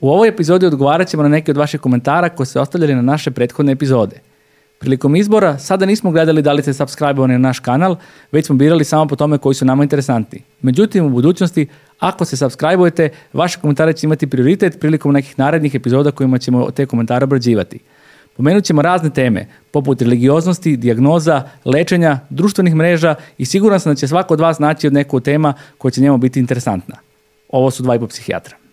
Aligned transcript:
U 0.00 0.10
ovoj 0.10 0.28
epizodi 0.28 0.66
odgovarat 0.66 1.08
ćemo 1.08 1.22
na 1.22 1.28
neke 1.28 1.50
od 1.50 1.56
vaših 1.56 1.80
komentara 1.80 2.28
koje 2.28 2.46
ste 2.46 2.60
ostavljali 2.60 2.94
na 2.94 3.02
naše 3.02 3.30
prethodne 3.30 3.72
epizode. 3.72 4.20
Prilikom 4.78 5.16
izbora 5.16 5.58
sada 5.58 5.86
nismo 5.86 6.10
gledali 6.10 6.42
da 6.42 6.52
li 6.52 6.62
ste 6.62 6.74
subscribe 6.74 7.26
na 7.26 7.38
naš 7.38 7.58
kanal, 7.60 7.96
već 8.32 8.46
smo 8.46 8.56
birali 8.56 8.84
samo 8.84 9.06
po 9.06 9.16
tome 9.16 9.38
koji 9.38 9.54
su 9.54 9.64
nama 9.64 9.82
interesantni. 9.82 10.42
Međutim, 10.62 11.06
u 11.06 11.10
budućnosti, 11.10 11.66
ako 11.98 12.24
se 12.24 12.36
subscribe-ujete, 12.36 13.08
vaše 13.32 13.60
komentare 13.60 13.92
će 13.92 14.06
imati 14.06 14.26
prioritet 14.26 14.80
prilikom 14.80 15.12
nekih 15.12 15.38
narednih 15.38 15.74
epizoda 15.74 16.10
kojima 16.10 16.38
ćemo 16.38 16.70
te 16.70 16.86
komentare 16.86 17.24
obrađivati. 17.24 17.78
Pomenut 18.36 18.64
ćemo 18.64 18.82
razne 18.82 19.10
teme, 19.10 19.46
poput 19.70 20.02
religioznosti, 20.02 20.76
dijagnoza, 20.76 21.42
lečenja, 21.64 22.18
društvenih 22.30 22.74
mreža 22.74 23.14
i 23.38 23.44
siguran 23.44 23.80
sam 23.80 23.92
da 23.92 23.96
će 23.96 24.08
svako 24.08 24.34
od 24.34 24.40
vas 24.40 24.58
naći 24.58 24.86
od 24.86 24.92
neku 24.92 25.20
tema 25.20 25.54
koja 25.78 25.90
će 25.90 26.00
njemu 26.00 26.18
biti 26.18 26.40
interesantna. 26.40 26.96
Ovo 27.48 27.70
su 27.70 27.82
dva 27.82 27.94
i 27.94 27.98
po 27.98 28.06
psihijatra. 28.06 28.67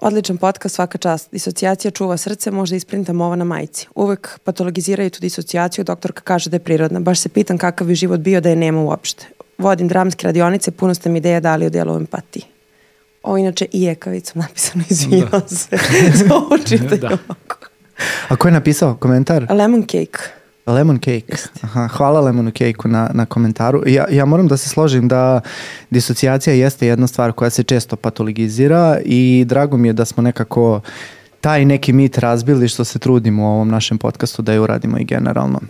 Odličan 0.00 0.36
podcast, 0.36 0.74
svaka 0.74 0.98
čast. 0.98 1.28
Disocijacija 1.32 1.90
čuva 1.90 2.16
srce, 2.16 2.50
možda 2.50 2.76
isprintam 2.76 3.20
ovo 3.20 3.36
na 3.36 3.44
majici. 3.44 3.86
Uvek 3.94 4.38
patologiziraju 4.44 5.10
tu 5.10 5.20
disocijaciju, 5.20 5.84
doktorka 5.84 6.22
kaže 6.22 6.50
da 6.50 6.56
je 6.56 6.60
prirodna. 6.60 7.00
Baš 7.00 7.20
se 7.20 7.28
pitam 7.28 7.58
kakav 7.58 7.86
bi 7.86 7.94
život 7.94 8.20
bio 8.20 8.40
da 8.40 8.48
je 8.48 8.56
nema 8.56 8.80
uopšte. 8.80 9.26
Vodim 9.58 9.88
dramske 9.88 10.26
radionice, 10.26 10.70
puno 10.70 10.94
ste 10.94 11.08
mi 11.08 11.18
ideja 11.18 11.40
dali 11.40 11.66
o 11.66 11.70
delu 11.70 11.96
empatiji. 11.96 12.42
Ovo 13.22 13.36
inače 13.36 13.66
i 13.72 13.86
ekavicom 13.86 14.42
napisano, 14.42 14.84
izvinjam 14.90 15.28
da. 15.30 15.48
se. 15.48 15.68
Ovo 16.34 16.58
čitaju 16.58 17.00
da. 17.00 17.18
A 18.28 18.36
ko 18.36 18.48
je 18.48 18.52
napisao 18.52 18.96
komentar? 18.96 19.46
Lemon 19.50 19.82
cake. 19.82 20.39
Lemon 20.66 20.98
cake. 20.98 21.36
Aha, 21.62 21.88
hvala 21.88 22.20
Lemon 22.20 22.46
cake 22.46 22.88
na, 22.88 23.10
na 23.14 23.26
komentaru. 23.26 23.82
Ja, 23.86 24.06
ja 24.10 24.24
moram 24.24 24.48
da 24.48 24.56
se 24.56 24.68
složim 24.68 25.08
da 25.08 25.40
disocijacija 25.90 26.54
jeste 26.54 26.86
jedna 26.86 27.06
stvar 27.06 27.32
koja 27.32 27.50
se 27.50 27.62
često 27.62 27.96
patologizira 27.96 28.98
i 29.04 29.44
drago 29.48 29.76
mi 29.76 29.88
je 29.88 29.92
da 29.92 30.04
smo 30.04 30.22
nekako 30.22 30.80
taj 31.40 31.64
neki 31.64 31.92
mit 31.92 32.18
razbili 32.18 32.68
što 32.68 32.84
se 32.84 32.98
trudimo 32.98 33.42
u 33.42 33.46
ovom 33.46 33.68
našem 33.68 33.98
podcastu 33.98 34.42
da 34.42 34.52
je 34.52 34.60
uradimo 34.60 34.98
i 34.98 35.04
generalno. 35.04 35.60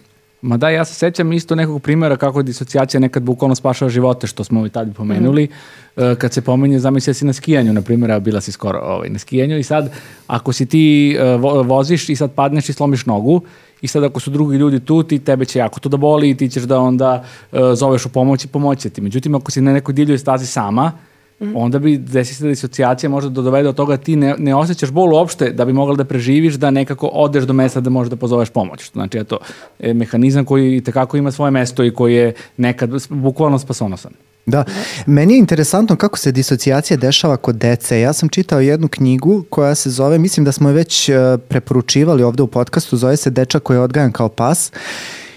Ma 0.42 0.56
da, 0.56 0.69
ja 0.69 0.84
se 0.84 0.94
sećam 0.94 1.32
isto 1.32 1.54
nekog 1.54 1.82
primjera 1.82 2.16
kako 2.16 2.42
disocijacija 2.42 3.00
nekad 3.00 3.22
bukvalno 3.22 3.54
spašava 3.54 3.88
živote, 3.88 4.27
što 4.27 4.44
smo 4.44 4.66
i 4.66 4.70
tad 4.70 4.94
pomenuli. 4.97 5.44
Mm. 5.44 6.02
Kad 6.19 6.32
se 6.32 6.41
pomenje, 6.41 6.78
zamisli 6.78 7.14
si 7.14 7.25
na 7.25 7.32
skijanju, 7.32 7.72
na 7.72 7.82
primjer, 7.82 8.20
bila 8.20 8.41
si 8.41 8.52
skoro 8.52 8.78
ovaj, 8.78 9.08
na 9.08 9.19
skijanju 9.19 9.58
i 9.58 9.62
sad, 9.62 9.92
ako 10.27 10.52
si 10.52 10.66
ti 10.66 11.16
uh, 11.19 11.66
voziš 11.66 12.08
i 12.08 12.16
sad 12.16 12.32
padneš 12.32 12.69
i 12.69 12.72
slomiš 12.72 13.06
nogu, 13.06 13.42
i 13.82 13.88
sad 13.88 14.04
ako 14.04 14.20
su 14.20 14.30
drugi 14.30 14.56
ljudi 14.56 14.80
tu, 14.80 15.02
ti 15.02 15.18
tebe 15.18 15.44
će 15.44 15.58
jako 15.58 15.80
to 15.80 15.88
da 15.88 15.96
boli 15.96 16.30
i 16.30 16.36
ti 16.36 16.48
ćeš 16.48 16.62
da 16.62 16.80
onda 16.80 17.24
uh, 17.52 17.58
zoveš 17.74 18.06
u 18.06 18.08
pomoć 18.08 18.44
i 18.44 18.48
pomoći 18.48 18.90
ti. 18.90 19.00
Međutim, 19.00 19.34
ako 19.34 19.50
si 19.50 19.60
na 19.60 19.72
nekoj 19.72 19.94
divljoj 19.94 20.18
stazi 20.18 20.46
sama, 20.46 20.92
Mm. 21.40 21.56
onda 21.56 21.78
bi 21.78 21.98
desi 21.98 22.34
se 22.34 22.44
da 22.44 22.48
disocijacija 22.48 23.10
može 23.10 23.30
da 23.30 23.42
dovede 23.42 23.64
do 23.64 23.72
toga 23.72 23.96
da 23.96 24.02
ti 24.02 24.16
ne, 24.16 24.34
ne 24.38 24.54
osjećaš 24.54 24.90
bol 24.90 25.14
uopšte 25.14 25.50
da 25.50 25.64
bi 25.64 25.72
mogla 25.72 25.94
da 25.94 26.04
preživiš, 26.04 26.54
da 26.54 26.70
nekako 26.70 27.06
odeš 27.06 27.44
do 27.44 27.52
mesta 27.52 27.80
da 27.80 27.90
možeš 27.90 28.10
da 28.10 28.16
pozoveš 28.16 28.50
pomoć. 28.50 28.92
Znači, 28.92 29.18
eto, 29.18 29.38
je 29.78 29.94
mehanizam 29.94 30.44
koji 30.44 30.80
tekako 30.80 31.16
ima 31.16 31.30
svoje 31.30 31.50
mesto 31.50 31.84
i 31.84 31.94
koji 31.94 32.14
je 32.14 32.32
nekad 32.56 32.90
bukvalno 33.08 33.58
spasonosan. 33.58 34.12
Da, 34.50 34.64
meni 35.06 35.34
je 35.34 35.38
interesantno 35.38 35.96
kako 35.96 36.18
se 36.18 36.32
disocijacija 36.32 36.96
dešava 36.96 37.36
kod 37.36 37.56
dece. 37.56 38.00
Ja 38.00 38.12
sam 38.12 38.28
čitao 38.28 38.60
jednu 38.60 38.88
knjigu 38.88 39.44
koja 39.50 39.74
se 39.74 39.90
zove, 39.90 40.18
mislim 40.18 40.44
da 40.44 40.52
smo 40.52 40.68
je 40.68 40.74
već 40.74 41.08
e, 41.08 41.38
preporučivali 41.48 42.22
ovde 42.22 42.42
u 42.42 42.46
podcastu, 42.46 42.96
zove 42.96 43.16
se 43.16 43.30
Dečak 43.30 43.62
koji 43.62 43.76
je 43.76 43.80
odgajan 43.80 44.12
kao 44.12 44.28
pas 44.28 44.72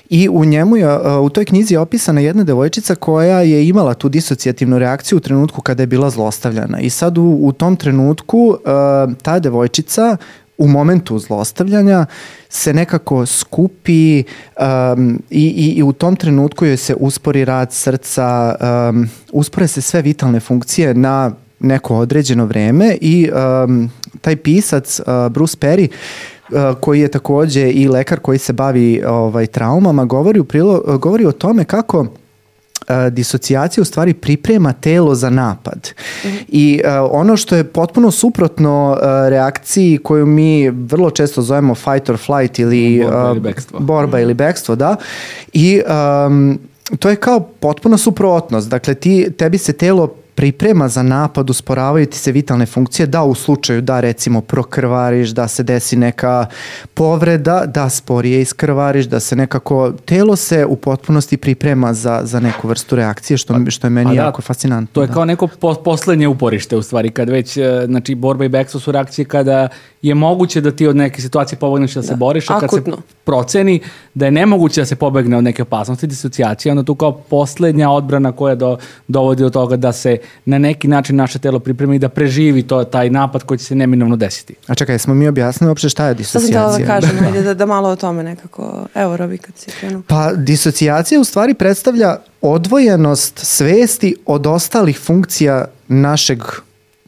I 0.10 0.30
u 0.30 0.46
njemu 0.46 0.78
je, 0.78 1.20
u 1.20 1.30
toj 1.30 1.46
knjizi 1.46 1.74
je 1.74 1.80
opisana 1.80 2.22
jedna 2.22 2.44
devojčica 2.44 2.96
koja 2.96 3.42
je 3.42 3.68
imala 3.68 3.94
tu 3.94 4.10
disocijativnu 4.10 4.80
reakciju 4.80 5.18
u 5.18 5.20
trenutku 5.20 5.62
kada 5.62 5.84
je 5.84 5.88
bila 5.88 6.10
zlostavljana. 6.10 6.80
I 6.80 6.90
sad 6.90 7.18
u, 7.18 7.40
u 7.42 7.52
tom 7.52 7.76
trenutku 7.76 8.58
ta 9.22 9.40
devojčica 9.40 10.18
u 10.58 10.68
momentu 10.68 11.20
zlostavljanja 11.20 12.06
se 12.50 12.74
nekako 12.74 13.26
skupi 13.26 14.24
um, 14.24 15.22
i, 15.30 15.46
i, 15.48 15.74
i 15.78 15.84
u 15.84 15.94
tom 15.94 16.16
trenutku 16.16 16.66
joj 16.66 16.78
se 16.78 16.96
uspori 17.00 17.46
rad 17.46 17.74
srca, 17.74 18.56
um, 18.90 19.10
uspore 19.32 19.68
se 19.68 19.82
sve 19.82 20.02
vitalne 20.02 20.40
funkcije 20.40 20.94
na 20.94 21.32
neko 21.60 21.96
određeno 21.96 22.46
vreme 22.46 22.98
i 23.02 23.30
um, 23.66 23.90
taj 24.22 24.36
pisac 24.36 25.00
uh, 25.00 25.32
Bruce 25.32 25.58
Perry 25.58 25.88
koji 26.80 27.00
je 27.00 27.08
takođe 27.08 27.72
i 27.72 27.88
lekar 27.88 28.20
koji 28.20 28.40
se 28.40 28.54
bavi 28.54 29.04
ovaj 29.08 29.48
traumama, 29.48 30.06
govori, 30.06 30.40
u 30.40 30.44
prilo, 30.44 30.98
govori 30.98 31.26
o 31.26 31.32
tome 31.32 31.66
kako 31.66 32.08
uh, 32.90 33.14
disocijacija 33.14 33.82
u 33.82 33.86
stvari 33.86 34.14
priprema 34.14 34.74
telo 34.74 35.16
za 35.16 35.30
napad. 35.30 35.90
Mm 36.24 36.28
-hmm. 36.28 36.44
I 36.48 36.82
uh, 36.86 37.10
ono 37.12 37.38
što 37.38 37.56
je 37.56 37.64
potpuno 37.64 38.12
suprotno 38.12 38.92
uh, 38.92 39.30
reakciji 39.30 39.98
koju 39.98 40.26
mi 40.26 40.70
vrlo 40.70 41.10
često 41.10 41.42
zovemo 41.42 41.76
fight 41.76 42.10
or 42.10 42.18
flight 42.18 42.60
ili 42.60 43.04
borba 43.04 43.32
ili 43.32 43.40
bekstvo, 43.40 43.80
borba 43.80 44.20
ili 44.20 44.34
bekstvo 44.34 44.76
da. 44.76 44.96
I 45.54 45.82
um, 46.28 46.60
to 47.00 47.10
je 47.10 47.16
kao 47.16 47.40
potpuna 47.40 47.98
suprotnost. 47.98 48.70
Dakle, 48.70 48.94
ti, 48.94 49.32
tebi 49.38 49.58
se 49.58 49.74
telo 49.74 50.16
priprema 50.36 50.88
za 50.90 51.04
napad, 51.04 51.50
usporavaju 51.50 52.06
ti 52.06 52.18
se 52.18 52.32
vitalne 52.32 52.66
funkcije, 52.66 53.06
da 53.06 53.24
u 53.24 53.36
slučaju 53.36 53.82
da 53.82 54.00
recimo 54.00 54.42
prokrvariš, 54.42 55.30
da 55.30 55.48
se 55.48 55.64
desi 55.64 55.96
neka 55.96 56.46
povreda, 56.94 57.64
da 57.66 57.90
sporije 57.90 58.42
iskrvariš, 58.42 59.06
da 59.06 59.20
se 59.20 59.36
nekako, 59.36 59.92
telo 60.06 60.36
se 60.36 60.66
u 60.66 60.76
potpunosti 60.76 61.38
priprema 61.38 61.94
za, 61.94 62.22
za 62.24 62.40
neku 62.40 62.68
vrstu 62.68 62.96
reakcije, 62.96 63.38
što, 63.38 63.54
pa, 63.54 63.72
što 63.72 63.88
je 63.88 63.92
meni 63.92 64.16
da, 64.16 64.24
jako 64.24 64.42
fascinantno. 64.42 64.94
To 64.94 65.02
je 65.02 65.08
da. 65.08 65.14
kao 65.14 65.26
neko 65.26 65.48
po, 65.48 65.74
poslednje 65.74 66.28
uporište 66.28 66.76
u 66.76 66.82
stvari, 66.82 67.12
kad 67.12 67.30
već, 67.30 67.58
e, 67.58 67.86
znači 67.86 68.16
borba 68.16 68.46
i 68.46 68.50
bekstvo 68.50 68.80
su 68.80 68.92
reakcije 68.92 69.26
kada 69.26 69.70
je 70.04 70.16
moguće 70.16 70.62
da 70.62 70.72
ti 70.72 70.88
od 70.88 70.96
neke 70.96 71.22
situacije 71.22 71.60
pobegneš 71.60 71.94
da, 71.94 72.02
da 72.02 72.08
se 72.08 72.16
boriš, 72.16 72.50
a 72.50 72.60
kad 72.60 72.64
Akutno. 72.64 72.96
se 72.96 73.02
proceni 73.24 73.80
da 74.14 74.26
je 74.26 74.32
nemoguće 74.32 74.82
da 74.82 74.86
se 74.86 74.96
pobegne 74.96 75.38
od 75.38 75.44
neke 75.44 75.62
opasnosti, 75.62 76.08
disocijacije, 76.08 76.72
onda 76.72 76.84
tu 76.84 76.96
kao 76.96 77.12
poslednja 77.12 77.90
odbrana 77.90 78.32
koja 78.32 78.56
do, 78.56 78.78
dovodi 79.08 79.44
do 79.44 79.50
toga 79.50 79.76
da 79.76 79.92
se 79.92 80.18
na 80.46 80.58
neki 80.58 80.88
način 80.88 81.16
naše 81.16 81.40
telo 81.40 81.60
pripremi 81.60 82.00
da 82.00 82.10
preživi 82.10 82.64
to, 82.64 82.84
taj 82.84 83.10
napad 83.10 83.44
koji 83.44 83.58
će 83.58 83.66
se 83.66 83.76
neminovno 83.76 84.16
desiti. 84.16 84.56
A 84.68 84.76
čekaj, 84.76 85.00
smo 85.00 85.14
mi 85.14 85.28
objasnili 85.28 85.70
uopšte 85.70 85.90
šta 85.90 86.08
je 86.08 86.14
disocijacija? 86.14 86.66
To 86.66 86.74
sam 86.74 86.82
da 86.82 86.88
kažem, 86.88 87.34
da. 87.34 87.42
da, 87.42 87.54
da 87.54 87.66
malo 87.66 87.90
o 87.90 87.96
tome 87.96 88.24
nekako, 88.24 88.86
evo 88.96 89.18
Robi 89.18 89.38
kad 89.38 89.58
si 89.58 89.72
krenuo. 89.72 90.02
Pa 90.08 90.34
disocijacija 90.34 91.22
u 91.22 91.24
stvari 91.24 91.54
predstavlja 91.54 92.18
odvojenost 92.42 93.40
svesti 93.40 94.16
od 94.26 94.48
ostalih 94.48 95.00
funkcija 95.00 95.66
našeg 95.88 96.44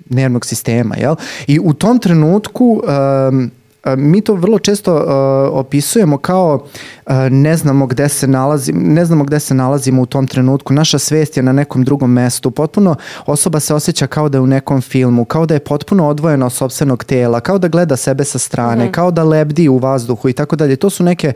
nervnog 0.09 0.45
sistema, 0.45 0.95
jel? 0.95 1.15
I 1.47 1.59
u 1.63 1.73
tom 1.73 1.99
trenutku 1.99 2.81
um, 3.29 3.51
mi 3.97 4.21
to 4.21 4.33
vrlo 4.33 4.59
često 4.59 4.95
uh, 4.95 5.59
opisujemo 5.59 6.17
kao 6.17 6.59
uh, 7.05 7.13
ne 7.31 7.57
znamo 7.57 7.87
gde 7.87 8.09
se 8.09 8.27
nalazimo, 8.27 8.79
ne 8.83 9.05
znamo 9.05 9.23
gde 9.23 9.39
se 9.39 9.53
nalazimo 9.53 10.01
u 10.01 10.05
tom 10.05 10.27
trenutku. 10.27 10.73
Naša 10.73 10.99
svest 10.99 11.37
je 11.37 11.43
na 11.43 11.51
nekom 11.51 11.83
drugom 11.83 12.11
mestu. 12.11 12.51
Potpuno 12.51 12.95
osoba 13.25 13.59
se 13.59 13.73
osjeća 13.73 14.07
kao 14.07 14.29
da 14.29 14.37
je 14.37 14.41
u 14.41 14.47
nekom 14.47 14.81
filmu, 14.81 15.25
kao 15.25 15.45
da 15.45 15.53
je 15.53 15.59
potpuno 15.59 16.07
odvojena 16.07 16.45
od 16.45 16.53
sopstvenog 16.53 17.03
tela, 17.03 17.39
kao 17.39 17.57
da 17.57 17.67
gleda 17.67 17.95
sebe 17.95 18.23
sa 18.23 18.39
strane, 18.39 18.85
mm. 18.85 18.91
kao 18.91 19.11
da 19.11 19.23
lebdi 19.23 19.69
u 19.69 19.77
vazduhu 19.77 20.29
i 20.29 20.33
tako 20.33 20.55
dalje. 20.55 20.75
To 20.75 20.89
su 20.89 21.03
neke 21.03 21.33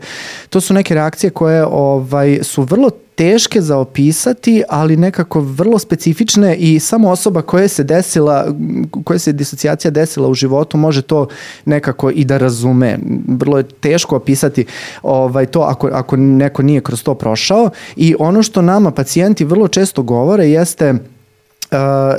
to 0.48 0.60
su 0.60 0.74
neke 0.74 0.94
reakcije 0.94 1.30
koje 1.30 1.64
ovaj 1.64 2.38
su 2.42 2.62
vrlo 2.62 2.90
teške 3.20 3.60
za 3.60 3.78
opisati, 3.78 4.62
ali 4.68 4.96
nekako 4.96 5.40
vrlo 5.40 5.78
specifične 5.78 6.56
i 6.56 6.78
samo 6.80 7.10
osoba 7.10 7.42
koja 7.42 7.68
se 7.68 7.84
desila, 7.84 8.54
koja 9.04 9.18
se 9.18 9.32
disocijacija 9.32 9.90
desila 9.90 10.28
u 10.28 10.34
životu 10.34 10.76
može 10.76 11.02
to 11.02 11.26
nekako 11.64 12.10
i 12.10 12.24
da 12.24 12.38
razume. 12.38 12.98
Vrlo 13.28 13.58
je 13.58 13.68
teško 13.68 14.16
opisati 14.16 14.66
ovaj, 15.02 15.46
to 15.46 15.60
ako, 15.60 15.88
ako 15.92 16.16
neko 16.16 16.62
nije 16.62 16.80
kroz 16.80 17.02
to 17.02 17.14
prošao 17.14 17.70
i 17.96 18.14
ono 18.18 18.42
što 18.42 18.62
nama 18.62 18.90
pacijenti 18.90 19.44
vrlo 19.44 19.68
često 19.68 20.02
govore 20.02 20.48
jeste 20.48 20.94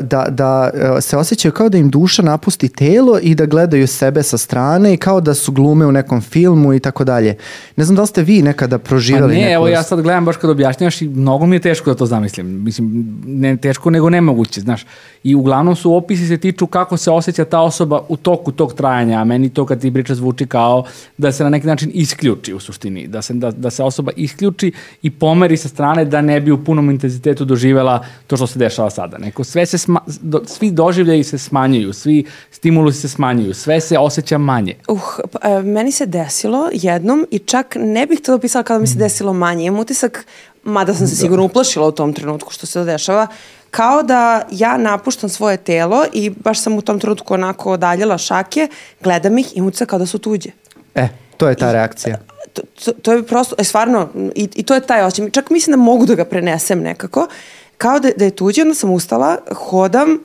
da, 0.02 0.26
da 0.30 0.70
uh, 0.74 1.04
se 1.04 1.18
osjećaju 1.18 1.52
kao 1.52 1.70
da 1.70 1.78
im 1.78 1.90
duša 1.90 2.22
napusti 2.22 2.70
telo 2.70 3.20
i 3.22 3.36
da 3.36 3.46
gledaju 3.46 3.88
sebe 3.88 4.24
sa 4.24 4.38
strane 4.38 4.94
i 4.94 4.98
kao 4.98 5.22
da 5.22 5.34
su 5.34 5.52
glume 5.52 5.86
u 5.86 5.92
nekom 5.92 6.22
filmu 6.22 6.74
i 6.74 6.80
tako 6.80 7.04
dalje. 7.04 7.36
Ne 7.76 7.84
znam 7.84 7.96
da 7.96 8.02
li 8.02 8.08
ste 8.08 8.24
vi 8.24 8.42
nekada 8.42 8.78
proživali 8.78 9.36
pa 9.36 9.42
ne, 9.42 9.52
evo 9.52 9.68
ja 9.68 9.84
sad 9.84 10.02
gledam 10.02 10.26
baš 10.26 10.38
kad 10.38 10.50
objašnjaš 10.50 11.02
i 11.02 11.08
mnogo 11.08 11.46
mi 11.46 11.56
je 11.56 11.60
teško 11.60 11.90
da 11.90 11.96
to 11.96 12.06
zamislim. 12.06 12.64
Mislim, 12.64 13.08
ne 13.26 13.58
teško 13.58 13.90
nego 13.90 14.10
nemoguće, 14.10 14.62
znaš. 14.62 14.86
I 15.24 15.36
uglavnom 15.36 15.76
su 15.76 15.96
opisi 15.96 16.28
se 16.28 16.38
tiču 16.38 16.68
kako 16.68 16.98
se 16.98 17.12
osjeća 17.12 17.46
ta 17.46 17.60
osoba 17.60 18.02
u 18.10 18.18
toku 18.18 18.52
tog 18.52 18.74
trajanja, 18.74 19.20
a 19.20 19.24
meni 19.24 19.50
to 19.50 19.66
kad 19.66 19.82
ti 19.82 19.94
priča 19.94 20.16
zvuči 20.16 20.46
kao 20.46 20.84
da 21.18 21.32
se 21.32 21.44
na 21.44 21.50
neki 21.50 21.68
način 21.68 21.92
isključi 21.94 22.54
u 22.54 22.60
suštini, 22.60 23.08
da 23.08 23.22
se, 23.22 23.34
da, 23.34 23.52
da 23.52 23.70
se 23.70 23.84
osoba 23.84 24.12
isključi 24.16 24.72
i 25.02 25.12
pomeri 25.12 25.58
sa 25.58 25.68
strane 25.68 26.06
da 26.06 26.22
ne 26.22 26.42
bi 26.42 26.52
u 26.52 26.64
punom 26.64 26.90
intenzitetu 26.90 27.46
doživela 27.46 28.04
to 28.28 28.38
što 28.38 28.48
se 28.48 28.60
dešava 28.60 28.90
sada. 28.90 29.18
Neko 29.18 29.41
nekako 29.42 29.44
sve 29.44 29.66
se 29.66 29.78
sma, 29.78 30.00
do, 30.22 30.42
svi 30.46 30.72
doživljaji 30.72 31.24
se 31.24 31.38
smanjuju, 31.38 31.94
svi 31.94 32.26
stimulusi 32.52 33.02
se 33.02 33.10
smanjuju, 33.10 33.54
sve 33.54 33.82
se 33.82 33.98
osjeća 33.98 34.38
manje. 34.38 34.76
Uh, 34.88 35.02
pa, 35.32 35.50
e, 35.50 35.62
meni 35.62 35.92
se 35.92 36.06
desilo 36.06 36.70
jednom 36.74 37.28
i 37.32 37.40
čak 37.40 37.76
ne 37.80 38.06
bih 38.06 38.22
to 38.22 38.36
opisala 38.36 38.64
kada 38.64 38.80
mi 38.80 38.88
se 38.88 38.98
desilo 38.98 39.34
manje. 39.34 39.66
Imam 39.66 39.80
utisak, 39.80 40.26
mada 40.64 40.94
sam 40.94 41.08
se 41.08 41.16
sigurno 41.16 41.46
uplašila 41.46 41.88
u 41.88 41.92
tom 41.92 42.14
trenutku 42.14 42.52
što 42.52 42.66
se 42.66 42.74
to 42.74 42.84
dešava, 42.84 43.28
kao 43.72 44.04
da 44.04 44.48
ja 44.52 44.78
napuštam 44.78 45.30
svoje 45.30 45.58
telo 45.58 46.06
i 46.14 46.30
baš 46.30 46.62
sam 46.62 46.78
u 46.78 46.82
tom 46.82 47.00
trenutku 47.00 47.34
onako 47.34 47.72
odaljila 47.72 48.18
šake, 48.18 48.68
gledam 49.04 49.38
ih 49.38 49.58
i 49.58 49.62
utisak 49.62 49.90
kao 49.90 50.00
da 50.00 50.06
su 50.06 50.20
tuđe. 50.20 50.52
E, 50.96 51.08
to 51.38 51.50
je 51.50 51.56
ta 51.56 51.72
reakcija. 51.72 52.18
To, 52.54 52.62
to, 52.86 52.92
to 52.92 53.14
je 53.14 53.24
prosto, 53.24 53.56
e, 53.58 53.64
stvarno, 53.64 54.10
i, 54.36 54.50
i 54.56 54.64
to 54.64 54.76
je 54.76 54.82
taj 54.82 55.04
osjećaj. 55.04 55.32
Čak 55.32 55.50
mislim 55.50 55.78
da 55.78 55.84
mogu 55.84 56.06
da 56.06 56.16
ga 56.16 56.26
prenesem 56.26 56.82
nekako. 56.82 57.28
Kao 57.82 58.00
da, 58.00 58.10
da 58.18 58.26
je 58.26 58.32
tuđe, 58.32 58.62
onda 58.62 58.74
sam 58.74 58.92
ustala, 58.92 59.38
hodam, 59.56 60.20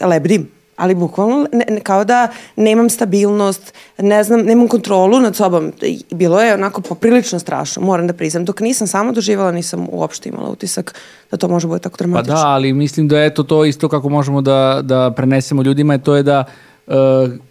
lebdim, 0.00 0.50
ali 0.76 0.94
bukvalno 0.94 1.46
ne, 1.52 1.64
ne, 1.68 1.80
kao 1.80 2.04
da 2.04 2.28
nemam 2.56 2.90
stabilnost, 2.90 3.74
ne 3.98 4.24
znam, 4.24 4.40
nemam 4.40 4.68
kontrolu 4.68 5.20
nad 5.20 5.36
sobom. 5.36 5.72
Bilo 6.10 6.42
je 6.42 6.54
onako 6.54 6.80
poprilično 6.80 7.38
strašno, 7.38 7.82
moram 7.82 8.06
da 8.06 8.12
priznam. 8.12 8.44
Dok 8.44 8.60
nisam 8.60 8.86
sama 8.86 9.12
doživala, 9.12 9.52
nisam 9.52 9.86
uopšte 9.90 10.28
imala 10.28 10.48
utisak 10.50 10.94
da 11.30 11.36
to 11.36 11.48
može 11.48 11.68
bude 11.68 11.80
tako 11.80 11.96
Pa 11.96 12.04
dramatično. 12.04 12.34
da, 12.34 12.46
ali 12.46 12.72
mislim 12.72 13.08
da 13.08 13.18
je 13.18 13.34
to 13.34 13.42
to 13.42 13.64
isto 13.64 13.88
kako 13.88 14.08
možemo 14.08 14.40
da, 14.40 14.80
da 14.82 15.10
prenesemo 15.16 15.62
ljudima, 15.62 15.98
to 15.98 16.16
je 16.16 16.22
da 16.22 16.40
uh, 16.40 16.73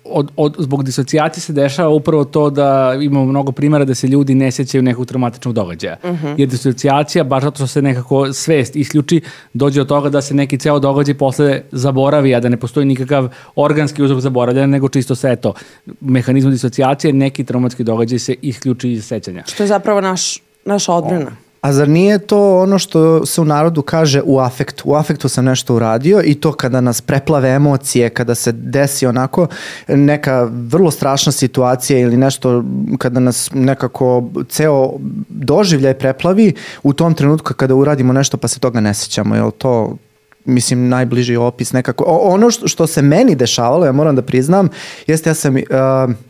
od, 0.04 0.32
od, 0.36 0.56
zbog 0.60 0.84
disocijacije 0.84 1.42
se 1.42 1.54
dešava 1.54 1.90
upravo 1.90 2.24
to 2.24 2.50
da 2.50 2.98
imamo 3.02 3.26
mnogo 3.26 3.52
primjera 3.52 3.86
da 3.86 3.96
se 3.96 4.08
ljudi 4.08 4.36
ne 4.36 4.52
sjećaju 4.52 4.82
nekog 4.82 5.06
traumatičnog 5.06 5.54
događaja. 5.54 5.98
Jer 6.38 6.50
disocijacija, 6.50 7.24
baš 7.24 7.44
zato 7.44 7.56
što 7.56 7.68
se 7.68 7.82
nekako 7.82 8.34
svest 8.34 8.76
isključi, 8.76 9.22
dođe 9.54 9.82
od 9.82 9.88
toga 9.88 10.10
da 10.10 10.22
se 10.22 10.34
neki 10.34 10.58
ceo 10.58 10.80
događaj 10.80 11.18
posle 11.18 11.62
zaboravi, 11.72 12.36
a 12.36 12.40
da 12.40 12.50
ne 12.50 12.58
postoji 12.58 12.86
nikakav 12.86 13.30
organski 13.56 14.04
uzrok 14.04 14.20
zaboravljanja, 14.20 14.68
nego 14.68 14.90
čisto 14.90 15.16
sve 15.16 15.36
to. 15.36 15.54
Mehanizam 16.02 16.52
disocijacije, 16.52 17.14
neki 17.14 17.44
traumatski 17.44 17.84
događaj 17.84 18.20
se 18.20 18.36
isključi 18.42 18.92
iz 18.92 19.06
sećanja. 19.06 19.44
Što 19.48 19.64
je 19.64 19.68
zapravo 19.68 20.02
naš, 20.02 20.40
naša 20.66 20.94
odbrana. 20.94 21.32
A 21.64 21.74
zar 21.74 21.90
nije 21.90 22.20
to 22.20 22.60
ono 22.60 22.80
što 22.80 23.26
se 23.26 23.42
u 23.42 23.46
narodu 23.46 23.82
kaže 23.82 24.22
u 24.26 24.40
afektu? 24.40 24.84
U 24.86 24.96
afektu 24.96 25.30
sam 25.30 25.46
nešto 25.46 25.76
uradio 25.76 26.22
i 26.26 26.36
to 26.36 26.52
kada 26.52 26.82
nas 26.82 27.02
preplave 27.02 27.50
emocije, 27.50 28.10
kada 28.10 28.36
se 28.36 28.52
desi 28.52 29.06
onako 29.06 29.48
neka 29.88 30.50
vrlo 30.52 30.92
strašna 30.92 31.32
situacija 31.32 32.00
ili 32.00 32.18
nešto 32.18 32.64
kada 32.98 33.20
nas 33.20 33.50
nekako 33.54 34.30
ceo 34.50 34.94
doživljaj 35.30 35.94
preplavi, 35.94 36.54
u 36.84 36.94
tom 36.94 37.14
trenutku 37.14 37.54
kada 37.54 37.76
uradimo 37.76 38.14
nešto 38.14 38.38
pa 38.38 38.48
se 38.48 38.60
toga 38.60 38.80
ne 38.80 38.94
sećamo, 38.94 39.36
je 39.36 39.44
li 39.44 39.52
to 39.52 39.98
mislim 40.46 40.90
najbliži 40.90 41.36
opis 41.36 41.74
nekako. 41.74 42.04
O, 42.08 42.18
ono 42.34 42.52
što, 42.52 42.68
što 42.68 42.88
se 42.88 43.02
meni 43.02 43.36
dešavalo, 43.36 43.86
ja 43.86 43.92
moram 43.92 44.16
da 44.16 44.22
priznam, 44.22 44.70
jeste 45.08 45.30
ja 45.30 45.34
sam 45.34 45.56
uh, 45.56 45.62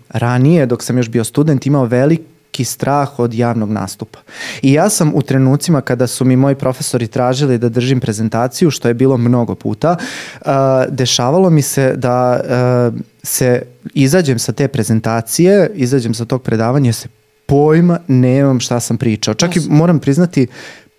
ranije 0.10 0.66
dok 0.66 0.84
sam 0.84 0.98
još 0.98 1.10
bio 1.10 1.24
student 1.24 1.66
imao 1.66 1.86
velik 1.86 2.22
veliki 2.54 2.66
strah 2.66 3.20
od 3.20 3.34
javnog 3.34 3.70
nastupa. 3.70 4.20
I 4.62 4.74
ja 4.74 4.90
sam 4.90 5.12
u 5.16 5.22
trenucima 5.22 5.82
kada 5.82 6.08
su 6.08 6.26
mi 6.26 6.36
moji 6.36 6.56
profesori 6.56 7.08
tražili 7.08 7.58
da 7.58 7.70
držim 7.70 8.00
prezentaciju, 8.00 8.72
što 8.72 8.88
je 8.88 8.94
bilo 8.94 9.18
mnogo 9.18 9.56
puta, 9.56 9.98
uh, 9.98 10.48
dešavalo 10.90 11.50
mi 11.50 11.62
se 11.62 11.96
da 11.96 12.40
uh, 12.40 13.00
se 13.24 13.64
izađem 13.94 14.40
sa 14.40 14.54
te 14.54 14.68
prezentacije, 14.68 15.72
izađem 15.76 16.14
sa 16.14 16.26
tog 16.26 16.42
predavanja, 16.42 16.94
se 16.94 17.08
pojma 17.46 18.00
nemam 18.08 18.60
šta 18.60 18.80
sam 18.80 18.98
pričao. 18.98 19.34
Čak 19.34 19.56
i 19.56 19.60
moram 19.70 20.00
priznati, 20.00 20.48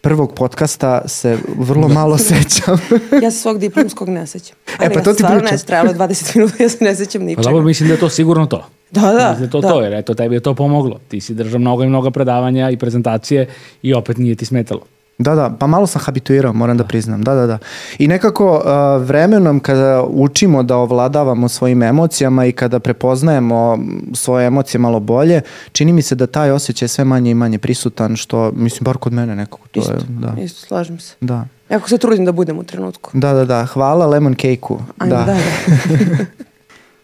prvog 0.04 0.34
podcasta 0.34 1.02
se 1.08 1.38
vrlo 1.58 1.88
malo 1.88 2.18
sećam. 2.18 2.78
Ja 3.22 3.30
se 3.30 3.38
svog 3.38 3.58
diplomskog 3.58 4.08
ne 4.08 4.26
sećam. 4.26 4.56
E, 4.66 4.76
pa 4.78 4.84
ja 4.84 4.90
to 4.90 5.10
se 5.10 5.16
ti 5.16 5.22
stvarno 5.22 5.38
pričam. 5.38 5.56
ne 5.56 5.62
trajalo 5.66 5.92
20 5.92 6.36
minuta, 6.36 6.62
ja 6.62 6.68
se 6.68 6.84
ne 6.84 6.94
sećam 6.94 7.20
Pa 7.20 7.24
ničega. 7.26 7.42
dobro, 7.42 7.62
mislim 7.62 7.88
da 7.88 7.94
je 7.94 8.00
to 8.00 8.08
sigurno 8.08 8.46
to. 8.46 8.66
Da, 8.90 9.00
da, 9.00 9.08
Mislim 9.12 9.38
da 9.38 9.44
je 9.44 9.50
to 9.50 9.60
da. 9.60 9.68
to, 9.68 9.82
jer 9.82 9.94
eto, 9.94 10.14
tebi 10.14 10.34
je 10.34 10.40
to 10.40 10.54
pomoglo. 10.54 11.00
Ti 11.08 11.20
si 11.20 11.34
držao 11.34 11.60
mnogo 11.60 11.82
i 11.84 11.86
mnogo 11.86 12.10
predavanja 12.10 12.70
i 12.70 12.76
prezentacije 12.76 13.48
i 13.82 13.94
opet 13.94 14.18
nije 14.18 14.34
ti 14.34 14.46
smetalo. 14.46 14.80
Da, 15.18 15.34
da, 15.34 15.56
pa 15.58 15.66
malo 15.66 15.86
sam 15.86 16.02
habituirao, 16.04 16.52
moram 16.52 16.76
da 16.76 16.84
priznam. 16.84 17.22
Da, 17.22 17.34
da, 17.34 17.46
da. 17.46 17.58
I 17.98 18.08
nekako 18.08 18.54
uh, 18.56 18.62
vremenom 19.06 19.60
kada 19.60 20.04
učimo 20.04 20.62
da 20.62 20.76
ovladavamo 20.76 21.48
svojim 21.48 21.82
emocijama 21.82 22.46
i 22.46 22.52
kada 22.52 22.78
prepoznajemo 22.78 23.78
svoje 24.14 24.46
emocije 24.46 24.78
malo 24.78 25.00
bolje, 25.00 25.40
čini 25.72 25.92
mi 25.92 26.02
se 26.02 26.14
da 26.14 26.26
taj 26.26 26.50
osjećaj 26.50 26.84
je 26.84 26.88
sve 26.88 27.04
manje 27.04 27.30
i 27.30 27.34
manje 27.34 27.58
prisutan, 27.58 28.16
što, 28.16 28.52
mislim, 28.52 28.84
bar 28.84 28.96
kod 28.96 29.12
mene 29.12 29.36
nekako 29.36 29.68
to 29.70 29.80
Isto, 29.80 29.92
je. 29.92 29.98
Da, 30.08 30.42
isto, 30.42 30.66
slažem 30.66 30.98
se. 31.00 31.14
da. 31.20 31.46
Jako 31.70 31.88
se 31.88 31.98
trudim 31.98 32.24
da 32.24 32.32
budem 32.32 32.58
u 32.58 32.64
trenutku. 32.64 33.10
Da, 33.12 33.32
da, 33.32 33.44
da. 33.44 33.66
Hvala 33.66 34.06
lemon 34.06 34.34
cake-u. 34.34 34.78
Ajde, 34.98 35.16
da, 35.16 35.24
da. 35.24 35.36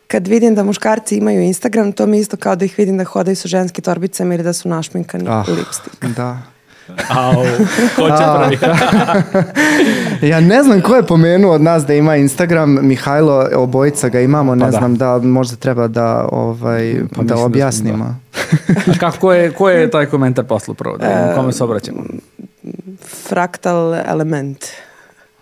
Kad 0.07 0.27
vidim 0.29 0.55
da 0.55 0.65
muškarci 0.65 1.17
imaju 1.17 1.41
Instagram, 1.43 1.93
to 1.93 2.07
mi 2.07 2.19
isto 2.19 2.37
kao 2.37 2.57
da 2.57 2.65
ih 2.65 2.75
vidim 2.79 2.99
da 2.99 3.05
hodaju 3.05 3.37
sa 3.37 3.49
ženskim 3.49 3.85
torbicama 3.85 4.35
ili 4.35 4.43
da 4.43 4.53
su 4.53 4.69
našminkani 4.69 5.25
Ah, 5.29 5.45
lipstick. 5.49 6.05
Da. 6.17 6.39
Au, 7.19 7.45
ko 7.97 8.07
će 8.09 8.25
pravi? 8.25 8.59
Ja 10.23 10.41
ne 10.41 10.63
znam 10.63 10.81
ko 10.81 10.97
je 10.97 11.03
pomenuo 11.03 11.53
od 11.53 11.63
nas 11.63 11.87
da 11.87 11.95
ima 11.95 12.17
Instagram, 12.17 12.79
Mihajlo, 12.83 13.49
obojica 13.55 14.09
ga 14.09 14.21
imamo, 14.21 14.55
ne 14.55 14.61
Pa 14.61 14.71
da. 14.71 14.79
znam 14.79 14.97
da 14.97 15.19
možda 15.19 15.57
treba 15.57 15.89
da, 15.89 16.29
ovaj, 16.33 16.95
Pa 17.17 17.23
da 17.23 17.35
da 17.35 17.41
objasnimo. 17.41 18.17
A 18.89 18.99
kako 19.01 19.33
je, 19.33 19.53
ko 19.53 19.71
je 19.71 19.91
taj 19.91 20.07
komentar 20.07 20.45
poslao 20.45 20.75
prvo? 20.75 20.97
Da 20.97 21.07
vidimo 21.07 21.33
kome 21.35 21.53
se 21.53 21.65
obraćamo. 21.65 22.03
Fraktal 23.29 23.95
element. 23.95 24.65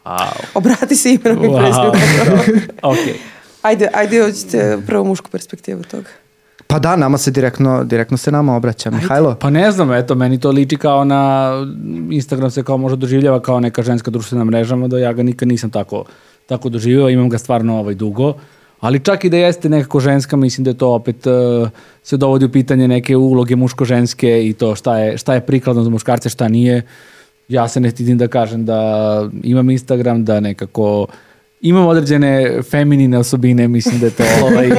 Au. 0.04 0.16
Obrati 0.54 0.96
se 0.96 1.10
imenom 1.10 1.44
i 1.44 1.48
Wow. 1.48 1.58
prezimenom. 1.58 2.60
ok. 2.82 2.96
Ajde, 3.62 3.88
ajde, 3.94 4.22
hoćete 4.22 4.78
prvo 4.86 5.04
mušku 5.04 5.30
perspektivu 5.30 5.82
toga. 5.82 6.08
Pa 6.70 6.79
da, 6.79 6.97
nama 6.97 7.19
se 7.19 7.31
direktno, 7.31 7.85
direktno 7.85 8.17
se 8.17 8.32
nama 8.32 8.56
obraća. 8.56 8.91
Mihajlo? 8.91 9.35
Pa 9.41 9.50
ne 9.50 9.70
znam, 9.73 9.93
eto, 9.93 10.15
meni 10.15 10.41
to 10.41 10.50
liči 10.50 10.76
kao 10.76 11.05
na 11.05 11.53
Instagram 12.11 12.50
se 12.50 12.62
kao 12.62 12.76
možda 12.76 12.97
doživljava 12.97 13.41
kao 13.41 13.61
neka 13.61 13.82
ženska 13.82 14.11
društvena 14.11 14.44
mreža, 14.44 14.76
da 14.76 14.99
ja 14.99 15.12
ga 15.12 15.23
nikad 15.23 15.49
nisam 15.49 15.70
tako, 15.70 16.05
tako 16.47 16.69
doživio, 16.69 17.09
imam 17.09 17.29
ga 17.29 17.38
stvarno 17.38 17.79
ovaj 17.79 17.94
dugo. 17.94 18.35
Ali 18.81 19.00
čak 19.00 19.25
i 19.25 19.31
da 19.31 19.37
jeste 19.37 19.69
nekako 19.69 20.00
ženska, 20.00 20.37
mislim 20.37 20.65
da 20.65 20.70
je 20.70 20.79
to 20.79 20.88
opet 20.94 21.26
uh, 21.26 21.69
se 22.03 22.17
dovodi 22.17 22.44
u 22.44 22.53
pitanje 22.53 22.88
neke 22.88 23.17
uloge 23.17 23.56
muško-ženske 23.56 24.49
i 24.49 24.53
to 24.53 24.75
šta 24.75 24.99
je, 24.99 25.19
šta 25.19 25.35
je 25.35 25.41
prikladno 25.41 25.82
za 25.82 25.91
muškarce, 25.91 26.29
šta 26.29 26.49
nije. 26.49 26.82
Ja 27.49 27.69
se 27.69 27.81
ne 27.81 27.91
stidim 27.91 28.19
da 28.19 28.29
kažem 28.29 28.65
da 28.65 29.29
imam 29.43 29.70
Instagram, 29.70 30.25
da 30.25 30.41
nekako 30.41 31.06
imam 31.60 31.87
određene 31.87 32.62
feminine 32.62 33.19
osobine, 33.19 33.69
mislim 33.69 34.00
da 34.00 34.06
je 34.06 34.12
to 34.12 34.25
ovaj, 34.46 34.70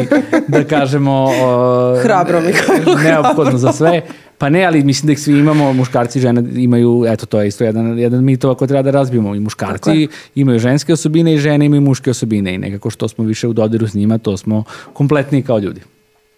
da 0.48 0.64
kažemo 0.64 1.24
uh, 1.24 2.04
Hrabro, 2.04 2.42
Mihajlo, 2.42 2.96
neophodno 3.04 3.58
za 3.58 3.72
sve. 3.72 4.02
Pa 4.38 4.50
ne, 4.50 4.66
ali 4.66 4.84
mislim 4.84 5.08
da 5.08 5.12
ih 5.12 5.20
svi 5.20 5.40
imamo, 5.40 5.74
muškarci 5.74 6.20
i 6.20 6.22
žene 6.22 6.44
imaju, 6.56 7.06
eto 7.08 7.26
to 7.26 7.42
je 7.42 7.48
isto 7.48 7.64
jedan, 7.64 8.00
jedan 8.00 8.24
mitova 8.24 8.56
koji 8.56 8.68
treba 8.68 8.82
da 8.82 8.92
razbijemo. 8.92 9.36
I 9.36 9.40
muškarci 9.40 10.08
imaju 10.36 10.60
ženske 10.60 10.94
osobine 10.94 11.34
i 11.34 11.38
žene 11.38 11.66
imaju 11.66 11.82
muške 11.82 12.10
osobine 12.10 12.54
i 12.54 12.58
nekako 12.58 12.90
što 12.90 13.08
smo 13.08 13.24
više 13.24 13.48
u 13.48 13.54
dodiru 13.54 13.88
s 13.88 13.94
njima, 13.94 14.18
to 14.18 14.38
smo 14.38 14.64
kompletni 14.94 15.42
kao 15.44 15.60
ljudi. 15.60 15.82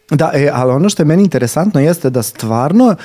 Da, 0.09 0.31
e, 0.33 0.49
ali 0.53 0.71
ono 0.71 0.89
što 0.89 1.01
je 1.01 1.07
meni 1.07 1.23
interesantno 1.23 1.81
jeste 1.81 2.09
da 2.09 2.23
stvarno 2.23 2.95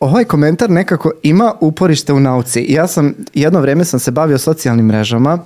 ovaj 0.00 0.24
komentar 0.24 0.70
nekako 0.70 1.12
ima 1.22 1.54
uporište 1.60 2.12
u 2.12 2.20
nauci. 2.20 2.66
Ja 2.68 2.86
sam, 2.86 3.14
jedno 3.34 3.60
vreme 3.60 3.84
sam 3.84 4.00
se 4.00 4.10
bavio 4.10 4.38
socijalnim 4.38 4.86
mrežama, 4.86 5.38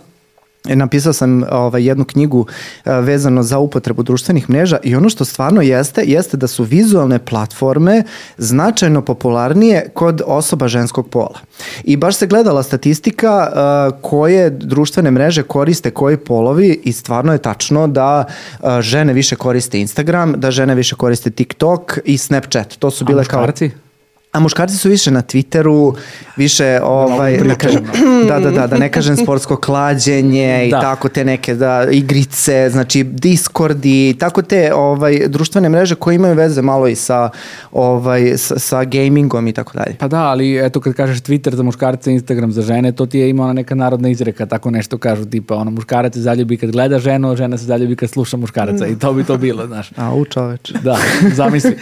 Napisao 0.75 1.13
sam 1.13 1.45
ovaj, 1.51 1.85
jednu 1.85 2.05
knjigu 2.05 2.47
e, 2.85 2.93
vezano 3.01 3.43
za 3.43 3.59
upotrebu 3.59 4.03
društvenih 4.03 4.51
mreža 4.51 4.79
i 4.83 4.97
ono 4.97 5.09
što 5.09 5.25
stvarno 5.25 5.63
jeste, 5.63 6.03
jeste 6.07 6.37
da 6.37 6.47
su 6.47 6.65
vizualne 6.65 7.19
platforme 7.19 8.03
značajno 8.39 9.03
popularnije 9.03 9.89
kod 9.95 10.23
osoba 10.27 10.69
ženskog 10.69 11.09
pola. 11.09 11.39
I 11.85 11.97
baš 11.97 12.17
se 12.17 12.27
gledala 12.27 12.63
statistika 12.63 13.49
e, 13.49 14.01
koje 14.03 14.51
društvene 14.51 15.11
mreže 15.11 15.43
koriste 15.43 15.91
koji 15.91 16.17
polovi 16.17 16.81
i 16.85 16.93
stvarno 16.93 17.33
je 17.33 17.39
tačno 17.39 17.87
da 17.87 18.25
e, 18.25 18.83
žene 18.83 19.13
više 19.13 19.37
koriste 19.37 19.81
Instagram, 19.81 20.35
da 20.37 20.51
žene 20.51 20.75
više 20.75 20.97
koriste 20.97 21.31
TikTok 21.31 21.99
i 22.05 22.19
Snapchat. 22.19 22.77
To 22.77 22.91
su 22.91 23.05
A 23.05 23.07
bile 23.07 23.25
kao 23.25 23.41
muškarci? 23.41 23.86
A 24.33 24.41
muškarci 24.41 24.77
su 24.77 24.89
više 24.89 25.11
na 25.11 25.23
Twitteru, 25.23 25.97
više 26.37 26.81
ovaj, 26.83 27.37
da, 27.37 27.55
kažem, 27.55 27.83
da, 28.29 28.41
da, 28.41 28.51
da, 28.51 28.67
da 28.67 28.79
ne 28.79 28.93
kažem 28.93 29.17
sportsko 29.17 29.57
klađenje 29.57 30.67
i 30.67 30.71
Da. 30.71 30.81
tako 30.81 31.09
te 31.09 31.25
neke 31.25 31.55
da, 31.55 31.87
igrice, 31.91 32.69
znači 32.71 33.03
Discordi, 33.05 34.17
tako 34.19 34.43
te 34.43 34.75
ovaj, 34.75 35.29
društvene 35.29 35.69
mreže 35.69 35.95
koje 35.95 36.15
imaju 36.15 36.35
veze 36.35 36.63
malo 36.63 36.89
i 36.89 36.95
sa, 36.95 37.31
ovaj, 37.73 38.39
sa, 38.39 38.59
sa 38.59 38.85
gamingom 38.85 39.49
i 39.49 39.53
tako 39.53 39.73
dalje. 39.79 39.97
Pa 39.99 40.09
da, 40.09 40.23
ali 40.23 40.67
eto 40.67 40.81
kad 40.81 40.95
kažeš 40.95 41.19
Twitter 41.19 41.55
za 41.55 41.63
muškarce, 41.63 42.13
Instagram 42.13 42.53
za 42.53 42.63
žene, 42.63 42.93
to 42.93 43.07
ti 43.07 43.19
je 43.19 43.31
ima 43.31 43.45
ona 43.45 43.53
neka 43.53 43.75
narodna 43.75 44.09
izreka, 44.09 44.47
tako 44.47 44.71
nešto 44.71 44.99
kažu, 44.99 45.25
tipa 45.25 45.55
ono 45.55 45.71
muškarac 45.71 46.15
se 46.15 46.21
zaljubi 46.21 46.57
kad 46.57 46.71
gleda 46.71 46.99
ženu, 46.99 47.37
žena 47.37 47.59
se 47.59 47.65
zaljubi 47.65 47.97
kad 47.97 48.11
sluša 48.11 48.37
muškaraca 48.37 48.87
i 48.87 48.99
to 48.99 49.13
bi 49.13 49.25
to 49.25 49.37
bilo, 49.37 49.67
znaš. 49.67 49.91
A 49.97 50.15
u 50.15 50.25
čoveč. 50.25 50.73
Da, 50.83 50.99
zamisli. 51.35 51.77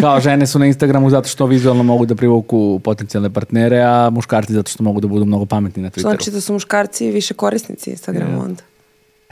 Kao 0.00 0.20
žene 0.20 0.46
su 0.46 0.58
na 0.58 0.66
Instagramu 0.66 1.10
zato 1.10 1.28
što 1.28 1.46
vizualno 1.46 1.82
mogu 1.88 2.06
da 2.06 2.14
privuku 2.14 2.80
potencijalne 2.84 3.30
partnere, 3.30 3.82
a 3.82 4.10
muškarci 4.10 4.52
zato 4.52 4.70
što 4.70 4.82
mogu 4.82 5.00
da 5.00 5.08
budu 5.08 5.24
mnogo 5.24 5.46
pametni 5.46 5.82
na 5.82 5.90
Twitteru. 5.90 6.00
Znači 6.00 6.30
da 6.30 6.40
su 6.40 6.52
muškarci 6.52 7.10
više 7.10 7.34
korisnici 7.34 7.90
Instagrama 7.90 8.44
onda. 8.44 8.62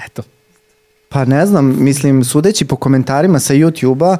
Eto. 0.06 0.22
Pa 1.08 1.24
ne 1.24 1.46
znam, 1.46 1.84
mislim, 1.84 2.24
sudeći 2.24 2.64
po 2.64 2.76
komentarima 2.76 3.38
sa 3.38 3.54
YouTube-a, 3.54 4.16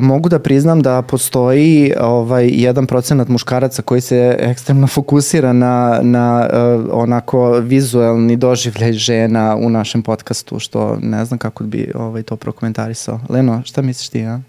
mogu 0.00 0.28
da 0.28 0.38
priznam 0.38 0.82
da 0.82 1.02
postoji 1.02 1.92
ovaj 2.00 2.48
jedan 2.52 2.86
procenat 2.86 3.28
muškaraca 3.28 3.82
koji 3.82 4.00
se 4.00 4.36
ekstremno 4.38 4.86
fokusira 4.86 5.52
na, 5.52 6.00
na 6.02 6.48
uh, 6.52 6.84
onako 6.92 7.52
vizuelni 7.52 8.36
doživljaj 8.36 8.92
žena 8.92 9.56
u 9.56 9.70
našem 9.70 10.02
podcastu, 10.02 10.58
što 10.58 10.98
ne 11.02 11.24
znam 11.24 11.38
kako 11.38 11.64
bi 11.64 11.92
ovaj, 11.94 12.22
to 12.22 12.36
prokomentarisao. 12.36 13.20
Leno, 13.28 13.62
šta 13.64 13.82
misliš 13.82 14.08
ti, 14.08 14.24
a? 14.24 14.40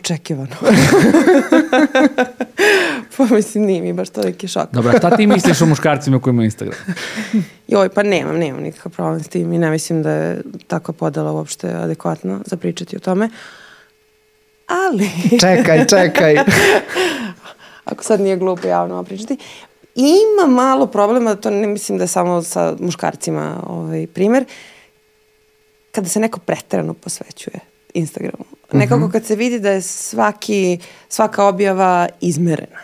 Očekivano. 0.00 0.56
pa 3.16 3.24
mislim, 3.24 3.64
nije 3.64 3.82
mi 3.82 3.92
baš 3.92 4.08
toliki 4.08 4.48
šok. 4.48 4.68
Dobro, 4.72 4.92
šta 4.98 5.16
ti 5.16 5.26
misliš 5.26 5.62
o 5.62 5.66
muškarcima 5.66 6.20
koji 6.20 6.32
imaju 6.32 6.44
Instagram? 6.44 6.78
Joj, 7.68 7.88
pa 7.88 8.02
nemam, 8.02 8.38
nemam 8.38 8.62
nikakav 8.62 8.92
problem 8.92 9.22
s 9.22 9.28
tim 9.28 9.52
i 9.52 9.58
ne 9.58 9.70
mislim 9.70 10.02
da 10.02 10.10
je 10.10 10.42
takva 10.66 10.94
podela 10.94 11.32
uopšte 11.32 11.68
adekvatno 11.68 12.40
za 12.46 12.56
pričati 12.56 12.96
o 12.96 13.00
tome. 13.00 13.28
Ali... 14.66 15.10
Čekaj, 15.40 15.86
čekaj. 15.86 16.36
ako 17.84 18.04
sad 18.04 18.20
nije 18.20 18.36
glupo 18.36 18.68
javno 18.68 19.04
pričati. 19.04 19.36
Ima 19.94 20.54
malo 20.54 20.86
problema, 20.86 21.34
to 21.34 21.50
ne 21.50 21.66
mislim 21.66 21.98
da 21.98 22.04
je 22.04 22.08
samo 22.08 22.42
sa 22.42 22.76
muškarcima 22.78 23.62
ovaj, 23.66 24.06
primer, 24.06 24.44
kada 25.92 26.08
se 26.08 26.20
neko 26.20 26.40
preterano 26.40 26.94
posvećuje 26.94 27.60
Instagramu. 27.94 28.59
Nekako 28.72 29.08
kad 29.08 29.24
se 29.24 29.36
vidi 29.36 29.58
da 29.58 29.70
je 29.70 29.82
svaki, 29.82 30.78
svaka 31.08 31.44
objava 31.44 32.08
izmerena. 32.20 32.78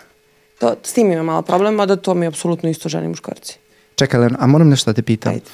To, 0.59 0.75
s 0.83 0.93
tim 0.93 1.11
ima 1.11 1.23
malo 1.23 1.41
problema, 1.41 1.85
da 1.85 1.95
to 1.95 2.13
mi 2.13 2.25
je 2.25 2.27
apsolutno 2.27 2.69
isto 2.69 2.89
ženi 2.89 3.07
muškarci. 3.07 3.57
Čekaj, 3.95 4.19
Leno, 4.19 4.37
a 4.39 4.47
moram 4.47 4.69
nešto 4.69 4.91
da 4.91 4.95
te 4.95 5.01
pitam. 5.01 5.31
Ajde. 5.31 5.45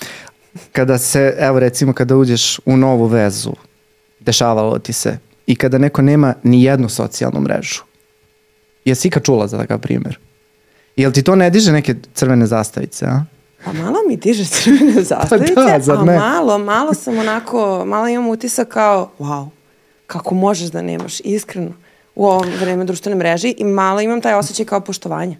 Kada 0.71 0.97
se, 0.97 1.35
evo 1.39 1.59
recimo, 1.59 1.93
kada 1.93 2.15
uđeš 2.15 2.59
u 2.65 2.77
novu 2.77 3.05
vezu, 3.05 3.53
dešavalo 4.19 4.79
ti 4.79 4.93
se, 4.93 5.17
i 5.47 5.55
kada 5.55 5.77
neko 5.77 6.01
nema 6.01 6.33
ni 6.43 6.63
jednu 6.63 6.89
socijalnu 6.89 7.41
mrežu, 7.41 7.83
jesi 8.85 9.07
ikad 9.07 9.23
čula 9.23 9.47
za 9.47 9.57
takav 9.57 9.79
primjer? 9.79 10.19
Jel 10.95 11.11
ti 11.11 11.23
to 11.23 11.35
ne 11.35 11.49
diže 11.49 11.71
neke 11.71 11.95
crvene 12.13 12.45
zastavice, 12.45 13.05
a? 13.05 13.23
Pa 13.65 13.73
malo 13.73 13.97
mi 14.07 14.17
diže 14.17 14.45
crvene 14.45 15.03
zastavice, 15.11 15.53
da, 15.53 15.79
zar 15.79 15.97
a 15.97 16.05
malo, 16.05 16.57
malo 16.57 16.93
sam 16.93 17.17
onako, 17.17 17.85
malo 17.85 18.07
imam 18.07 18.29
utisak 18.29 18.67
kao, 18.67 19.11
wow, 19.19 19.47
kako 20.07 20.35
možeš 20.35 20.69
da 20.69 20.81
nemaš, 20.81 21.19
iskreno, 21.19 21.71
u 22.15 22.25
ovom 22.25 22.47
vreme 22.61 22.85
društvene 22.85 23.15
mreže 23.15 23.53
i 23.57 23.63
malo 23.63 24.01
imam 24.01 24.21
taj 24.21 24.33
osjećaj 24.33 24.65
kao 24.65 24.79
poštovanja. 24.79 25.35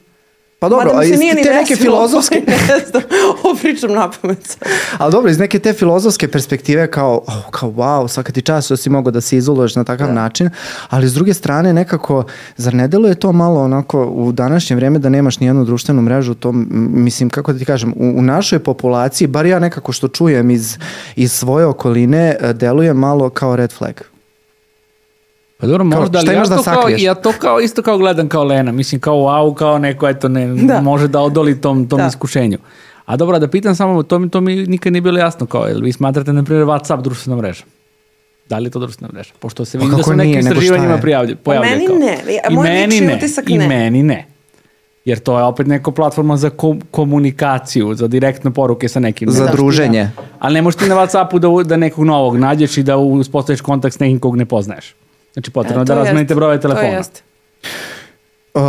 Pa 0.63 0.69
dobro, 0.69 0.91
a 0.95 1.03
iz 1.03 1.19
te 1.43 1.53
neke 1.53 1.75
filozofske, 1.75 2.41
ne 2.47 2.79
znam, 2.89 3.03
pričam 3.61 3.91
na 3.91 4.11
pamet 4.21 4.57
ali 4.97 5.11
dobro, 5.11 5.31
iz 5.31 5.39
neke 5.39 5.59
te 5.59 5.73
filozofske 5.73 6.27
perspektive 6.27 6.91
kao, 6.91 7.21
oh, 7.27 7.49
kao 7.51 7.69
wow, 7.69 8.07
svaka 8.07 8.31
ti 8.31 8.41
čast 8.41 8.65
što 8.65 8.77
si 8.77 8.89
mogao 8.89 9.11
da 9.11 9.21
se 9.21 9.37
izoluješ 9.37 9.75
na 9.75 9.83
takav 9.83 10.13
način, 10.13 10.49
ali 10.89 11.07
s 11.07 11.13
druge 11.13 11.33
strane 11.33 11.73
nekako, 11.73 12.23
zar 12.57 12.73
ne 12.73 12.87
deluje 12.87 13.15
to 13.15 13.31
malo 13.31 13.61
onako 13.61 14.05
u 14.05 14.31
današnje 14.31 14.75
vreme 14.75 14.99
da 14.99 15.09
nemaš 15.09 15.39
ni 15.39 15.47
jednu 15.47 15.65
društvenu 15.65 16.01
mrežu, 16.01 16.33
to 16.33 16.51
mislim, 16.51 17.29
kako 17.29 17.53
da 17.53 17.59
ti 17.59 17.65
kažem, 17.65 17.93
u, 17.97 18.13
u 18.19 18.21
našoj 18.21 18.59
populaciji, 18.59 19.27
bar 19.27 19.45
ja 19.45 19.59
nekako 19.59 19.91
što 19.91 20.07
čujem 20.07 20.51
iz, 20.51 20.77
iz 21.15 21.31
svoje 21.31 21.65
okoline, 21.65 22.35
eh, 22.41 22.53
deluje 22.53 22.93
malo 22.93 23.29
kao 23.29 23.55
red 23.55 23.71
flag. 23.71 24.12
Pa 25.63 25.67
dobro, 25.67 25.85
Kao, 25.85 25.99
možda, 25.99 26.19
ali 26.19 26.27
ja 26.27 26.39
da 26.39 26.57
to, 26.57 26.63
kao, 26.63 26.75
sakriješ? 26.75 27.01
ja 27.01 27.13
to 27.15 27.31
kao, 27.33 27.59
isto 27.59 27.81
kao 27.81 27.97
gledam 27.97 28.29
kao 28.29 28.43
Lena. 28.43 28.71
Mislim, 28.71 29.01
kao 29.01 29.15
wow, 29.15 29.53
kao 29.53 29.77
neko, 29.77 30.07
eto, 30.07 30.27
ne, 30.29 30.47
Da. 30.47 30.81
može 30.81 31.07
da 31.07 31.19
odoli 31.21 31.61
tom, 31.61 31.87
tom 31.87 31.99
Da. 31.99 32.07
iskušenju. 32.07 32.57
A 33.05 33.15
dobro, 33.17 33.39
da 33.39 33.47
pitam 33.47 33.75
samo, 33.75 34.03
to 34.03 34.19
mi, 34.19 34.29
to 34.29 34.41
mi 34.41 34.55
nikad 34.57 34.93
nije 34.93 35.01
bilo 35.01 35.19
jasno, 35.19 35.45
kao, 35.45 35.65
jel 35.65 35.81
vi 35.81 35.91
smatrate, 35.91 36.33
na 36.33 36.43
primjer, 36.43 36.65
WhatsApp 36.65 37.01
društvena 37.01 37.37
mreža? 37.37 37.63
Da 38.49 38.57
li 38.57 38.65
je 38.65 38.71
to 38.71 38.79
društvena 38.79 39.11
mreža? 39.13 39.31
Pošto 39.39 39.65
se 39.65 39.77
vidi 39.77 39.91
da 39.91 40.03
su 40.03 40.13
neki 40.13 40.27
nije, 40.27 40.35
nego 40.37 40.45
šta 40.45 40.53
istraživanjima 40.53 40.95
je? 40.95 41.01
prijavlja, 41.01 41.35
pojavlja 41.37 41.69
meni 41.69 41.87
kao. 41.87 41.95
ne, 41.97 42.17
a 42.39 42.49
I 42.49 42.53
moj 42.53 42.63
meni 42.63 42.85
lični 42.87 43.07
ne, 43.07 43.15
utisak 43.15 43.49
i 43.49 43.57
ne. 43.57 43.67
meni 43.67 44.03
ne. 44.03 44.25
Jer 45.05 45.19
to 45.19 45.37
je 45.37 45.43
opet 45.43 45.67
neka 45.67 45.91
platforma 45.91 46.37
za 46.37 46.49
ko- 46.49 46.75
komunikaciju, 46.91 47.93
za 47.93 48.07
direktne 48.07 48.51
poruke 48.51 48.89
sa 48.89 48.99
nekim. 48.99 49.29
Za 49.29 49.33
Ne 49.33 49.37
znaš 49.37 49.51
ti 49.51 49.57
druženje. 49.57 50.03
Da, 50.15 50.23
ali 50.39 50.53
ne 50.53 50.61
možeš 50.61 50.77
ti 50.77 50.89
na 50.89 50.95
Whatsappu 50.95 51.39
da, 51.39 51.63
da 51.65 51.77
nekog 51.77 52.05
novog 52.05 52.37
nađeš 52.37 52.77
i 52.77 52.83
da 52.83 52.97
uspostaviš 52.97 53.61
kontakt 53.61 53.95
s 53.95 53.99
nekim 53.99 54.19
kog 54.19 54.35
ne 54.37 54.45
poznaješ. 54.45 54.95
Znači 55.33 55.51
potrebno 55.51 55.81
E, 55.81 55.85
da 55.85 55.93
to 55.93 55.99
razmenite 55.99 56.35
brojeve 56.35 56.57
To 56.57 56.61
telefona. 56.61 56.87
jeste. 56.87 57.21
Uh, 58.55 58.61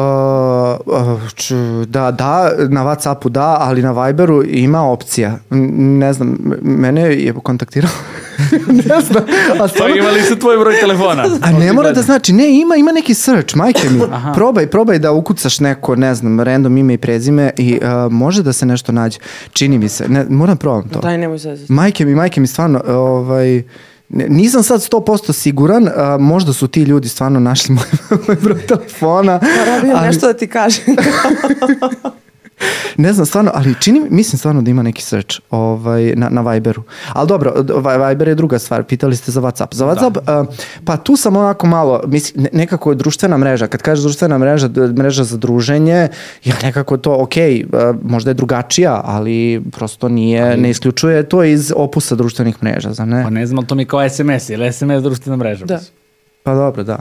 uh, 0.87 1.33
č, 1.35 1.55
da, 1.87 2.11
da, 2.11 2.29
na 2.69 2.85
Whatsappu 2.85 3.29
da, 3.29 3.57
ali 3.61 3.83
na 3.83 4.05
Viberu 4.05 4.43
ima 4.45 4.83
opcija. 4.83 5.39
Ne 5.51 6.13
znam, 6.13 6.37
mene 6.63 7.03
je 7.03 7.35
kontaktirao. 7.35 7.91
ne 8.89 9.01
znam. 9.01 9.23
A, 9.53 9.59
Pa 9.59 9.69
stvarno- 9.69 9.97
imali 9.97 10.23
su 10.23 10.37
tvoj 10.37 10.59
broj 10.59 10.75
telefona. 10.75 11.25
a 11.43 11.53
ne 11.53 11.73
mora 11.73 11.93
da 11.93 12.03
znači, 12.03 12.33
ne, 12.33 12.51
ima, 12.53 12.77
ima 12.77 12.93
neki 12.93 13.15
search, 13.15 13.57
majke 13.57 13.91
mi. 13.91 14.01
Aha. 14.13 14.33
Probaj, 14.33 14.67
probaj 14.67 14.99
da 14.99 15.13
ukucaš 15.13 15.61
neko, 15.61 15.97
ne 15.97 16.15
znam, 16.15 16.41
random 16.41 16.77
ime 16.77 16.95
i 16.95 16.99
prezime 16.99 17.51
i 17.57 17.81
uh, 18.07 18.13
može 18.13 18.43
da 18.43 18.53
se 18.53 18.67
nešto 18.67 18.93
nađe. 18.93 19.19
Čini 19.53 19.79
mi 19.79 19.89
se, 19.89 20.09
ne, 20.09 20.27
moram 20.29 20.57
probam 20.57 20.89
to. 20.89 21.01
Daj, 21.01 21.19
nemoj 21.19 21.39
zezati. 21.39 21.73
Majke 21.73 22.05
mi, 22.05 22.15
majke 22.15 22.41
mi, 22.41 22.47
stvarno, 22.47 22.83
ovaj, 22.89 23.47
ne- 23.49 23.63
nisam 24.09 24.63
sad 24.63 24.81
100% 24.81 25.33
siguran, 25.33 25.89
a, 25.97 26.17
možda 26.21 26.53
su 26.53 26.69
ti 26.69 26.83
ljudi 26.83 27.09
stvarno 27.09 27.41
našli 27.41 27.75
moj, 27.75 27.85
moj 28.29 28.37
broj 28.37 28.67
telefona. 28.67 29.41
Moram 29.59 29.87
ja 29.87 29.97
ali- 29.97 30.07
nešto 30.07 30.27
da 30.27 30.33
ti 30.33 30.47
kažem. 30.47 30.85
Ne 32.97 33.13
znam, 33.13 33.27
stvarno, 33.27 33.51
ali 33.55 33.75
čini, 33.75 34.01
mi- 34.01 34.11
mislim 34.11 34.39
stvarno 34.39 34.63
da 34.63 34.71
ima 34.71 34.83
neki 34.83 35.03
search 35.03 35.41
ovaj, 35.51 36.13
na, 36.17 36.29
na 36.31 36.41
Viberu. 36.43 36.83
Ali 37.09 37.29
dobro, 37.29 37.53
Vi- 37.57 38.09
Viber 38.09 38.29
je 38.29 38.35
druga 38.35 38.59
stvar, 38.59 38.85
pitali 38.85 39.17
ste 39.17 39.31
za 39.31 39.41
Whatsapp. 39.41 39.75
Za 39.75 39.87
Whatsapp, 39.87 40.43
uh, 40.43 40.55
pa 40.85 40.97
tu 40.97 41.17
sam 41.17 41.37
onako 41.37 41.67
malo, 41.67 42.01
mislim, 42.07 42.43
ne- 42.43 42.51
nekako 42.55 42.91
je 42.91 42.97
društvena 42.97 43.39
mreža, 43.39 43.67
kad 43.67 43.83
kažeš 43.83 44.03
društvena 44.03 44.39
mreža, 44.39 44.69
mreža 44.93 45.25
za 45.25 45.37
druženje, 45.37 46.09
ja 46.45 46.55
nekako 46.63 46.97
to, 46.97 47.13
ok, 47.15 47.33
uh, 47.33 47.79
možda 48.03 48.31
je 48.31 48.35
drugačija, 48.35 49.01
ali 49.05 49.35
prosto 49.73 50.09
nije, 50.09 50.57
ne 50.57 50.71
isključuje 50.71 51.23
to 51.25 51.45
iz 51.45 51.73
opusa 51.77 52.15
društvenih 52.15 52.63
mreža, 52.63 52.93
za 52.93 53.05
ne? 53.05 53.23
Pa 53.25 53.31
ne 53.31 53.47
znam, 53.47 53.59
ali 53.59 53.67
to 53.67 53.75
mi 53.75 53.85
kao 53.85 54.01
SMS 54.03 54.49
ili 54.49 54.67
SMS 54.69 55.03
društvena 55.03 55.37
mreža. 55.37 55.65
Da. 55.65 55.75
mislim. 55.75 55.93
Pa 56.43 56.55
dobro, 56.55 56.83
da. 56.85 56.99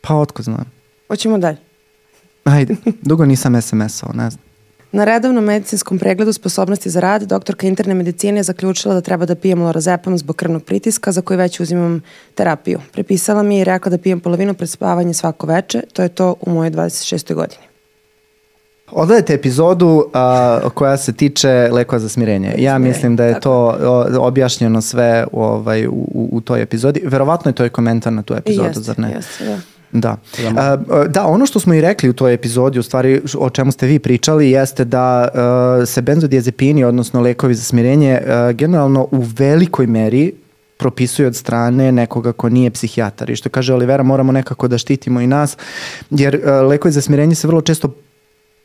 Pa 0.00 0.14
otko 0.14 0.42
znam. 0.42 0.64
Hoćemo 1.08 1.38
dalje. 1.38 1.56
Ajde, 2.44 2.76
dugo 3.02 3.24
nisam 3.26 3.54
SMS-ao, 3.54 4.12
ne 4.14 4.30
znam. 4.30 4.47
Na 4.92 5.04
redovnom 5.04 5.44
medicinskom 5.44 5.98
pregledu 5.98 6.32
sposobnosti 6.32 6.90
za 6.90 7.00
rad, 7.00 7.22
doktorka 7.22 7.66
interne 7.66 7.94
medicine 7.94 8.38
je 8.38 8.42
zaključila 8.42 8.94
da 8.94 9.00
treba 9.00 9.26
da 9.26 9.34
pijem 9.34 9.62
lorazepam 9.62 10.18
zbog 10.18 10.36
krvnog 10.36 10.64
pritiska 10.64 11.12
za 11.12 11.22
koji 11.22 11.36
već 11.36 11.60
uzimam 11.60 12.00
terapiju. 12.34 12.80
Prepisala 12.92 13.42
mi 13.42 13.56
je 13.56 13.60
i 13.60 13.64
rekla 13.64 13.90
da 13.90 13.98
pijem 13.98 14.20
polovinu 14.20 14.54
pred 14.54 14.70
spavanje 14.70 15.14
svako 15.14 15.46
veče, 15.46 15.82
to 15.92 16.02
je 16.02 16.08
to 16.08 16.34
u 16.40 16.50
mojoj 16.50 16.70
26. 16.70 17.34
godini. 17.34 17.62
Odgledajte 18.90 19.34
epizodu 19.34 20.10
a, 20.12 20.60
koja 20.74 20.96
se 20.96 21.12
tiče 21.12 21.68
lekova 21.72 21.98
za 21.98 22.08
smirenje. 22.08 22.54
Ja 22.58 22.78
mislim 22.78 23.16
da 23.16 23.24
je 23.24 23.40
to 23.40 23.76
objašnjeno 24.18 24.80
sve 24.80 25.26
u, 25.32 25.42
ovaj, 25.42 25.86
u, 25.86 25.90
u, 25.92 26.28
u 26.32 26.40
toj 26.40 26.62
epizodi. 26.62 27.02
Verovatno 27.04 27.48
je 27.48 27.54
to 27.54 27.64
i 27.64 27.70
komentar 27.70 28.12
na 28.12 28.22
tu 28.22 28.34
epizodu, 28.34 28.68
jeste, 28.68 28.80
zar 28.80 28.98
ne? 28.98 29.12
jeste, 29.12 29.44
da. 29.44 29.58
Da. 29.92 30.16
A, 30.56 30.76
da, 31.08 31.26
ono 31.26 31.46
što 31.46 31.60
smo 31.60 31.74
i 31.74 31.80
rekli 31.80 32.08
u 32.08 32.12
toj 32.12 32.34
epizodi, 32.34 32.78
u 32.78 32.82
stvari 32.82 33.22
o 33.38 33.50
čemu 33.50 33.72
ste 33.72 33.86
vi 33.86 33.98
pričali, 33.98 34.50
jeste 34.50 34.84
da 34.84 35.28
a, 35.34 35.86
se 35.86 36.02
benzodiazepini, 36.02 36.84
odnosno 36.84 37.20
lekovi 37.20 37.54
za 37.54 37.62
smirenje, 37.62 38.20
generalno 38.54 39.08
u 39.10 39.24
velikoj 39.38 39.86
meri 39.86 40.32
propisuju 40.76 41.26
od 41.26 41.36
strane 41.36 41.92
nekoga 41.92 42.32
ko 42.32 42.48
nije 42.48 42.70
psihijatar. 42.70 43.30
I 43.30 43.36
što 43.36 43.48
kaže 43.48 43.74
Olivera, 43.74 44.02
moramo 44.02 44.32
nekako 44.32 44.68
da 44.68 44.78
štitimo 44.78 45.20
i 45.20 45.26
nas, 45.26 45.56
jer 46.10 46.40
lekovi 46.68 46.92
za 46.92 47.00
smirenje 47.00 47.34
se 47.34 47.46
vrlo 47.46 47.60
često 47.60 47.94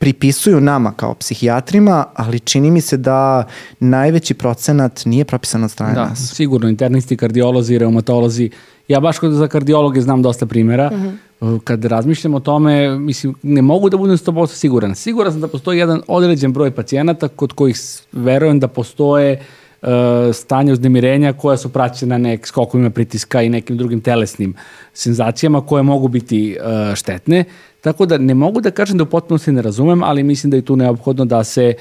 pripisuju 0.03 0.62
nama 0.62 0.91
kao 0.91 1.13
psihijatrima, 1.13 2.05
ali 2.15 2.39
čini 2.39 2.72
mi 2.72 2.81
se 2.81 2.98
da 2.98 3.48
najveći 3.79 4.33
procenat 4.33 5.05
nije 5.05 5.25
propisan 5.25 5.63
od 5.63 5.72
strane 5.72 5.93
Da, 5.93 6.10
nas. 6.10 6.33
sigurno, 6.36 6.69
internisti, 6.69 7.17
kardiolozi, 7.17 7.77
reumatolozi. 7.77 8.50
Ja 8.88 9.00
baš 9.00 9.19
kod 9.19 9.31
za 9.31 9.48
kardiologe 9.48 10.01
znam 10.01 10.22
dosta 10.22 10.45
primjera. 10.45 10.91
Uh, 11.41 11.62
Kad 11.63 11.86
razmišljam 11.86 12.33
o 12.33 12.39
tome, 12.39 13.00
mislim, 13.00 13.36
ne 13.43 13.62
mogu 13.62 13.89
da 13.89 13.98
budem 13.98 14.17
100% 14.17 14.48
siguran. 14.48 14.95
Siguran 14.95 15.31
sam 15.31 15.41
da 15.41 15.48
postoji 15.48 15.79
jedan 15.79 16.01
određen 16.07 16.53
broj 16.53 16.72
pacijenata 16.72 17.27
kod 17.27 17.53
kojih 17.53 17.77
verujem 18.12 18.60
da 18.60 18.67
postoje 18.67 19.39
uh, 19.81 19.88
stanja 20.33 20.74
uznemirenja 20.74 21.33
koja 21.33 21.57
su 21.57 21.69
praćena 21.69 22.17
nek 22.17 22.48
skokovima 22.48 22.89
pritiska 22.89 23.41
i 23.41 23.50
nekim 23.50 23.77
drugim 23.77 24.01
telesnim 24.01 24.55
senzacijama 24.93 25.65
koje 25.65 25.83
mogu 25.83 26.07
biti 26.07 26.57
uh, 26.60 26.95
štetne. 26.95 27.45
Tako 27.83 28.05
da 28.05 28.17
ne 28.17 28.33
mogu 28.33 28.61
da 28.61 28.71
kažem 28.71 28.97
da 28.97 29.03
u 29.03 29.09
potpunosti 29.11 29.51
ne 29.51 29.61
razumem, 29.61 30.03
ali 30.03 30.23
mislim 30.23 30.51
da 30.51 30.57
je 30.57 30.65
tu 30.65 30.75
neophodno 30.75 31.25
da 31.25 31.43
se 31.43 31.73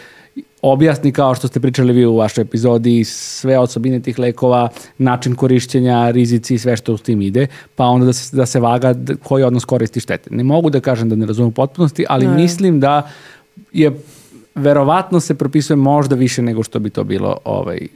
objasni 0.62 1.12
kao 1.12 1.34
što 1.34 1.48
ste 1.48 1.60
pričali 1.60 1.92
vi 1.92 2.06
u 2.06 2.16
vašoj 2.16 2.42
epizodi 2.42 3.04
sve 3.04 3.58
osobine 3.58 4.00
tih 4.00 4.18
lekova, 4.18 4.68
način 4.98 5.34
korišćenja, 5.34 6.10
rizici 6.10 6.54
i 6.54 6.58
sve 6.58 6.76
što 6.76 6.96
s 6.96 7.02
tim 7.02 7.22
ide, 7.22 7.46
pa 7.76 7.84
onda 7.84 8.06
da 8.06 8.12
se, 8.12 8.36
da 8.36 8.46
se 8.46 8.60
vaga 8.60 8.94
koji 9.22 9.44
odnos 9.44 9.64
koristi 9.64 10.00
štete. 10.00 10.30
Ne 10.30 10.44
mogu 10.44 10.70
da 10.70 10.80
kažem 10.80 11.08
da 11.08 11.16
ne 11.16 11.26
razumem 11.26 11.48
u 11.48 11.54
potpunosti, 11.54 12.04
ali 12.08 12.26
ne. 12.26 12.34
mislim 12.34 12.80
da 12.80 13.10
je 13.72 13.92
verovatno 14.54 15.20
se 15.20 15.34
propisuje 15.34 15.76
možda 15.76 16.16
više 16.16 16.42
nego 16.42 16.62
što 16.62 16.78
bi 16.78 16.90
to 16.90 17.04
bilo 17.04 17.36
ovaj, 17.44 17.88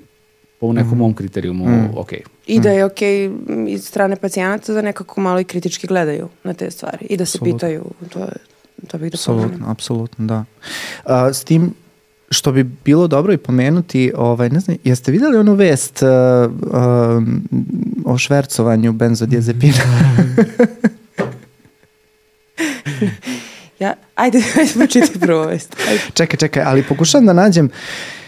po 0.61 0.73
nekom 0.73 0.93
mm. 0.93 0.99
mom 0.99 1.15
kriterijumu 1.15 1.69
mm. 1.69 1.91
ok. 1.97 2.13
I 2.47 2.61
da 2.61 2.71
je 2.71 2.85
ok 2.85 3.03
iz 3.69 3.85
strane 3.85 4.17
pacijenata 4.17 4.73
da 4.73 4.83
nekako 4.83 5.21
malo 5.21 5.41
i 5.41 5.45
kritički 5.45 5.87
gledaju 5.87 6.29
na 6.45 6.55
te 6.55 6.71
stvari 6.71 7.07
i 7.11 7.17
da 7.17 7.25
se 7.25 7.39
Absolutno. 7.39 7.59
pitaju, 7.59 7.85
to, 8.13 8.19
je, 8.19 8.33
to 8.89 8.99
bih 8.99 9.13
da 9.13 9.17
Apsolutno, 9.17 9.71
apsolutno, 9.71 10.27
da. 10.27 10.45
Uh, 11.05 11.13
s 11.33 11.45
tim 11.45 11.75
što 12.31 12.53
bi 12.53 12.65
bilo 12.85 13.07
dobro 13.07 13.33
i 13.33 13.39
pomenuti, 13.39 14.13
ovaj, 14.17 14.49
ne 14.49 14.61
znam, 14.61 14.77
jeste 14.85 15.13
videli 15.13 15.39
onu 15.39 15.55
vest 15.55 16.03
uh, 16.03 16.09
uh, 16.63 17.23
o 18.05 18.19
švercovanju 18.19 18.93
benzodiazepina? 18.93 19.79
ja, 23.81 23.95
ajde, 24.15 24.43
ajde 24.59 24.73
pročitaj 24.75 25.21
prvo 25.21 25.45
vest. 25.45 25.77
Ajde. 25.89 26.01
Čekaj, 26.15 26.39
čekaj, 26.39 26.63
ali 26.63 26.83
pokušam 26.83 27.27
da 27.27 27.33
nađem 27.33 27.71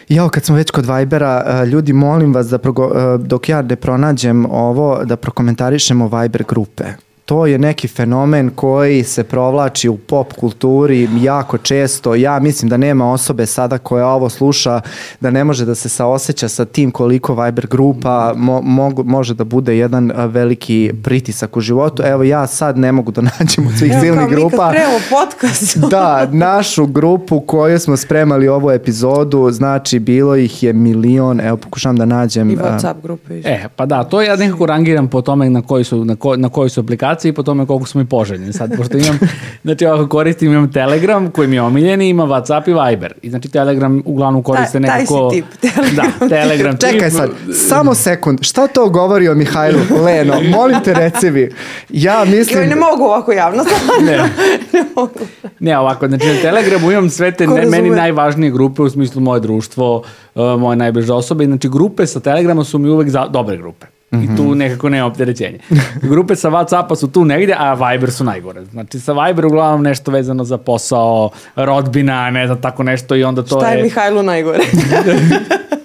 Jao, 0.09 0.29
kad 0.29 0.45
smo 0.45 0.57
već 0.57 0.71
kod 0.71 0.87
Vibera, 0.87 1.45
uh, 1.47 1.69
ljudi, 1.69 1.93
molim 1.93 2.35
vas 2.35 2.47
da 2.47 2.59
progo, 2.59 2.87
uh, 2.87 3.21
dok 3.21 3.49
ja 3.49 3.63
ne 3.63 3.77
pronađem 3.77 4.47
ovo, 4.51 5.05
da 5.05 5.17
prokomentarišemo 5.17 6.09
Viber 6.09 6.45
grupe 6.49 6.85
to 7.29 7.47
je 7.47 7.59
neki 7.59 7.89
fenomen 7.89 8.51
koji 8.51 9.05
se 9.05 9.25
provlači 9.25 9.89
u 9.89 9.97
pop 9.97 10.33
kulturi 10.33 11.09
jako 11.21 11.59
često. 11.59 12.15
Ja 12.15 12.39
mislim 12.39 12.69
da 12.69 12.77
nema 12.77 13.13
osobe 13.13 13.47
sada 13.47 13.79
koja 13.79 14.07
ovo 14.07 14.29
sluša 14.29 14.81
da 15.21 15.31
ne 15.31 15.45
može 15.45 15.65
da 15.65 15.75
se 15.75 15.89
saoseća 15.89 16.49
sa 16.49 16.65
tim 16.65 16.91
koliko 16.91 17.35
Viber 17.45 17.67
grupa 17.67 18.33
mo, 18.37 18.61
mo, 18.61 18.91
može 19.05 19.35
da 19.35 19.45
bude 19.45 19.77
jedan 19.77 20.13
veliki 20.17 20.93
pritisak 21.03 21.57
u 21.57 21.61
životu. 21.61 22.03
Evo 22.03 22.23
ja 22.23 22.47
sad 22.47 22.79
ne 22.79 22.93
mogu 22.93 23.11
da 23.11 23.21
nađem 23.39 23.67
od 23.67 23.73
svih 23.79 23.93
silnih 24.01 24.29
grupa. 24.29 24.73
Evo 24.77 25.01
podcast. 25.11 25.79
da, 25.91 26.29
našu 26.33 26.87
grupu 26.87 27.41
koju 27.41 27.79
smo 27.79 27.97
spremali 27.97 28.49
ovu 28.49 28.71
epizodu, 28.71 29.51
znači 29.51 29.99
bilo 29.99 30.37
ih 30.37 30.63
je 30.63 30.73
milion, 30.73 31.41
evo 31.41 31.57
pokušam 31.57 31.97
da 31.97 32.05
nađem. 32.05 32.51
I 32.51 32.57
Whatsapp 32.57 33.01
grupe. 33.03 33.41
E, 33.45 33.69
pa 33.77 33.87
da, 33.87 34.05
to 34.05 34.23
ja 34.23 34.37
nekako 34.37 34.67
rangiram 34.67 35.09
po 35.09 35.23
tome 35.23 35.51
na 35.51 35.63
koji 35.63 35.85
su, 35.85 36.05
na, 36.05 36.17
ko, 36.17 36.37
na 36.37 36.49
koji 36.49 36.71
su 36.71 36.81
aplikacije 36.81 37.18
komunikaciji 37.19 37.33
po 37.33 37.43
tome 37.43 37.67
koliko 37.67 37.87
smo 37.87 38.01
i 38.01 38.05
poželjni. 38.05 38.53
Sad, 38.53 38.77
pošto 38.77 38.99
imam, 38.99 39.19
znači 39.65 39.87
ovako 39.87 40.09
koristim, 40.09 40.53
imam 40.53 40.73
Telegram 40.73 41.31
koji 41.31 41.49
mi 41.49 41.57
je 41.57 41.63
omiljeni, 41.63 42.09
ima 42.09 42.25
Whatsapp 42.25 42.69
i 42.69 42.91
Viber. 42.91 43.15
I 43.23 43.31
znači 43.31 43.49
Telegram 43.49 44.03
uglavnom 44.05 44.43
koriste 44.43 44.73
Ta, 44.73 44.79
nekako... 44.79 45.31
Taj 45.31 45.41
si 45.41 45.43
tip, 45.43 45.73
Telegram. 45.73 46.13
Da, 46.21 46.29
Telegram 46.29 46.77
tip. 46.77 46.89
Čekaj 46.91 47.11
sad, 47.11 47.31
samo 47.69 47.95
sekund, 47.95 48.39
šta 48.43 48.67
to 48.67 48.89
govori 48.89 49.29
o 49.29 49.35
Mihajlu? 49.35 49.79
Leno, 50.05 50.35
molim 50.51 50.81
te 50.85 50.95
reci 50.95 51.31
mi. 51.31 51.49
Ja 51.89 52.25
mislim... 52.25 52.59
Joj, 52.59 52.67
ne 52.67 52.77
mogu 52.77 53.05
ovako 53.05 53.33
javno. 53.33 53.65
ne. 54.07 54.17
ne 54.73 54.85
mogu. 54.97 55.21
Ne, 55.61 55.79
ovako, 55.79 56.09
znači 56.09 56.27
na 56.27 56.35
Telegramu 56.43 56.93
imam 56.93 57.11
sve 57.11 57.33
te 57.33 57.47
ne, 57.47 57.67
meni 57.67 57.91
najvažnije 57.91 58.51
grupe 58.51 58.83
u 58.83 58.91
smislu 58.91 59.21
moje 59.21 59.41
društvo, 59.41 60.03
uh, 60.35 60.61
moje 60.61 60.77
najbliže 60.77 61.13
osobe. 61.13 61.45
Znači 61.45 61.69
grupe 61.69 62.07
sa 62.07 62.21
Telegrama 62.21 62.65
su 62.65 62.79
mi 62.79 62.89
uvek 62.89 63.09
za, 63.09 63.27
dobre 63.27 63.57
grupe. 63.57 63.87
I 64.13 64.37
tu 64.37 64.43
mhm. 64.43 64.59
nekako 64.59 64.89
nema 64.89 65.07
opterećenja. 65.07 65.59
Grupe 66.03 66.37
sa 66.37 66.51
Whatsappa 66.51 66.97
su 66.97 67.11
tu 67.11 67.25
negde, 67.25 67.55
a 67.59 67.75
Viber 67.75 68.11
su 68.11 68.25
najgore. 68.25 68.65
Znači 68.65 69.01
sa 69.01 69.13
Viber 69.13 69.47
uglavnom 69.47 69.83
nešto 69.83 70.11
vezano 70.11 70.45
za 70.45 70.59
posao, 70.59 71.31
rodbina, 71.57 72.31
ne 72.31 72.47
znam, 72.47 72.61
tako 72.61 72.83
nešto 72.83 73.17
i 73.17 73.25
onda 73.25 73.43
to 73.43 73.47
Šta 73.47 73.57
je... 73.57 73.63
Šta 73.63 73.77
je 73.77 73.83
Mihajlu 73.83 74.23
najgore? 74.23 74.59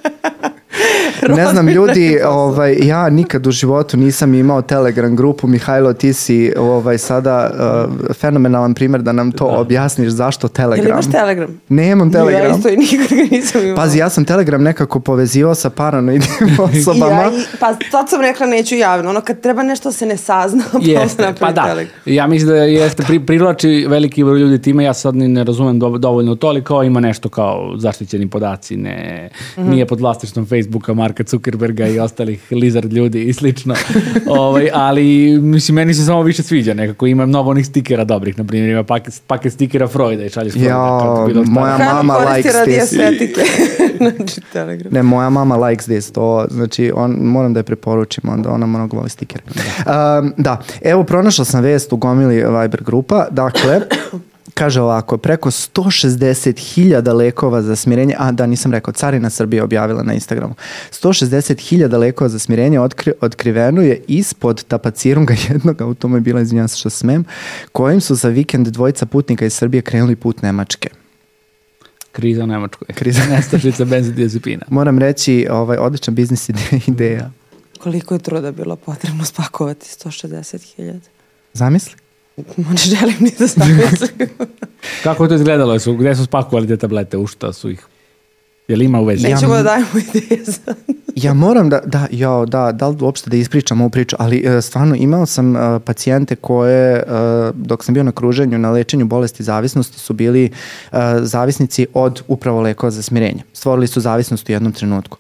ne 1.30 1.48
znam, 1.48 1.68
ljudi, 1.68 2.20
ovaj, 2.26 2.78
ja 2.82 3.10
nikad 3.10 3.48
u 3.48 3.52
životu 3.52 3.98
nisam 3.98 4.34
imao 4.34 4.62
Telegram 4.62 5.16
grupu. 5.16 5.48
Mihajlo, 5.48 5.94
ti 5.94 6.14
si 6.14 6.54
ovaj, 6.58 6.98
sada 6.98 7.52
uh, 7.54 8.14
fenomenalan 8.16 8.74
primjer 8.74 9.02
da 9.02 9.12
nam 9.12 9.32
to 9.32 9.52
da. 9.52 9.60
objasniš 9.60 10.10
zašto 10.10 10.48
Telegram. 10.48 10.86
Jel 10.86 10.94
imaš 10.94 11.12
Telegram? 11.12 11.62
Nemam 11.70 12.12
Telegram. 12.12 12.44
Ja 12.44 12.56
isto 12.58 12.70
i 12.70 12.78
nikad 12.78 13.18
ga 13.18 13.24
nisam 13.32 13.62
imao. 13.62 13.76
Pazi, 13.76 14.00
ja 14.00 14.10
sam 14.10 14.26
Telegram 14.26 14.64
nekako 14.64 15.00
povezivao 15.00 15.56
sa 15.56 15.70
paranoidnim 15.70 16.58
osobama. 16.80 17.22
ja, 17.22 17.32
i, 17.32 17.44
pa 17.60 17.76
sad 17.92 18.10
sam 18.10 18.22
rekla 18.22 18.46
neću 18.46 18.76
javno. 18.76 19.10
Ono 19.10 19.22
kad 19.22 19.42
treba 19.42 19.64
nešto 19.64 19.92
se 19.92 20.06
ne 20.06 20.18
sazna, 20.18 20.64
pa 20.72 20.80
jeste, 20.82 21.34
pa 21.40 21.52
da. 21.52 21.64
Telegram. 21.64 21.94
Ja 22.06 22.28
mislim 22.28 22.50
da 22.50 22.56
jeste 22.56 23.04
pri, 23.04 23.20
privlači 23.20 23.86
veliki 23.90 24.24
broj 24.24 24.40
ljudi 24.40 24.62
time. 24.62 24.84
Ja 24.84 24.94
sad 24.94 25.16
ne 25.16 25.44
razumem 25.44 25.80
do, 25.80 25.90
dovoljno 25.90 26.36
to, 26.36 26.48
ali 26.48 26.64
kao 26.64 26.84
ima 26.84 27.00
nešto 27.00 27.30
kao 27.30 27.74
zaštićeni 27.78 28.30
podaci, 28.30 28.78
ne, 28.78 29.30
mm 29.58 29.62
-hmm. 29.62 29.70
nije 29.70 29.86
pod 29.86 30.00
vlastičnom 30.00 30.46
Facebooka, 30.46 30.94
Marka 31.14 31.24
Zuckerberga 31.28 31.88
i 31.88 32.00
ostalih 32.00 32.52
lizard 32.52 32.94
ljudi 32.94 33.24
i 33.24 33.34
slično. 33.34 33.76
ovaj, 34.28 34.70
ali 34.74 35.40
mislim, 35.42 35.76
meni 35.76 35.94
se 35.94 36.06
samo 36.06 36.22
više 36.22 36.44
sviđa 36.44 36.74
nekako. 36.74 37.08
Ima 37.08 37.26
mnogo 37.26 37.50
onih 37.50 37.66
stikera 37.66 38.04
dobrih, 38.04 38.38
na 38.38 38.44
primjer 38.44 38.70
ima 38.70 38.84
paket, 38.84 39.22
paket 39.28 39.54
stikera 39.54 39.88
Freuda 39.88 40.24
i 40.24 40.30
šalješ 40.30 40.54
Freuda. 40.54 40.70
Ja, 40.70 41.26
bilo 41.28 41.44
moja 41.44 41.78
mama 41.78 42.18
likes 42.18 42.54
radi 42.54 42.72
this. 42.72 42.84
estetike. 42.84 43.42
znači, 44.16 44.42
Telegram. 44.54 44.94
Ne, 44.94 45.04
moja 45.04 45.30
mama 45.30 45.56
likes 45.56 45.86
this. 45.86 46.12
To, 46.12 46.46
znači, 46.52 46.92
on, 46.96 47.12
moram 47.12 47.54
da 47.54 47.60
je 47.60 47.64
preporučim, 47.64 48.30
onda 48.30 48.52
ona 48.52 48.66
mnogo 48.66 48.98
voli 48.98 49.10
stikere. 49.10 49.44
Da. 49.86 50.20
Um, 50.20 50.34
da, 50.38 50.62
evo 50.82 51.04
pronašla 51.04 51.46
sam 51.46 51.64
vest 51.64 51.94
u 51.94 51.98
gomili 51.98 52.36
Viber 52.36 52.84
grupa. 52.84 53.28
Dakle, 53.32 53.82
Kaže 54.54 54.82
ovako, 54.82 55.18
preko 55.18 55.52
160.000 55.52 57.14
lekova 57.14 57.62
za 57.62 57.76
smirenje, 57.76 58.16
a 58.18 58.32
da 58.32 58.46
nisam 58.46 58.72
rekao, 58.72 58.94
Carina 58.94 59.30
Srbije 59.30 59.64
objavila 59.64 60.04
na 60.04 60.14
Instagramu, 60.14 60.56
160.000 60.92 61.98
lekova 61.98 62.30
za 62.30 62.40
smirenje 62.40 62.80
otkri, 62.80 63.12
otkriveno 63.22 63.82
je 63.82 64.04
ispod 64.08 64.64
tapacirunga 64.64 65.36
jednog 65.50 65.82
automobila, 65.82 66.42
izvinjam 66.42 66.68
se 66.68 66.78
što 66.78 66.90
smem, 66.90 67.26
kojim 67.72 68.02
su 68.02 68.16
za 68.16 68.30
vikend 68.30 68.68
dvojica 68.68 69.06
putnika 69.06 69.46
iz 69.46 69.54
Srbije 69.54 69.82
krenuli 69.82 70.16
put 70.16 70.42
Nemačke. 70.42 70.90
Kriza 72.12 72.44
u 72.44 72.48
Nemačkoj. 72.48 72.88
Kriza. 72.88 73.22
Nestašica 73.36 73.86
benzodiazepina. 73.86 74.66
Moram 74.70 75.00
reći, 75.00 75.48
ovaj, 75.52 75.78
odličan 75.78 76.16
biznis 76.16 76.50
ideja. 76.88 77.32
Koliko 77.80 78.14
je 78.14 78.20
truda 78.20 78.52
bilo 78.52 78.76
potrebno 78.76 79.26
spakovati 79.26 79.86
160.000? 79.86 81.00
Zamisli. 81.54 82.03
Ne 82.38 82.78
želim 82.78 83.16
ni 83.20 83.32
da 83.40 83.48
zamislim. 83.48 84.30
Kako 85.04 85.24
je 85.24 85.30
to 85.30 85.36
izgledalo? 85.36 85.80
Su, 85.80 85.94
gde 85.94 86.16
su 86.16 86.26
spakovali 86.26 86.68
te 86.68 86.78
tablete? 86.78 87.18
U 87.18 87.28
šta 87.28 87.54
su 87.54 87.70
ih? 87.70 87.88
Je 88.68 88.76
li 88.76 88.86
ima 88.86 89.00
u 89.00 89.06
vezi? 89.06 89.28
Nećemo 89.28 89.56
ja, 89.56 89.64
da 89.64 89.70
dajemo 89.70 89.88
ideje 90.14 90.44
za... 90.44 90.76
ja 91.16 91.34
moram 91.34 91.70
da, 91.70 91.80
da, 91.86 92.08
ja, 92.12 92.46
da, 92.48 92.72
da 92.72 92.88
li 92.88 92.98
uopšte 93.02 93.30
da 93.30 93.38
ispričam 93.38 93.82
ovu 93.82 93.90
priču, 93.90 94.16
ali 94.20 94.44
uh, 94.46 94.64
stvarno 94.64 94.96
imao 94.96 95.26
sam 95.26 95.56
uh, 95.56 95.62
pacijente 95.86 96.36
koje, 96.36 97.04
uh, 97.04 97.56
dok 97.56 97.84
sam 97.84 97.94
bio 97.94 98.04
na 98.04 98.12
kruženju, 98.12 98.58
na 98.58 98.72
lečenju 98.72 99.06
bolesti 99.06 99.44
zavisnosti, 99.44 100.00
su 100.00 100.14
bili 100.14 100.50
uh, 100.92 100.98
zavisnici 101.22 101.88
od 101.94 102.22
upravo 102.28 102.62
lekova 102.62 102.92
za 102.92 103.02
smirenje. 103.02 103.44
Stvorili 103.54 103.88
su 103.88 104.02
zavisnost 104.02 104.50
u 104.50 104.52
jednom 104.52 104.72
trenutku. 104.72 105.18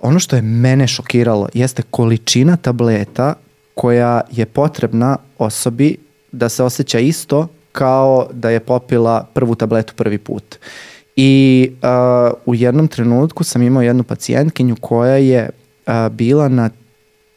Ono 0.00 0.18
što 0.18 0.36
je 0.36 0.42
mene 0.42 0.86
šokiralo 0.86 1.48
jeste 1.54 1.82
količina 1.90 2.56
tableta 2.56 3.34
koja 3.74 4.20
je 4.30 4.46
potrebna 4.46 5.16
osobi 5.38 5.96
da 6.32 6.48
se 6.48 6.62
osjeća 6.62 6.98
isto 6.98 7.48
kao 7.72 8.28
da 8.32 8.50
je 8.50 8.60
popila 8.60 9.26
prvu 9.32 9.54
tabletu 9.54 9.94
prvi 9.96 10.18
put. 10.18 10.58
I 11.16 11.70
uh, 11.72 12.32
u 12.46 12.54
jednom 12.54 12.88
trenutku 12.88 13.44
sam 13.44 13.62
imao 13.62 13.82
jednu 13.82 14.02
pacijentkinju 14.02 14.76
koja 14.80 15.16
je 15.16 15.50
uh, 15.86 15.92
bila 16.12 16.48
na 16.48 16.70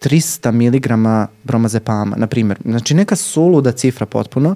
300 0.04 0.52
mg 0.52 0.88
bromazepama, 1.44 2.16
na 2.16 2.28
primjer. 2.28 2.60
Znači 2.66 2.94
neka 2.94 3.16
suluda 3.16 3.72
cifra 3.72 4.06
potpuno 4.06 4.56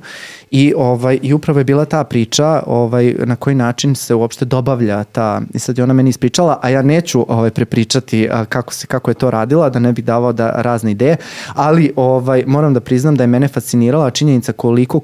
i, 0.51 0.73
ovaj, 0.77 1.19
i 1.21 1.33
upravo 1.33 1.59
je 1.59 1.63
bila 1.63 1.85
ta 1.85 2.03
priča 2.03 2.63
ovaj, 2.65 3.15
na 3.25 3.35
koji 3.35 3.55
način 3.55 3.95
se 3.95 4.15
uopšte 4.15 4.45
dobavlja 4.45 5.03
ta, 5.03 5.41
i 5.53 5.59
sad 5.59 5.77
je 5.77 5.83
ona 5.83 5.93
meni 5.93 6.09
ispričala, 6.09 6.59
a 6.61 6.69
ja 6.69 6.81
neću 6.81 7.25
ovaj, 7.27 7.49
prepričati 7.49 8.29
a, 8.31 8.45
kako, 8.45 8.73
se, 8.73 8.87
kako 8.87 9.11
je 9.11 9.15
to 9.15 9.31
radila, 9.31 9.69
da 9.69 9.79
ne 9.79 9.93
bih 9.93 10.05
davao 10.05 10.33
da 10.33 10.51
razne 10.55 10.91
ideje, 10.91 11.17
ali 11.53 11.93
ovaj, 11.95 12.43
moram 12.47 12.73
da 12.73 12.79
priznam 12.79 13.15
da 13.15 13.23
je 13.23 13.27
mene 13.27 13.47
fascinirala 13.47 14.11
činjenica 14.11 14.51
koliko 14.51 15.01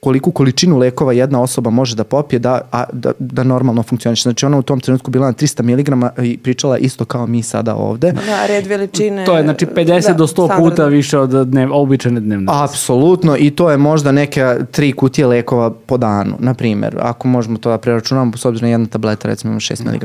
koliku 0.00 0.30
količinu 0.30 0.78
lekova 0.78 1.12
jedna 1.12 1.42
osoba 1.42 1.70
može 1.70 1.96
da 1.96 2.04
popije 2.04 2.38
da, 2.38 2.60
a, 2.72 2.84
da, 2.92 3.12
da 3.18 3.44
normalno 3.44 3.82
funkcioniše. 3.82 4.22
Znači 4.22 4.46
ona 4.46 4.58
u 4.58 4.62
tom 4.62 4.80
trenutku 4.80 5.10
bila 5.10 5.26
na 5.26 5.32
300 5.32 5.62
mg 5.62 6.24
i 6.26 6.38
pričala 6.38 6.78
isto 6.78 7.04
kao 7.04 7.26
mi 7.26 7.42
sada 7.42 7.74
ovde. 7.74 8.12
Da, 8.12 8.46
red 8.46 8.66
veličine. 8.66 9.24
To 9.24 9.36
je 9.36 9.42
znači 9.42 9.66
50 9.66 10.06
da, 10.06 10.14
do 10.14 10.26
100 10.26 10.34
puta 10.34 10.46
standardno. 10.46 10.86
više 10.86 11.18
od 11.18 11.30
dnev, 11.30 11.68
običajne 11.72 12.20
dnevne. 12.20 12.46
Apsolutno 12.48 13.36
i 13.36 13.50
to 13.50 13.70
je 13.70 13.76
možda 13.76 14.12
neke 14.12 14.54
tri 14.70 14.92
kutije 14.92 15.26
lekova 15.26 15.70
po 15.70 15.96
danu, 15.96 16.36
na 16.38 16.54
primjer, 16.54 16.96
ako 17.00 17.28
možemo 17.28 17.58
to 17.58 17.70
da 17.70 17.78
preračunamo, 17.78 18.36
s 18.36 18.44
obzirom 18.44 18.68
na 18.68 18.72
jedna 18.72 18.86
tableta 18.86 19.28
recimo 19.28 19.50
ima 19.50 19.60
6 19.60 19.94
mg. 19.94 20.04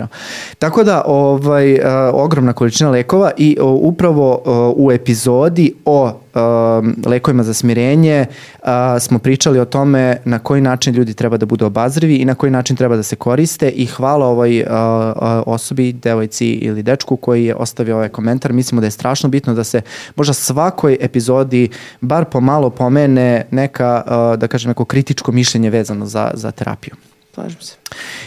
Tako 0.59 0.83
da, 0.83 1.03
ovaj, 1.05 1.79
ogromna 2.13 2.53
količina 2.53 2.89
lekova 2.89 3.31
i 3.37 3.57
upravo 3.61 4.41
u 4.75 4.91
epizodi 4.91 5.73
o 5.85 6.13
lekovima 7.05 7.43
za 7.43 7.53
smirenje 7.53 8.25
uh, 8.25 8.67
smo 8.99 9.19
pričali 9.19 9.59
o 9.59 9.65
tome 9.65 10.17
na 10.25 10.39
koji 10.39 10.61
način 10.61 10.95
ljudi 10.95 11.13
treba 11.13 11.37
da 11.37 11.45
budu 11.45 11.65
obazrivi 11.65 12.15
i 12.15 12.25
na 12.25 12.35
koji 12.35 12.51
način 12.51 12.75
treba 12.75 12.95
da 12.95 13.03
se 13.03 13.15
koriste 13.15 13.69
i 13.69 13.85
hvala 13.85 14.27
ovoj 14.27 14.61
uh, 14.61 14.67
uh, 14.67 14.73
osobi, 15.45 15.93
devojci 15.93 16.47
ili 16.47 16.83
dečku 16.83 17.17
koji 17.17 17.45
je 17.45 17.55
ostavio 17.55 17.95
ovaj 17.95 18.09
komentar. 18.09 18.53
Mislimo 18.53 18.81
da 18.81 18.87
je 18.87 18.91
strašno 18.91 19.29
bitno 19.29 19.53
da 19.53 19.63
se 19.63 19.81
možda 20.15 20.33
svakoj 20.33 20.97
epizodi 21.01 21.69
bar 22.01 22.25
pomalo 22.25 22.69
pomene 22.69 23.45
neka, 23.51 24.03
da 24.37 24.47
kažem, 24.47 24.69
neko 24.69 24.85
kritičko 24.85 25.31
mišljenje 25.31 25.69
vezano 25.69 26.05
za, 26.05 26.31
za 26.33 26.51
terapiju. 26.51 26.95
Slažem 27.35 27.61
se. 27.61 27.75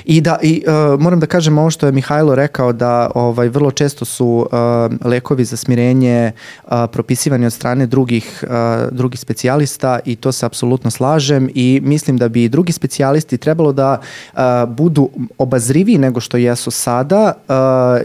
I 0.04 0.20
da 0.20 0.38
i 0.42 0.64
uh, 0.66 1.00
moram 1.00 1.20
da 1.20 1.26
kažem 1.26 1.58
ovo 1.58 1.70
što 1.70 1.86
je 1.86 1.92
Mihajlo 1.92 2.34
rekao 2.34 2.72
da 2.72 3.10
ovaj 3.14 3.48
vrlo 3.48 3.70
često 3.70 4.04
su 4.04 4.26
uh, 4.26 5.06
lekovi 5.06 5.44
za 5.44 5.56
smirenje 5.56 6.32
uh, 6.64 6.70
propisivani 6.92 7.46
od 7.46 7.52
strane 7.52 7.86
drugih 7.86 8.44
uh, 8.44 8.50
drugih 8.92 9.20
specijalista 9.20 9.98
i 10.04 10.16
to 10.16 10.32
se 10.32 10.46
apsolutno 10.46 10.90
slažem 10.90 11.50
i 11.54 11.80
mislim 11.84 12.16
da 12.16 12.28
bi 12.28 12.48
drugi 12.48 12.72
specijalisti 12.72 13.38
trebalo 13.38 13.72
da 13.72 14.00
uh, 14.32 14.40
budu 14.68 15.10
obazriviji 15.38 15.98
nego 15.98 16.20
što 16.20 16.36
jesu 16.36 16.70
sada 16.70 17.32
uh, 17.48 17.54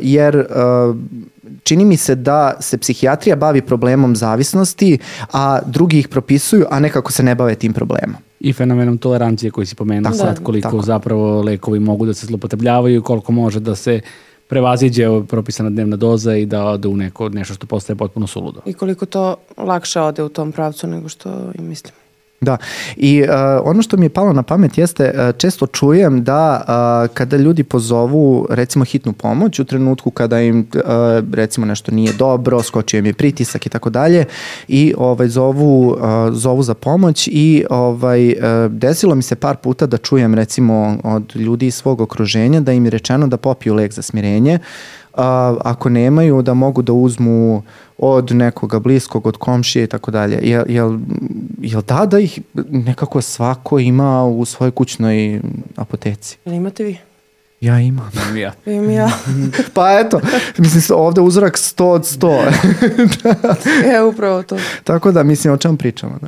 jer 0.01 0.37
uh, 0.37 0.95
čini 1.63 1.85
mi 1.85 1.97
se 1.97 2.15
da 2.15 2.53
se 2.59 2.77
psihijatrija 2.77 3.35
bavi 3.35 3.61
problemom 3.61 4.15
zavisnosti, 4.15 4.97
a 5.33 5.59
drugi 5.65 5.99
ih 5.99 6.07
propisuju, 6.07 6.65
a 6.69 6.79
nekako 6.79 7.11
se 7.11 7.23
ne 7.23 7.35
bave 7.35 7.55
tim 7.55 7.73
problemom. 7.73 8.15
I 8.39 8.53
fenomenom 8.53 8.97
tolerancije 8.97 9.51
koji 9.51 9.67
si 9.67 9.75
pomenuo 9.75 10.11
Tako 10.11 10.17
sad, 10.17 10.43
koliko 10.43 10.67
tako. 10.67 10.81
zapravo 10.81 11.41
lekovi 11.41 11.79
mogu 11.79 12.05
da 12.05 12.13
se 12.13 12.25
zlopotrebljavaju 12.25 12.99
i 12.99 13.01
koliko 13.01 13.31
može 13.31 13.59
da 13.59 13.75
se 13.75 14.01
prevaziđe 14.47 15.07
propisana 15.27 15.69
dnevna 15.69 15.95
doza 15.95 16.35
i 16.35 16.45
da 16.45 16.65
ode 16.65 16.87
u 16.87 16.97
neko, 16.97 17.29
nešto 17.29 17.53
što 17.53 17.67
postaje 17.67 17.97
potpuno 17.97 18.27
suludo. 18.27 18.61
I 18.65 18.73
koliko 18.73 19.05
to 19.05 19.35
lakše 19.57 20.01
ode 20.01 20.23
u 20.23 20.29
tom 20.29 20.51
pravcu 20.51 20.87
nego 20.87 21.09
što 21.09 21.51
i 21.55 21.61
mislim. 21.61 21.93
Da, 22.43 22.57
i 22.95 23.21
uh, 23.21 23.29
ono 23.63 23.81
što 23.81 23.97
mi 23.97 24.05
je 24.05 24.09
palo 24.09 24.33
na 24.33 24.43
pamet 24.43 24.77
jeste, 24.77 25.13
uh, 25.15 25.37
često 25.37 25.67
čujem 25.67 26.23
da 26.23 26.61
uh, 26.61 27.15
kada 27.15 27.37
ljudi 27.37 27.63
pozovu 27.63 28.47
recimo 28.49 28.85
hitnu 28.85 29.13
pomoć 29.13 29.59
u 29.59 29.65
trenutku 29.65 30.11
kada 30.11 30.41
im 30.41 30.67
uh, 30.75 30.83
recimo 31.33 31.65
nešto 31.65 31.91
nije 31.91 32.13
dobro, 32.13 32.63
skočio 32.63 32.97
im 32.97 33.05
je 33.05 33.13
pritisak 33.13 33.65
i 33.65 33.69
tako 33.69 33.89
dalje 33.89 34.25
i 34.67 34.93
ovaj, 34.97 35.27
zovu, 35.27 35.87
uh, 35.87 35.97
zovu 36.31 36.63
za 36.63 36.73
pomoć 36.73 37.29
i 37.31 37.65
ovaj, 37.69 38.31
uh, 38.31 38.71
desilo 38.71 39.15
mi 39.15 39.23
se 39.23 39.35
par 39.35 39.57
puta 39.57 39.85
da 39.85 39.97
čujem 39.97 40.33
recimo 40.33 40.97
od 41.03 41.35
ljudi 41.35 41.67
iz 41.67 41.75
svog 41.75 42.01
okruženja 42.01 42.59
da 42.59 42.71
im 42.71 42.85
je 42.85 42.91
rečeno 42.91 43.27
da 43.27 43.37
popiju 43.37 43.73
lek 43.73 43.93
za 43.93 44.01
smirenje, 44.01 44.59
a, 45.13 45.55
ako 45.61 45.89
nemaju 45.89 46.41
da 46.41 46.53
mogu 46.53 46.81
da 46.81 46.93
uzmu 46.93 47.63
od 47.97 48.31
nekoga 48.31 48.79
bliskog, 48.79 49.27
od 49.27 49.37
komšije 49.37 49.83
i 49.83 49.87
tako 49.87 50.11
dalje. 50.11 50.39
Jel, 50.41 50.63
jel, 50.67 50.97
jel 51.61 51.81
da 51.81 52.05
da 52.05 52.19
ih 52.19 52.39
nekako 52.69 53.21
svako 53.21 53.79
ima 53.79 54.25
u 54.25 54.45
svojoj 54.45 54.71
kućnoj 54.71 55.41
apoteci? 55.75 56.37
Jel 56.45 56.55
imate 56.55 56.83
vi? 56.83 56.97
Ja 57.61 57.79
imam. 57.79 58.11
Ja. 58.37 58.53
Imam 58.65 58.89
ja. 58.89 59.09
Pa 59.73 59.99
eto, 59.99 60.21
mislim 60.57 60.97
ovde 60.99 61.21
uzorak 61.21 61.57
100 61.57 61.83
od 61.83 62.01
100. 62.01 62.51
e, 63.95 64.01
upravo 64.01 64.43
to. 64.43 64.57
tako 64.83 65.11
da, 65.11 65.23
mislim, 65.23 65.53
o 65.53 65.57
čemu 65.57 65.77
pričamo? 65.77 66.19
Da? 66.21 66.27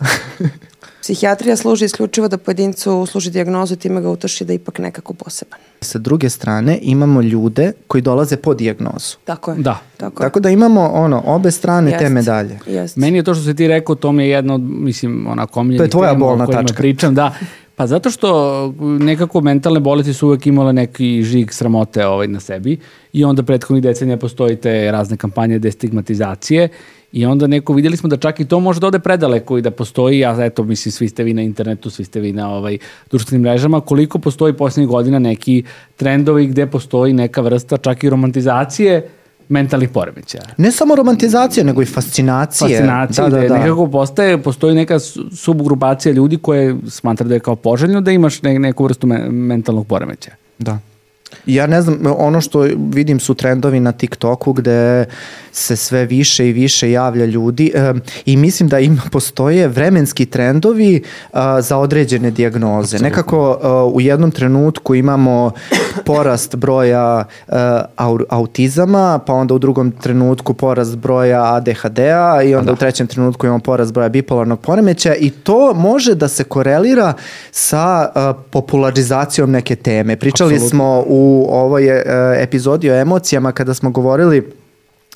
Psihijatrija 1.06 1.56
služi 1.56 1.86
isključivo 1.86 2.28
da 2.28 2.38
pojedincu 2.38 3.06
služi 3.06 3.32
dijagnozu 3.32 3.74
i 3.74 3.78
time 3.78 4.02
ga 4.02 4.10
utoši 4.10 4.46
da 4.46 4.54
je 4.54 4.56
ipak 4.56 4.80
nekako 4.80 5.14
poseban. 5.14 5.60
Sa 5.82 6.00
druge 6.00 6.30
strane, 6.30 6.80
imamo 6.82 7.22
ljude 7.22 7.72
koji 7.88 8.02
dolaze 8.02 8.38
po 8.38 8.54
dijagnozu. 8.54 9.18
Tako 9.26 9.52
je. 9.52 9.58
Da. 9.58 9.80
Tako, 9.98 10.24
je. 10.24 10.28
Tako 10.28 10.40
da 10.40 10.50
imamo 10.50 10.90
ono, 10.94 11.24
obe 11.26 11.52
strane 11.52 11.92
te 11.92 11.96
Jeste. 11.96 12.10
medalje. 12.10 12.60
Jeste. 12.68 13.00
Meni 13.00 13.18
je 13.18 13.24
to 13.24 13.34
što 13.34 13.44
si 13.44 13.56
ti 13.56 13.68
rekao, 13.68 13.96
to 13.96 14.12
mi 14.12 14.24
je 14.24 14.30
jedna 14.30 14.54
od, 14.54 14.62
mislim, 14.62 15.28
onako 15.28 15.60
omiljenih 15.60 15.80
To 15.80 15.84
je 15.84 15.90
tvoja 15.90 16.10
tema 16.10 16.26
bolna 16.26 16.48
tačka. 16.48 16.78
Pričam, 16.78 17.16
da. 17.16 17.34
Pa 17.76 17.88
zato 17.88 18.12
što 18.12 18.74
nekako 18.80 19.42
mentalne 19.42 19.80
bolesti 19.80 20.14
su 20.14 20.28
uvek 20.28 20.48
imale 20.48 20.74
neki 20.74 21.24
žig 21.24 21.52
sramote 21.52 22.06
ovaj, 22.06 22.28
na 22.28 22.40
sebi 22.40 22.80
i 23.14 23.24
onda 23.24 23.44
prethodnih 23.44 23.84
decenija 23.84 24.18
postoji 24.18 24.56
te 24.56 24.92
razne 24.92 25.18
kampanje 25.18 25.60
destigmatizacije 25.60 26.70
i 27.12 27.26
onda 27.26 27.48
neko 27.48 27.74
videli 27.74 27.98
smo 27.98 28.10
da 28.10 28.18
čak 28.18 28.40
i 28.40 28.46
to 28.46 28.60
može 28.60 28.80
da 28.80 28.88
ode 28.88 29.00
predaleko 29.00 29.58
i 29.58 29.62
da 29.62 29.72
postoji, 29.72 30.26
a 30.26 30.38
eto, 30.40 30.64
mislim, 30.64 30.92
svi 30.92 31.10
ste 31.10 31.24
vi 31.24 31.34
na 31.34 31.42
internetu, 31.42 31.90
svi 31.90 32.06
ste 32.06 32.20
vi 32.20 32.34
na 32.34 32.50
ovaj, 32.50 32.78
društvenim 33.12 33.42
mrežama, 33.42 33.82
koliko 33.82 34.20
postoji 34.20 34.54
posljednjih 34.54 34.90
godina 34.90 35.20
neki 35.20 35.64
trendovi 35.96 36.48
gde 36.48 36.68
postoji 36.68 37.14
neka 37.14 37.42
vrsta 37.42 37.78
čak 37.78 38.04
i 38.04 38.10
romantizacije 38.10 39.10
mentalnih 39.50 39.90
poremećaja 39.90 40.44
Ne 40.58 40.72
samo 40.72 40.96
romantizacija, 40.96 41.64
nego 41.64 41.82
i 41.82 41.86
fascinacije. 41.86 42.70
fascinacije, 42.70 43.30
Da, 43.30 43.42
da, 43.42 43.48
da. 43.48 43.58
nekako 43.58 43.88
postaje, 43.88 44.38
postoji 44.38 44.76
neka 44.76 45.00
su- 45.00 45.26
subgrupacija 45.32 46.14
ljudi 46.14 46.38
koje 46.38 46.76
smatra 46.88 47.28
da 47.28 47.34
je 47.34 47.40
kao 47.40 47.56
poželjno 47.56 48.02
da 48.02 48.12
imaš 48.12 48.42
ne, 48.42 48.60
neku 48.60 48.84
vrstu 48.84 49.08
me, 49.08 49.30
mentalnog 49.30 49.88
poremećaja. 49.88 50.36
Da. 50.60 50.80
Ja 51.46 51.68
ne 51.68 51.82
znam, 51.82 52.00
ono 52.18 52.42
što 52.42 52.60
vidim 52.78 53.20
su 53.20 53.34
trendovi 53.34 53.80
na 53.80 53.92
TikToku 53.92 54.54
gde 54.54 55.06
se 55.52 55.76
sve 55.76 56.06
više 56.06 56.50
i 56.50 56.54
više 56.54 56.92
javlja 56.92 57.26
ljudi 57.26 57.72
e, 57.76 57.94
i 58.26 58.38
mislim 58.38 58.70
da 58.70 58.80
ima 58.80 59.02
postoje 59.12 59.68
vremenski 59.68 60.26
trendovi 60.26 61.04
a, 61.34 61.62
za 61.62 61.78
određene 61.78 62.32
dijagnoze. 62.32 63.00
Nekako 63.00 63.60
a, 63.64 63.86
u 63.86 64.02
jednom 64.02 64.32
trenutku 64.32 64.96
imamo 64.96 65.52
porast 66.06 66.56
broja 66.56 67.24
a, 67.48 67.86
au, 67.96 68.20
autizama, 68.30 69.20
pa 69.26 69.34
onda 69.34 69.54
u 69.54 69.60
drugom 69.60 69.92
trenutku 69.92 70.54
porast 70.54 70.98
broja 70.98 71.56
ADHD-a 71.56 72.44
i 72.44 72.56
onda 72.56 72.72
u 72.72 72.76
trećem 72.76 73.08
trenutku 73.08 73.46
imamo 73.46 73.60
porast 73.60 73.94
broja 73.94 74.10
bipolarnog 74.10 74.60
poremećaja 74.60 75.16
i 75.16 75.30
to 75.30 75.74
može 75.74 76.16
da 76.16 76.28
se 76.28 76.44
korelira 76.44 77.14
sa 77.52 78.12
a, 78.16 78.34
popularizacijom 78.52 79.52
neke 79.52 79.76
teme. 79.76 80.16
Pričali 80.16 80.54
Apsolutno. 80.54 80.70
smo 80.70 81.04
u 81.16 81.48
ovoj 81.50 81.88
e, 81.88 82.04
epizodi 82.44 82.92
o 82.92 82.96
emocijama 82.96 83.52
kada 83.52 83.74
smo 83.74 83.90
govorili 83.90 84.52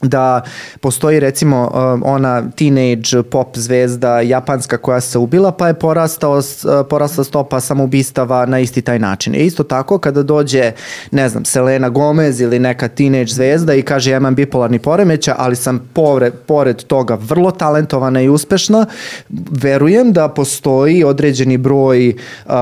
da 0.02 0.42
postoji 0.82 1.20
recimo 1.20 1.72
um, 1.74 2.04
ona 2.06 2.44
teenage 2.56 3.24
pop 3.32 3.58
zvezda 3.58 4.22
japanska 4.22 4.78
koja 4.78 5.02
se 5.02 5.18
ubila 5.18 5.52
pa 5.52 5.68
je 5.68 5.74
porastao, 5.74 6.38
uh, 6.38 6.44
porasla 6.90 7.24
stopa 7.24 7.60
samoubistava 7.60 8.46
na 8.46 8.60
isti 8.60 8.82
taj 8.82 9.00
način. 9.00 9.36
E 9.36 9.40
isto 9.40 9.64
tako 9.64 9.98
kada 9.98 10.24
dođe 10.24 10.72
ne 11.12 11.30
znam 11.30 11.46
Selena 11.46 11.90
Gomez 11.90 12.42
ili 12.42 12.60
neka 12.60 12.88
teenage 12.88 13.34
zvezda 13.34 13.74
i 13.74 13.82
kaže 13.82 14.12
ja 14.12 14.18
imam 14.18 14.36
bipolarni 14.36 14.80
poremeća 14.80 15.36
ali 15.38 15.56
sam 15.56 15.90
pored, 15.94 16.34
pored 16.34 16.84
toga 16.84 17.18
vrlo 17.22 17.52
talentovana 17.52 18.22
i 18.22 18.30
uspešna 18.30 18.86
verujem 19.52 20.14
da 20.14 20.28
postoji 20.28 21.04
određeni 21.04 21.58
broj 21.58 22.10
uh, 22.10 22.54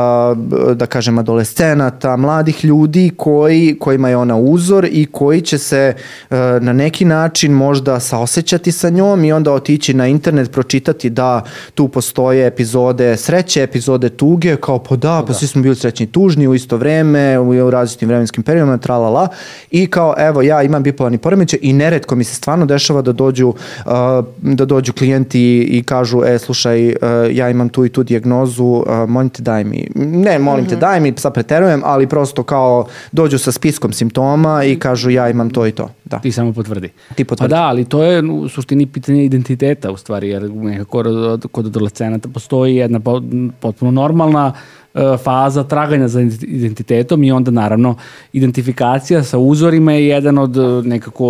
da 0.76 0.86
kažem 0.86 1.18
adolescenata, 1.18 2.16
mladih 2.16 2.66
ljudi 2.66 3.12
koji, 3.18 3.78
kojima 3.80 4.10
je 4.10 4.18
ona 4.18 4.38
uzor 4.38 4.88
i 4.92 5.06
koji 5.12 5.42
će 5.42 5.58
se 5.58 5.94
uh, 6.30 6.38
na 6.62 6.74
neki 6.74 7.06
način 7.06 7.27
možda 7.52 8.00
saosećati 8.00 8.72
sa 8.72 8.90
njom 8.90 9.24
i 9.26 9.32
onda 9.32 9.52
otići 9.52 9.94
na 9.94 10.08
internet, 10.08 10.52
pročitati 10.52 11.10
da 11.10 11.44
tu 11.76 11.88
postoje 11.88 12.48
epizode 12.48 13.18
sreće, 13.18 13.64
epizode 13.64 14.10
tuge, 14.10 14.56
kao 14.56 14.80
pa 14.80 14.96
da, 14.96 15.24
pa 15.28 15.34
svi 15.34 15.48
smo 15.48 15.62
bili 15.62 15.76
srećni 15.76 16.04
i 16.04 16.12
tužni 16.12 16.48
u 16.48 16.56
isto 16.56 16.78
vreme, 16.78 17.40
u, 17.40 17.50
u 17.68 17.70
različitim 17.70 18.08
vremenskim 18.10 18.44
periodima, 18.44 18.78
tralala, 18.78 19.28
i 19.72 19.88
kao 19.88 20.16
evo 20.18 20.42
ja 20.42 20.64
imam 20.64 20.84
bipolarni 20.84 21.18
poremećaj 21.18 21.60
i 21.62 21.74
neretko 21.74 22.16
mi 22.16 22.24
se 22.24 22.36
stvarno 22.36 22.66
dešava 22.66 23.02
da 23.02 23.12
dođu, 23.12 23.48
uh, 23.48 23.94
da 24.42 24.66
dođu 24.66 24.94
klijenti 24.94 25.68
i 25.72 25.84
kažu, 25.84 26.24
e 26.26 26.40
slušaj, 26.40 26.88
uh, 26.88 26.96
ja 27.32 27.50
imam 27.50 27.70
tu 27.70 27.86
i 27.86 27.90
tu 27.90 28.04
dijagnozu, 28.04 28.64
uh, 28.64 28.86
molim 29.08 29.30
te 29.30 29.42
daj 29.42 29.64
mi, 29.64 29.88
ne 29.96 30.40
molim 30.40 30.66
te 30.66 30.76
daj 30.76 31.00
mi, 31.00 31.14
sad 31.18 31.34
preterujem, 31.34 31.82
ali 31.86 32.08
prosto 32.08 32.44
kao 32.44 32.88
dođu 33.12 33.38
sa 33.38 33.52
spiskom 33.52 33.94
simptoma 33.94 34.64
i 34.64 34.80
kažu 34.80 35.10
ja 35.10 35.30
imam 35.30 35.50
to 35.50 35.68
i 35.68 35.72
to. 35.72 35.90
Da. 36.08 36.20
Ti 36.20 36.32
samo 36.32 36.54
potvrdi. 36.54 36.90
Ti 37.16 37.24
Pa 37.24 37.30
potvrdi. 37.30 37.50
da, 37.50 37.62
ali 37.62 37.86
to 37.86 38.04
je 38.04 38.22
u 38.24 38.50
suštini 38.50 38.86
pitanje 38.86 39.26
identiteta 39.26 39.92
u 39.92 39.98
stvari, 39.98 40.30
jer 40.30 40.52
nekako 40.52 41.04
kod- 41.48 41.68
adolescenata 41.68 42.30
postoji 42.30 42.76
jedna 42.76 43.00
po- 43.00 43.22
potpuno 43.60 43.92
normalna 43.92 44.54
e, 44.94 45.18
faza 45.18 45.64
traganja 45.64 46.08
za 46.08 46.22
identi- 46.22 46.46
identitetom 46.46 47.24
i 47.24 47.32
onda 47.32 47.52
naravno 47.52 47.96
identifikacija 48.34 49.24
sa 49.24 49.38
uzorima 49.40 49.94
je 49.94 50.08
jedan 50.08 50.38
od 50.38 50.58
e, 50.58 50.62
nekako 50.84 51.28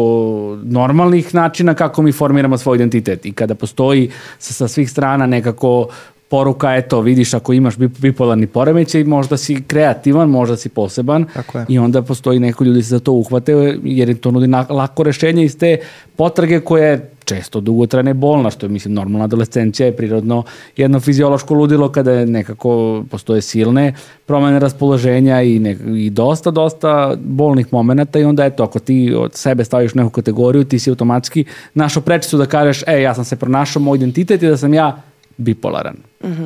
normalnih 0.63 1.35
načina 1.35 1.73
kako 1.73 2.01
mi 2.01 2.11
formiramo 2.11 2.57
svoj 2.57 2.75
identitet 2.75 3.25
i 3.25 3.31
kada 3.31 3.55
postoji 3.55 4.09
sa, 4.39 4.53
sa 4.53 4.67
svih 4.67 4.91
strana 4.91 5.25
nekako 5.25 5.87
poruka, 6.29 6.75
eto, 6.75 7.01
vidiš 7.01 7.33
ako 7.33 7.53
imaš 7.53 7.77
bip- 7.77 7.99
bipolarni 7.99 8.47
poremećaj, 8.47 9.03
možda 9.03 9.37
si 9.37 9.63
kreativan, 9.67 10.29
možda 10.29 10.57
si 10.57 10.69
poseban 10.69 11.25
Tako 11.33 11.57
je. 11.57 11.65
i 11.69 11.79
onda 11.79 12.01
postoji 12.01 12.39
neko 12.39 12.63
ljudi 12.63 12.83
se 12.83 12.89
za 12.89 12.99
to 12.99 13.11
uhvate 13.11 13.77
jer 13.83 14.09
im 14.09 14.17
to 14.17 14.31
nudi 14.31 14.47
lako 14.69 15.03
rešenje 15.03 15.45
iz 15.45 15.57
te 15.57 15.77
potrage 16.15 16.59
koja 16.59 16.87
je 16.87 17.11
često 17.25 17.59
dugotrajna 17.59 18.11
i 18.11 18.13
bolna, 18.13 18.49
što 18.49 18.65
je, 18.65 18.69
mislim, 18.69 18.93
normalna 18.93 19.25
adolescencija 19.25 19.85
je 19.85 19.95
prirodno 19.95 20.43
jedno 20.77 20.99
fiziološko 20.99 21.53
ludilo 21.53 21.89
kada 21.91 22.11
je 22.11 22.25
nekako 22.25 23.03
postoje 23.11 23.41
silne 23.41 23.93
promene 24.25 24.59
raspoloženja 24.59 25.41
i, 25.41 25.59
ne, 25.59 25.77
i 25.97 26.09
dosta, 26.09 26.51
dosta 26.51 27.15
bolnih 27.19 27.67
momenata 27.71 28.19
i 28.19 28.23
onda 28.23 28.45
eto, 28.45 28.63
ako 28.63 28.79
ti 28.79 29.13
od 29.17 29.35
sebe 29.35 29.65
staviš 29.65 29.93
neku 29.93 30.09
kategoriju, 30.09 30.63
ti 30.63 30.79
si 30.79 30.89
automatski 30.89 31.45
našo 31.73 32.01
prečicu 32.01 32.37
da 32.37 32.45
kažeš, 32.45 32.83
e, 32.87 33.01
ja 33.01 33.13
sam 33.13 33.25
se 33.25 33.35
pronašao, 33.35 33.81
moj 33.81 33.95
identitet 33.95 34.43
je 34.43 34.49
da 34.49 34.57
sam 34.57 34.73
ja 34.73 35.01
bipolaran. 35.38 35.95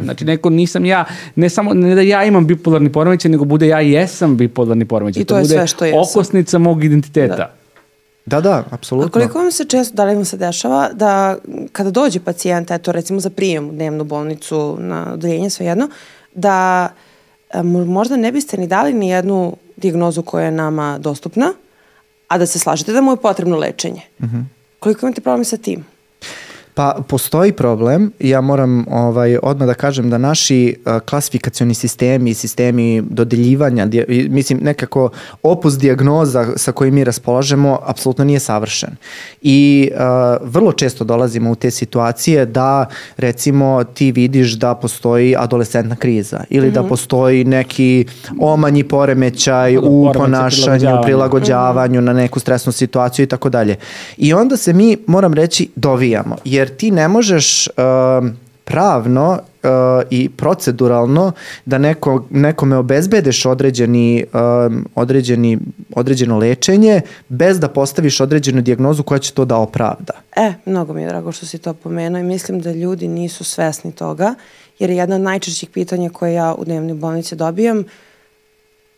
Znači, 0.03 0.25
neko 0.25 0.49
nisam 0.49 0.85
ja, 0.85 1.05
ne 1.35 1.49
samo 1.49 1.73
ne 1.73 1.95
da 1.95 2.01
ja 2.01 2.23
imam 2.25 2.47
bipolarni 2.47 2.91
poremećaj, 2.91 3.31
nego 3.31 3.45
bude 3.45 3.67
ja 3.67 3.79
jesam 3.79 4.37
bipolarni 4.37 4.85
poremećaj. 4.85 5.21
I 5.21 5.25
to 5.25 5.35
je 5.37 5.41
bude 5.41 5.53
sve 5.53 5.67
što 5.67 5.85
jesam. 5.85 5.99
okosnica 6.01 6.57
mog 6.57 6.83
identiteta. 6.83 7.35
Da. 7.35 7.53
Da, 8.25 8.41
da, 8.41 8.51
A 8.51 8.63
apsolutno. 8.71 9.11
koliko 9.11 9.39
vam 9.39 9.51
se 9.51 9.65
često, 9.65 9.95
da 9.95 10.05
li 10.05 10.15
vam 10.15 10.25
se 10.25 10.37
dešava 10.37 10.89
da 10.93 11.37
kada 11.71 11.91
dođe 11.91 12.19
pacijent, 12.19 12.71
eto 12.71 12.91
recimo 12.91 13.19
za 13.19 13.29
prijem 13.29 13.69
u 13.69 13.71
dnevnu 13.71 14.03
bolnicu 14.03 14.77
na 14.79 15.13
odeljenje, 15.13 15.49
svejedno, 15.49 15.89
da 16.33 16.89
e, 17.49 17.57
mo- 17.57 17.85
možda 17.85 18.15
ne 18.17 18.31
biste 18.31 18.57
ni 18.57 18.67
dali 18.67 18.93
ni 18.93 19.09
jednu 19.09 19.57
dijagnozu 19.77 20.21
koja 20.21 20.45
je 20.45 20.51
nama 20.51 20.97
dostupna, 20.97 21.53
a 22.27 22.37
da 22.37 22.45
se 22.45 22.59
slažete 22.59 22.91
da 22.93 23.01
mu 23.01 23.11
je 23.11 23.17
potrebno 23.17 23.57
lečenje. 23.57 24.01
Koliko 24.79 25.05
imate 25.05 25.21
problem 25.21 25.45
sa 25.45 25.57
tim? 25.57 25.85
Pa 26.73 26.97
postoji 27.07 27.51
problem, 27.51 28.11
ja 28.19 28.41
moram 28.41 28.85
ovaj, 28.89 29.37
odmah 29.43 29.67
da 29.67 29.73
kažem 29.73 30.09
da 30.09 30.17
naši 30.17 30.75
uh, 30.85 30.99
klasifikacioni 30.99 31.73
sistemi 31.73 32.29
i 32.29 32.33
sistemi 32.33 33.01
dodeljivanja, 33.09 33.87
i, 34.07 34.27
mislim 34.29 34.59
nekako 34.61 35.09
opus 35.43 35.77
dijagnoza 35.77 36.47
sa 36.55 36.71
kojim 36.71 36.95
mi 36.95 37.03
raspolažemo 37.03 37.79
apsolutno 37.85 38.25
nije 38.25 38.39
savršen. 38.39 38.89
I 39.41 39.89
uh, 39.91 39.99
vrlo 40.47 40.71
često 40.71 41.03
dolazimo 41.03 41.51
u 41.51 41.55
te 41.55 41.71
situacije 41.71 42.45
da 42.45 42.85
recimo 43.17 43.83
ti 43.83 44.11
vidiš 44.11 44.53
da 44.53 44.75
postoji 44.75 45.35
adolescentna 45.37 45.95
kriza 45.95 46.43
ili 46.49 46.71
da 46.71 46.83
postoji 46.83 47.43
neki 47.43 48.05
omanji 48.39 48.83
poremećaj 48.83 49.73
Da, 49.73 49.79
u 49.79 49.83
poremećaj 49.83 50.13
ponašanju, 50.13 50.79
prilagođavanja. 50.79 51.01
prilagođavanju 51.03 52.01
na 52.01 52.13
neku 52.13 52.39
stresnu 52.39 52.71
situaciju 52.71 53.23
i 53.23 53.27
tako 53.27 53.49
dalje. 53.49 53.75
I 54.17 54.33
onda 54.33 54.57
se 54.57 54.73
mi, 54.73 54.97
moram 55.07 55.33
reći, 55.33 55.69
dovijamo, 55.75 56.35
jer 56.45 56.70
ti 56.77 56.91
ne 56.91 57.07
možeš 57.07 57.67
um, 57.67 58.37
pravno 58.63 59.31
uh, 59.31 59.69
i 60.09 60.29
proceduralno 60.29 61.31
da 61.65 61.77
neko, 61.77 62.25
nekome 62.29 62.77
obezbedeš 62.77 63.45
određeni, 63.45 64.25
um, 64.33 64.85
određeni, 64.95 65.57
određeno 65.95 66.37
lečenje 66.37 67.01
bez 67.29 67.59
da 67.59 67.67
postaviš 67.67 68.21
određenu 68.21 68.61
dijagnozu 68.61 69.03
koja 69.03 69.19
će 69.19 69.33
to 69.33 69.45
da 69.45 69.57
opravda. 69.57 70.13
E, 70.35 70.53
mnogo 70.65 70.93
mi 70.93 71.01
je 71.01 71.07
drago 71.07 71.31
što 71.31 71.45
si 71.45 71.57
to 71.57 71.73
pomenuo 71.73 72.19
i 72.19 72.23
mislim 72.23 72.61
da 72.61 72.71
ljudi 72.71 73.07
nisu 73.07 73.43
svesni 73.43 73.91
toga, 73.91 74.35
jer 74.79 74.89
je 74.89 74.95
jedna 74.95 75.15
od 75.15 75.21
najčešćih 75.21 75.69
pitanja 75.69 76.09
koje 76.09 76.33
ja 76.33 76.55
u 76.57 76.65
dnevnoj 76.65 76.93
bolnici 76.93 77.35
dobijam 77.35 77.83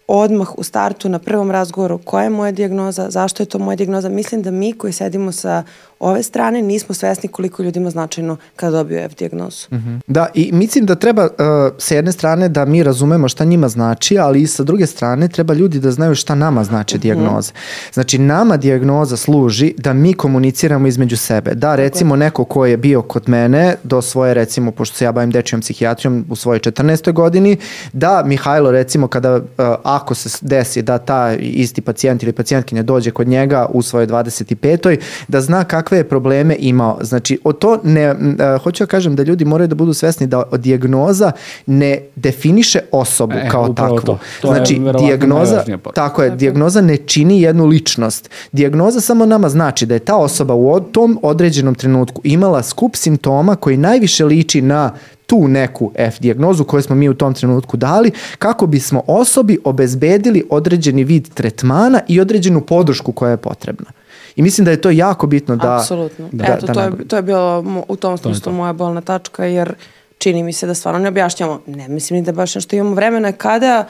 odmah 0.07 0.57
u 0.57 0.63
startu 0.63 1.09
na 1.09 1.19
prvom 1.19 1.51
razgovoru 1.51 1.97
koja 1.97 2.23
je 2.23 2.29
moja 2.29 2.51
dijagnoza, 2.51 3.09
zašto 3.09 3.43
je 3.43 3.47
to 3.47 3.59
moja 3.59 3.75
dijagnoza. 3.75 4.09
Mislim 4.09 4.41
da 4.41 4.51
mi 4.51 4.73
koji 4.73 4.93
sedimo 4.93 5.31
sa 5.31 5.63
ove 6.03 6.23
strane 6.23 6.61
nismo 6.61 6.95
svesni 6.95 7.29
koliko 7.29 7.63
ljudima 7.63 7.89
značajno 7.89 8.37
kada 8.55 8.77
dobiju 8.77 8.99
F 8.99 9.15
dijagnozu. 9.15 9.67
Da, 10.07 10.27
i 10.33 10.51
mislim 10.51 10.85
da 10.85 10.95
treba 10.95 11.23
uh, 11.23 11.29
sa 11.77 11.95
jedne 11.95 12.11
strane 12.11 12.49
da 12.49 12.65
mi 12.65 12.83
razumemo 12.83 13.29
šta 13.29 13.43
njima 13.43 13.67
znači, 13.67 14.17
ali 14.17 14.41
i 14.41 14.47
sa 14.47 14.63
druge 14.63 14.87
strane 14.87 15.27
treba 15.27 15.53
ljudi 15.53 15.79
da 15.79 15.91
znaju 15.91 16.15
šta 16.15 16.35
nama 16.35 16.63
znači 16.63 16.97
dijagnoza. 16.97 17.51
Znači, 17.93 18.17
nama 18.17 18.57
dijagnoza 18.57 19.17
služi 19.17 19.73
da 19.77 19.93
mi 19.93 20.13
komuniciramo 20.13 20.87
između 20.87 21.17
sebe. 21.17 21.53
Da, 21.55 21.75
recimo, 21.75 22.15
neko 22.15 22.45
ko 22.45 22.65
je 22.65 22.77
bio 22.77 23.01
kod 23.01 23.29
mene 23.29 23.75
do 23.83 24.01
svoje, 24.01 24.33
recimo, 24.33 24.71
pošto 24.71 24.97
se 24.97 25.05
ja 25.05 25.11
bavim 25.11 25.31
dečijom 25.31 25.61
psihijatrijom 25.61 26.25
u 26.29 26.35
svojoj 26.35 26.59
14. 26.59 27.11
godini, 27.13 27.57
da 27.93 28.23
Mihajlo, 28.25 28.71
recimo, 28.71 29.07
kada, 29.07 29.35
uh, 29.35 29.41
ako 29.83 30.15
se 30.15 30.29
desi 30.41 30.81
da 30.81 30.97
ta 30.97 31.33
isti 31.39 31.81
pacijent 31.81 32.23
ili 32.23 32.33
pacijentkinja 32.33 32.83
dođe 32.83 33.11
kod 33.11 33.27
njega 33.27 33.65
u 33.69 33.81
svojoj 33.81 34.07
25. 34.07 34.97
da 35.27 35.41
zna 35.41 35.63
kakve 35.63 35.92
je 35.97 36.09
probleme 36.09 36.55
imao. 36.59 36.99
Znači, 37.01 37.39
o 37.43 37.53
to 37.53 37.79
ne, 37.83 38.11
uh, 38.11 38.63
hoću 38.63 38.83
da 38.83 38.87
kažem 38.87 39.15
da 39.15 39.23
ljudi 39.23 39.45
moraju 39.45 39.67
da 39.67 39.75
budu 39.75 39.93
svesni 39.93 40.27
da 40.27 40.43
dijagnoza 40.57 41.31
ne 41.65 41.99
definiše 42.15 42.79
osobu 42.91 43.33
E, 43.33 43.49
kao 43.49 43.73
takvu. 43.73 43.99
to. 43.99 44.19
To 44.41 44.47
znači, 44.47 44.81
dijagnoza, 44.99 45.63
tako 45.95 46.23
je, 46.23 46.29
dijagnoza 46.29 46.81
ne 46.81 46.97
čini 46.97 47.41
jednu 47.41 47.65
ličnost. 47.65 48.29
Dijagnoza 48.51 49.01
samo 49.01 49.25
nama 49.25 49.49
znači 49.49 49.85
da 49.85 49.93
je 49.93 49.99
ta 49.99 50.15
osoba 50.15 50.53
u 50.53 50.79
tom 50.79 51.19
određenom 51.21 51.75
trenutku 51.75 52.21
imala 52.23 52.63
skup 52.63 52.95
simptoma 52.95 53.55
koji 53.55 53.77
najviše 53.77 54.25
liči 54.25 54.61
na 54.61 54.91
tu 55.25 55.47
neku 55.47 55.91
F 55.95 56.19
dijagnozu 56.19 56.63
koju 56.63 56.81
smo 56.81 56.95
mi 56.95 57.09
u 57.09 57.13
tom 57.13 57.33
trenutku 57.33 57.77
dali 57.77 58.11
kako 58.39 58.67
bismo 58.67 59.01
osobi 59.07 59.57
obezbedili 59.63 60.43
određeni 60.49 61.03
vid 61.03 61.33
tretmana 61.33 61.99
i 62.07 62.19
određenu 62.19 62.61
podršku 62.61 63.11
koja 63.11 63.31
je 63.31 63.37
potrebna. 63.37 64.02
I 64.35 64.41
mislim 64.41 64.65
da 64.65 64.71
je 64.71 64.81
to 64.81 64.89
jako 64.91 65.27
bitno 65.27 65.55
da... 65.55 65.75
Apsolutno. 65.75 66.29
da- 66.31 66.45
Eto, 66.45 66.65
da 66.65 66.73
to, 66.73 66.81
je, 66.81 67.07
to 67.07 67.15
je 67.15 67.21
bilo 67.21 67.63
u 67.87 67.95
tom 67.95 68.17
smislu 68.17 68.41
to. 68.41 68.51
moja 68.51 68.73
bolna 68.73 69.01
tačka, 69.01 69.45
jer 69.45 69.73
čini 70.17 70.43
mi 70.43 70.53
se 70.53 70.67
da 70.67 70.73
stvarno 70.73 70.99
ne 70.99 71.07
objašnjamo. 71.07 71.61
Ne 71.67 71.87
mislim 71.87 72.15
ni 72.15 72.23
da 72.23 72.31
baš 72.31 72.55
nešto 72.55 72.75
imamo 72.75 72.95
vremena 72.95 73.31
kada 73.31 73.87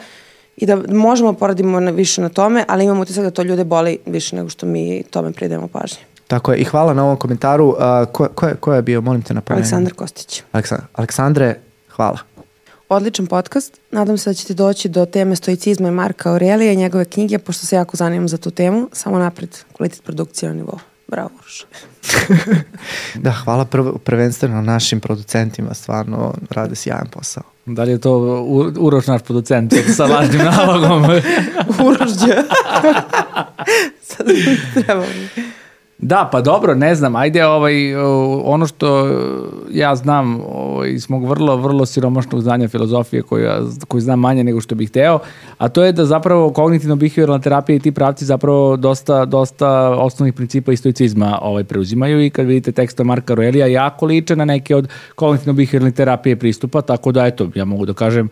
i 0.56 0.66
da 0.66 0.78
možemo 0.88 1.32
da 1.32 1.38
poradimo 1.38 1.80
na, 1.80 1.90
više 1.90 2.20
na 2.20 2.28
tome, 2.28 2.64
ali 2.68 2.84
imam 2.84 3.00
utisak 3.00 3.24
da 3.24 3.30
to 3.30 3.42
ljude 3.42 3.64
boli 3.64 3.98
više 4.06 4.36
nego 4.36 4.48
što 4.48 4.66
mi 4.66 5.02
tome 5.02 5.32
pridemo 5.32 5.68
pažnje. 5.68 5.98
Tako 6.26 6.52
je. 6.52 6.58
I 6.58 6.64
hvala 6.64 6.94
na 6.94 7.04
ovom 7.04 7.16
komentaru. 7.16 7.68
Uh, 7.68 7.76
ko, 8.12 8.28
ko, 8.28 8.46
je, 8.46 8.54
ko 8.54 8.74
je 8.74 8.82
bio, 8.82 9.00
molim 9.00 9.22
te 9.22 9.34
na 9.34 9.42
Aleksandar 9.48 9.92
Kostić. 9.92 10.42
Aleksa- 10.52 10.80
Aleksandre, 10.92 11.54
hvala. 11.88 12.18
Odličan 12.94 13.26
podcast. 13.26 13.80
Nadam 13.90 14.18
se 14.18 14.30
da 14.30 14.34
ćete 14.34 14.54
doći 14.54 14.88
do 14.88 15.06
teme 15.06 15.36
stoicizma 15.36 15.88
i 15.88 15.92
Marka 15.92 16.30
Aurelija 16.30 16.72
i 16.72 16.76
njegove 16.76 17.04
knjige, 17.04 17.38
pošto 17.38 17.66
se 17.66 17.76
jako 17.76 17.96
zanimam 17.96 18.28
za 18.28 18.36
tu 18.36 18.50
temu. 18.50 18.88
Samo 18.92 19.18
napred, 19.18 19.58
kvalitet 19.72 20.02
produkcije 20.04 20.48
na 20.48 20.54
nivou. 20.54 20.78
Bravo, 21.08 21.30
Uroš. 21.38 21.64
Da, 23.14 23.30
hvala 23.32 23.64
prv, 23.64 23.92
prvenstveno 23.98 24.62
našim 24.62 25.00
producentima, 25.00 25.74
stvarno 25.74 26.34
rade 26.50 26.74
sjajan 26.74 27.06
posao. 27.10 27.42
Da 27.66 27.82
li 27.84 27.90
je 27.90 28.00
to 28.00 28.12
U- 28.48 28.72
Uroš 28.78 29.06
naš 29.06 29.22
producent 29.22 29.74
sa 29.96 30.06
lažnim 30.06 30.40
nalogom? 30.44 31.04
Urošđe. 31.86 32.36
Sad 34.08 34.26
treba 34.74 35.00
mi. 35.00 35.44
Da, 36.04 36.28
pa 36.32 36.40
dobro, 36.40 36.74
ne 36.74 36.94
znam, 36.94 37.16
ajde 37.16 37.46
ovaj, 37.46 37.94
ono 38.44 38.66
što 38.66 39.08
ja 39.72 39.96
znam 39.96 40.40
ovaj, 40.40 40.90
iz 40.90 41.10
mog 41.10 41.28
vrlo, 41.28 41.56
vrlo 41.56 41.86
siromašnog 41.86 42.40
znanja 42.40 42.68
filozofije 42.68 43.22
koju, 43.22 43.48
koju 43.88 44.00
znam 44.00 44.20
manje 44.20 44.44
nego 44.44 44.60
što 44.60 44.74
bih 44.74 44.88
hteo, 44.88 45.18
a 45.58 45.68
to 45.68 45.84
je 45.84 45.92
da 45.92 46.04
zapravo 46.04 46.50
kognitivno-behavioralna 46.50 47.42
terapija 47.42 47.76
i 47.76 47.80
ti 47.80 47.92
pravci 47.92 48.24
zapravo 48.24 48.76
dosta, 48.76 49.24
dosta 49.24 49.70
osnovnih 49.90 50.34
principa 50.34 50.72
i 50.72 50.76
stoicizma 50.76 51.38
ovaj, 51.42 51.64
preuzimaju 51.64 52.24
i 52.24 52.30
kad 52.30 52.46
vidite 52.46 52.72
teksta 52.72 53.04
Marka 53.04 53.32
Aurelija 53.32 53.66
jako 53.66 54.06
liče 54.06 54.36
na 54.36 54.44
neke 54.44 54.76
od 54.76 54.88
kognitivno-behavioralne 55.16 55.94
terapije 55.94 56.36
pristupa, 56.36 56.82
tako 56.82 57.12
da 57.12 57.26
eto, 57.26 57.48
ja 57.54 57.64
mogu 57.64 57.86
da 57.86 57.92
kažem 57.92 58.28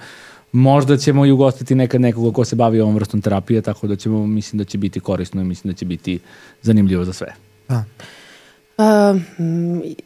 Možda 0.52 0.96
ćemo 0.96 1.26
i 1.26 1.30
ugostiti 1.30 1.74
nekad 1.74 2.00
nekoga 2.00 2.32
ko 2.32 2.44
se 2.44 2.56
bavi 2.56 2.80
ovom 2.80 2.94
vrstom 2.94 3.20
terapije, 3.20 3.62
tako 3.62 3.86
da 3.86 3.96
ćemo, 3.96 4.26
mislim 4.26 4.58
da 4.58 4.64
će 4.64 4.78
biti 4.78 5.00
korisno 5.00 5.42
i 5.42 5.44
mislim 5.44 5.72
da 5.72 5.76
će 5.76 5.84
biti 5.84 6.18
zanimljivo 6.62 7.04
za 7.04 7.12
sve. 7.12 7.51
Da. 7.68 7.84
Uh, 8.76 9.20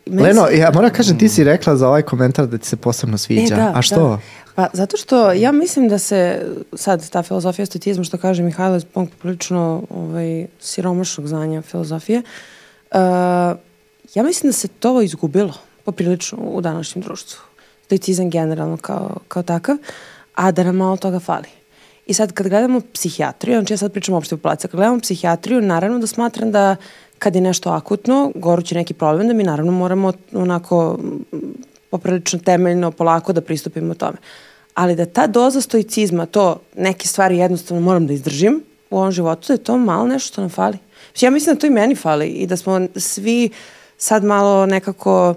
meni 0.06 0.22
Leno, 0.22 0.48
ja 0.48 0.70
moram 0.74 0.90
kažem, 0.90 1.18
ti 1.18 1.28
si 1.28 1.44
rekla 1.44 1.76
za 1.76 1.88
ovaj 1.88 2.02
komentar 2.02 2.46
da 2.46 2.58
ti 2.58 2.66
se 2.66 2.76
posebno 2.76 3.18
sviđa. 3.18 3.54
E, 3.54 3.56
da, 3.56 3.72
A 3.74 3.82
što? 3.82 4.08
Da. 4.08 4.18
Pa 4.54 4.68
zato 4.72 4.96
što 4.96 5.32
ja 5.32 5.52
mislim 5.52 5.88
da 5.88 5.98
se 5.98 6.46
sad 6.72 7.10
ta 7.10 7.22
filozofija 7.22 7.66
stoicizma 7.66 8.04
što 8.04 8.18
kaže 8.18 8.42
Mihajlo 8.42 8.74
je 8.76 8.82
prilično 9.18 9.82
ovaj, 9.90 10.46
siromašnog 10.60 11.26
znanja 11.26 11.62
filozofije. 11.62 12.22
Uh, 12.90 12.98
ja 14.14 14.22
mislim 14.22 14.48
da 14.48 14.52
se 14.52 14.68
to 14.68 15.02
izgubilo 15.02 15.54
poprilično 15.84 16.38
u 16.38 16.60
današnjem 16.60 17.02
društvu. 17.02 17.40
Stoicizam 17.84 18.30
generalno 18.30 18.76
kao, 18.76 19.16
kao 19.28 19.42
takav, 19.42 19.76
a 20.34 20.52
da 20.52 20.64
nam 20.64 20.76
malo 20.76 20.96
toga 20.96 21.20
fali. 21.20 21.48
I 22.06 22.14
sad 22.14 22.32
kad 22.32 22.48
gledamo 22.48 22.80
psihijatriju, 22.92 23.58
znači 23.58 23.72
ja 23.72 23.76
sad 23.78 23.92
pričam 23.92 24.14
o 24.14 24.18
opštoj 24.18 24.38
populaciji, 24.38 24.70
kad 24.70 24.78
gledamo 24.78 25.00
psihijatriju, 25.00 25.60
naravno 25.60 25.98
da 25.98 26.06
smatram 26.06 26.52
da 26.52 26.76
kad 27.18 27.34
je 27.34 27.40
nešto 27.40 27.70
akutno, 27.70 28.32
gorući 28.34 28.74
neki 28.74 28.94
problem, 28.94 29.28
da 29.28 29.34
mi 29.34 29.42
naravno 29.42 29.72
moramo 29.72 30.12
onako 30.32 30.98
mm, 31.02 31.38
poprilično 31.90 32.38
temeljno, 32.38 32.90
polako 32.90 33.32
da 33.32 33.40
pristupimo 33.40 33.94
tome. 33.94 34.16
Ali 34.74 34.96
da 34.96 35.06
ta 35.06 35.26
doza 35.26 35.60
stoicizma, 35.60 36.26
to 36.26 36.60
neke 36.76 37.08
stvari 37.08 37.38
jednostavno 37.38 37.82
moram 37.82 38.06
da 38.06 38.12
izdržim 38.12 38.62
u 38.90 38.98
ovom 38.98 39.12
životu, 39.12 39.46
da 39.48 39.54
je 39.54 39.64
to 39.64 39.78
malo 39.78 40.06
nešto 40.06 40.26
što 40.26 40.40
nam 40.40 40.50
fali. 40.50 40.78
Ja 41.20 41.30
mislim 41.30 41.54
da 41.54 41.60
to 41.60 41.66
i 41.66 41.70
meni 41.70 41.94
fali 41.94 42.28
i 42.28 42.46
da 42.46 42.56
smo 42.56 42.80
svi 42.96 43.50
sad 43.98 44.24
malo 44.24 44.66
nekako 44.66 45.34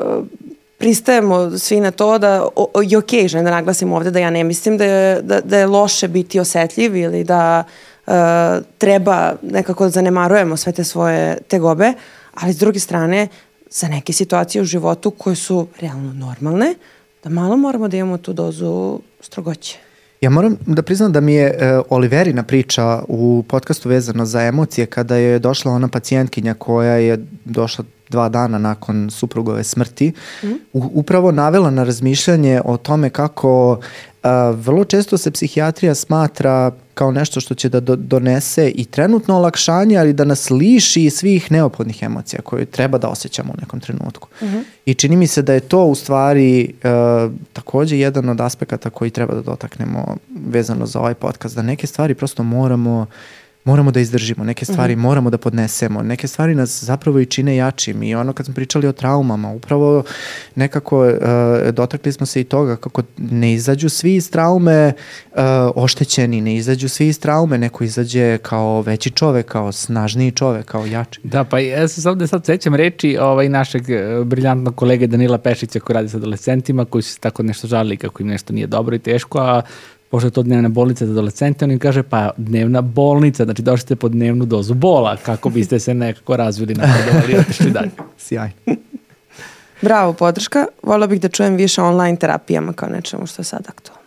uh, 0.00 0.24
pristajemo 0.78 1.58
svi 1.58 1.80
na 1.80 1.90
to 1.90 2.18
da 2.18 2.48
o, 2.56 2.82
je 2.82 2.98
okej, 2.98 3.28
želim 3.28 3.44
da 3.44 3.50
naglasim 3.50 3.92
ovde 3.92 4.10
da 4.10 4.18
ja 4.18 4.30
ne 4.30 4.44
mislim 4.44 4.78
da 4.78 4.84
je, 4.84 5.22
da, 5.22 5.40
da 5.40 5.58
je 5.58 5.66
loše 5.66 6.08
biti 6.08 6.40
osetljiv 6.40 6.96
ili 6.96 7.24
da 7.24 7.64
treba 8.78 9.32
nekako 9.42 9.84
da 9.84 9.90
zanemarujemo 9.90 10.56
sve 10.56 10.72
te 10.72 10.84
svoje 10.84 11.38
tegobe, 11.48 11.92
ali 12.34 12.52
s 12.52 12.58
druge 12.58 12.78
strane 12.78 13.28
za 13.70 13.88
neke 13.88 14.12
situacije 14.12 14.62
u 14.62 14.64
životu 14.64 15.10
koje 15.10 15.36
su 15.36 15.66
realno 15.80 16.12
normalne, 16.12 16.74
da 17.24 17.30
malo 17.30 17.56
moramo 17.56 17.88
da 17.88 17.96
imamo 17.96 18.18
tu 18.18 18.32
dozu 18.32 19.00
strogoće. 19.20 19.78
Ja 20.20 20.30
moram 20.30 20.56
da 20.66 20.82
priznam 20.82 21.12
da 21.12 21.20
mi 21.20 21.34
je 21.34 21.50
uh, 21.50 21.84
Oliverina 21.90 22.42
priča 22.42 23.02
u 23.08 23.44
podcastu 23.48 23.88
vezano 23.88 24.26
za 24.26 24.42
emocije 24.42 24.86
kada 24.86 25.16
je 25.16 25.38
došla 25.38 25.72
ona 25.72 25.88
pacijentkinja 25.88 26.54
koja 26.54 26.92
je 26.92 27.26
došla 27.44 27.84
dva 28.08 28.28
dana 28.28 28.58
nakon 28.58 29.10
suprugove 29.10 29.64
smrti, 29.64 30.12
mm. 30.42 30.48
upravo 30.72 31.32
navela 31.32 31.70
na 31.70 31.84
razmišljanje 31.84 32.60
o 32.64 32.76
tome 32.76 33.10
kako 33.10 33.78
a, 34.22 34.50
vrlo 34.50 34.84
često 34.84 35.18
se 35.18 35.30
psihijatrija 35.30 35.94
smatra 35.94 36.70
kao 36.94 37.10
nešto 37.10 37.40
što 37.40 37.54
će 37.54 37.68
da 37.68 37.80
do, 37.80 37.96
donese 37.96 38.68
i 38.74 38.84
trenutno 38.84 39.36
olakšanje, 39.36 39.98
ali 39.98 40.12
da 40.12 40.24
nas 40.24 40.50
liši 40.50 41.10
svih 41.10 41.52
neophodnih 41.52 42.02
emocija 42.02 42.42
koje 42.42 42.64
treba 42.64 42.98
da 42.98 43.08
osjećamo 43.08 43.52
u 43.52 43.60
nekom 43.60 43.80
trenutku. 43.80 44.28
Mm 44.42 44.46
-hmm. 44.46 44.62
I 44.86 44.94
čini 44.94 45.16
mi 45.16 45.26
se 45.26 45.42
da 45.42 45.52
je 45.52 45.60
to 45.60 45.84
u 45.84 45.94
stvari 45.94 46.72
uh, 46.74 47.32
takođe 47.52 47.98
jedan 47.98 48.28
od 48.28 48.40
aspekata 48.40 48.90
koji 48.90 49.10
treba 49.10 49.34
da 49.34 49.42
dotaknemo 49.42 50.16
vezano 50.46 50.86
za 50.86 50.98
ovaj 51.00 51.14
podcast, 51.14 51.56
da 51.56 51.62
neke 51.62 51.86
stvari 51.86 52.14
prosto 52.14 52.42
moramo 52.42 53.00
uh, 53.00 53.06
moramo 53.66 53.90
da 53.90 54.00
izdržimo, 54.00 54.44
neke 54.44 54.64
stvari 54.64 54.96
mm 54.96 54.98
-hmm. 54.98 55.02
moramo 55.02 55.30
da 55.30 55.38
podnesemo, 55.38 56.02
neke 56.02 56.28
stvari 56.28 56.54
nas 56.54 56.84
zapravo 56.84 57.20
i 57.20 57.26
čine 57.26 57.56
jačim 57.56 58.02
i 58.02 58.14
ono 58.14 58.32
kad 58.32 58.46
smo 58.46 58.54
pričali 58.54 58.86
o 58.86 58.92
traumama, 58.92 59.52
upravo 59.52 60.02
nekako 60.54 61.06
uh, 61.06 61.12
dotakli 61.72 62.12
smo 62.12 62.26
se 62.26 62.40
i 62.40 62.44
toga 62.44 62.76
kako 62.76 63.02
ne 63.18 63.52
izađu 63.52 63.88
svi 63.88 64.14
iz 64.14 64.30
traume 64.30 64.92
uh, 65.32 65.40
oštećeni, 65.74 66.40
ne 66.40 66.56
izađu 66.56 66.88
svi 66.88 67.08
iz 67.08 67.20
traume, 67.20 67.58
neko 67.58 67.84
izađe 67.84 68.38
kao 68.38 68.80
veći 68.80 69.10
čovek, 69.10 69.46
kao 69.46 69.72
snažniji 69.72 70.30
čovek, 70.30 70.66
kao 70.66 70.86
jači. 70.86 71.20
Da, 71.22 71.44
pa 71.44 71.58
ja 71.58 71.88
se 71.88 72.08
ovde 72.08 72.26
sad 72.26 72.44
sećam 72.46 72.74
reči 72.74 73.16
ovaj, 73.20 73.48
našeg 73.48 73.90
e, 73.90 74.24
briljantnog 74.24 74.76
kolege 74.76 75.06
Danila 75.06 75.38
Pešića 75.38 75.80
koji 75.80 75.94
radi 75.94 76.08
sa 76.08 76.16
adolescentima, 76.16 76.84
koji 76.84 77.02
su 77.02 77.12
se 77.12 77.20
tako 77.20 77.42
nešto 77.42 77.66
žalili 77.66 77.96
kako 77.96 78.22
im 78.22 78.28
nešto 78.28 78.52
nije 78.52 78.66
dobro 78.66 78.96
i 78.96 78.98
teško, 78.98 79.38
a 79.38 79.62
pošto 80.10 80.26
je 80.26 80.30
to 80.30 80.42
dnevna 80.42 80.68
bolnica 80.68 81.06
za 81.06 81.12
adolescente, 81.12 81.64
on 81.64 81.70
im 81.70 81.78
kaže 81.78 82.02
pa 82.02 82.30
dnevna 82.36 82.80
bolnica, 82.80 83.44
znači 83.44 83.62
došli 83.62 83.96
po 83.96 84.08
dnevnu 84.08 84.44
dozu 84.44 84.74
bola 84.74 85.16
kako 85.16 85.50
biste 85.50 85.78
se 85.78 85.94
nekako 85.94 86.36
razvili 86.36 86.74
napredovali 86.74 87.32
i 87.32 87.38
otišli 87.38 87.70
dalje. 87.70 87.90
Sjaj. 88.26 88.50
Bravo, 89.82 90.12
podrška. 90.12 90.66
Volio 90.82 91.08
bih 91.08 91.20
da 91.20 91.28
čujem 91.28 91.56
više 91.56 91.82
online 91.82 92.16
terapijama 92.16 92.72
kao 92.72 92.88
nečemu 92.88 93.26
što 93.26 93.40
je 93.40 93.44
sad 93.44 93.64
aktualno. 93.68 94.05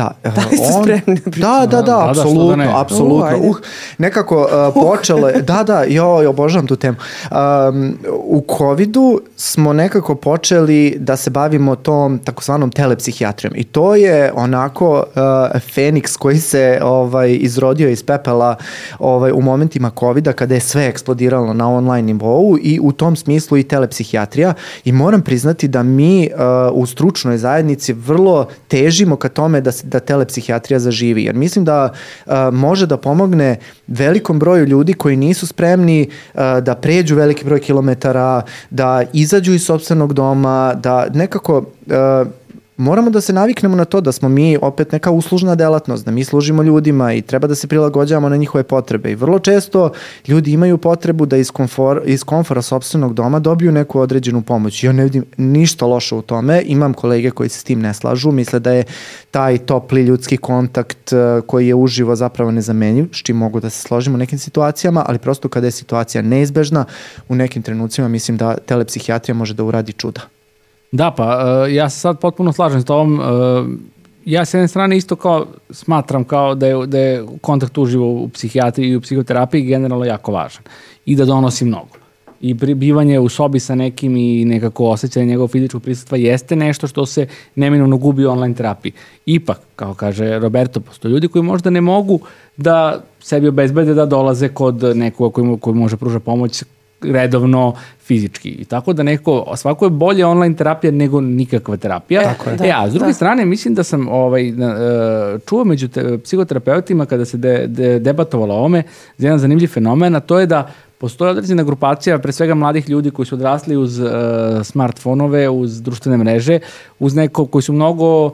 Da, 0.00 0.30
da 0.30 0.42
li 0.50 0.56
ste 0.56 0.66
on, 0.74 0.82
spremni 0.82 1.20
da, 1.24 1.66
da, 1.66 1.66
da, 1.66 1.82
da, 1.82 2.08
apsolutno, 2.10 2.64
da, 2.64 2.70
da 2.70 2.80
apsolutno. 2.80 3.36
Uh, 3.36 3.50
uh, 3.50 3.56
nekako 3.98 4.36
uh, 4.40 4.74
počelo 4.74 5.28
je, 5.28 5.42
da, 5.42 5.62
da, 5.62 5.84
jo, 5.88 6.22
jo, 6.22 6.30
obožavam 6.30 6.66
tu 6.66 6.76
temu. 6.76 6.96
Um, 7.30 7.98
u 8.24 8.44
covidu 8.58 9.20
smo 9.36 9.72
nekako 9.72 10.14
počeli 10.14 10.96
da 10.98 11.16
se 11.16 11.30
bavimo 11.30 11.76
tom 11.76 12.18
takozvanom 12.18 12.70
telepsihijatrijom 12.70 13.54
i 13.56 13.64
to 13.64 13.94
je 13.94 14.32
onako 14.34 14.90
uh, 14.94 15.60
Feniks 15.74 16.16
koji 16.16 16.38
se 16.38 16.78
ovaj 16.82 17.36
izrodio 17.40 17.88
iz 17.88 18.02
pepela 18.02 18.56
ovaj 18.98 19.32
u 19.32 19.40
momentima 19.40 19.90
covida 19.98 20.32
kada 20.32 20.54
je 20.54 20.60
sve 20.60 20.86
eksplodiralo 20.86 21.54
na 21.54 21.70
online 21.70 22.02
nivou 22.02 22.58
i 22.62 22.78
u 22.82 22.92
tom 22.92 23.16
smislu 23.16 23.58
i 23.58 23.62
telepsihijatrija 23.62 24.54
i 24.84 24.92
moram 24.92 25.22
priznati 25.22 25.68
da 25.68 25.82
mi 25.82 26.30
uh, 26.32 26.40
u 26.72 26.86
stručnoj 26.86 27.38
zajednici 27.38 27.92
vrlo 27.92 28.46
težimo 28.68 29.16
ka 29.16 29.28
tome 29.28 29.60
da 29.60 29.72
se 29.72 29.89
da 29.90 30.00
telepsihijatrija 30.00 30.78
zaživi. 30.78 31.24
Jer 31.24 31.34
mislim 31.34 31.64
da 31.64 31.92
a, 32.26 32.50
može 32.50 32.86
da 32.86 32.96
pomogne 32.96 33.56
velikom 33.86 34.38
broju 34.38 34.66
ljudi 34.66 34.92
koji 34.92 35.16
nisu 35.16 35.46
spremni 35.46 36.10
a, 36.34 36.60
da 36.60 36.74
pređu 36.74 37.16
veliki 37.16 37.44
broj 37.44 37.60
kilometara, 37.60 38.42
da 38.70 39.02
izađu 39.12 39.52
iz 39.52 39.64
sobstvenog 39.64 40.12
doma, 40.12 40.74
da 40.74 41.06
nekako 41.14 41.64
a, 41.90 42.24
moramo 42.80 43.10
da 43.10 43.20
se 43.20 43.32
naviknemo 43.32 43.76
na 43.76 43.84
to 43.84 44.00
da 44.00 44.12
smo 44.12 44.28
mi 44.28 44.58
opet 44.62 44.92
neka 44.92 45.10
uslužna 45.10 45.54
delatnost, 45.54 46.04
da 46.04 46.10
mi 46.10 46.24
služimo 46.24 46.62
ljudima 46.62 47.12
i 47.12 47.22
treba 47.22 47.46
da 47.46 47.54
se 47.54 47.66
prilagođavamo 47.66 48.28
na 48.28 48.36
njihove 48.36 48.64
potrebe. 48.64 49.12
I 49.12 49.14
vrlo 49.14 49.38
često 49.38 49.90
ljudi 50.28 50.52
imaju 50.52 50.78
potrebu 50.78 51.26
da 51.26 51.36
iz, 51.36 51.50
komfor, 51.50 52.02
iz 52.06 52.24
komfora 52.24 52.62
sobstvenog 52.62 53.14
doma 53.14 53.38
dobiju 53.38 53.72
neku 53.72 54.00
određenu 54.00 54.42
pomoć. 54.42 54.84
Ja 54.84 54.92
ne 54.92 55.04
vidim 55.04 55.24
ništa 55.36 55.86
loše 55.86 56.14
u 56.14 56.22
tome. 56.22 56.62
Imam 56.66 56.94
kolege 56.94 57.30
koji 57.30 57.48
se 57.48 57.60
s 57.60 57.64
tim 57.64 57.80
ne 57.80 57.94
slažu, 57.94 58.32
misle 58.32 58.58
da 58.58 58.72
je 58.72 58.84
taj 59.30 59.58
topli 59.58 60.02
ljudski 60.02 60.36
kontakt 60.36 61.12
eh, 61.12 61.40
koji 61.46 61.68
je 61.68 61.74
uživo 61.74 62.16
zapravo 62.16 62.50
nezamenjiv, 62.50 63.08
s 63.12 63.16
čim 63.16 63.36
mogu 63.36 63.60
da 63.60 63.70
se 63.70 63.82
složimo 63.82 64.14
u 64.14 64.18
nekim 64.18 64.38
situacijama, 64.38 65.04
ali 65.08 65.18
prosto 65.18 65.48
kada 65.48 65.66
je 65.66 65.70
situacija 65.70 66.22
neizbežna, 66.22 66.84
u 67.28 67.34
nekim 67.34 67.62
trenucima 67.62 68.08
mislim 68.08 68.36
da 68.36 68.56
telepsihijatrija 68.56 69.34
može 69.34 69.54
da 69.54 69.64
uradi 69.64 69.92
čuda. 69.92 70.39
Da, 70.92 71.10
pa 71.10 71.24
uh, 71.64 71.74
ja 71.74 71.90
se 71.90 72.00
sad 72.00 72.20
potpuno 72.20 72.52
slažem 72.52 72.80
s 72.80 72.84
tobom. 72.84 73.20
Uh, 73.20 73.26
ja 74.24 74.44
s 74.44 74.54
jedne 74.54 74.68
strane 74.68 74.96
isto 74.96 75.16
kao 75.16 75.46
smatram 75.70 76.24
kao 76.24 76.54
da 76.54 76.66
je, 76.66 76.86
da 76.86 76.98
je 76.98 77.26
kontakt 77.40 77.78
uživo 77.78 78.06
u 78.06 78.28
psihijatriji 78.28 78.88
i 78.88 78.96
u 78.96 79.00
psihoterapiji 79.00 79.62
generalno 79.62 80.04
jako 80.04 80.32
važan 80.32 80.62
i 81.06 81.16
da 81.16 81.24
donosi 81.24 81.64
mnogo. 81.64 82.00
I 82.40 82.54
bivanje 82.54 83.18
u 83.18 83.28
sobi 83.28 83.60
sa 83.60 83.74
nekim 83.74 84.16
i 84.16 84.44
nekako 84.44 84.86
osjećanje 84.86 85.26
njegovog 85.26 85.50
fizičkog 85.50 85.82
prisustva 85.82 86.18
jeste 86.18 86.56
nešto 86.56 86.86
što 86.86 87.06
se 87.06 87.26
neminovno 87.54 87.96
gubi 87.96 88.26
u 88.26 88.30
online 88.30 88.54
terapiji. 88.54 88.92
Ipak, 89.26 89.60
kao 89.76 89.94
kaže 89.94 90.38
Roberto, 90.38 90.80
postoje 90.80 91.12
ljudi 91.12 91.28
koji 91.28 91.42
možda 91.42 91.70
ne 91.70 91.80
mogu 91.80 92.20
da 92.56 93.02
sebi 93.20 93.48
obezbede 93.48 93.94
da 93.94 94.06
dolaze 94.06 94.48
kod 94.48 94.96
nekoga 94.96 95.34
koji, 95.34 95.58
koji 95.60 95.76
može 95.76 95.96
pruža 95.96 96.20
pomoć 96.20 96.64
redovno 97.02 97.74
fizički. 98.02 98.48
I 98.48 98.64
tako 98.64 98.92
da 98.92 99.02
neko, 99.02 99.52
svako 99.56 99.86
je 99.86 99.90
bolje 99.90 100.26
online 100.26 100.56
terapija 100.56 100.90
nego 100.90 101.20
nikakva 101.20 101.76
terapija. 101.76 102.22
Tako 102.22 102.50
je. 102.50 102.56
E, 102.68 102.72
a 102.76 102.90
s 102.90 102.92
druge 102.92 103.06
da. 103.06 103.12
strane, 103.12 103.44
mislim 103.44 103.74
da 103.74 103.82
sam 103.82 104.08
ovaj, 104.08 104.48
e, 104.48 104.52
čuo 105.46 105.64
među 105.64 105.88
te, 105.88 106.18
psihoterapeutima 106.18 107.06
kada 107.06 107.24
se 107.24 107.36
de, 107.36 107.66
de, 107.66 107.98
debatovalo 107.98 108.54
o 108.54 108.64
ome, 108.64 108.82
jedan 109.18 109.38
zanimljiv 109.38 109.68
fenomen, 109.68 110.16
a 110.16 110.20
to 110.20 110.38
je 110.38 110.46
da 110.46 110.70
postoje 111.00 111.30
određena 111.30 111.62
grupacija, 111.62 112.18
pre 112.18 112.32
svega 112.32 112.54
mladih 112.54 112.88
ljudi 112.88 113.10
koji 113.10 113.26
su 113.26 113.34
odrasli 113.34 113.76
uz 113.76 113.98
uh, 113.98 114.08
smartfonove, 114.64 115.48
uz 115.48 115.82
društvene 115.82 116.16
mreže, 116.16 116.58
uz 116.98 117.14
neko 117.14 117.46
koji 117.46 117.62
su 117.62 117.72
mnogo 117.72 118.26
uh, 118.26 118.32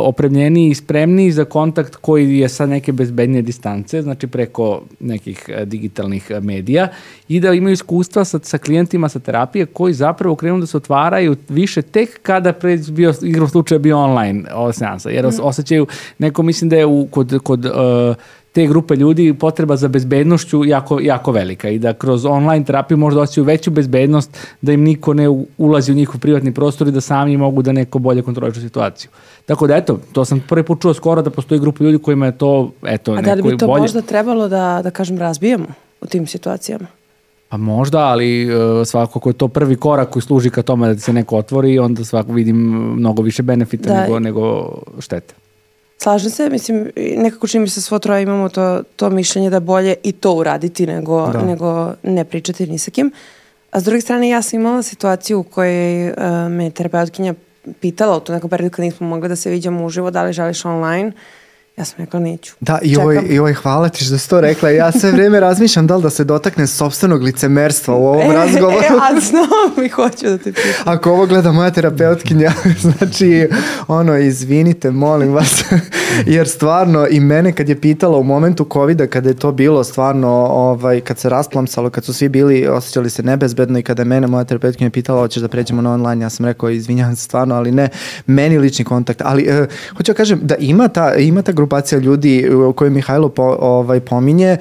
opremljeni 0.00 0.68
i 0.68 0.74
spremni 0.74 1.32
za 1.32 1.44
kontakt 1.44 1.96
koji 1.96 2.38
je 2.38 2.48
sa 2.48 2.66
neke 2.66 2.92
bezbednije 2.92 3.42
distance, 3.42 4.02
znači 4.02 4.26
preko 4.26 4.82
nekih 5.00 5.44
uh, 5.48 5.62
digitalnih 5.62 6.30
medija 6.42 6.88
i 7.28 7.40
da 7.40 7.52
imaju 7.52 7.72
iskustva 7.72 8.24
sa, 8.24 8.38
sa 8.42 8.58
klijentima 8.58 9.08
sa 9.08 9.18
terapije 9.18 9.66
koji 9.66 9.94
zapravo 9.94 10.36
krenu 10.36 10.60
da 10.60 10.66
se 10.66 10.76
otvaraju 10.76 11.36
više 11.48 11.82
tek 11.82 12.22
kada 12.22 12.52
pre 12.52 12.76
bio, 12.88 13.14
igrom 13.22 13.48
slučaja 13.48 13.78
bio 13.78 13.98
online 13.98 14.54
ova 14.54 14.72
seansa, 14.72 15.10
jer 15.10 15.26
mm. 15.26 15.30
osjećaju, 15.42 15.86
neko 16.18 16.42
mislim 16.42 16.70
da 16.70 16.76
je 16.76 16.86
u, 16.86 17.06
kod, 17.10 17.38
kod 17.42 17.64
uh, 17.64 17.72
te 18.58 18.66
grupe 18.66 18.96
ljudi 18.96 19.34
potreba 19.34 19.76
za 19.76 19.88
bezbednošću 19.88 20.64
jako, 20.64 21.00
jako 21.00 21.32
velika 21.32 21.68
i 21.68 21.78
da 21.78 21.92
kroz 21.94 22.24
online 22.26 22.64
terapiju 22.64 22.98
možda 22.98 23.20
osjećaju 23.20 23.44
veću 23.44 23.70
bezbednost 23.70 24.38
da 24.62 24.72
im 24.72 24.82
niko 24.82 25.14
ne 25.14 25.28
ulazi 25.58 25.92
u 25.92 25.94
njihov 25.94 26.20
privatni 26.20 26.54
prostor 26.54 26.88
i 26.88 26.90
da 26.90 27.00
sami 27.00 27.36
mogu 27.36 27.62
da 27.62 27.72
neko 27.72 27.98
bolje 27.98 28.22
kontrolišu 28.22 28.60
situaciju. 28.60 29.10
Tako 29.46 29.66
da 29.66 29.76
eto, 29.76 30.00
to 30.12 30.24
sam 30.24 30.40
prvi 30.48 30.62
put 30.62 30.82
čuo 30.82 30.94
skoro 30.94 31.22
da 31.22 31.30
postoji 31.30 31.60
grupa 31.60 31.84
ljudi 31.84 31.98
kojima 31.98 32.26
je 32.26 32.38
to 32.38 32.72
eto, 32.82 33.12
A 33.12 33.22
da 33.22 33.34
li 33.34 33.42
bi 33.42 33.56
to 33.56 33.66
bolje... 33.66 33.80
možda 33.80 34.02
trebalo 34.02 34.48
da, 34.48 34.80
da 34.82 34.90
kažem 34.90 35.18
razbijemo 35.18 35.66
u 36.00 36.06
tim 36.06 36.26
situacijama? 36.26 36.86
Pa 37.48 37.56
možda, 37.56 37.98
ali 37.98 38.54
uh, 38.54 38.86
svakako 38.86 39.28
je 39.28 39.32
to 39.32 39.48
prvi 39.48 39.76
korak 39.76 40.10
koji 40.10 40.22
služi 40.22 40.50
ka 40.50 40.62
tome 40.62 40.94
da 40.94 41.00
se 41.00 41.12
neko 41.12 41.36
otvori 41.36 41.78
onda 41.78 42.04
svako 42.04 42.32
vidim 42.32 42.56
mnogo 42.96 43.22
više 43.22 43.42
benefita 43.42 43.94
da. 43.94 44.00
nego, 44.00 44.20
nego 44.20 44.68
štete. 44.98 45.34
Slažem 45.98 46.30
se, 46.30 46.50
mislim, 46.50 46.90
nekako 46.96 47.46
čini 47.46 47.62
mi 47.62 47.68
se 47.68 47.82
svo 47.82 47.98
troje 47.98 48.22
imamo 48.22 48.48
to, 48.48 48.82
to 48.96 49.10
mišljenje 49.10 49.50
da 49.50 49.60
bolje 49.60 49.94
i 50.02 50.12
to 50.12 50.32
uraditi 50.34 50.86
nego, 50.86 51.26
da. 51.32 51.42
nego 51.42 51.92
ne 52.02 52.24
pričati 52.24 52.66
ni 52.66 52.78
sa 52.78 52.90
kim. 52.90 53.12
A 53.70 53.80
s 53.80 53.84
druge 53.84 54.00
strane, 54.00 54.28
ja 54.28 54.42
sam 54.42 54.60
imala 54.60 54.82
situaciju 54.82 55.40
u 55.40 55.42
kojoj 55.42 56.08
uh, 56.08 56.14
me 56.50 56.70
terapeutkinja 56.70 57.34
pitala 57.80 58.16
u 58.16 58.20
tom 58.20 58.34
nekom 58.34 58.50
periodu 58.50 58.74
kad 58.74 58.84
nismo 58.84 59.06
mogli 59.06 59.28
da 59.28 59.36
se 59.36 59.50
viđamo 59.50 59.84
uživo, 59.84 60.10
da 60.10 60.22
li 60.22 60.32
želiš 60.32 60.64
online. 60.64 61.12
Ja 61.78 61.84
sam 61.84 61.94
rekla 61.98 62.20
neću. 62.20 62.54
Da, 62.60 62.78
i 62.82 62.96
ovaj, 62.96 63.16
Čekam. 63.16 63.32
i 63.32 63.38
ovaj 63.38 63.54
hvala 63.54 63.88
ti 63.88 64.04
što 64.04 64.18
si 64.18 64.28
to 64.28 64.40
rekla. 64.40 64.70
Ja 64.70 64.92
sve 64.92 65.10
vrijeme 65.10 65.40
razmišljam 65.40 65.86
da 65.86 65.96
li 65.96 66.02
da 66.02 66.10
se 66.10 66.24
dotakne 66.24 66.66
sobstvenog 66.66 67.22
licemerstva 67.22 67.94
u 67.94 68.06
ovom 68.06 68.32
razgovoru. 68.32 68.78
E, 68.78 68.88
a 68.88 69.20
znam 69.20 69.84
i 69.86 69.88
hoću 69.88 70.26
da 70.26 70.38
te 70.38 70.52
pitam. 70.52 70.72
Ako 70.84 71.10
ovo 71.10 71.26
gleda 71.26 71.52
moja 71.52 71.70
terapeutkinja, 71.70 72.52
znači, 72.98 73.48
ono, 73.88 74.16
izvinite, 74.16 74.90
molim 74.90 75.32
vas, 75.32 75.64
jer 76.36 76.48
stvarno 76.48 77.06
i 77.10 77.20
mene 77.20 77.52
kad 77.52 77.68
je 77.68 77.80
pitala 77.80 78.18
u 78.18 78.22
momentu 78.22 78.66
covida, 78.72 79.06
kada 79.06 79.28
je 79.28 79.36
to 79.36 79.52
bilo 79.52 79.84
stvarno, 79.84 80.28
ovaj, 80.50 81.00
kad 81.00 81.18
se 81.18 81.28
rasplamsalo, 81.28 81.90
kad 81.90 82.04
su 82.04 82.12
svi 82.12 82.28
bili, 82.28 82.66
osjećali 82.66 83.10
se 83.10 83.22
nebezbedno 83.22 83.78
i 83.78 83.82
kada 83.82 84.02
je 84.02 84.06
mene 84.06 84.26
moja 84.26 84.44
terapeutkinja 84.44 84.90
pitala, 84.90 85.20
hoćeš 85.20 85.42
da 85.42 85.48
pređemo 85.48 85.82
na 85.82 85.92
online, 85.92 86.24
ja 86.24 86.30
sam 86.30 86.46
rekao, 86.46 86.70
izvinjavam 86.70 87.16
se 87.16 87.22
stvarno, 87.22 87.54
ali 87.54 87.72
ne, 87.72 87.88
meni 88.26 88.58
lični 88.58 88.84
kontakt, 88.84 89.22
ali 89.24 89.42
e, 89.42 89.66
hoću 89.96 90.12
da 90.12 90.16
kažem 90.16 90.40
da 90.42 90.54
ima 90.54 90.88
ta, 90.88 91.14
ima 91.14 91.42
ta 91.42 91.52
grupacija 91.68 91.98
ljudi 91.98 92.48
o 92.68 92.72
kojoj 92.72 92.90
Mihajlo 92.90 93.28
po, 93.28 93.56
ovaj, 93.60 94.00
pominje, 94.00 94.46
e, 94.46 94.58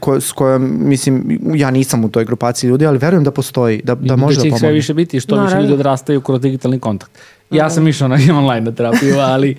ko, 0.00 0.20
s 0.20 0.32
kojom, 0.32 0.88
mislim, 0.88 1.40
ja 1.54 1.70
nisam 1.70 2.04
u 2.04 2.08
toj 2.08 2.24
grupaciji 2.24 2.68
ljudi, 2.68 2.86
ali 2.86 2.98
verujem 2.98 3.24
da 3.24 3.30
postoji, 3.30 3.82
da, 3.84 3.94
da 3.94 4.16
može 4.16 4.36
da 4.36 4.38
da 4.38 4.42
će 4.42 4.48
ih 4.48 4.54
sve 4.58 4.72
više 4.72 4.94
biti, 4.94 5.20
što 5.20 5.34
više 5.34 5.44
Naravno. 5.44 5.62
ljudi 5.62 5.74
odrastaju 5.74 6.20
kroz 6.20 6.40
digitalni 6.40 6.80
kontakt. 6.80 7.12
Ja 7.50 7.70
sam 7.70 7.88
išao 7.88 8.08
na 8.08 8.16
online 8.40 8.60
na 8.60 8.72
terapiju, 8.72 9.18
ali 9.18 9.56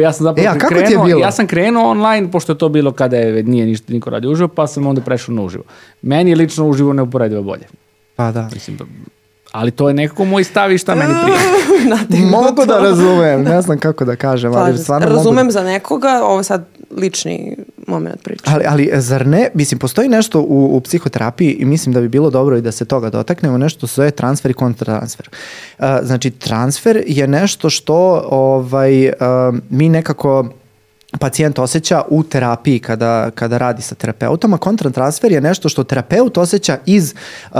ja 0.00 0.12
sam 0.12 0.24
zapravo 0.24 0.46
E, 0.46 0.50
a 0.50 0.58
kako 0.58 0.74
ti 0.74 0.80
je 0.80 0.86
krenuo, 0.86 1.04
bilo? 1.06 1.20
ja 1.20 1.32
sam 1.32 1.46
krenuo 1.46 1.90
online, 1.90 2.30
pošto 2.30 2.52
je 2.52 2.58
to 2.58 2.68
bilo 2.68 2.92
kada 2.92 3.16
je, 3.16 3.42
nije 3.42 3.66
ništa 3.66 3.92
niko 3.92 4.10
radio 4.10 4.30
uživo, 4.30 4.48
pa 4.48 4.66
sam 4.66 4.86
onda 4.86 5.00
prešao 5.00 5.34
na 5.34 5.42
uživo. 5.42 5.64
Meni 6.02 6.30
je 6.30 6.36
lično 6.36 6.68
uživo 6.68 6.92
neuporedivo 6.92 7.42
bolje. 7.42 7.66
Pa 8.16 8.32
da. 8.32 8.48
Mislim, 8.54 8.76
da- 8.76 8.84
ali 9.52 9.70
to 9.70 9.88
je 9.88 9.94
nekako 9.94 10.24
moj 10.24 10.44
stav 10.44 10.72
i 10.72 10.78
šta 10.78 10.94
meni 10.94 11.14
prije. 11.22 11.38
Mogu 12.30 12.66
da 12.66 12.78
razumem, 12.78 13.42
ne 13.42 13.62
znam 13.62 13.78
kako 13.78 14.04
da 14.04 14.16
kažem, 14.16 14.52
ali 14.52 14.58
Slažem 14.58 14.76
se. 14.76 14.82
stvarno 14.82 15.08
Razumem 15.08 15.44
mogu. 15.46 15.52
za 15.52 15.62
nekoga, 15.62 16.20
ovo 16.24 16.40
je 16.40 16.44
sad 16.44 16.64
lični 16.96 17.56
moment 17.86 18.22
priče. 18.22 18.42
Ali, 18.46 18.64
ali 18.68 18.90
zar 18.94 19.26
ne, 19.26 19.48
mislim, 19.54 19.78
postoji 19.78 20.08
nešto 20.08 20.40
u, 20.40 20.76
u 20.76 20.80
psihoterapiji 20.80 21.52
i 21.52 21.64
mislim 21.64 21.92
da 21.92 22.00
bi 22.00 22.08
bilo 22.08 22.30
dobro 22.30 22.56
i 22.56 22.60
da 22.60 22.72
se 22.72 22.84
toga 22.84 23.10
dotaknemo, 23.10 23.58
nešto 23.58 23.86
se 23.86 23.94
zove 23.94 24.10
transfer 24.10 24.50
i 24.50 24.54
kontratransfer. 24.54 25.28
Uh, 25.78 25.84
znači, 26.02 26.30
transfer 26.30 27.02
je 27.06 27.26
nešto 27.26 27.70
što 27.70 28.24
ovaj, 28.30 29.08
uh, 29.08 29.14
mi 29.70 29.88
nekako 29.88 30.48
pacijent 31.18 31.58
osjeća 31.58 32.02
u 32.08 32.22
terapiji 32.22 32.78
kada, 32.78 33.30
kada 33.30 33.58
radi 33.58 33.82
sa 33.82 33.94
terapeutom, 33.94 34.54
a 34.54 34.58
kontratransfer 34.58 35.32
je 35.32 35.40
nešto 35.40 35.68
što 35.68 35.84
terapeut 35.84 36.38
osjeća 36.38 36.78
iz 36.86 37.14
uh, 37.50 37.58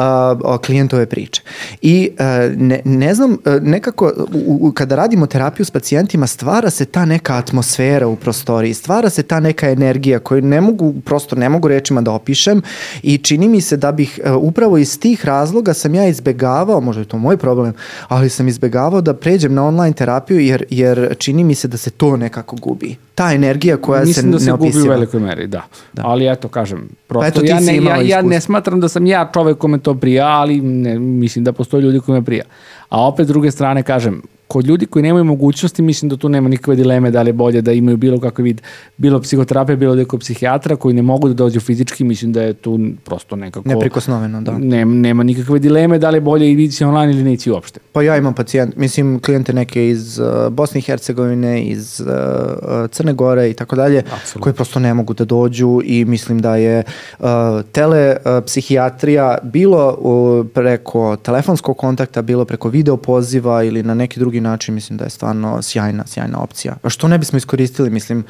klijentove 0.66 1.07
priče. 1.07 1.42
I 1.82 2.11
uh, 2.12 2.61
ne, 2.61 2.80
ne 2.84 3.14
znam, 3.14 3.30
uh, 3.32 3.62
nekako 3.62 4.12
u, 4.34 4.59
u, 4.61 4.72
kada 4.72 4.96
radimo 4.96 5.26
terapiju 5.26 5.66
s 5.66 5.70
pacijentima 5.70 6.26
stvara 6.26 6.70
se 6.70 6.84
ta 6.84 7.05
neka 7.05 7.36
atmosfera 7.36 8.07
u 8.07 8.16
prostoriji, 8.16 8.74
stvara 8.74 9.11
se 9.11 9.22
ta 9.22 9.40
neka 9.40 9.70
energija 9.70 10.18
koju 10.18 10.42
ne 10.42 10.61
mogu, 10.61 10.94
prosto 11.05 11.36
ne 11.36 11.48
mogu 11.48 11.68
rečima 11.68 12.00
da 12.00 12.12
opišem 12.12 12.62
i 13.03 13.18
čini 13.18 13.48
mi 13.48 13.61
se 13.61 13.76
da 13.76 13.92
bih 13.92 14.20
uh, 14.24 14.36
upravo 14.36 14.78
iz 14.78 15.00
tih 15.00 15.26
razloga 15.26 15.74
sam 15.74 15.94
ja 15.94 16.07
izbegavao, 16.07 16.80
možda 16.80 17.03
je 17.03 17.09
to 17.09 17.18
moj 17.18 17.36
problem, 17.36 17.74
ali 18.09 18.30
sam 18.30 18.48
izbegavao 18.48 19.00
da 19.00 19.14
pređem 19.14 19.55
na 19.55 19.66
online 19.66 19.92
terapiju 19.92 20.40
jer, 20.40 20.64
jer 20.70 21.14
čini 21.18 21.44
mi 21.44 21.55
se 21.55 21.68
da 21.68 21.76
se 21.76 21.90
to 21.90 22.16
nekako 22.16 22.57
gubi. 22.57 22.96
Ta 23.14 23.32
energija 23.43 23.76
koja 23.76 24.05
Mislim 24.05 24.32
da 24.32 24.38
se 24.38 24.45
se 24.45 24.51
ne 24.51 24.57
gubi 24.57 24.68
u 24.68 24.70
opisiva. 24.70 24.95
velikoj 24.95 25.20
meri, 25.20 25.47
da. 25.47 25.62
Ali 26.03 26.28
eto, 26.28 26.49
kažem, 26.49 26.88
prosto 27.07 27.28
eto, 27.28 27.40
ti 27.40 27.47
ja, 27.47 27.61
ne, 27.61 27.76
ja, 27.76 28.01
ja 28.03 28.22
ne 28.22 28.40
smatram 28.40 28.80
da 28.80 28.88
sam 28.88 29.07
ja 29.07 29.30
čovek 29.34 29.59
kome 29.59 29.78
to 29.78 29.95
prija, 29.95 30.26
ali 30.26 30.61
ne, 30.61 30.99
mislim 30.99 31.45
da 31.45 31.53
postoje 31.53 31.82
ljudi 31.82 32.01
kome 32.01 32.22
prija. 32.22 32.45
A 32.88 33.07
opet 33.09 33.26
s 33.26 33.28
druge 33.28 33.51
strane, 33.51 33.82
kažem, 33.82 34.22
kod 34.53 34.66
ljudi 34.66 34.86
koji 34.86 35.03
nemaju 35.03 35.24
mogućnosti, 35.24 35.82
mislim 35.82 36.09
da 36.09 36.16
tu 36.16 36.28
nema 36.28 36.48
nikakve 36.48 36.76
dileme 36.76 37.11
da 37.11 37.22
li 37.22 37.28
je 37.28 37.32
bolje 37.32 37.62
da 37.62 37.72
imaju 37.72 37.96
bilo 37.96 38.20
kakav 38.20 38.44
vid, 38.44 38.61
bilo 38.96 39.20
psihoterapije, 39.20 39.76
bilo 39.76 39.94
da 39.94 40.00
je 40.00 40.05
kod 40.05 40.20
psihijatra 40.20 40.76
koji 40.76 40.94
ne 40.94 41.03
mogu 41.03 41.28
da 41.28 41.34
dođu 41.34 41.61
fizički, 41.61 42.05
mislim 42.05 42.32
da 42.32 42.42
je 42.42 42.53
tu 42.55 42.80
prosto 43.05 43.36
nekako... 43.36 43.68
Neprikosnoveno, 43.68 44.40
da. 44.40 44.59
Ne, 44.59 44.84
nema 44.84 45.22
nikakve 45.22 45.59
dileme 45.59 45.98
da 45.98 46.11
li 46.11 46.16
je 46.16 46.20
bolje 46.20 46.53
ići 46.53 46.84
online 46.84 47.12
ili 47.12 47.22
ne 47.22 47.32
ići 47.32 47.50
uopšte. 47.50 47.80
Pa 47.92 48.03
ja 48.03 48.16
imam 48.16 48.34
pacijent, 48.34 48.76
mislim 48.76 49.20
klijente 49.20 49.53
neke 49.53 49.88
iz 49.88 50.18
uh, 50.18 50.53
Bosne 50.53 50.78
i 50.78 50.82
Hercegovine, 50.82 51.64
iz 51.64 52.00
uh, 52.00 52.07
uh, 52.07 52.90
Crne 52.90 53.12
Gore 53.12 53.50
i 53.50 53.55
tako 53.55 53.76
dalje, 53.76 54.03
koji 54.40 54.53
prosto 54.53 54.80
ne 54.80 54.94
mogu 54.94 55.14
da 55.14 55.24
dođu 55.24 55.80
i 55.84 56.05
mislim 56.05 56.38
da 56.38 56.57
je 56.57 56.82
uh, 57.18 57.26
tele 57.72 58.16
uh, 58.16 58.44
psihijatrija 58.46 59.38
bilo 59.42 59.96
uh, 59.98 60.46
preko 60.55 61.16
telefonskog 61.16 61.76
kontakta, 61.76 62.22
bilo 62.22 62.44
preko 62.44 62.68
video 62.68 62.96
poziva 62.96 63.62
ili 63.62 63.82
na 63.82 63.94
neki 63.94 64.20
drugi 64.20 64.41
način, 64.43 64.74
mislim 64.74 64.97
da 64.99 65.05
je 65.05 65.11
stvarno 65.11 65.62
sjajna, 65.62 66.07
sjajna 66.07 66.38
opcija. 66.38 66.76
A 66.82 66.88
što 66.88 67.09
ne 67.09 67.18
bismo 67.18 67.36
iskoristili, 67.36 67.90
mislim 67.90 68.24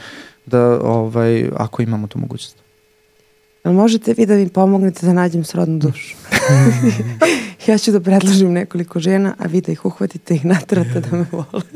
da 0.47 0.81
ovaj, 0.81 1.49
ako 1.57 1.83
imamo 1.83 2.07
tu 2.07 2.19
mogućnost. 2.19 2.57
Možete 3.65 4.15
vi 4.17 4.27
da 4.27 4.35
mi 4.35 4.49
pomognete 4.49 5.07
da 5.07 5.13
nađem 5.13 5.45
srodnu 5.45 5.79
dušu? 5.79 6.17
ja 7.67 7.79
ću 7.79 7.93
da 7.93 8.01
predložim 8.01 8.53
nekoliko 8.53 9.01
žena, 9.01 9.35
a 9.39 9.47
vi 9.47 9.61
da 9.61 9.73
ih 9.73 9.85
uhvatite 9.85 10.35
i 10.35 10.41
natrate 10.43 11.01
da 11.01 11.17
me 11.17 11.27
vole. 11.33 11.63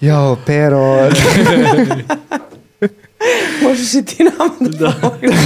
Jao, 0.00 0.36
pero, 0.46 0.96
Možeš 3.62 3.94
i 3.94 4.04
ti 4.04 4.24
nama 4.24 4.70
da, 4.78 4.92
pomogneš. 5.00 5.36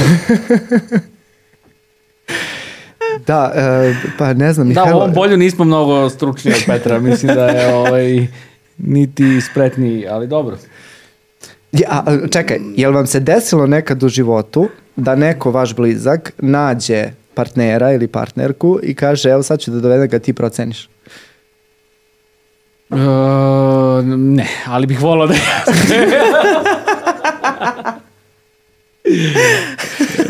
Da, 3.27 3.53
uh, 3.53 3.61
pa 4.19 4.33
ne 4.33 4.53
znam, 4.53 4.69
Da, 4.69 4.83
u 4.83 4.87
Mihajlo- 4.87 4.95
ovom 4.95 5.13
bolju 5.13 5.37
nismo 5.37 5.65
mnogo 5.65 6.11
stručniji 6.11 6.55
od 6.55 6.63
Petra, 6.67 6.99
mislim 6.99 7.35
da 7.35 7.47
je 7.47 7.75
ovaj, 7.75 8.27
niti 8.79 9.41
spretniji, 9.43 10.07
ali 10.09 10.27
dobro. 10.27 10.57
Ja, 11.73 12.05
čekaj, 12.31 12.59
jel 12.77 12.93
vam 12.93 13.07
se 13.07 13.21
desilo 13.21 13.67
nekad 13.67 14.03
u 14.03 14.09
životu 14.09 14.69
da 14.97 15.15
neko 15.15 15.51
vaš 15.51 15.75
blizak 15.75 16.33
nađe 16.39 17.05
partnera 17.35 17.93
ili 17.93 18.09
partnerku 18.09 18.79
i 18.83 18.95
kaže 18.95 19.31
evo 19.31 19.43
sad 19.43 19.61
ću 19.61 19.71
da 19.71 19.81
dovedem 19.81 20.09
ga 20.09 20.19
ti 20.19 20.33
proceniš? 20.33 20.89
E, 22.91 22.97
ne, 24.07 24.47
ali 24.67 24.87
bih 24.87 25.03
volao 25.03 25.27
da 25.27 25.35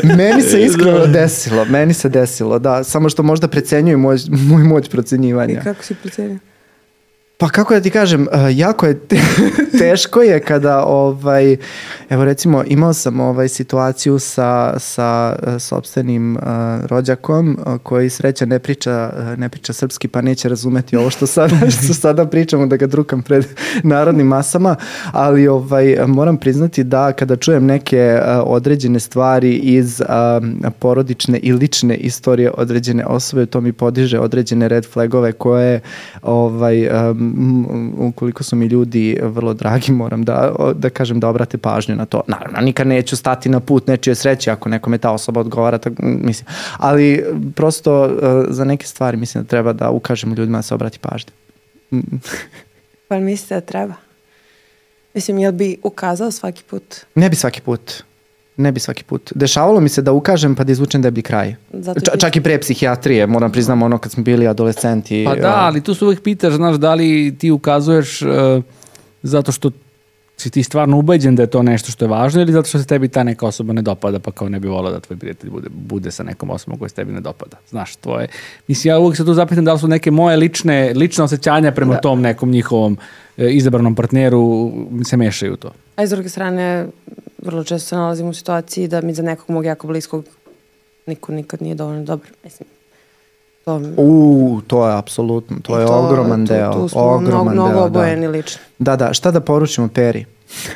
Meni 0.03 0.41
se 0.41 0.61
iskreno 0.65 1.07
desilo, 1.07 1.65
meni 1.65 1.93
se 1.93 2.09
desilo, 2.09 2.59
da, 2.59 2.83
samo 2.83 3.09
što 3.09 3.23
možda 3.23 3.47
precenjuju 3.47 3.97
moj, 3.97 4.17
moj 4.29 4.63
moć 4.63 4.87
I 4.87 4.89
procenjivanja. 4.89 5.61
kako 5.63 5.83
si 5.83 5.95
procenio? 5.95 6.37
Pa 7.41 7.49
kako 7.49 7.73
da 7.73 7.81
ti 7.81 7.89
kažem, 7.89 8.21
uh, 8.21 8.57
jako 8.57 8.85
je 8.85 8.99
te- 8.99 9.21
teško 9.79 10.21
je 10.21 10.39
kada 10.39 10.83
ovaj 10.83 11.57
evo 12.09 12.25
recimo 12.25 12.63
imao 12.67 12.93
sam 12.93 13.19
ovaj 13.19 13.47
situaciju 13.47 14.19
sa 14.19 14.79
sa 14.79 15.35
uh, 15.47 15.61
sopstvenim 15.61 16.35
uh, 16.35 16.41
rođakom 16.85 17.57
uh, 17.65 17.77
koji 17.83 18.09
sreća 18.09 18.45
ne 18.45 18.59
priča 18.59 19.13
uh, 19.17 19.39
ne 19.39 19.49
priča 19.49 19.73
srpski 19.73 20.07
pa 20.07 20.21
neće 20.21 20.49
razumeti 20.49 20.97
ovo 20.97 21.09
što 21.09 21.27
sada 21.27 21.55
što 21.83 21.93
sada 21.93 22.25
pričamo 22.25 22.65
da 22.65 22.75
ga 22.75 22.87
drukam 22.87 23.21
pred 23.21 23.45
narodnim 23.83 24.27
masama, 24.27 24.75
ali 25.11 25.47
ovaj 25.47 25.97
moram 26.07 26.37
priznati 26.37 26.83
da 26.83 27.11
kada 27.11 27.35
čujem 27.35 27.65
neke 27.65 28.19
određene 28.45 28.99
stvari 28.99 29.55
iz 29.55 30.01
porodične 30.79 31.37
i 31.37 31.53
lične 31.53 31.95
istorije 31.95 32.51
određene 32.57 33.05
osobe, 33.05 33.45
to 33.45 33.61
mi 33.61 33.73
podiže 33.73 34.19
određene 34.19 34.67
red 34.67 34.85
flagove 34.85 35.31
koje 35.31 35.79
ovaj 36.21 36.87
um, 36.87 37.30
ukoliko 37.97 38.43
su 38.43 38.55
mi 38.55 38.65
ljudi 38.65 39.17
vrlo 39.21 39.53
dragi, 39.53 39.91
moram 39.91 40.23
da, 40.23 40.55
da 40.75 40.89
kažem 40.89 41.19
da 41.19 41.29
obrate 41.29 41.57
pažnju 41.57 41.95
na 41.95 42.05
to. 42.05 42.21
Naravno, 42.27 42.59
nikad 42.61 42.87
neću 42.87 43.17
stati 43.17 43.49
na 43.49 43.59
put 43.59 43.87
nečije 43.87 44.15
sreće 44.15 44.51
ako 44.51 44.69
nekome 44.69 44.97
ta 44.97 45.11
osoba 45.11 45.39
odgovara, 45.39 45.77
tak, 45.77 45.93
m, 45.99 46.19
mislim. 46.23 46.47
Ali 46.77 47.25
prosto 47.55 48.03
uh, 48.05 48.11
za 48.49 48.65
neke 48.65 48.85
stvari 48.85 49.17
mislim 49.17 49.43
da 49.43 49.47
treba 49.47 49.73
da 49.73 49.89
ukažemo 49.89 50.35
ljudima 50.35 50.57
da 50.57 50.61
se 50.61 50.73
obrati 50.73 50.99
pažnja. 50.99 51.31
Pa 53.07 53.15
li 53.15 53.23
mislite 53.23 53.55
da 53.55 53.61
treba? 53.61 53.93
Mislim, 55.13 55.37
jel 55.37 55.51
bi 55.51 55.77
ukazao 55.83 56.31
svaki 56.31 56.63
put? 56.63 56.95
Ne 57.15 57.29
bi 57.29 57.35
svaki 57.35 57.61
put. 57.61 58.03
Ne 58.61 58.71
bi 58.71 58.79
svaki 58.79 59.03
put. 59.03 59.31
Dešavalo 59.35 59.79
mi 59.79 59.89
se 59.89 60.01
da 60.01 60.11
ukažem 60.11 60.55
pa 60.55 60.63
da 60.63 60.71
izvučem 60.71 61.01
deblji 61.01 61.23
kraj. 61.23 61.55
Zato 61.73 61.99
Ča- 61.99 62.19
čak 62.19 62.35
i 62.35 62.41
pre 62.41 62.59
psihijatrije, 62.59 63.27
moram 63.27 63.51
priznam 63.51 63.81
ono 63.81 63.97
kad 63.97 64.11
smo 64.11 64.23
bili 64.23 64.47
adolescenti. 64.47 65.23
Pa 65.27 65.35
da, 65.35 65.49
uh, 65.49 65.53
ali 65.57 65.81
tu 65.81 65.93
se 65.93 66.05
uvijek 66.05 66.21
pitaš, 66.21 66.53
znaš, 66.53 66.75
da 66.75 66.93
li 66.93 67.35
ti 67.39 67.51
ukazuješ 67.51 68.21
e, 68.21 68.25
zato 69.23 69.51
što 69.51 69.71
si 70.41 70.49
ti 70.49 70.63
stvarno 70.63 70.97
ubeđen 70.97 71.35
da 71.35 71.43
je 71.43 71.47
to 71.47 71.63
nešto 71.63 71.91
što 71.91 72.05
je 72.05 72.09
važno 72.09 72.41
ili 72.41 72.51
zato 72.51 72.69
što 72.69 72.79
se 72.79 72.85
tebi 72.85 73.07
ta 73.07 73.23
neka 73.23 73.45
osoba 73.45 73.73
ne 73.73 73.81
dopada 73.81 74.19
pa 74.19 74.31
kao 74.31 74.49
ne 74.49 74.59
bi 74.59 74.67
volao 74.67 74.91
da 74.91 74.99
tvoj 74.99 75.17
prijatelj 75.17 75.49
bude, 75.49 75.69
bude 75.69 76.11
sa 76.11 76.23
nekom 76.23 76.49
osobom 76.49 76.79
koja 76.79 76.89
se 76.89 76.95
tebi 76.95 77.13
ne 77.13 77.21
dopada. 77.21 77.57
Znaš, 77.69 77.95
tvoje... 77.95 78.27
Mislim, 78.67 78.89
ja 78.89 78.99
uvijek 78.99 79.17
se 79.17 79.25
tu 79.25 79.33
zapitam 79.33 79.65
da 79.65 79.73
li 79.73 79.79
su 79.79 79.87
neke 79.87 80.11
moje 80.11 80.37
lične, 80.37 80.93
lične 80.95 81.23
osjećanja 81.23 81.71
prema 81.71 81.95
tom 81.95 82.21
nekom 82.21 82.51
njihovom 82.51 82.97
e, 83.37 83.49
izabranom 83.51 83.95
partneru 83.95 84.71
se 85.05 85.17
mešaju 85.17 85.53
u 85.53 85.57
to. 85.57 85.71
A 85.95 86.03
iz 86.03 86.09
druge 86.09 86.29
strane, 86.29 86.87
vrlo 87.41 87.63
često 87.63 87.89
se 87.89 87.95
nalazim 87.95 88.27
u 88.27 88.33
situaciji 88.33 88.87
da 88.87 89.01
mi 89.01 89.13
za 89.13 89.23
nekog 89.23 89.49
mog 89.49 89.65
jako 89.65 89.87
bliskog 89.87 90.25
niko 91.05 91.31
nikad 91.31 91.61
nije 91.61 91.75
dovoljno 91.75 92.03
dobar. 92.03 92.27
Mislim, 92.43 92.69
To, 93.65 93.81
U, 93.97 94.61
to 94.67 94.87
je 94.87 94.97
apsolutno, 94.97 95.57
to 95.63 95.79
je 95.79 95.85
ogroman 95.85 96.47
tu, 96.47 96.53
deo. 96.53 96.73
Tu 96.73 96.87
smo 96.89 97.01
ogroman 97.01 97.53
mnogo, 97.53 97.69
mnogo 97.69 97.71
deo, 97.73 97.85
obojeni 97.85 98.25
da. 98.25 98.31
lično. 98.31 98.61
Da, 98.79 98.95
da, 98.95 99.13
šta 99.13 99.31
da 99.31 99.39
poručimo 99.39 99.87
Peri? 99.87 100.25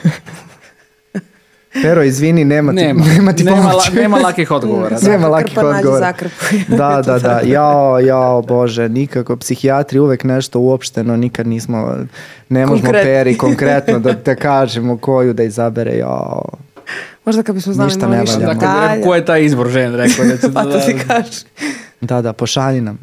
Pero, 1.76 2.04
izvini, 2.04 2.46
nema 2.46 2.72
ti, 2.72 2.76
Nema, 2.78 3.06
nema 3.08 3.34
ti 3.34 3.44
nema, 3.44 3.58
pomoći. 3.58 3.92
la- 3.92 4.02
nema 4.02 4.18
lakih 4.18 4.52
odgovora. 4.52 4.98
da. 4.98 5.10
Nema 5.10 5.28
lakih 5.28 5.54
Krpa 5.54 5.68
odgovora. 5.68 6.14
Da, 6.70 7.02
da, 7.02 7.20
da. 7.20 7.42
Jao, 7.42 8.00
jao, 8.00 8.42
bože, 8.42 8.90
nikako. 8.90 9.38
Psihijatri 9.38 10.00
uvek 10.00 10.24
nešto 10.24 10.60
uopšteno, 10.60 11.16
nikad 11.16 11.48
nismo, 11.48 11.96
ne 12.50 12.66
možemo 12.66 12.82
Konkretni. 12.84 13.06
peri 13.08 13.38
konkretno 13.48 14.00
da 14.00 14.14
te 14.14 14.36
kažemo 14.36 14.98
koju 14.98 15.34
da 15.34 15.44
izabere, 15.44 15.92
jao. 15.94 16.50
Možda 17.26 17.44
kad 17.44 17.56
bismo 17.56 17.74
znali 17.74 17.88
Ništa 17.88 18.08
malo 18.08 18.22
više 18.22 18.38
detalja. 18.38 19.04
ko 19.04 19.16
je 19.16 19.26
taj 19.26 19.44
izbor 19.44 19.70
žen, 19.70 19.96
rekao 19.96 20.26
da 20.26 20.50
Pa 20.54 20.64
da... 20.64 20.72
to 20.72 20.80
ti 20.82 20.96
kažeš. 21.08 21.36
Da, 22.02 22.22
da, 22.22 22.34
pošalji 22.34 22.82
nam. 22.82 23.00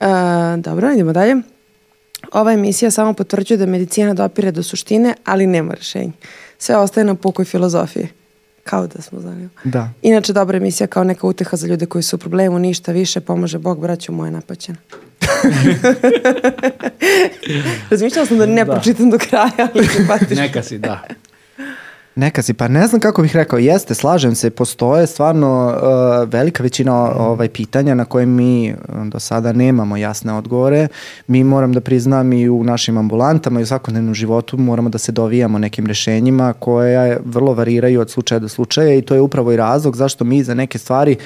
E, 0.00 0.06
dobro, 0.56 0.92
idemo 0.92 1.12
dalje. 1.12 1.36
Ova 2.32 2.52
emisija 2.52 2.90
samo 2.90 3.12
potvrđuje 3.12 3.58
da 3.58 3.66
medicina 3.66 4.14
dopire 4.14 4.50
do 4.50 4.62
suštine, 4.62 5.14
ali 5.24 5.46
nema 5.46 5.74
rešenja. 5.74 6.12
Sve 6.58 6.76
ostaje 6.76 7.04
na 7.04 7.14
pukoj 7.14 7.44
filozofiji. 7.44 8.08
Kao 8.64 8.86
da 8.86 9.02
smo 9.02 9.20
znali. 9.20 9.48
Da. 9.64 9.88
Inače, 10.02 10.32
dobra 10.32 10.56
emisija 10.56 10.86
kao 10.86 11.04
neka 11.04 11.26
uteha 11.26 11.56
za 11.56 11.66
ljude 11.66 11.86
koji 11.86 12.02
su 12.02 12.16
u 12.16 12.18
problemu, 12.18 12.58
ništa 12.58 12.92
više, 12.92 13.20
pomaže 13.20 13.58
Bog, 13.58 13.80
braću 13.80 14.12
moje 14.12 14.30
napaćena. 14.30 14.78
Razmišljala 17.90 18.26
sam 18.26 18.38
da 18.38 18.46
ne 18.46 18.64
Da. 18.64 18.72
pročitam 18.72 19.10
do 19.10 19.18
kraja, 19.18 19.68
ali 19.74 19.86
prihvatiš. 19.88 20.38
Neka 20.44 20.62
si, 20.62 20.78
da. 20.78 21.02
Neka 22.14 22.42
si, 22.42 22.54
pa 22.54 22.68
ne 22.68 22.86
znam 22.86 23.00
kako 23.00 23.22
bih 23.22 23.36
rekao, 23.36 23.58
jeste, 23.58 23.94
slažem 23.94 24.34
se, 24.34 24.50
postoje 24.50 25.06
stvarno 25.06 25.66
uh, 25.66 26.28
velika 26.28 26.62
većina 26.62 26.94
ovaj, 27.14 27.48
pitanja 27.48 27.94
na 27.94 28.04
koje 28.04 28.26
mi 28.26 28.72
uh, 28.72 29.06
do 29.06 29.20
sada 29.20 29.52
nemamo 29.52 29.96
jasne 29.96 30.32
odgovore. 30.32 30.88
Mi 31.26 31.44
moram 31.44 31.72
da 31.72 31.80
priznam 31.80 32.32
i 32.32 32.48
u 32.48 32.64
našim 32.64 32.98
ambulantama 32.98 33.60
i 33.60 33.62
u 33.62 33.66
svakodnevnom 33.66 34.14
životu 34.14 34.58
moramo 34.58 34.88
da 34.88 34.98
se 34.98 35.12
dovijamo 35.12 35.58
nekim 35.58 35.86
rešenjima 35.86 36.52
koje 36.52 37.20
vrlo 37.24 37.54
variraju 37.54 38.00
od 38.00 38.10
slučaja 38.10 38.38
do 38.38 38.48
slučaja 38.48 38.94
i 38.94 39.02
to 39.02 39.14
je 39.14 39.20
upravo 39.20 39.52
i 39.52 39.56
razlog 39.56 39.96
zašto 39.96 40.24
mi 40.24 40.42
za 40.42 40.54
neke 40.54 40.78
stvari 40.78 41.16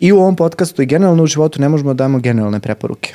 i 0.00 0.12
u 0.12 0.18
ovom 0.18 0.36
podcastu 0.36 0.82
i 0.82 0.86
generalno 0.86 1.22
u 1.22 1.26
životu 1.26 1.60
ne 1.60 1.68
možemo 1.68 1.94
da 1.94 2.04
damo 2.04 2.18
generalne 2.18 2.60
preporuke. 2.60 3.14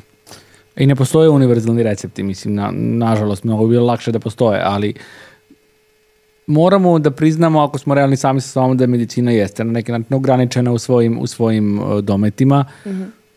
I 0.76 0.86
ne 0.86 0.96
postoje 0.96 1.30
univerzalni 1.30 1.84
recepti, 1.84 2.24
mislim, 2.24 2.56
na, 2.56 2.72
nažalost, 2.74 3.44
mnogo 3.44 3.64
bi 3.64 3.70
bilo 3.70 3.86
lakše 3.86 4.12
da 4.12 4.20
postoje, 4.20 4.62
ali 4.64 4.94
moramo 6.50 7.00
da 7.00 7.12
priznamo, 7.12 7.62
ako 7.62 7.78
smo 7.78 7.96
realni 7.96 8.18
sami 8.18 8.42
sa 8.42 8.48
sobom, 8.48 8.78
da 8.78 8.88
medicina 8.88 9.32
jeste 9.32 9.64
na 9.64 9.72
neki 9.72 9.92
način 9.92 10.14
ograničena 10.14 10.72
u 10.72 10.78
svojim, 10.80 11.20
u 11.20 11.28
svojim 11.28 11.80
uh, 11.80 12.00
dometima. 12.00 12.66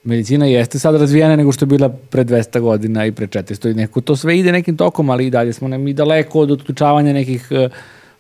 Medicina 0.05 0.47
jeste 0.47 0.79
sad 0.79 0.97
razvijena 0.97 1.37
nego 1.37 1.53
što 1.53 1.65
je 1.65 1.67
bila 1.67 1.89
pre 1.89 2.25
200 2.25 2.61
godina 2.61 3.07
i 3.07 3.13
pre 3.13 3.27
400 3.27 3.71
i 3.71 3.75
neko. 3.75 4.01
To 4.01 4.17
sve 4.17 4.39
ide 4.39 4.53
nekim 4.53 4.77
tokom, 4.77 5.11
ali 5.11 5.27
i 5.27 5.31
dalje 5.31 5.53
smo 5.53 5.69
nam 5.69 5.89
i 5.89 5.93
daleko 5.93 6.41
od 6.41 6.51
otključavanja 6.51 7.13
nekih 7.13 7.49
uh, 7.51 7.73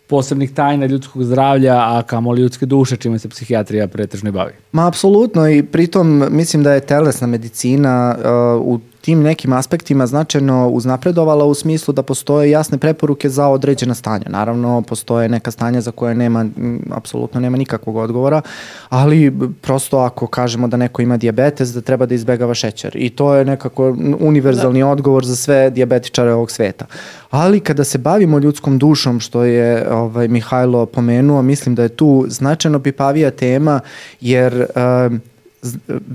posebnih 0.06 0.52
tajna 0.52 0.86
ljudskog 0.86 1.24
zdravlja, 1.24 1.74
a 1.74 2.02
kamoli 2.06 2.42
ljudske 2.42 2.66
duše, 2.66 2.96
čime 2.96 3.18
se 3.18 3.28
psihijatrija 3.28 3.88
pretežno 3.88 4.28
i 4.28 4.32
bavi. 4.32 4.52
Ma 4.72 4.86
apsolutno 4.88 5.48
i 5.48 5.62
pritom 5.62 6.24
mislim 6.30 6.62
da 6.62 6.72
je 6.72 6.80
telesna 6.80 7.26
medicina 7.26 8.16
uh, 8.18 8.66
u 8.66 8.80
tim 9.02 9.22
nekim 9.22 9.52
aspektima 9.52 10.06
značajno 10.06 10.68
uznapredovala 10.68 11.44
u 11.44 11.54
smislu 11.54 11.94
da 11.94 12.02
postoje 12.02 12.50
jasne 12.50 12.78
preporuke 12.78 13.28
za 13.28 13.48
određena 13.48 13.94
stanja. 13.94 14.24
Naravno, 14.28 14.82
postoje 14.82 15.28
neka 15.28 15.50
stanja 15.50 15.80
za 15.80 15.90
koje 15.90 16.14
nema, 16.14 16.46
apsolutno 16.90 17.40
nema 17.40 17.56
nikakvog 17.56 17.96
odgovora, 17.96 18.42
ali 18.88 19.32
prosto 19.60 19.98
ako 19.98 20.26
kažemo 20.26 20.68
da 20.68 20.76
neko 20.76 21.02
ima 21.02 21.16
dijabetes, 21.16 21.68
da 21.68 21.80
treba 21.80 22.06
da 22.06 22.14
izbegava 22.14 22.54
šećer. 22.54 22.96
I 22.96 23.10
to 23.10 23.34
je 23.34 23.44
nekako 23.44 23.96
univerzalni 24.20 24.82
odgovor 24.82 25.24
za 25.24 25.36
sve 25.36 25.70
dijabetičare 25.70 26.32
ovog 26.32 26.50
sveta. 26.50 26.86
Ali 27.30 27.60
kada 27.60 27.84
se 27.84 27.98
bavimo 27.98 28.38
ljudskom 28.38 28.78
dušom, 28.78 29.20
što 29.20 29.44
je 29.44 29.90
ovaj, 29.90 30.28
Mihajlo 30.28 30.86
pomenuo, 30.86 31.42
mislim 31.42 31.74
da 31.74 31.82
je 31.82 31.88
tu 31.88 32.24
značajno 32.28 32.78
pipavija 32.78 33.30
tema, 33.30 33.80
jer 34.20 34.66
um, 34.76 35.20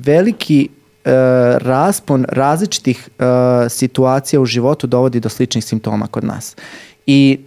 veliki 0.06 0.70
e, 1.08 1.58
raspon 1.60 2.26
različitih 2.30 3.10
e, 3.20 3.24
situacija 3.70 4.41
u 4.41 4.45
životu 4.45 4.88
dovodi 4.88 5.20
do 5.20 5.30
sličnih 5.30 5.66
simptoma 5.66 6.08
kod 6.08 6.24
nas. 6.24 6.55
I 7.08 7.39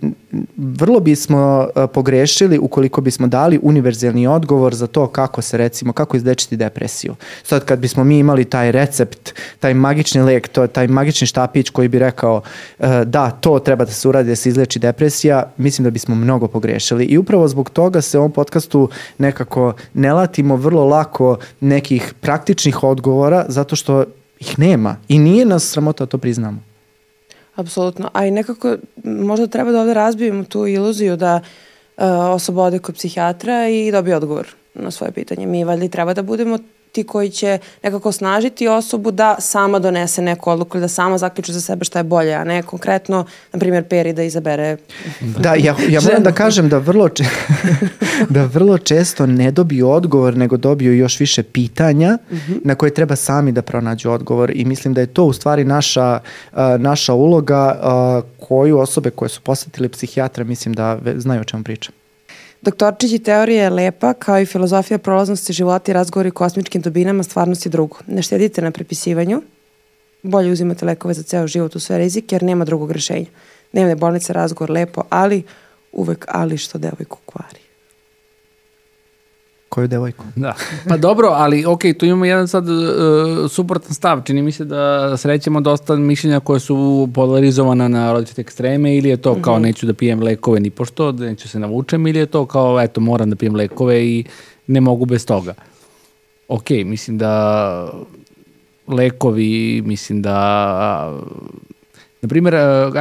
vrlo 0.57 1.01
bismo 1.01 1.69
e, 1.77 1.87
pogrešili 1.87 2.59
ukoliko 2.59 3.01
bismo 3.01 3.27
dali 3.27 3.59
univerzalni 3.63 4.27
odgovor 4.27 4.75
za 4.75 4.87
to 4.87 5.07
kako 5.07 5.43
se 5.43 5.57
recimo, 5.57 5.93
kako 5.93 6.17
izlečiti 6.17 6.57
depresiju. 6.57 7.15
Sad 7.43 7.65
kad 7.65 7.79
bismo 7.79 8.05
mi 8.05 8.19
imali 8.19 8.45
taj 8.45 8.73
recept, 8.73 9.33
taj 9.59 9.75
magični 9.75 10.23
lek, 10.23 10.49
to, 10.49 10.67
taj 10.67 10.89
magični 10.89 11.27
štapić 11.27 11.71
koji 11.71 11.89
bi 11.89 11.99
rekao 11.99 12.43
e, 12.79 13.05
da, 13.05 13.31
to 13.31 13.59
treba 13.59 13.85
da 13.85 13.93
se 13.93 14.09
uradi 14.09 14.29
da 14.29 14.37
se 14.37 14.49
izleči 14.49 14.79
depresija, 14.79 15.53
mislim 15.57 15.85
da 15.85 15.91
bismo 15.91 16.15
mnogo 16.15 16.49
pogrešili. 16.49 17.05
I 17.05 17.19
upravo 17.19 17.49
zbog 17.49 17.71
toga 17.71 18.01
se 18.01 18.19
u 18.19 18.21
ovom 18.21 18.33
podcastu 18.33 18.89
nekako 19.19 19.73
ne 19.95 20.13
latimo 20.13 20.57
vrlo 20.57 20.85
lako 20.85 21.39
nekih 21.61 22.15
praktičnih 22.21 22.83
odgovora 22.83 23.45
zato 23.49 23.77
što 23.77 24.05
ih 24.39 24.59
nema 24.59 24.97
i 25.09 25.19
nije 25.19 25.45
nas 25.45 25.65
sramota 25.65 26.07
to 26.07 26.19
priznamo. 26.19 26.70
Apsolutno. 27.61 28.11
A 28.13 28.27
i 28.27 28.31
nekako 28.31 28.77
možda 29.05 29.47
treba 29.47 29.73
da 29.73 29.81
ovde 29.81 29.95
razbijemo 29.95 30.45
tu 30.45 30.67
iluziju 30.67 31.17
da 31.17 31.41
uh, 31.97 32.05
osoba 32.35 32.63
ode 32.63 32.79
kod 32.79 32.95
psihijatra 32.95 33.69
i 33.69 33.93
dobije 33.93 34.17
odgovor 34.17 34.49
na 34.75 34.91
svoje 34.91 35.13
pitanje. 35.13 35.47
Mi 35.47 35.65
valjda 35.65 35.85
i 35.85 35.89
treba 35.89 36.15
da 36.15 36.23
budemo 36.23 36.59
ti 36.93 37.05
koji 37.05 37.31
će 37.31 37.59
nekako 37.83 38.13
snažiti 38.13 38.69
osobu 38.69 39.11
da 39.11 39.37
sama 39.39 39.79
donese 39.79 40.23
neku 40.23 40.51
odluku 40.51 40.77
ili 40.77 40.85
da 40.85 40.89
sama 40.89 41.19
zaključi 41.19 41.53
za 41.53 41.61
sebe 41.61 41.85
šta 41.85 41.99
je 41.99 42.03
bolje, 42.03 42.35
a 42.35 42.45
ne 42.45 42.63
konkretno, 42.63 43.25
na 43.53 43.59
primjer, 43.59 43.85
Peri 43.89 44.13
da 44.13 44.23
izabere. 44.23 44.77
Da, 45.21 45.55
ja, 45.55 45.77
ja 45.89 46.01
moram 46.07 46.23
da 46.23 46.33
kažem 46.33 46.69
da 46.69 46.79
vrlo, 46.79 47.09
če, 47.09 47.25
da 48.29 48.45
vrlo 48.45 48.79
često 48.79 49.27
ne 49.27 49.51
dobiju 49.51 49.91
odgovor, 49.91 50.37
nego 50.37 50.57
dobiju 50.57 50.97
još 50.97 51.21
više 51.21 51.43
pitanja 51.43 52.19
na 52.65 52.75
koje 52.75 52.95
treba 52.95 53.17
sami 53.17 53.53
da 53.53 53.63
pronađu 53.63 54.11
odgovor. 54.11 54.51
I 54.55 54.65
mislim 54.65 54.95
da 54.95 55.01
je 55.01 55.07
to 55.07 55.25
u 55.25 55.33
stvari 55.33 55.65
naša, 55.65 56.21
naša 56.79 57.15
uloga 57.15 57.81
koju 58.49 58.79
osobe 58.79 59.11
koje 59.11 59.29
su 59.29 59.41
posetili 59.41 59.89
psihijatra 59.89 60.45
mislim 60.45 60.75
da 60.75 60.95
ve- 60.95 61.21
znaju 61.21 61.41
o 61.41 61.45
čemu 61.45 61.65
pričam. 61.65 62.00
Doktorčići 62.63 63.19
teorija 63.19 63.65
je 63.65 63.71
lepa, 63.71 64.13
kao 64.15 64.41
i 64.41 64.47
filozofija 64.47 64.99
prolaznosti 64.99 65.53
života 65.53 65.91
i 65.91 65.95
razgovori 65.95 66.29
o 66.29 66.33
kosmičkim 66.33 66.83
dubinama, 66.83 67.23
stvarnost 67.23 67.67
je 67.67 67.71
drugo. 67.71 67.97
Ne 68.07 68.23
štedite 68.23 68.63
na 68.63 68.71
prepisivanju, 68.71 69.43
bolje 70.23 70.53
uzimate 70.53 70.87
lekove 70.87 71.15
za 71.15 71.23
ceo 71.23 71.47
život 71.47 71.77
u 71.77 71.81
sve 71.81 71.99
rizike, 71.99 72.35
jer 72.35 72.43
nema 72.43 72.65
drugog 72.65 72.93
rešenja. 72.93 73.27
Dnevne 73.73 73.97
bolnice, 73.97 74.33
razgovor 74.33 74.71
lepo, 74.71 75.03
ali 75.09 75.43
uvek 75.93 76.25
ali 76.29 76.59
što 76.59 76.79
devojku 76.79 77.19
kvari. 77.25 77.70
Koju 79.71 79.89
devojku? 79.89 80.25
Da. 80.37 80.55
Pa 80.89 80.97
dobro, 80.97 81.29
ali 81.29 81.65
ok, 81.67 81.81
tu 81.99 82.07
imamo 82.07 82.25
jedan 82.25 82.49
sad 82.49 82.69
uh, 82.69 83.51
suprotan 83.51 83.95
stav. 83.95 84.23
Čini 84.25 84.43
mi 84.43 84.53
se 84.53 84.65
da 84.65 85.17
srećemo 85.17 85.61
dosta 85.61 85.97
mišljenja 85.97 86.41
koje 86.41 86.61
su 86.61 87.09
polarizovana 87.15 87.89
na 87.89 88.13
različite 88.13 88.41
ekstreme 88.41 88.97
ili 88.97 89.09
je 89.09 89.17
to 89.17 89.43
kao 89.43 89.59
neću 89.59 89.87
da 89.87 89.95
pijem 89.95 90.23
lekove 90.23 90.61
ni 90.61 90.71
pošto, 90.71 91.13
da 91.13 91.25
neću 91.25 91.49
se 91.49 91.59
navučem 91.59 92.07
ili 92.07 92.19
je 92.19 92.27
to 92.27 92.47
kao 92.47 92.81
eto 92.81 93.01
moram 93.01 93.31
da 93.31 93.37
pijem 93.37 93.57
lekove 93.57 94.07
i 94.07 94.25
ne 94.67 94.81
mogu 94.81 95.05
bez 95.05 95.27
toga. 95.27 95.55
Ok, 96.49 96.71
mislim 96.71 97.19
da 97.19 97.93
lekovi, 98.89 99.83
mislim 99.85 100.23
da 100.23 100.37
na 102.23 102.29
primjer, 102.29 102.55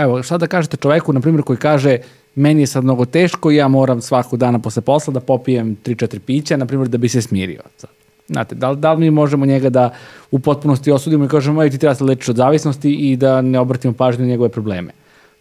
evo, 0.04 0.24
šta 0.24 0.38
da 0.38 0.48
kažete 0.48 0.78
čoveku, 0.78 1.14
na 1.14 1.22
primjer, 1.22 1.44
koji 1.44 1.58
kaže 1.58 1.98
meni 2.36 2.62
je 2.62 2.68
sad 2.68 2.84
mnogo 2.84 3.06
teško 3.06 3.52
i 3.52 3.56
ja 3.56 3.68
moram 3.68 4.02
svakog 4.02 4.40
dana 4.40 4.60
posle 4.60 4.82
posla 4.82 5.14
da 5.14 5.20
popijem 5.20 5.78
3-4 5.86 6.20
pića, 6.20 6.58
na 6.58 6.66
primjer, 6.66 6.88
da 6.88 6.98
bi 6.98 7.10
se 7.10 7.22
smirio. 7.22 7.62
Sad, 7.78 7.90
Znate, 8.30 8.56
da 8.56 8.74
da 8.74 8.94
li 8.94 9.00
mi 9.00 9.12
možemo 9.12 9.46
njega 9.46 9.70
da 9.70 9.90
u 10.32 10.40
potpunosti 10.40 10.92
osudimo 10.92 11.26
i 11.26 11.28
kažemo, 11.28 11.64
ej, 11.64 11.70
ti 11.70 11.78
treba 11.78 11.96
se 11.96 12.04
lečiš 12.04 12.30
od 12.30 12.36
zavisnosti 12.36 12.92
i 12.94 13.16
da 13.18 13.42
ne 13.42 13.60
obratimo 13.60 13.94
pažnju 13.94 14.22
na 14.22 14.30
njegove 14.30 14.50
probleme. 14.50 14.92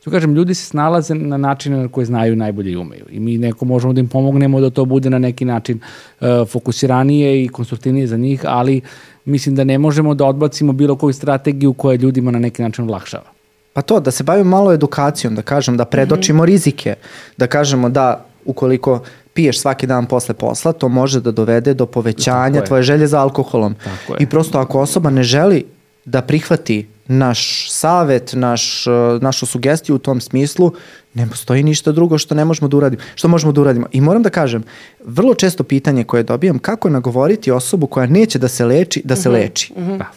Što 0.01 0.11
kažem, 0.11 0.35
ljudi 0.35 0.55
se 0.55 0.65
snalaze 0.65 1.15
na 1.15 1.37
načine 1.37 1.77
na 1.77 1.89
koje 1.89 2.05
znaju 2.05 2.37
najbolje 2.37 2.73
i 2.73 2.77
umeju. 2.77 3.05
I 3.11 3.21
mi 3.21 3.39
neko 3.39 3.65
možemo 3.65 3.93
da 3.93 4.01
im 4.01 4.09
pomognemo 4.09 4.61
da 4.61 4.71
to 4.71 4.85
bude 4.85 5.11
na 5.11 5.19
neki 5.19 5.45
način 5.45 5.81
uh, 6.21 6.27
fokusiranije 6.49 7.45
i 7.45 7.49
konstruktivnije 7.49 8.07
za 8.07 8.17
njih, 8.17 8.43
ali 8.45 8.81
mislim 9.25 9.55
da 9.55 9.65
ne 9.65 9.79
možemo 9.79 10.15
da 10.15 10.27
odbacimo 10.27 10.73
bilo 10.73 10.97
koju 10.97 11.13
strategiju 11.13 11.73
koja 11.73 11.97
ljudima 11.97 12.31
na 12.31 12.39
neki 12.39 12.63
način 12.63 12.89
olakšava. 12.89 13.38
Pa 13.79 13.83
to, 13.83 14.01
da 14.01 14.11
se 14.11 14.25
bavimo 14.25 14.51
malo 14.51 14.73
edukacijom, 14.73 15.35
da 15.35 15.43
kažem, 15.43 15.77
da 15.77 15.85
predočimo 15.85 16.45
rizike, 16.45 16.95
da 17.37 17.47
kažemo 17.47 17.89
da 17.89 18.25
ukoliko 18.45 19.03
piješ 19.35 19.61
svaki 19.61 19.87
dan 19.87 20.07
posle 20.07 20.35
posla, 20.35 20.73
to 20.73 20.89
može 20.89 21.21
da 21.21 21.31
dovede 21.31 21.75
do 21.75 21.87
povećanja 21.87 22.65
tvoje 22.65 22.83
želje 22.83 23.07
za 23.07 23.21
alkoholom. 23.21 23.75
Tako 23.75 24.15
je. 24.15 24.17
I 24.21 24.27
prosto 24.27 24.59
ako 24.59 24.81
osoba 24.81 25.11
ne 25.11 25.23
želi 25.23 25.65
da 26.05 26.23
prihvati 26.23 26.89
naš 27.07 27.71
savet, 27.71 28.33
naš, 28.33 28.87
uh, 28.87 29.23
našu 29.23 29.47
sugestiju 29.47 29.97
u 29.97 29.99
tom 29.99 30.21
smislu, 30.21 30.73
ne 31.15 31.29
postoji 31.29 31.63
ništa 31.63 31.93
drugo 31.93 32.19
što 32.19 32.35
ne 32.35 32.45
možemo 32.45 32.69
da 32.69 32.77
uradimo, 32.77 33.03
što 33.15 33.29
možemo 33.29 33.53
da 33.53 33.61
uradimo. 33.61 33.87
I 33.93 34.01
moram 34.01 34.23
da 34.23 34.31
kažem, 34.31 34.65
vrlo 35.05 35.35
često 35.35 35.63
pitanje 35.63 36.05
koje 36.05 36.23
dobijam, 36.23 36.59
kako 36.59 36.91
nagovoriti 36.91 37.51
osobu 37.51 37.87
koja 37.87 38.07
neće 38.07 38.39
da 38.39 38.49
se 38.49 38.65
leči, 38.65 39.03
da 39.05 39.17
se 39.17 39.29
leči. 39.29 39.73
Da. 39.99 40.11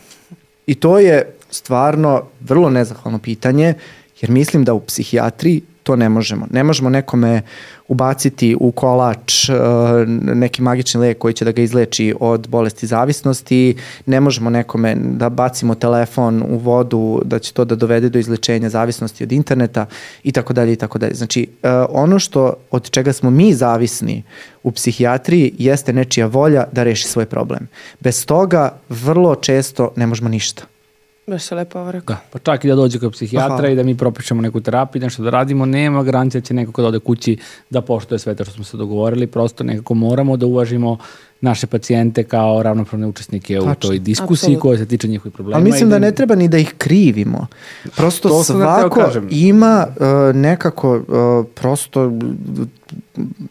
I 0.65 0.75
to 0.75 0.99
je 0.99 1.35
stvarno 1.51 2.23
vrlo 2.41 2.69
nezahvalno 2.69 3.19
pitanje, 3.19 3.73
jer 4.21 4.31
mislim 4.31 4.63
da 4.63 4.73
u 4.73 4.79
psihijatriji 4.79 5.61
to 5.83 5.95
ne 5.95 6.09
možemo. 6.09 6.47
Ne 6.51 6.63
možemo 6.63 6.89
nekome 6.89 7.41
ubaciti 7.87 8.55
u 8.59 8.71
kolač 8.71 9.49
uh, 9.49 9.55
neki 10.35 10.61
magični 10.61 11.01
lek 11.01 11.17
koji 11.17 11.33
će 11.33 11.45
da 11.45 11.51
ga 11.51 11.61
izleči 11.61 12.13
od 12.19 12.47
bolesti 12.47 12.87
zavisnosti, 12.87 13.75
ne 14.05 14.19
možemo 14.19 14.49
nekome 14.49 14.95
da 14.95 15.29
bacimo 15.29 15.75
telefon 15.75 16.43
u 16.49 16.57
vodu 16.57 17.21
da 17.25 17.39
će 17.39 17.53
to 17.53 17.65
da 17.65 17.75
dovede 17.75 18.09
do 18.09 18.19
izlečenja 18.19 18.69
zavisnosti 18.69 19.23
od 19.23 19.31
interneta 19.31 19.85
i 20.23 20.31
tako 20.31 20.53
dalje 20.53 20.73
i 20.73 20.75
tako 20.75 20.99
dalje. 20.99 21.13
Znači, 21.13 21.47
uh, 21.49 21.69
ono 21.89 22.19
što 22.19 22.53
od 22.71 22.89
čega 22.89 23.13
smo 23.13 23.29
mi 23.29 23.53
zavisni 23.53 24.23
u 24.63 24.71
psihijatriji 24.71 25.53
jeste 25.57 25.93
nečija 25.93 26.25
volja 26.25 26.65
da 26.71 26.83
reši 26.83 27.07
svoj 27.07 27.25
problem. 27.25 27.67
Bez 27.99 28.25
toga 28.25 28.73
vrlo 28.89 29.35
često 29.35 29.91
ne 29.95 30.07
možemo 30.07 30.29
ništa. 30.29 30.70
Baš 31.31 31.43
se 31.43 31.55
lepo 31.55 31.79
ovo 31.79 31.91
rekao. 31.91 32.15
Da, 32.15 32.21
pa 32.31 32.39
čak 32.39 32.65
i 32.65 32.67
da 32.67 32.75
dođe 32.75 32.99
kod 32.99 33.11
psihijatra 33.11 33.55
Aha. 33.55 33.67
i 33.67 33.75
da 33.75 33.83
mi 33.83 33.97
propišemo 33.97 34.41
neku 34.41 34.61
terapiju, 34.61 35.01
nešto 35.01 35.23
da 35.23 35.29
radimo, 35.29 35.65
nema 35.65 36.03
garancija 36.03 36.41
da 36.41 36.45
će 36.45 36.53
neko 36.53 36.71
kad 36.71 36.85
ode 36.85 36.99
kući 36.99 37.37
da 37.69 37.81
poštuje 37.81 38.19
sve 38.19 38.35
to 38.35 38.45
što 38.45 38.53
smo 38.53 38.63
se 38.63 38.77
dogovorili, 38.77 39.27
prosto 39.27 39.63
nekako 39.63 39.93
moramo 39.93 40.37
da 40.37 40.45
uvažimo 40.45 40.97
naše 41.41 41.67
pacijente 41.67 42.23
kao 42.23 42.63
ravnopravne 42.63 43.07
učesnike 43.07 43.59
u 43.59 43.63
Tačno. 43.63 43.75
toj 43.89 43.99
diskusiji 43.99 44.59
koja 44.59 44.77
se 44.77 44.85
tiče 44.85 45.07
njihovih 45.07 45.33
problema. 45.33 45.57
Ali 45.57 45.65
mislim 45.65 45.89
i 45.89 45.91
da 45.91 45.99
ne 45.99 46.11
treba 46.11 46.35
ni 46.35 46.47
da 46.47 46.57
ih 46.57 46.73
krivimo. 46.77 47.47
Prosto 47.95 48.29
To 48.29 48.37
da 48.37 48.43
svako 48.43 48.99
kažem. 48.99 49.27
ima 49.31 49.87
uh, 49.89 50.35
nekako 50.35 50.95
uh, 50.95 51.45
prosto 51.55 52.11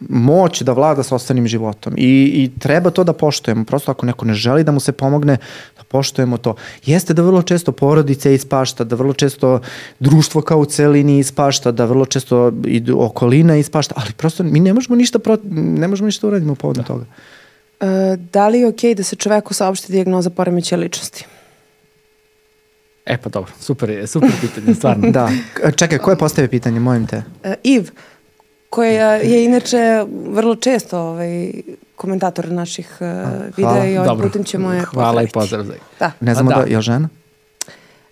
moć 0.08 0.62
da 0.62 0.72
vlada 0.72 1.02
sobstvenim 1.02 1.46
životom 1.46 1.94
I, 1.96 2.32
i 2.34 2.50
treba 2.58 2.90
to 2.90 3.04
da 3.04 3.12
poštujemo. 3.12 3.64
Prosto 3.64 3.90
ako 3.90 4.06
neko 4.06 4.24
ne 4.24 4.34
želi 4.34 4.64
da 4.64 4.72
mu 4.72 4.80
se 4.80 4.92
pomogne, 4.92 5.36
da 5.76 5.79
poštujemo 5.90 6.38
to. 6.38 6.54
Jeste 6.86 7.14
da 7.14 7.22
vrlo 7.22 7.42
često 7.42 7.72
porodice 7.72 8.34
ispašta, 8.34 8.84
da 8.84 8.96
vrlo 8.96 9.12
često 9.12 9.60
društvo 10.00 10.42
kao 10.42 10.58
u 10.58 10.64
celini 10.64 11.18
ispašta, 11.18 11.72
da 11.72 11.84
vrlo 11.84 12.06
često 12.06 12.52
i 12.66 12.82
okolina 12.94 13.56
ispašta, 13.56 13.94
ali 13.98 14.12
prosto 14.16 14.42
mi 14.42 14.60
ne 14.60 14.74
možemo 14.74 14.96
ništa, 14.96 15.18
pro, 15.18 15.36
ne 15.50 15.88
možemo 15.88 16.06
ništa 16.06 16.26
uradimo 16.26 16.54
povodom 16.54 16.84
toga. 16.84 17.04
E, 17.80 18.16
da 18.32 18.48
li 18.48 18.60
je 18.60 18.68
okej 18.68 18.94
da 18.94 19.02
se 19.02 19.16
čoveku 19.16 19.54
saopšti 19.54 19.92
dijagnoza 19.92 20.30
poremećaja 20.30 20.80
ličnosti? 20.80 21.26
E 23.06 23.16
pa 23.16 23.28
dobro, 23.28 23.52
super 23.60 23.90
je, 23.90 24.06
super 24.06 24.30
pitanje, 24.40 24.74
stvarno. 24.74 25.10
Da. 25.18 25.30
Čekaj, 25.76 25.98
ko 25.98 26.10
je 26.10 26.18
postavio 26.18 26.48
pitanje, 26.48 26.80
molim 26.80 27.06
te? 27.06 27.22
E, 27.44 27.54
Iv, 27.64 27.90
koja 28.70 29.14
je 29.14 29.44
inače 29.44 30.04
vrlo 30.26 30.56
često 30.56 30.98
ovaj, 30.98 31.52
komentator 31.96 32.48
naših 32.48 32.96
uh, 33.00 33.06
videa 33.56 33.86
i 33.86 33.96
ovaj 33.96 34.08
Dobro. 34.08 34.26
putem 34.26 34.44
ćemo 34.44 34.72
je 34.72 34.80
Hvala 34.80 35.22
i 35.22 35.26
pozdraviti. 35.26 35.32
pozdrav 35.32 35.64
za 35.64 35.72
Da, 35.98 36.12
Ne 36.20 36.34
znamo 36.34 36.50
A 36.50 36.54
da, 36.54 36.60
da. 36.64 36.70
je 36.74 36.80
žena? 36.80 37.08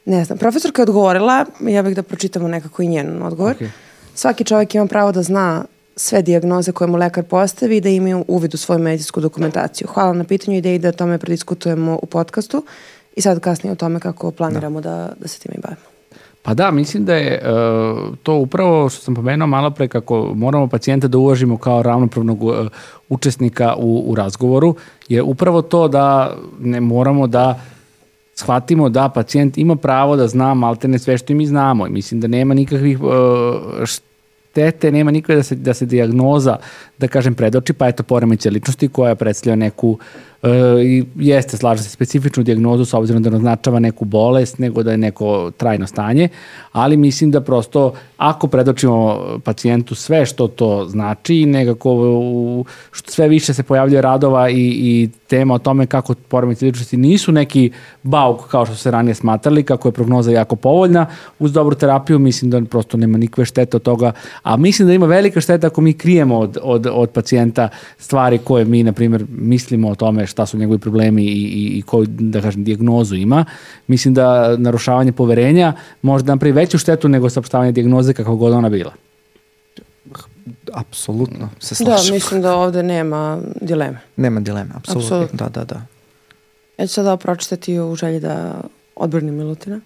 ne 0.04 0.24
znam. 0.24 0.38
Profesorka 0.38 0.82
je 0.82 0.84
odgovorila, 0.84 1.44
ja 1.60 1.82
bih 1.82 1.96
da 1.96 2.02
pročitamo 2.02 2.48
nekako 2.48 2.82
i 2.82 2.86
njen 2.88 3.22
odgovor. 3.22 3.52
Okej. 3.52 3.70
Svaki 4.14 4.44
čovjek 4.44 4.74
ima 4.74 4.86
pravo 4.86 5.12
da 5.12 5.22
zna 5.22 5.64
sve 5.96 6.22
dijagnoze 6.22 6.72
koje 6.72 6.88
mu 6.88 6.96
lekar 6.96 7.24
postavi 7.24 7.76
i 7.76 7.80
da 7.80 7.88
ima 7.88 8.22
uvid 8.28 8.54
u 8.54 8.56
svoju 8.56 8.78
medicinsku 8.78 9.20
dokumentaciju. 9.20 9.88
Hvala 9.94 10.12
na 10.12 10.24
pitanju 10.24 10.56
ideji 10.56 10.78
da 10.78 10.88
o 10.88 10.92
tome 10.92 11.18
prediskutujemo 11.18 11.98
u 12.02 12.06
podcastu 12.06 12.64
i 13.16 13.20
sad 13.20 13.40
kasnije 13.40 13.72
o 13.72 13.76
tome 13.76 14.00
kako 14.00 14.30
planiramo 14.30 14.80
da, 14.80 15.12
da 15.20 15.28
se 15.28 15.40
time 15.40 15.54
i 15.54 15.60
bavimo. 15.60 15.87
Pa 16.48 16.54
da, 16.54 16.70
mislim 16.70 17.04
da 17.04 17.14
je 17.14 17.32
e, 17.32 17.40
to 18.22 18.34
upravo 18.34 18.88
što 18.88 19.02
sam 19.02 19.14
pomenuo 19.14 19.46
malo 19.46 19.70
pre 19.70 19.88
kako 19.88 20.32
moramo 20.34 20.66
pacijenta 20.66 21.08
da 21.08 21.18
uvažimo 21.18 21.56
kao 21.58 21.82
ravnopravnog 21.82 22.42
e, 22.42 22.68
učesnika 23.08 23.74
u, 23.78 24.04
u 24.06 24.14
razgovoru, 24.14 24.74
je 25.08 25.22
upravo 25.22 25.62
to 25.62 25.88
da 25.88 26.36
ne 26.60 26.80
moramo 26.80 27.26
da 27.26 27.60
shvatimo 28.34 28.88
da 28.88 29.08
pacijent 29.08 29.58
ima 29.58 29.76
pravo 29.76 30.16
da 30.16 30.28
zna 30.28 30.54
maltene 30.54 30.98
sve 30.98 31.18
što 31.18 31.32
i 31.32 31.36
mi 31.36 31.46
znamo. 31.46 31.86
I 31.86 31.90
mislim 31.90 32.20
da 32.20 32.28
nema 32.28 32.54
nikakvih 32.54 32.98
e, 32.98 33.86
štete, 33.86 34.92
nema 34.92 35.10
nikakve 35.10 35.36
da 35.36 35.42
se, 35.42 35.54
da 35.54 35.74
se 35.74 35.86
dijagnoza, 35.86 36.56
da 36.98 37.08
kažem, 37.08 37.34
predoči, 37.34 37.72
pa 37.72 37.88
eto 37.88 38.02
poremeće 38.02 38.50
ličnosti 38.50 38.88
koja 38.88 39.14
predstavlja 39.14 39.56
neku 39.56 39.98
e, 40.42 40.48
jeste, 41.16 41.56
slažem 41.56 41.84
se, 41.84 41.90
specifičnu 41.90 42.42
dijagnozu 42.42 42.84
s 42.84 42.94
obzirom 42.94 43.22
da 43.22 43.30
ne 43.30 43.36
označava 43.36 43.78
neku 43.78 44.04
bolest, 44.04 44.58
nego 44.58 44.82
da 44.82 44.90
je 44.90 44.98
neko 44.98 45.50
trajno 45.56 45.86
stanje, 45.86 46.28
ali 46.72 46.96
mislim 46.96 47.30
da 47.30 47.40
prosto 47.40 47.92
ako 48.16 48.46
predočimo 48.48 49.18
pacijentu 49.44 49.94
sve 49.94 50.26
što 50.26 50.48
to 50.48 50.86
znači 50.88 51.34
i 51.34 51.46
u, 51.84 52.64
što 52.90 53.12
sve 53.12 53.28
više 53.28 53.54
se 53.54 53.62
pojavljuje 53.62 54.02
radova 54.02 54.50
i, 54.50 54.54
i 54.56 55.08
tema 55.26 55.54
o 55.54 55.58
tome 55.58 55.86
kako 55.86 56.14
poremeće 56.14 56.64
ličnosti 56.64 56.96
nisu 56.96 57.32
neki 57.32 57.70
bauk 58.02 58.48
kao 58.48 58.66
što 58.66 58.74
se 58.74 58.90
ranije 58.90 59.14
smatrali, 59.14 59.62
kako 59.62 59.88
je 59.88 59.92
prognoza 59.92 60.32
jako 60.32 60.56
povoljna, 60.56 61.06
uz 61.38 61.52
dobru 61.52 61.74
terapiju 61.74 62.18
mislim 62.18 62.50
da 62.50 62.60
prosto 62.60 62.96
nema 62.96 63.18
nikakve 63.18 63.44
štete 63.44 63.76
od 63.76 63.82
toga, 63.82 64.12
a 64.42 64.56
mislim 64.56 64.88
da 64.88 64.94
ima 64.94 65.06
velika 65.06 65.40
šteta 65.40 65.66
ako 65.66 65.80
mi 65.80 65.92
krijemo 65.92 66.38
od, 66.38 66.58
od, 66.62 66.86
od 66.90 67.10
pacijenta 67.10 67.68
stvari 67.98 68.38
koje 68.38 68.64
mi, 68.64 68.82
na 68.82 68.92
primjer, 68.92 69.24
mislimo 69.30 69.88
o 69.90 69.94
tome 69.94 70.26
šta 70.26 70.46
su 70.46 70.58
njegovi 70.58 70.78
problemi 70.78 71.22
i, 71.24 71.26
i, 71.26 71.78
i 71.78 71.82
koju, 71.82 72.06
da 72.08 72.40
kažem, 72.40 72.64
dijagnozu 72.64 73.14
ima. 73.14 73.44
Mislim 73.86 74.14
da 74.14 74.56
narušavanje 74.56 75.12
poverenja 75.12 75.72
može 76.02 76.24
da 76.24 76.34
napravi 76.34 76.52
veću 76.52 76.78
štetu 76.78 77.08
nego 77.08 77.30
saopštavanje 77.30 77.72
dijagnoze 77.72 78.12
kakva 78.12 78.34
god 78.34 78.52
ona 78.52 78.68
bila. 78.68 78.92
Apsolutno 80.72 81.48
se 81.60 81.84
Da, 81.84 81.90
slažem. 81.90 82.14
mislim 82.14 82.42
da 82.42 82.54
ovde 82.56 82.82
nema 82.82 83.38
dileme. 83.60 83.98
Nema 84.16 84.40
dileme, 84.40 84.70
apsolutno. 84.74 85.16
Apsolutno. 85.16 85.38
Da, 85.38 85.48
da, 85.48 85.64
da. 85.64 85.82
Ja 86.78 86.86
ću 86.86 86.94
sada 86.94 87.16
pročitati 87.16 87.80
u 87.80 87.94
želji 87.96 88.20
da 88.20 88.60
odbrnim 88.96 89.34
Milutina. 89.34 89.80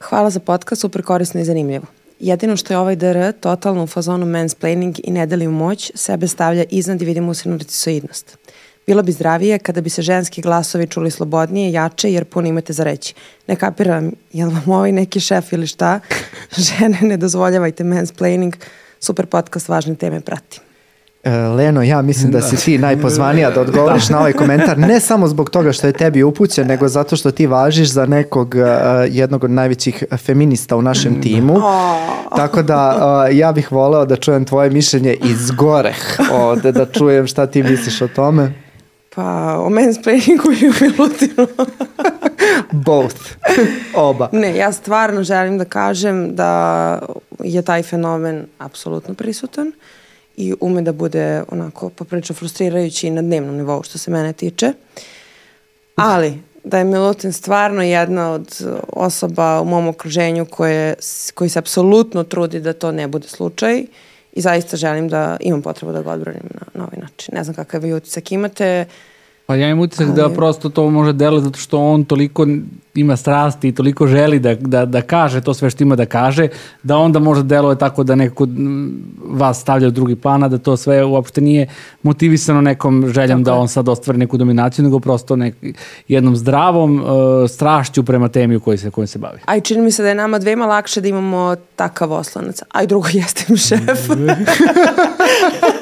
Hvala 0.00 0.30
za 0.30 0.40
podcast, 0.40 0.80
super 0.80 1.02
korisno 1.02 1.40
i 1.40 1.44
zanimljivo. 1.44 1.84
Jedino 2.20 2.56
što 2.56 2.74
je 2.74 2.78
ovaj 2.78 2.96
DR 2.96 3.32
totalno 3.40 3.84
u 3.84 3.86
fazonu 3.86 4.26
mansplaining 4.26 4.96
i 5.04 5.10
ne 5.10 5.26
deli 5.26 5.48
mu 5.48 5.58
moć, 5.58 5.92
sebe 5.94 6.28
stavlja 6.28 6.64
iznad 6.70 7.02
i 7.02 7.04
vidimo 7.04 7.30
usrednu 7.30 7.58
retisoidnost. 7.58 8.38
Bilo 8.86 9.02
bi 9.02 9.12
zdravije 9.12 9.58
kada 9.58 9.80
bi 9.80 9.90
se 9.90 10.02
ženski 10.02 10.42
glasovi 10.42 10.86
čuli 10.86 11.10
slobodnije, 11.10 11.72
jače, 11.72 12.12
jer 12.12 12.24
puno 12.24 12.48
imate 12.48 12.72
za 12.72 12.84
reći. 12.84 13.14
Ne 13.46 13.56
kapiram, 13.56 14.10
je 14.32 14.46
li 14.46 14.54
vam 14.54 14.68
ovaj 14.68 14.92
neki 14.92 15.20
šef 15.20 15.52
ili 15.52 15.66
šta? 15.66 16.00
Žene, 16.66 16.98
ne 17.02 17.16
dozvoljavajte 17.16 17.84
mansplaining. 17.84 18.56
Super 19.00 19.26
podcast, 19.26 19.68
važne 19.68 19.94
teme 19.94 20.20
pratim. 20.20 20.69
E, 21.24 21.30
Leno, 21.30 21.82
ja 21.82 22.02
mislim 22.02 22.32
da 22.32 22.40
si 22.40 22.56
ti 22.56 22.78
najpozvanija 22.78 23.50
da 23.50 23.60
odgovoriš 23.60 24.08
na 24.08 24.18
ovaj 24.18 24.32
komentar, 24.32 24.78
ne 24.78 25.00
samo 25.00 25.28
zbog 25.28 25.50
toga 25.50 25.72
što 25.72 25.86
je 25.86 25.92
tebi 25.92 26.22
upućen, 26.22 26.66
nego 26.66 26.88
zato 26.88 27.16
što 27.16 27.30
ti 27.30 27.46
važiš 27.46 27.88
za 27.88 28.06
nekog 28.06 28.54
e, 28.54 28.60
jednog 29.08 29.44
od 29.44 29.50
najvećih 29.50 30.04
feminista 30.16 30.76
u 30.76 30.82
našem 30.82 31.22
timu. 31.22 31.56
Tako 32.36 32.62
da 32.62 32.98
e, 33.30 33.36
ja 33.36 33.52
bih 33.52 33.72
voleo 33.72 34.04
da 34.04 34.16
čujem 34.16 34.44
tvoje 34.44 34.70
mišljenje 34.70 35.14
iz 35.14 35.50
goreh, 35.50 36.18
ovde, 36.32 36.72
da 36.72 36.86
čujem 36.86 37.26
šta 37.26 37.46
ti 37.46 37.62
misliš 37.62 38.02
o 38.02 38.08
tome. 38.08 38.52
Pa, 39.14 39.56
o 39.58 39.70
mansplainingu 39.70 40.52
i 40.62 40.68
o 40.68 40.72
Milutinu. 40.80 41.46
Both. 42.86 43.20
Oba. 43.94 44.28
Ne, 44.32 44.56
ja 44.56 44.72
stvarno 44.72 45.22
želim 45.22 45.58
da 45.58 45.64
kažem 45.64 46.34
da 46.34 46.98
je 47.44 47.62
taj 47.62 47.82
fenomen 47.82 48.46
apsolutno 48.58 49.14
prisutan 49.14 49.72
i 50.40 50.54
ume 50.60 50.82
da 50.82 50.92
bude 50.92 51.42
onako 51.48 51.88
poprilično 51.90 52.34
frustrirajući 52.34 53.06
i 53.06 53.10
na 53.10 53.22
dnevnom 53.22 53.56
nivou 53.56 53.82
što 53.82 53.98
se 53.98 54.10
mene 54.10 54.32
tiče. 54.32 54.72
Ali, 55.96 56.38
da 56.64 56.78
je 56.78 56.84
Milutin 56.84 57.32
stvarno 57.32 57.82
jedna 57.82 58.32
od 58.32 58.60
osoba 58.88 59.60
u 59.60 59.64
mom 59.64 59.88
okruženju 59.88 60.46
koje, 60.46 60.94
koji 61.34 61.50
se 61.50 61.58
apsolutno 61.58 62.24
trudi 62.24 62.60
da 62.60 62.72
to 62.72 62.92
ne 62.92 63.08
bude 63.08 63.28
slučaj 63.28 63.84
i 64.32 64.40
zaista 64.40 64.76
želim 64.76 65.08
da 65.08 65.36
imam 65.40 65.62
potrebu 65.62 65.92
da 65.92 66.02
ga 66.02 66.10
odbranim 66.10 66.48
na, 66.54 66.66
na 66.74 66.84
ovaj 66.84 66.98
način. 67.00 67.34
Ne 67.34 67.44
znam 67.44 67.54
kakav 67.54 67.82
vi 67.82 67.94
utisak 67.94 68.32
imate. 68.32 68.84
Pa 69.50 69.56
ja 69.56 69.68
imam 69.68 69.80
utisak 69.80 70.08
da 70.08 70.24
Ali- 70.24 70.34
prosto 70.34 70.68
to 70.68 70.90
može 70.90 71.12
delati 71.12 71.44
zato 71.44 71.58
što 71.58 71.78
on 71.78 72.04
toliko 72.04 72.46
ima 72.94 73.16
strasti 73.16 73.68
i 73.68 73.72
toliko 73.72 74.06
želi 74.06 74.38
da, 74.38 74.54
da, 74.54 74.84
da 74.86 75.02
kaže 75.02 75.40
to 75.40 75.54
sve 75.54 75.70
što 75.70 75.84
ima 75.84 75.96
da 75.96 76.06
kaže, 76.06 76.48
da 76.82 76.96
onda 76.96 77.18
može 77.18 77.42
deluje 77.42 77.78
tako 77.78 78.02
da 78.02 78.14
nekako 78.14 78.46
mm, 78.46 79.02
vas 79.24 79.60
stavlja 79.60 79.88
u 79.88 79.90
drugi 79.90 80.16
plan, 80.16 80.42
a 80.42 80.48
da 80.48 80.58
to 80.58 80.76
sve 80.76 81.04
uopšte 81.04 81.40
nije 81.40 81.66
motivisano 82.02 82.60
nekom 82.60 83.08
željom 83.08 83.44
da 83.44 83.54
on 83.54 83.68
sad 83.68 83.88
ostvari 83.88 84.18
neku 84.18 84.36
dominaciju, 84.36 84.84
nego 84.84 85.00
prosto 85.00 85.36
nek, 85.36 85.54
jednom 86.08 86.36
zdravom 86.36 87.00
uh, 87.00 87.06
strašću 87.50 88.04
prema 88.04 88.28
temi 88.28 88.56
u 88.56 88.60
kojoj 88.60 88.78
se, 88.78 88.90
kojoj 88.90 89.06
se 89.06 89.18
bavi. 89.18 89.38
A 89.44 89.56
i 89.56 89.60
čini 89.60 89.82
mi 89.82 89.90
se 89.90 90.02
da 90.02 90.08
je 90.08 90.14
nama 90.14 90.38
dvema 90.38 90.66
lakše 90.66 91.00
da 91.00 91.08
imamo 91.08 91.56
takav 91.76 92.12
oslanac. 92.12 92.62
A 92.68 92.82
i 92.82 92.86
drugo 92.86 93.08
jeste 93.18 93.44
im 93.48 93.56
šef. 93.56 94.10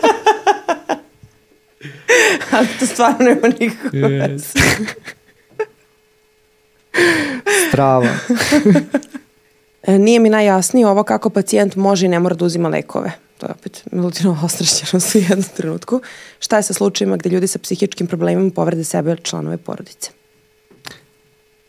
Ali 2.53 2.69
to 2.81 2.87
stvarno 2.87 3.19
nema 3.19 3.49
nikakve 3.61 4.09
veze. 4.09 4.59
Strava. 7.69 8.09
E, 9.83 9.99
Nije 9.99 10.21
mi 10.21 10.29
najjasnije 10.29 10.87
ovo 10.87 11.03
kako 11.03 11.31
pacijent 11.31 11.77
može 11.77 12.07
i 12.07 12.09
ne 12.09 12.19
mora 12.19 12.35
da 12.35 12.45
uzima 12.45 12.69
lekove. 12.69 13.13
To 13.39 13.47
je 13.47 13.53
opet 13.53 13.83
Milutinova 13.93 14.39
ostrašćenost 14.45 15.15
u 15.15 15.19
jednom 15.19 15.45
trenutku. 15.57 16.01
Šta 16.39 16.57
je 16.57 16.63
sa 16.63 16.75
slučajima 16.75 17.17
gde 17.17 17.31
ljudi 17.31 17.47
sa 17.47 17.59
psihičkim 17.59 18.07
problemima 18.07 18.51
povrede 18.51 18.85
sebe 18.85 19.11
ili 19.11 19.21
članove 19.23 19.57
porodice? 19.57 20.11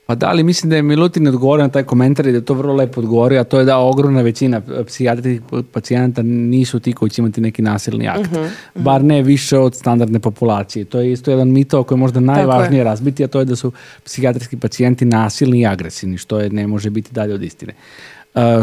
Pa 0.10 0.16
da, 0.16 0.30
ali 0.30 0.43
mislim 0.43 0.70
da 0.70 0.76
je 0.76 0.82
Milutin 0.82 1.28
odgovorio 1.28 1.64
na 1.64 1.72
taj 1.72 1.84
komentar 1.84 2.28
i 2.28 2.32
da 2.32 2.38
je 2.38 2.45
to 2.45 2.53
vrlo 2.53 2.74
lepo 2.74 3.01
odgovorio, 3.01 3.41
a 3.41 3.43
to 3.43 3.60
je 3.60 3.66
da 3.66 3.78
ogromna 3.78 4.22
većina 4.22 4.62
psihijatrijskih 4.88 5.41
pacijenata 5.72 6.22
nisu 6.24 6.80
ti 6.80 6.93
koji 6.93 7.10
će 7.10 7.22
imati 7.22 7.41
neki 7.41 7.62
nasilni 7.62 8.07
akt. 8.07 8.30
Bar 8.76 9.03
ne 9.03 9.22
više 9.22 9.57
od 9.57 9.76
standardne 9.76 10.20
populacije. 10.20 10.86
To 10.86 10.99
je 10.99 11.12
isto 11.12 11.32
jedan 11.32 11.51
mito 11.51 11.84
koji 11.84 11.95
je 11.95 11.99
možda 11.99 12.20
najvažnije 12.20 12.84
razbiti, 12.84 13.24
a 13.24 13.28
to 13.28 13.39
je 13.39 13.45
da 13.45 13.55
su 13.55 13.72
psihijatrijski 14.03 14.57
pacijenti 14.57 15.05
nasilni 15.05 15.60
i 15.60 15.66
agresivni, 15.66 16.18
što 16.18 16.39
je, 16.39 16.49
ne 16.49 16.68
može 16.68 16.89
biti 16.89 17.14
dalje 17.14 17.34
od 17.34 17.43
istine. 17.43 17.74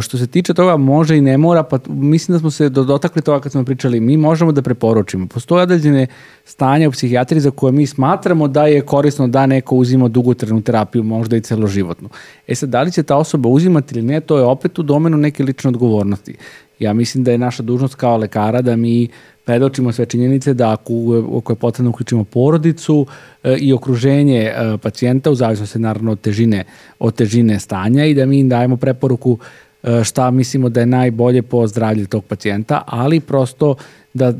Što 0.00 0.18
se 0.18 0.26
tiče 0.26 0.54
toga 0.54 0.76
može 0.76 1.16
i 1.16 1.20
ne 1.20 1.38
mora, 1.38 1.62
pa 1.62 1.78
mislim 1.88 2.34
da 2.34 2.38
smo 2.38 2.50
se 2.50 2.68
do, 2.68 2.84
dotakli 2.84 3.22
toga 3.22 3.40
kad 3.40 3.52
smo 3.52 3.64
pričali, 3.64 4.00
mi 4.00 4.16
možemo 4.16 4.52
da 4.52 4.62
preporučimo. 4.62 5.26
Postoje 5.26 5.62
određene 5.62 6.06
stanja 6.44 6.88
u 6.88 6.92
psihijatriji 6.92 7.40
za 7.40 7.50
koje 7.50 7.72
mi 7.72 7.86
smatramo 7.86 8.48
da 8.48 8.66
je 8.66 8.80
korisno 8.80 9.28
da 9.28 9.46
neko 9.46 9.76
uzima 9.76 10.08
dugotrenu 10.08 10.62
terapiju, 10.62 11.02
možda 11.02 11.36
i 11.36 11.40
celoživotnu. 11.40 12.08
E 12.48 12.54
sad, 12.54 12.68
da 12.68 12.82
li 12.82 12.92
će 12.92 13.02
ta 13.02 13.16
osoba 13.16 13.48
uzimati 13.48 13.94
ili 13.94 14.06
ne, 14.06 14.20
to 14.20 14.38
je 14.38 14.44
opet 14.44 14.78
u 14.78 14.82
domenu 14.82 15.16
neke 15.16 15.44
lične 15.44 15.68
odgovornosti. 15.68 16.36
Ja 16.78 16.92
mislim 16.92 17.24
da 17.24 17.30
je 17.30 17.38
naša 17.38 17.62
dužnost 17.62 17.94
kao 17.94 18.16
lekara 18.16 18.62
da 18.62 18.76
mi 18.76 19.08
predočimo 19.44 19.92
sve 19.92 20.06
činjenice 20.06 20.54
da 20.54 20.72
ako, 20.72 20.92
ako 21.38 21.52
je 21.52 21.56
potrebno 21.56 21.90
uključimo 21.90 22.24
porodicu 22.24 23.06
e, 23.44 23.56
i 23.60 23.72
okruženje 23.72 24.40
e, 24.40 24.78
pacijenta 24.82 25.30
u 25.30 25.34
zavisnosti 25.34 25.78
naravno 25.78 26.12
od 26.12 26.20
težine, 26.20 26.64
od 26.98 27.14
težine 27.14 27.60
stanja 27.60 28.04
i 28.04 28.14
da 28.14 28.26
mi 28.26 28.38
im 28.38 28.48
dajemo 28.48 28.76
preporuku 28.76 29.38
e, 29.82 30.04
šta 30.04 30.30
mislimo 30.30 30.68
da 30.68 30.80
je 30.80 30.86
najbolje 30.86 31.42
po 31.42 31.66
zdravlju 31.66 32.06
tog 32.06 32.24
pacijenta, 32.24 32.82
ali 32.86 33.20
prosto 33.20 33.74
da 34.14 34.32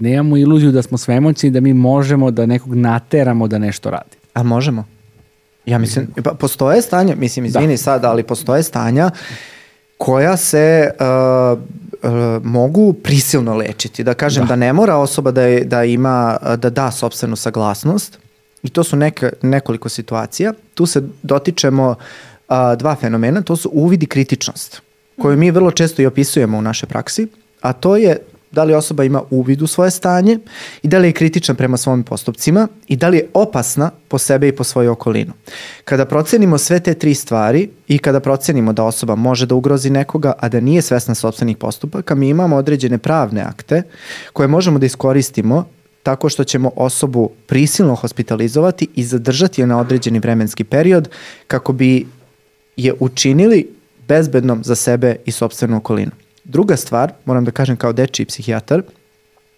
nemamo 0.00 0.36
iluziju 0.36 0.72
da 0.72 0.82
smo 0.82 0.98
svemoćni 0.98 1.48
i 1.48 1.52
da 1.52 1.60
mi 1.60 1.74
možemo 1.74 2.30
da 2.30 2.46
nekog 2.46 2.74
nateramo 2.74 3.48
da 3.48 3.58
nešto 3.58 3.90
radi. 3.90 4.16
A 4.34 4.42
možemo? 4.42 4.84
Ja 5.66 5.78
mislim, 5.78 6.08
pa 6.24 6.34
postoje 6.34 6.82
stanja, 6.82 7.14
mislim, 7.16 7.44
izvini 7.44 7.76
sad, 7.76 8.04
ali 8.04 8.22
postoje 8.22 8.62
stanja 8.62 9.10
koja 10.00 10.36
se 10.36 10.90
uh, 10.90 11.58
uh, 11.58 12.44
mogu 12.44 12.92
prisilno 12.92 13.56
lečiti. 13.56 14.04
Da 14.04 14.14
kažem 14.14 14.44
da, 14.44 14.48
da 14.48 14.56
ne 14.56 14.72
mora 14.72 14.96
osoba 14.96 15.30
da, 15.30 15.42
je, 15.42 15.64
da 15.64 15.84
ima, 15.84 16.36
da 16.56 16.70
da 16.70 16.90
sobstvenu 16.90 17.36
saglasnost 17.36 18.18
i 18.62 18.70
to 18.70 18.84
su 18.84 18.96
neke, 18.96 19.32
nekoliko 19.42 19.88
situacija. 19.88 20.52
Tu 20.74 20.86
se 20.86 21.02
dotičemo 21.22 21.88
uh, 21.88 22.56
dva 22.78 22.96
fenomena, 22.96 23.42
to 23.42 23.56
su 23.56 23.70
uvid 23.72 24.02
i 24.02 24.06
kritičnost, 24.06 24.80
koju 25.22 25.36
mi 25.36 25.50
vrlo 25.50 25.70
često 25.70 26.02
i 26.02 26.06
opisujemo 26.06 26.58
u 26.58 26.62
našoj 26.62 26.88
praksi, 26.88 27.26
a 27.60 27.72
to 27.72 27.96
je 27.96 28.16
da 28.52 28.64
li 28.64 28.74
osoba 28.74 29.04
ima 29.04 29.22
uvid 29.30 29.62
u 29.62 29.66
svoje 29.66 29.90
stanje 29.90 30.38
i 30.82 30.88
da 30.88 30.98
li 30.98 31.08
je 31.08 31.12
kritična 31.12 31.54
prema 31.54 31.76
svojim 31.76 32.02
postupcima 32.02 32.68
i 32.88 32.96
da 32.96 33.08
li 33.08 33.16
je 33.16 33.28
opasna 33.34 33.90
po 34.08 34.18
sebe 34.18 34.48
i 34.48 34.56
po 34.56 34.64
svoju 34.64 34.92
okolinu. 34.92 35.32
Kada 35.84 36.04
procenimo 36.04 36.58
sve 36.58 36.80
te 36.80 36.94
tri 36.94 37.14
stvari 37.14 37.70
i 37.88 37.98
kada 37.98 38.20
procenimo 38.20 38.72
da 38.72 38.84
osoba 38.84 39.14
može 39.14 39.46
da 39.46 39.54
ugrozi 39.54 39.90
nekoga, 39.90 40.32
a 40.38 40.48
da 40.48 40.60
nije 40.60 40.82
svesna 40.82 41.14
sobstvenih 41.14 41.56
postupaka, 41.56 42.14
mi 42.14 42.28
imamo 42.28 42.56
određene 42.56 42.98
pravne 42.98 43.40
akte 43.40 43.82
koje 44.32 44.48
možemo 44.48 44.78
da 44.78 44.86
iskoristimo 44.86 45.64
tako 46.02 46.28
što 46.28 46.44
ćemo 46.44 46.70
osobu 46.76 47.30
prisilno 47.46 47.94
hospitalizovati 47.94 48.88
i 48.94 49.04
zadržati 49.04 49.60
je 49.60 49.66
na 49.66 49.80
određeni 49.80 50.18
vremenski 50.18 50.64
period 50.64 51.08
kako 51.46 51.72
bi 51.72 52.06
je 52.76 52.94
učinili 53.00 53.68
bezbednom 54.08 54.64
za 54.64 54.74
sebe 54.74 55.16
i 55.24 55.32
sobstvenu 55.32 55.76
okolinu. 55.76 56.10
Druga 56.44 56.76
stvar, 56.76 57.12
moram 57.24 57.44
da 57.44 57.50
kažem 57.50 57.76
kao 57.76 57.92
dečiji 57.92 58.26
psihijatar, 58.26 58.82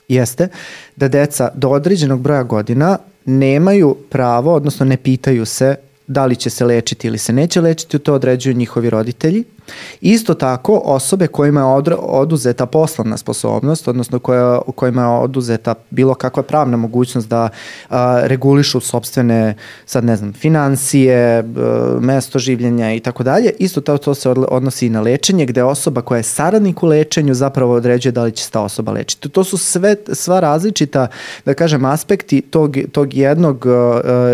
jeste 0.08 0.48
da 0.96 1.08
deca 1.08 1.50
do 1.54 1.68
određenog 1.68 2.20
broja 2.20 2.42
godina 2.42 2.98
nemaju 3.24 3.96
pravo, 4.10 4.54
odnosno 4.54 4.86
ne 4.86 4.96
pitaju 4.96 5.46
se 5.46 5.76
da 6.06 6.26
li 6.26 6.36
će 6.36 6.50
se 6.50 6.64
lečiti 6.64 7.06
ili 7.06 7.18
se 7.18 7.32
neće 7.32 7.60
lečiti, 7.60 7.98
to 7.98 8.14
određuju 8.14 8.54
njihovi 8.54 8.90
roditelji. 8.90 9.44
Isto 10.00 10.34
tako, 10.34 10.80
osobe 10.84 11.26
kojima 11.26 11.60
je 11.60 11.66
od, 11.66 11.94
oduzeta 11.98 12.66
poslovna 12.66 13.16
sposobnost, 13.16 13.88
odnosno 13.88 14.18
koja, 14.18 14.60
kojima 14.74 15.02
je 15.02 15.08
oduzeta 15.08 15.74
bilo 15.90 16.14
kakva 16.14 16.42
pravna 16.42 16.76
mogućnost 16.76 17.28
da 17.28 17.48
a, 17.88 18.20
regulišu 18.22 18.80
sobstvene, 18.80 19.54
sad 19.86 20.04
ne 20.04 20.16
znam, 20.16 20.32
financije, 20.32 21.38
a, 21.38 21.42
mesto 22.00 22.38
življenja 22.38 22.92
i 22.94 23.00
tako 23.00 23.22
dalje, 23.22 23.52
isto 23.58 23.80
to, 23.80 23.98
to 23.98 24.14
se 24.14 24.28
odnosi 24.30 24.86
i 24.86 24.90
na 24.90 25.00
lečenje, 25.00 25.46
gde 25.46 25.62
osoba 25.62 26.02
koja 26.02 26.16
je 26.16 26.22
saradnik 26.22 26.82
u 26.82 26.86
lečenju 26.86 27.34
zapravo 27.34 27.74
određuje 27.74 28.12
da 28.12 28.22
li 28.22 28.32
će 28.32 28.44
se 28.44 28.50
ta 28.50 28.60
osoba 28.60 28.92
lečiti. 28.92 29.28
To 29.28 29.44
su 29.44 29.58
sve, 29.58 29.96
sva 30.12 30.40
različita, 30.40 31.06
da 31.44 31.54
kažem, 31.54 31.84
aspekti 31.84 32.40
tog, 32.40 32.76
tog 32.92 33.14
jednog, 33.14 33.66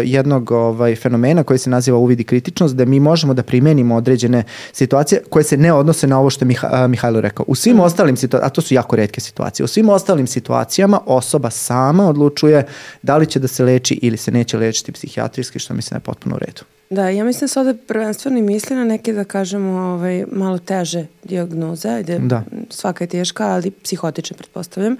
jednog 0.05 0.51
ovaj, 0.51 0.97
fenomena 0.97 1.45
koji 1.45 1.59
se 1.59 1.71
naziva 1.71 1.99
uvid 1.99 2.21
i 2.21 2.25
kritičnost, 2.25 2.77
da 2.77 2.85
mi 2.85 3.01
možemo 3.01 3.35
da 3.35 3.43
primenimo 3.43 3.97
određene 3.97 4.45
situacije 4.73 5.18
koje 5.31 5.45
se 5.45 5.57
ne 5.57 5.73
odnose 5.73 6.07
na 6.07 6.19
ovo 6.19 6.31
što 6.31 6.45
je 6.45 6.47
Miha, 6.47 6.87
Mihajlo 6.87 7.21
rekao. 7.21 7.45
U 7.49 7.55
svim 7.55 7.77
mm. 7.77 7.81
ostalim 7.81 8.17
situacijama, 8.17 8.47
a 8.47 8.51
to 8.51 8.61
su 8.61 8.75
jako 8.75 8.97
redke 8.97 9.21
situacije, 9.21 9.65
u 9.65 9.67
svim 9.67 9.89
ostalim 9.89 10.27
situacijama 10.27 11.01
osoba 11.07 11.51
sama 11.51 12.09
odlučuje 12.09 12.67
da 13.03 13.17
li 13.17 13.27
će 13.27 13.39
da 13.39 13.49
se 13.49 13.65
leči 13.65 13.99
ili 14.03 14.17
se 14.17 14.31
neće 14.31 14.59
lečiti 14.59 14.93
psihijatrijski, 14.93 15.59
što 15.59 15.75
mislim 15.75 15.91
da 15.91 15.97
je 15.97 16.05
potpuno 16.05 16.37
u 16.37 16.39
redu. 16.39 16.63
Da, 16.91 17.09
ja 17.09 17.25
mislim 17.25 17.41
da 17.41 17.49
se 17.49 17.61
ovde 17.61 17.75
prvenstveno 17.75 18.39
i 18.39 18.43
misli 18.43 18.77
na 18.77 18.85
neke, 18.85 19.13
da 19.13 19.25
kažemo, 19.25 19.79
ovaj, 19.79 20.25
malo 20.33 20.59
teže 20.59 21.07
diagnoze, 21.25 22.03
gde 22.03 22.19
da. 22.19 22.43
svaka 22.71 23.05
je 23.05 23.09
teška, 23.09 23.47
ali 23.47 23.71
psihotične, 23.71 24.37
pretpostavljam, 24.37 24.97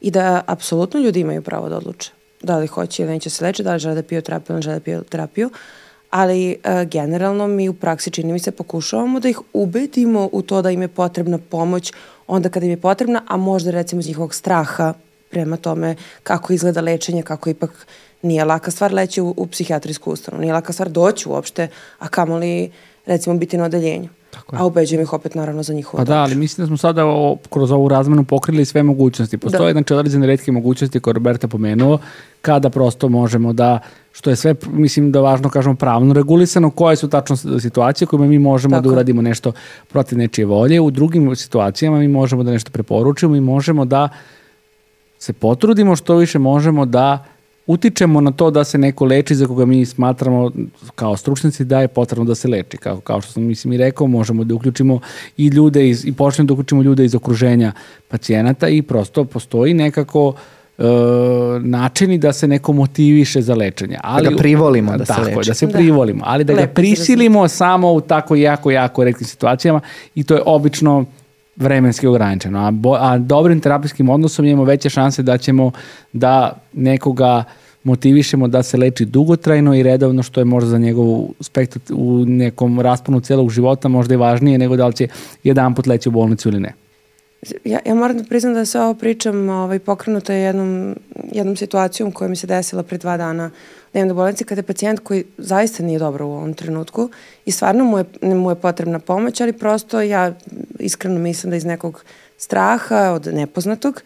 i 0.00 0.10
da 0.10 0.42
apsolutno 0.46 1.00
ljudi 1.00 1.20
imaju 1.20 1.42
pravo 1.42 1.68
da 1.68 1.76
odluče 1.76 2.10
da 2.42 2.58
li 2.58 2.66
hoće 2.66 3.02
ili 3.02 3.12
neće 3.12 3.30
se 3.30 3.44
lečiti, 3.44 3.62
da 3.62 3.72
li 3.72 3.78
žele 3.78 3.94
da 3.94 4.02
piju 4.02 4.22
terapiju 4.22 4.54
ili 4.54 4.58
ne 4.58 4.62
žele 4.62 4.74
da 4.74 4.80
piju 4.80 5.02
terapiju, 5.02 5.50
ali 6.16 6.56
uh, 6.64 6.88
generalno 6.88 7.46
mi 7.46 7.68
u 7.68 7.74
praksi 7.74 8.10
čini 8.10 8.32
mi 8.32 8.38
se 8.38 8.50
pokušavamo 8.50 9.20
da 9.20 9.28
ih 9.28 9.40
ubedimo 9.52 10.28
u 10.32 10.42
to 10.42 10.62
da 10.62 10.70
im 10.70 10.82
je 10.82 10.88
potrebna 10.88 11.38
pomoć 11.38 11.92
onda 12.26 12.48
kada 12.48 12.66
im 12.66 12.70
je 12.70 12.80
potrebna, 12.80 13.22
a 13.26 13.36
možda 13.36 13.70
recimo 13.70 14.00
iz 14.00 14.08
njihovog 14.08 14.34
straha 14.34 14.94
prema 15.30 15.56
tome 15.56 15.96
kako 16.22 16.52
izgleda 16.52 16.80
lečenje, 16.80 17.22
kako 17.22 17.50
ipak 17.50 17.86
nije 18.22 18.44
laka 18.44 18.70
stvar 18.70 18.92
leći 18.92 19.20
u, 19.20 19.34
u 19.36 19.46
psihijatrijsku 19.46 20.10
ustanu, 20.10 20.38
nije 20.40 20.52
laka 20.52 20.72
stvar 20.72 20.88
doći 20.88 21.28
uopšte, 21.28 21.68
a 21.98 22.08
kamoli 22.08 22.70
recimo 23.06 23.36
biti 23.36 23.56
na 23.56 23.64
odeljenju. 23.64 24.08
Tako 24.46 24.56
je. 24.56 24.62
A 24.62 24.66
ubeđujem 24.66 25.02
ih 25.02 25.12
opet 25.12 25.34
naravno 25.34 25.62
za 25.62 25.74
njihovo 25.74 25.98
Pa 25.98 26.04
da, 26.04 26.22
ali 26.22 26.34
mislim 26.34 26.62
da 26.62 26.66
smo 26.66 26.76
sada 26.76 27.06
o, 27.06 27.36
kroz 27.50 27.70
ovu 27.70 27.88
razmenu 27.88 28.24
pokrili 28.24 28.64
sve 28.64 28.82
mogućnosti. 28.82 29.38
Postoje 29.38 29.72
da. 29.72 29.72
znači 29.72 29.94
određene 29.94 30.26
redke 30.26 30.52
mogućnosti 30.52 31.00
koje 31.00 31.14
Roberta 31.14 31.48
pomenuo, 31.48 31.98
kada 32.42 32.70
prosto 32.70 33.08
možemo 33.08 33.52
da, 33.52 33.78
što 34.12 34.30
je 34.30 34.36
sve, 34.36 34.54
mislim 34.72 35.12
da 35.12 35.20
važno 35.20 35.50
kažemo 35.50 35.74
pravno 35.74 36.14
regulisano, 36.14 36.70
koje 36.70 36.96
su 36.96 37.08
tačno 37.08 37.36
situacije 37.36 38.06
kojima 38.06 38.26
mi 38.26 38.38
možemo 38.38 38.70
da 38.70 38.76
Tako. 38.76 38.88
da 38.88 38.92
uradimo 38.92 39.22
nešto 39.22 39.52
protiv 39.88 40.18
nečije 40.18 40.46
volje. 40.46 40.80
U 40.80 40.90
drugim 40.90 41.36
situacijama 41.36 41.98
mi 41.98 42.08
možemo 42.08 42.42
da 42.42 42.50
nešto 42.50 42.70
preporučimo 42.70 43.36
i 43.36 43.40
možemo 43.40 43.84
da 43.84 44.08
se 45.18 45.32
potrudimo 45.32 45.96
što 45.96 46.16
više 46.16 46.38
možemo 46.38 46.86
da 46.86 47.24
utičemo 47.66 48.20
na 48.20 48.30
to 48.30 48.50
da 48.50 48.64
se 48.64 48.78
neko 48.78 49.04
leči 49.04 49.34
za 49.34 49.46
koga 49.46 49.66
mi 49.66 49.86
smatramo 49.86 50.50
kao 50.94 51.16
stručnici 51.16 51.64
da 51.64 51.80
je 51.80 51.88
potrebno 51.88 52.24
da 52.24 52.34
se 52.34 52.48
leči. 52.48 52.76
Kao, 52.76 53.00
kao 53.00 53.20
što 53.20 53.32
sam 53.32 53.42
mislim 53.42 53.72
i 53.72 53.76
rekao, 53.76 54.06
možemo 54.06 54.44
da 54.44 54.54
uključimo 54.54 55.00
i 55.36 55.46
ljude 55.46 55.88
iz, 55.88 56.06
i 56.06 56.12
počnemo 56.12 56.46
da 56.46 56.52
uključimo 56.52 56.82
ljude 56.82 57.04
iz 57.04 57.14
okruženja 57.14 57.72
pacijenata 58.08 58.68
i 58.68 58.82
prosto 58.82 59.24
postoji 59.24 59.74
nekako 59.74 60.34
e, 60.78 60.82
načini 61.60 62.18
da 62.18 62.32
se 62.32 62.48
neko 62.48 62.72
motiviše 62.72 63.42
za 63.42 63.54
lečenje. 63.54 63.98
Ali, 64.02 64.24
da 64.24 64.30
ga 64.30 64.36
privolimo 64.36 64.96
da 64.96 65.04
se 65.04 65.12
leči. 65.20 65.30
Tako, 65.30 65.42
da 65.44 65.54
se 65.54 65.66
da. 65.66 65.72
privolimo, 65.72 66.24
ali 66.26 66.44
da 66.44 66.52
Lepo 66.52 66.66
ga 66.66 66.72
prisilimo 66.72 67.48
samo 67.48 67.92
u 67.92 68.00
tako 68.00 68.36
jako, 68.36 68.70
jako 68.70 69.04
rektim 69.04 69.26
situacijama 69.26 69.80
i 70.14 70.24
to 70.24 70.34
je 70.34 70.42
obično 70.46 71.04
vremenski 71.56 72.06
ograničeno. 72.06 72.66
A, 72.66 72.70
bo, 72.70 72.94
a 72.94 73.18
dobrim 73.18 73.60
terapijskim 73.60 74.08
odnosom 74.08 74.44
imamo 74.44 74.64
veće 74.64 74.90
šanse 74.90 75.22
da 75.22 75.38
ćemo 75.38 75.70
da 76.12 76.58
nekoga 76.72 77.44
motivišemo 77.84 78.48
da 78.48 78.62
se 78.62 78.76
leči 78.76 79.04
dugotrajno 79.04 79.74
i 79.74 79.82
redovno 79.82 80.22
što 80.22 80.40
je 80.40 80.44
možda 80.44 80.70
za 80.70 80.78
njegovu 80.78 81.34
spektru 81.40 81.80
u 81.96 82.24
nekom 82.26 82.80
rasponu 82.80 83.20
celog 83.20 83.50
života 83.50 83.88
možda 83.88 84.14
i 84.14 84.16
važnije 84.16 84.58
nego 84.58 84.76
da 84.76 84.86
li 84.86 84.94
će 84.94 85.08
jedan 85.44 85.74
put 85.74 85.86
leći 85.86 86.08
u 86.08 86.12
bolnicu 86.12 86.48
ili 86.48 86.60
ne. 86.60 86.72
Ja, 87.64 87.78
ja 87.86 87.94
moram 87.94 88.18
da 88.18 88.24
priznam 88.24 88.54
da 88.54 88.64
se 88.64 88.80
ovo 88.80 88.94
pričam 88.94 89.48
ovaj, 89.48 89.78
pokrenuto 89.78 90.32
je 90.32 90.40
jednom, 90.40 90.96
jednom 91.32 91.56
situacijom 91.56 92.12
koja 92.12 92.28
mi 92.28 92.36
se 92.36 92.46
desila 92.46 92.82
pre 92.82 92.98
dva 92.98 93.16
dana 93.16 93.50
dnevne 93.92 94.14
bolnici 94.14 94.44
kada 94.44 94.58
je 94.58 94.62
pacijent 94.62 95.00
koji 95.00 95.24
zaista 95.38 95.82
nije 95.82 95.98
dobro 95.98 96.26
u 96.26 96.32
ovom 96.32 96.54
trenutku 96.54 97.10
i 97.44 97.50
stvarno 97.50 97.84
mu 97.84 97.98
je, 97.98 98.04
mu 98.22 98.50
je 98.50 98.54
potrebna 98.54 98.98
pomoć, 98.98 99.40
ali 99.40 99.52
prosto 99.52 100.00
ja 100.00 100.32
iskreno 100.78 101.18
mislim 101.18 101.50
da 101.50 101.56
iz 101.56 101.64
nekog 101.64 102.04
straha 102.38 103.12
od 103.12 103.26
nepoznatog 103.26 104.02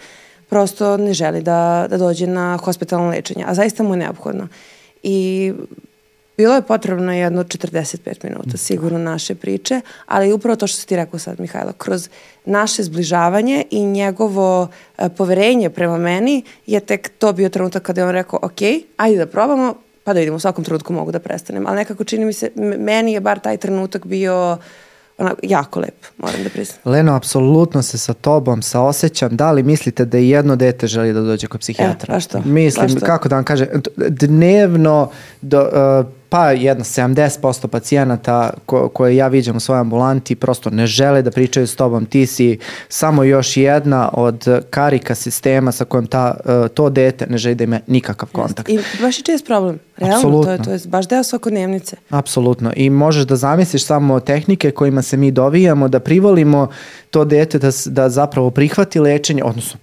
prosto 0.49 0.97
ne 0.97 1.13
želi 1.13 1.43
da, 1.43 1.87
da 1.91 1.99
dođe 1.99 2.27
na 2.27 2.57
hospitalno 2.57 3.09
lečenje, 3.09 3.45
a 3.47 3.55
zaista 3.55 3.83
mu 3.83 3.95
je 3.95 3.99
neophodno. 3.99 4.49
I 5.03 5.53
bilo 6.41 6.55
je 6.55 6.63
potrebno 6.63 7.13
jedno 7.13 7.45
45 7.45 8.25
minuta 8.25 8.57
sigurno 8.57 8.99
naše 8.99 9.35
priče, 9.35 9.81
ali 10.07 10.33
upravo 10.33 10.57
to 10.57 10.67
što 10.67 10.81
si 10.81 10.87
ti 10.87 10.97
rekao 10.97 11.19
sad 11.19 11.41
Mihajlo, 11.41 11.73
kroz 11.73 12.09
naše 12.45 12.83
zbližavanje 12.83 13.65
i 13.71 13.87
njegovo 13.87 14.63
uh, 14.63 15.07
poverenje 15.17 15.71
prema 15.71 15.99
meni 15.99 16.43
je 16.67 16.81
tek 16.81 17.11
to 17.19 17.33
bio 17.33 17.49
trenutak 17.49 17.83
kada 17.83 18.01
je 18.01 18.07
on 18.07 18.13
rekao 18.13 18.39
ok, 18.43 18.61
ajde 18.97 19.17
da 19.19 19.27
probamo, 19.27 19.75
pa 20.05 20.13
da 20.13 20.21
vidimo 20.21 20.37
u 20.37 20.41
svakom 20.41 20.65
trenutku 20.65 20.93
mogu 20.93 21.13
da 21.13 21.19
prestanem, 21.19 21.67
ali 21.67 21.77
nekako 21.77 22.05
čini 22.05 22.25
mi 22.25 22.33
se, 22.33 22.51
meni 22.57 23.13
je 23.13 23.21
bar 23.21 23.39
taj 23.41 23.57
trenutak 23.57 24.07
bio 24.07 24.59
onako, 25.19 25.41
jako 25.43 25.81
lep, 25.81 26.07
moram 26.19 26.43
da 26.45 26.51
priznam. 26.51 26.79
Leno, 26.85 27.15
apsolutno 27.17 27.83
se 27.83 27.99
sa 27.99 28.15
tobom 28.15 28.63
saosećam. 28.63 29.37
Da 29.37 29.53
li 29.53 29.63
mislite 29.63 30.05
da 30.05 30.19
i 30.19 30.29
jedno 30.29 30.57
dete 30.57 30.87
želi 30.87 31.13
da 31.13 31.21
dođe 31.21 31.47
kod 31.47 31.61
psihijatra? 31.61 32.15
E, 32.15 32.17
baš 32.17 32.27
to, 32.27 32.41
Mislim, 32.45 32.87
baš 32.87 33.01
to. 33.01 33.07
kako 33.07 33.29
da 33.29 33.35
vam 33.35 33.45
kažem, 33.45 33.69
dnevno 33.97 35.11
do, 35.43 35.61
uh, 35.61 36.20
pa 36.31 36.51
jedno 36.51 36.85
70% 36.85 37.67
pacijenata 37.67 38.51
ko, 38.67 38.89
koje 38.89 39.17
ja 39.17 39.29
viđam 39.29 39.57
u 39.57 39.61
svojoj 39.61 39.81
ambulanti 39.81 40.35
prosto 40.35 40.71
ne 40.71 40.87
žele 40.87 41.23
da 41.23 41.31
pričaju 41.31 41.67
s 41.67 41.77
tobom. 41.77 42.07
Ti 42.07 42.27
si 42.27 42.59
samo 42.89 43.25
još 43.25 43.57
jedna 43.57 44.11
od 44.13 44.65
karika 44.71 45.15
sistema 45.15 45.73
sa 45.73 45.85
kojom 45.85 46.07
ta, 46.07 46.35
uh, 46.45 46.69
to 46.69 46.91
dete 46.91 47.27
ne 47.27 47.39
želi 47.39 47.55
da 47.55 47.65
ima 47.65 47.81
nikakav 47.87 48.29
kontakt. 48.33 48.69
I 48.69 48.79
baš 49.01 49.19
je 49.19 49.23
čest 49.23 49.47
problem. 49.47 49.79
Realno, 49.97 50.17
Apsolutno. 50.17 50.45
to 50.45 50.53
je, 50.53 50.63
to 50.63 50.71
je 50.71 50.91
baš 50.91 51.09
deo 51.09 51.23
svakodnevnice. 51.23 51.97
Apsolutno. 52.11 52.73
I 52.77 52.91
možeš 52.91 53.25
da 53.25 53.37
zamisliš 53.37 53.85
samo 53.85 54.21
tehnike 54.21 54.71
kojima 54.71 55.03
se 55.03 55.17
mi 55.17 55.31
dovijamo, 55.31 55.89
da 55.89 56.01
privolimo 56.01 56.69
to 57.11 57.25
dete 57.25 57.59
da, 57.59 57.71
da 57.87 58.09
zapravo 58.09 58.51
prihvati 58.51 59.01
lečenje, 59.01 59.45
odnosno 59.45 59.81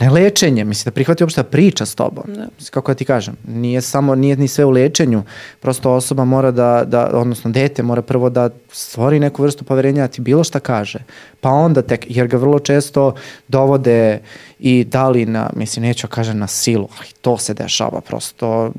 ne 0.00 0.10
lečenje, 0.10 0.64
mislim 0.64 0.84
da 0.84 0.94
prihvati 0.94 1.24
uopšte 1.24 1.42
da 1.42 1.48
priča 1.48 1.86
s 1.86 1.94
tobom. 1.94 2.24
Da. 2.26 2.46
Kako 2.70 2.90
da 2.92 2.94
ti 2.94 3.04
kažem, 3.04 3.36
nije 3.48 3.80
samo, 3.80 4.14
nije 4.14 4.36
ni 4.36 4.48
sve 4.48 4.64
u 4.64 4.70
lečenju, 4.70 5.22
prosto 5.60 5.92
osoba 5.92 6.24
mora 6.24 6.50
da, 6.50 6.84
da, 6.86 7.10
odnosno 7.12 7.50
dete 7.50 7.82
mora 7.82 8.02
prvo 8.02 8.30
da 8.30 8.50
stvori 8.72 9.20
neku 9.20 9.42
vrstu 9.42 9.64
poverenja 9.64 10.02
da 10.02 10.08
ti 10.08 10.20
bilo 10.20 10.44
šta 10.44 10.60
kaže, 10.60 10.98
pa 11.42 11.50
onda 11.50 11.82
tek, 11.82 12.06
jer 12.08 12.26
ga 12.26 12.36
vrlo 12.36 12.58
često 12.58 13.14
dovode 13.48 14.20
i 14.58 14.84
da 14.84 15.08
li 15.08 15.26
na, 15.26 15.50
mislim, 15.56 15.84
neću 15.84 16.06
da 16.06 16.14
kažem 16.14 16.38
na 16.38 16.46
silu, 16.46 16.88
ali 16.98 17.08
to 17.20 17.38
se 17.38 17.54
dešava 17.54 18.00
prosto, 18.00 18.72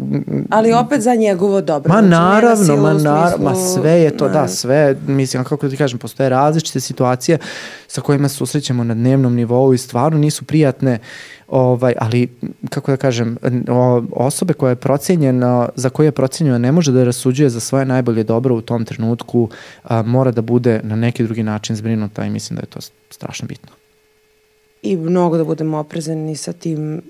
Ali 0.49 0.73
opet 0.73 1.01
za 1.01 1.15
njegovo 1.15 1.61
dobro. 1.61 1.93
Ma 1.93 1.99
znači, 1.99 2.09
naravno, 2.09 2.65
silu 2.65 2.77
ma, 2.77 2.93
naravno, 2.93 3.49
ma 3.49 3.55
sve 3.55 3.91
je 3.91 4.17
to, 4.17 4.29
da, 4.29 4.41
ne. 4.41 4.47
sve, 4.47 4.95
mislim, 5.07 5.43
kako 5.43 5.65
da 5.65 5.69
ti 5.69 5.77
kažem, 5.77 5.99
postoje 5.99 6.29
različite 6.29 6.79
situacije 6.79 7.37
sa 7.87 8.01
kojima 8.01 8.29
se 8.29 8.35
susrećemo 8.35 8.83
na 8.83 8.93
dnevnom 8.93 9.35
nivou 9.35 9.73
i 9.73 9.77
stvarno 9.77 10.17
nisu 10.17 10.45
prijatne, 10.45 10.99
ovaj, 11.53 11.93
ali, 11.99 12.27
kako 12.69 12.91
da 12.91 12.97
kažem, 12.97 13.37
osobe 14.11 14.53
koja 14.53 14.69
je 14.69 14.75
procenjena, 14.77 15.69
za 15.75 15.89
koje 15.89 16.07
je 16.07 16.11
procenjena 16.11 16.57
ne 16.57 16.71
može 16.71 16.91
da 16.91 17.03
rasuđuje 17.03 17.49
za 17.49 17.59
svoje 17.59 17.85
najbolje 17.85 18.23
dobro 18.23 18.55
u 18.55 18.61
tom 18.61 18.85
trenutku, 18.85 19.49
a, 19.83 20.01
mora 20.03 20.31
da 20.31 20.41
bude 20.43 20.81
na 20.83 20.95
neki 20.95 21.23
drugi 21.23 21.43
način 21.43 21.75
zbrinuta 21.75 22.25
i 22.25 22.29
mislim 22.29 22.55
da 22.55 22.61
je 22.61 22.67
to 22.67 22.79
strašno 23.09 23.47
bitno. 23.47 23.69
I 24.81 24.97
mnogo 24.97 25.37
da 25.37 25.43
budemo 25.43 25.77
oprezani 25.77 26.35
sa 26.35 26.53
tim, 26.53 27.01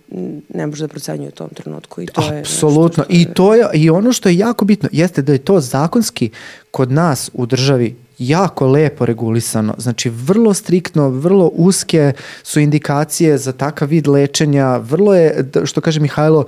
ne 0.49 0.67
može 0.67 0.83
da 0.83 0.87
procenjuje 0.87 1.27
u 1.29 1.33
tom 1.33 1.49
trenutku. 1.49 2.01
I 2.01 2.05
to 2.05 2.21
je 2.23 2.31
nešto 2.31 2.55
Apsolutno. 2.57 3.03
što 3.03 3.13
I 3.13 3.19
je- 3.19 3.33
to 3.33 3.55
je 3.55 3.65
i 3.73 3.89
ono 3.89 4.13
što 4.13 4.29
je 4.29 4.37
jako 4.37 4.65
bitno 4.65 4.89
jeste 4.91 5.21
da 5.21 5.31
je 5.31 5.37
to 5.39 5.59
zakonski 5.59 6.29
kod 6.71 6.91
nas 6.91 7.31
u 7.33 7.45
državi 7.45 7.95
jako 8.17 8.67
lepo 8.67 9.05
regulisano. 9.05 9.73
Znači 9.77 10.09
vrlo 10.09 10.53
striktno, 10.53 11.09
vrlo 11.09 11.51
uske 11.53 12.13
su 12.43 12.59
indikacije 12.59 13.37
za 13.37 13.51
takav 13.51 13.87
vid 13.87 14.07
lečenja. 14.07 14.77
Vrlo 14.77 15.15
je, 15.15 15.49
što 15.63 15.81
kaže 15.81 15.99
Mihajlo, 15.99 16.45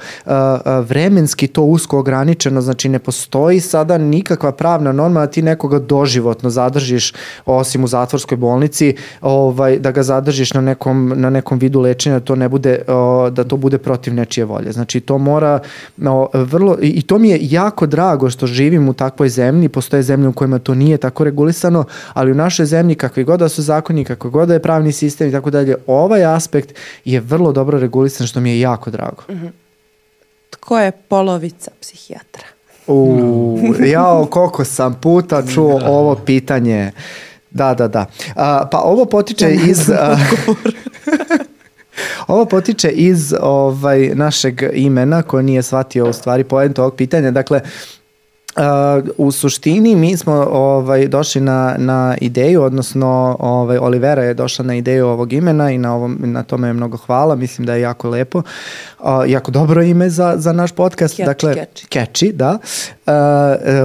vremenski 0.83 1.47
to 1.47 1.63
usko 1.63 1.99
ograničeno. 1.99 2.61
Znači 2.61 2.89
ne 2.89 2.99
postoji 2.99 3.59
sada 3.59 3.97
nikakva 3.97 4.51
pravna 4.51 4.91
norma 4.91 5.19
da 5.19 5.27
ti 5.27 5.41
nekoga 5.41 5.79
doživotno 5.79 6.49
zadržiš 6.49 7.13
osim 7.45 7.83
u 7.83 7.87
zatvorskoj 7.87 8.37
bolnici, 8.37 8.95
ovaj 9.21 9.79
da 9.79 9.91
ga 9.91 10.03
zadržiš 10.03 10.53
na 10.53 10.61
nekom 10.61 11.13
na 11.15 11.29
nekom 11.29 11.59
vidu 11.59 11.79
lečenja, 11.79 12.19
da 12.19 12.25
to 12.25 12.35
ne 12.35 12.49
bude 12.49 12.79
da 13.31 13.43
to 13.43 13.57
bude 13.57 13.77
protiv 13.77 14.13
nečije 14.13 14.45
volje. 14.45 14.71
Znači 14.71 14.99
to 14.99 15.17
mora 15.17 15.59
no, 15.97 16.27
vrlo 16.33 16.77
i 16.81 17.01
to 17.01 17.17
mi 17.17 17.29
je 17.29 17.39
jako 17.41 17.85
drago 17.85 18.29
što 18.29 18.47
živim 18.47 18.89
u 18.89 18.93
takvoj 18.93 19.29
zemlji, 19.29 19.69
postoje 19.69 20.03
zemlje 20.03 20.27
u 20.27 20.33
kojima 20.33 20.59
to 20.59 20.75
nije 20.75 20.97
tako 20.97 21.23
regulisano, 21.23 21.54
ali 22.13 22.31
u 22.31 22.35
našoj 22.35 22.65
zemlji 22.65 22.95
kakvi 22.95 23.23
god 23.23 23.39
da 23.39 23.49
su 23.49 23.61
zakoni, 23.61 24.05
kako 24.05 24.29
god 24.29 24.47
da 24.47 24.53
je 24.53 24.61
pravni 24.61 24.91
sistem 24.91 25.29
i 25.29 25.31
tako 25.31 25.49
dalje, 25.49 25.75
ovaj 25.87 26.25
aspekt 26.25 26.73
je 27.05 27.19
vrlo 27.19 27.51
dobro 27.51 27.79
regulisan 27.79 28.27
što 28.27 28.39
mi 28.39 28.49
je 28.49 28.59
jako 28.59 28.91
drago. 28.91 29.23
Tko 30.49 30.79
je 30.79 30.91
polovica 30.91 31.71
psihijatra? 31.81 32.43
U, 32.87 33.59
jao, 33.93 34.25
koliko 34.25 34.65
sam 34.65 34.99
puta 35.01 35.43
čuo 35.53 35.81
ovo 35.85 36.15
pitanje. 36.15 36.91
Da, 37.51 37.73
da, 37.73 37.87
da. 37.87 38.05
A, 38.35 38.67
pa 38.71 38.79
ovo 38.79 39.05
potiče 39.05 39.53
iz... 39.53 39.89
a, 39.89 40.17
ovo 42.27 42.45
potiče 42.45 42.89
iz 42.89 43.33
ovaj 43.41 44.11
našeg 44.15 44.63
imena 44.73 45.21
ko 45.21 45.41
nije 45.41 45.63
shvatio 45.63 46.09
u 46.09 46.13
stvari 46.13 46.43
poent 46.43 46.79
ovog 46.79 46.95
pitanja. 46.95 47.31
Dakle, 47.31 47.61
Uh, 48.55 49.07
u 49.17 49.31
suštini 49.31 49.95
mi 49.95 50.17
smo 50.17 50.33
ovaj 50.51 51.07
došli 51.07 51.41
na, 51.41 51.75
na 51.77 52.15
ideju, 52.21 52.63
odnosno 52.63 53.37
ovaj 53.39 53.77
Olivera 53.77 54.23
je 54.23 54.33
došla 54.33 54.65
na 54.65 54.75
ideju 54.75 55.07
ovog 55.07 55.33
imena 55.33 55.71
i 55.71 55.77
na 55.77 55.95
ovom 55.95 56.17
na 56.23 56.43
tome 56.43 56.67
je 56.67 56.73
mnogo 56.73 56.97
hvala, 56.97 57.35
mislim 57.35 57.65
da 57.65 57.73
je 57.73 57.81
jako 57.81 58.09
lepo. 58.09 58.41
Uh, 58.99 59.05
jako 59.27 59.51
dobro 59.51 59.83
ime 59.83 60.09
za, 60.09 60.33
za 60.37 60.53
naš 60.53 60.71
podcast, 60.71 61.17
Catchy, 61.17 61.25
dakle 61.25 61.55
catchy. 61.55 61.87
catchy, 61.89 62.31
da. 62.31 62.51
Uh, 62.51 63.13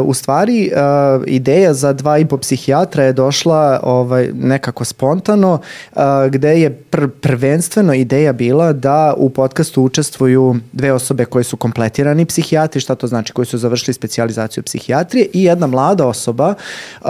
uh, 0.00 0.08
u 0.08 0.14
stvari 0.14 0.70
uh, 0.72 1.22
ideja 1.26 1.74
za 1.74 1.92
dva 1.92 2.18
i 2.18 2.26
po 2.26 2.36
psihijatra 2.36 3.04
je 3.04 3.12
došla 3.12 3.80
ovaj 3.82 4.30
nekako 4.34 4.84
spontano 4.84 5.58
uh, 5.92 6.02
gde 6.30 6.60
je 6.60 6.70
pr 6.70 7.08
prvenstveno 7.20 7.94
ideja 7.94 8.32
bila 8.32 8.72
da 8.72 9.14
u 9.16 9.30
podcastu 9.30 9.82
učestvuju 9.82 10.56
dve 10.72 10.92
osobe 10.92 11.24
koje 11.24 11.44
su 11.44 11.56
kompletirani 11.56 12.24
psihijatri, 12.24 12.80
šta 12.80 12.94
to 12.94 13.06
znači, 13.06 13.32
koji 13.32 13.46
su 13.46 13.58
završili 13.58 13.94
specijalizaciju 13.94 14.59
psihijatrije 14.62 15.26
i 15.32 15.44
jedna 15.44 15.66
mlada 15.66 16.06
osoba 16.06 16.54
uh, 17.00 17.08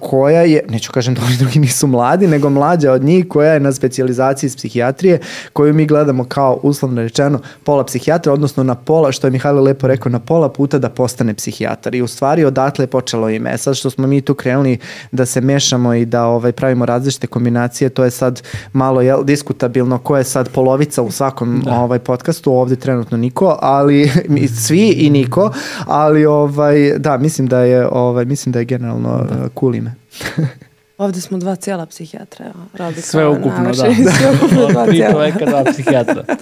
koja 0.00 0.42
je, 0.42 0.64
neću 0.68 0.92
kažem 0.92 1.14
da 1.14 1.22
oni 1.22 1.36
drugi 1.36 1.58
nisu 1.58 1.86
mladi, 1.86 2.26
nego 2.26 2.50
mlađa 2.50 2.92
od 2.92 3.04
njih 3.04 3.28
koja 3.28 3.52
je 3.52 3.60
na 3.60 3.72
specijalizaciji 3.72 4.48
iz 4.48 4.56
psihijatrije 4.56 5.20
koju 5.52 5.74
mi 5.74 5.86
gledamo 5.86 6.24
kao 6.24 6.60
uslovno 6.62 7.02
rečeno 7.02 7.40
pola 7.64 7.84
psihijatra, 7.84 8.32
odnosno 8.32 8.62
na 8.62 8.74
pola, 8.74 9.12
što 9.12 9.26
je 9.26 9.30
Mihajlo 9.30 9.62
lepo 9.62 9.86
rekao, 9.86 10.12
na 10.12 10.18
pola 10.18 10.48
puta 10.48 10.78
da 10.78 10.88
postane 10.88 11.34
psihijatar. 11.34 11.94
I 11.94 12.02
u 12.02 12.08
stvari 12.08 12.44
odatle 12.44 12.82
je 12.82 12.86
počelo 12.86 13.30
ime. 13.30 13.58
Sad 13.58 13.76
što 13.76 13.90
smo 13.90 14.06
mi 14.06 14.20
tu 14.20 14.34
krenuli 14.34 14.78
da 15.12 15.26
se 15.26 15.40
mešamo 15.40 15.94
i 15.94 16.04
da 16.04 16.24
ovaj 16.24 16.52
pravimo 16.52 16.86
različite 16.86 17.26
kombinacije, 17.26 17.88
to 17.88 18.04
je 18.04 18.10
sad 18.10 18.42
malo 18.72 19.00
jel, 19.00 19.24
diskutabilno 19.24 19.98
ko 19.98 20.16
je 20.16 20.24
sad 20.24 20.48
polovica 20.48 21.02
u 21.02 21.10
svakom 21.10 21.62
ovaj 21.70 21.98
podcastu, 21.98 22.52
ovde 22.52 22.76
trenutno 22.76 23.16
niko, 23.16 23.58
ali 23.60 24.10
svi 24.64 24.88
i 24.88 25.10
niko, 25.10 25.50
ali 25.86 26.26
ovaj 26.26 26.87
da, 26.92 27.18
mislim 27.18 27.46
da 27.46 27.60
je 27.60 27.88
ovaj 27.88 28.24
mislim 28.24 28.52
da 28.52 28.58
je 28.58 28.64
generalno 28.66 29.14
uh, 29.20 29.28
cool 29.54 29.74
ime. 29.74 29.94
Ovde 30.98 31.20
smo 31.20 31.38
dva 31.38 31.56
cijela 31.56 31.86
psihijatra. 31.86 32.46
Evo, 32.46 32.64
Radi 32.74 33.00
Sve 33.02 33.28
ukupno, 33.28 33.58
naše- 33.58 33.82
da. 33.82 34.10
Sve 34.12 34.30
ukupno 34.36 34.66
dva 34.66 34.86
Tri 34.86 34.94
cijela. 34.94 35.12
čoveka, 35.12 35.46
dva 35.46 35.64
psihijatra. 35.64 36.24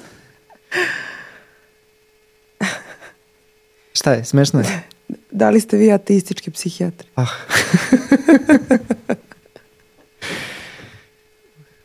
Šta 3.95 4.13
je, 4.13 4.25
smešno 4.25 4.61
je? 4.61 4.83
Da 5.31 5.51
li 5.51 5.61
ste 5.61 5.77
vi 5.77 5.93
ateistički 5.93 6.51
psihijatri? 6.51 7.09
Ah, 7.17 7.27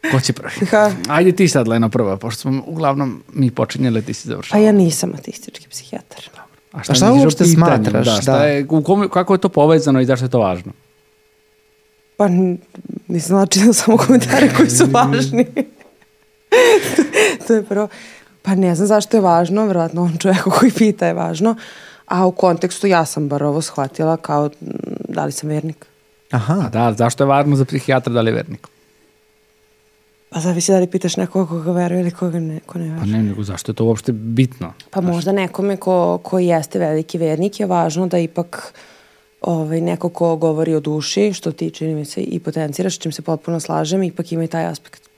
Ko 0.03 0.19
će 0.19 0.33
prvi? 0.33 0.51
Ha, 0.65 0.91
Ajde 1.09 1.31
ti 1.31 1.47
sad, 1.47 1.67
Lena, 1.67 1.89
prva, 1.89 2.17
pošto 2.17 2.41
smo 2.41 2.63
uglavnom 2.65 3.23
mi 3.29 3.51
počinjali, 3.51 4.01
ti 4.01 4.13
si 4.13 4.23
pa 4.23 4.29
završala. 4.29 4.61
ja 4.61 4.71
nisam 4.71 5.11
ateistički 5.13 5.67
psihijatar. 5.69 6.29
A 6.71 6.83
šta 6.83 7.11
o 7.11 7.15
uopšte 7.15 7.43
pitanju? 7.43 7.55
smatraš? 7.55 8.05
Da, 8.05 8.21
šta 8.21 8.31
Da. 8.31 8.45
Je, 8.45 8.65
u 8.69 8.83
kom, 8.83 9.09
kako 9.09 9.33
je 9.33 9.37
to 9.37 9.49
povezano 9.49 10.01
i 10.01 10.05
zašto 10.05 10.25
je 10.25 10.29
to 10.29 10.39
važno? 10.39 10.71
Pa 12.17 12.27
nisam 13.07 13.37
znači 13.37 13.59
da 13.59 13.73
samo 13.83 13.97
komentare 13.97 14.49
koji 14.57 14.69
su 14.69 14.85
važni. 14.91 15.47
to 17.47 17.53
je 17.53 17.63
prvo. 17.63 17.87
Pa 18.41 18.55
ne 18.55 18.75
znam 18.75 18.87
zašto 18.87 19.17
je 19.17 19.21
važno, 19.21 19.65
vjerojatno 19.65 20.03
on 20.03 20.17
čovjek 20.17 20.43
koji 20.43 20.71
pita 20.71 21.07
je 21.07 21.13
važno, 21.13 21.55
a 22.05 22.25
u 22.25 22.31
kontekstu 22.31 22.87
ja 22.87 23.05
sam 23.05 23.27
bar 23.27 23.43
ovo 23.43 23.61
shvatila 23.61 24.17
kao 24.17 24.49
da 25.09 25.25
li 25.25 25.31
sam 25.31 25.49
vernik. 25.49 25.85
Aha. 26.31 26.69
Da, 26.73 26.93
zašto 26.93 27.23
je 27.23 27.27
važno 27.27 27.55
za 27.55 27.65
psihijatra 27.65 28.13
da 28.13 28.21
li 28.21 28.29
je 28.29 28.35
vernik? 28.35 28.67
Pa 30.31 30.39
zavisi 30.39 30.71
da 30.71 30.79
li 30.79 30.87
pitaš 30.87 31.17
nekoga 31.17 31.49
koga 31.49 31.71
veruje 31.71 32.01
ili 32.01 32.11
koga 32.11 32.39
ne, 32.39 32.59
ko 32.65 32.79
ne 32.79 32.87
Pa 32.87 32.93
veruje. 32.95 33.17
ne, 33.17 33.23
nego 33.23 33.43
zašto 33.43 33.71
je 33.71 33.75
to 33.75 33.85
uopšte 33.85 34.11
bitno? 34.11 34.73
Pa 34.89 35.01
možda 35.01 35.31
nekome 35.31 35.75
ko, 35.77 36.19
ko 36.23 36.39
jeste 36.39 36.79
veliki 36.79 37.17
vernik 37.17 37.59
je 37.59 37.65
važno 37.65 38.07
da 38.07 38.17
ipak 38.19 38.73
ovaj, 39.41 39.81
neko 39.81 40.09
ko 40.09 40.35
govori 40.35 40.75
o 40.75 40.79
duši, 40.79 41.33
što 41.33 41.51
ti 41.51 41.69
čini 41.69 41.95
mi 41.95 42.05
se 42.05 42.21
i 42.21 42.39
potenciraš, 42.39 42.99
čim 42.99 43.11
se 43.11 43.21
potpuno 43.21 43.59
slažem, 43.59 44.03
ipak 44.03 44.31
ima 44.31 44.43
i 44.43 44.47
taj 44.47 44.65
aspekt. 44.65 45.10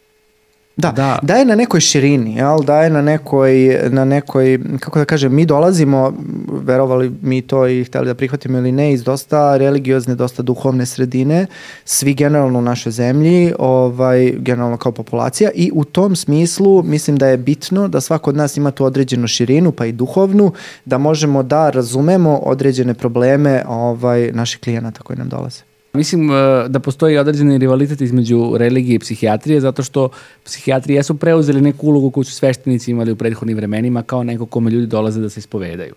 Da, 0.78 0.92
Da. 0.92 1.20
da, 1.22 1.36
je 1.36 1.46
na 1.46 1.56
nekoj 1.56 1.80
širini, 1.80 2.36
jel? 2.36 2.60
da 2.64 2.82
je 2.82 2.90
na 2.90 3.02
nekoj, 3.02 3.80
na 3.90 4.06
nekoj, 4.06 4.60
kako 4.80 5.00
da 5.00 5.06
kažem, 5.06 5.36
mi 5.36 5.46
dolazimo, 5.46 6.14
verovali 6.52 7.12
mi 7.22 7.42
to 7.42 7.68
i 7.68 7.84
hteli 7.84 8.06
da 8.06 8.14
prihvatimo 8.14 8.58
ili 8.58 8.72
ne, 8.72 8.94
iz 8.94 9.04
dosta 9.04 9.58
religiozne, 9.58 10.16
dosta 10.16 10.44
duhovne 10.44 10.86
sredine, 10.86 11.46
svi 11.86 12.14
generalno 12.14 12.60
u 12.60 12.62
našoj 12.62 12.92
zemlji, 12.92 13.54
ovaj, 13.60 14.34
generalno 14.38 14.78
kao 14.78 14.92
populacija 14.92 15.50
i 15.56 15.72
u 15.74 15.84
tom 15.84 16.16
smislu 16.16 16.84
mislim 16.84 17.18
da 17.18 17.28
je 17.28 17.38
bitno 17.38 17.88
da 17.88 18.02
svako 18.02 18.30
od 18.30 18.36
nas 18.36 18.58
ima 18.58 18.72
tu 18.72 18.86
određenu 18.86 19.28
širinu, 19.28 19.72
pa 19.72 19.86
i 19.86 19.92
duhovnu, 19.92 20.52
da 20.86 20.98
možemo 20.98 21.44
da 21.44 21.70
razumemo 21.70 22.38
određene 22.38 22.94
probleme 22.94 23.64
ovaj, 23.68 24.32
naših 24.32 24.60
klijenata 24.60 25.04
koji 25.04 25.18
nam 25.18 25.30
dolaze. 25.30 25.73
Mislim 25.98 26.32
e, 26.32 26.34
da 26.70 26.80
postoji 26.80 27.18
određeni 27.18 27.58
rivalitet 27.58 28.02
između 28.02 28.54
religije 28.58 28.96
i 28.96 29.00
psihijatrije, 29.00 29.62
zato 29.62 29.84
što 29.84 30.10
psihijatri 30.44 30.94
jesu 30.94 31.16
preuzeli 31.16 31.62
neku 31.62 31.88
ulogu 31.88 32.12
koju 32.12 32.24
su 32.24 32.32
sveštenici 32.32 32.92
imali 32.92 33.12
u 33.12 33.16
prethodnim 33.16 33.58
vremenima 33.58 34.04
kao 34.04 34.24
neko 34.24 34.46
kome 34.46 34.72
ljudi 34.72 34.88
dolaze 34.88 35.22
da 35.22 35.30
se 35.30 35.40
ispovedaju. 35.40 35.94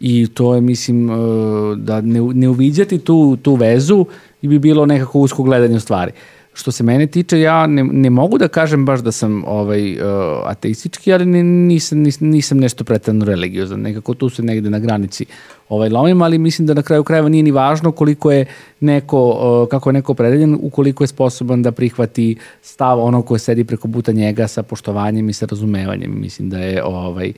I 0.00 0.26
to 0.26 0.54
je, 0.54 0.60
mislim, 0.60 1.10
e, 1.10 1.14
da 1.76 2.00
ne, 2.00 2.20
ne 2.20 2.48
uviđati 2.48 2.98
tu, 2.98 3.36
tu 3.42 3.54
vezu 3.54 4.06
bi 4.42 4.58
bilo 4.58 4.86
nekako 4.86 5.18
usko 5.18 5.42
gledanje 5.42 5.80
stvari. 5.80 6.12
Što 6.56 6.72
se 6.72 6.84
mene 6.84 7.06
tiče, 7.06 7.40
ja 7.40 7.66
ne, 7.66 7.84
ne 7.84 8.10
mogu 8.10 8.38
da 8.38 8.48
kažem 8.48 8.84
baš 8.84 9.00
da 9.00 9.12
sam 9.12 9.44
ovaj, 9.46 9.92
uh, 9.92 10.00
ateistički, 10.44 11.12
ali 11.12 11.26
ni- 11.26 11.42
nisam, 11.42 11.98
nisam, 11.98 12.28
nisam 12.28 12.58
nešto 12.58 12.84
pretredno 12.84 13.24
religiozan. 13.24 13.80
Nekako 13.80 14.14
tu 14.14 14.28
se 14.28 14.42
negde 14.42 14.70
na 14.70 14.78
granici 14.78 15.26
ovaj, 15.68 15.88
lomim, 15.88 16.22
ali 16.22 16.38
mislim 16.38 16.66
da 16.66 16.74
na 16.74 16.82
kraju 16.82 17.04
krajeva 17.04 17.28
nije 17.28 17.42
ni 17.42 17.50
važno 17.50 17.92
koliko 17.92 18.32
je 18.32 18.46
neko, 18.80 19.20
uh, 19.28 19.68
kako 19.68 19.88
je 19.88 19.92
neko 19.92 20.12
opredeljen, 20.12 20.58
ukoliko 20.62 21.04
je 21.04 21.08
sposoban 21.08 21.62
da 21.62 21.72
prihvati 21.72 22.36
stav 22.62 23.00
onog 23.00 23.26
koje 23.26 23.38
sedi 23.38 23.64
preko 23.64 23.88
puta 23.88 24.12
njega 24.12 24.48
sa 24.48 24.62
poštovanjem 24.62 25.28
i 25.28 25.32
sa 25.32 25.46
razumevanjem. 25.46 26.20
Mislim 26.20 26.50
da 26.50 26.58
je 26.58 26.84
ovaj, 26.84 27.32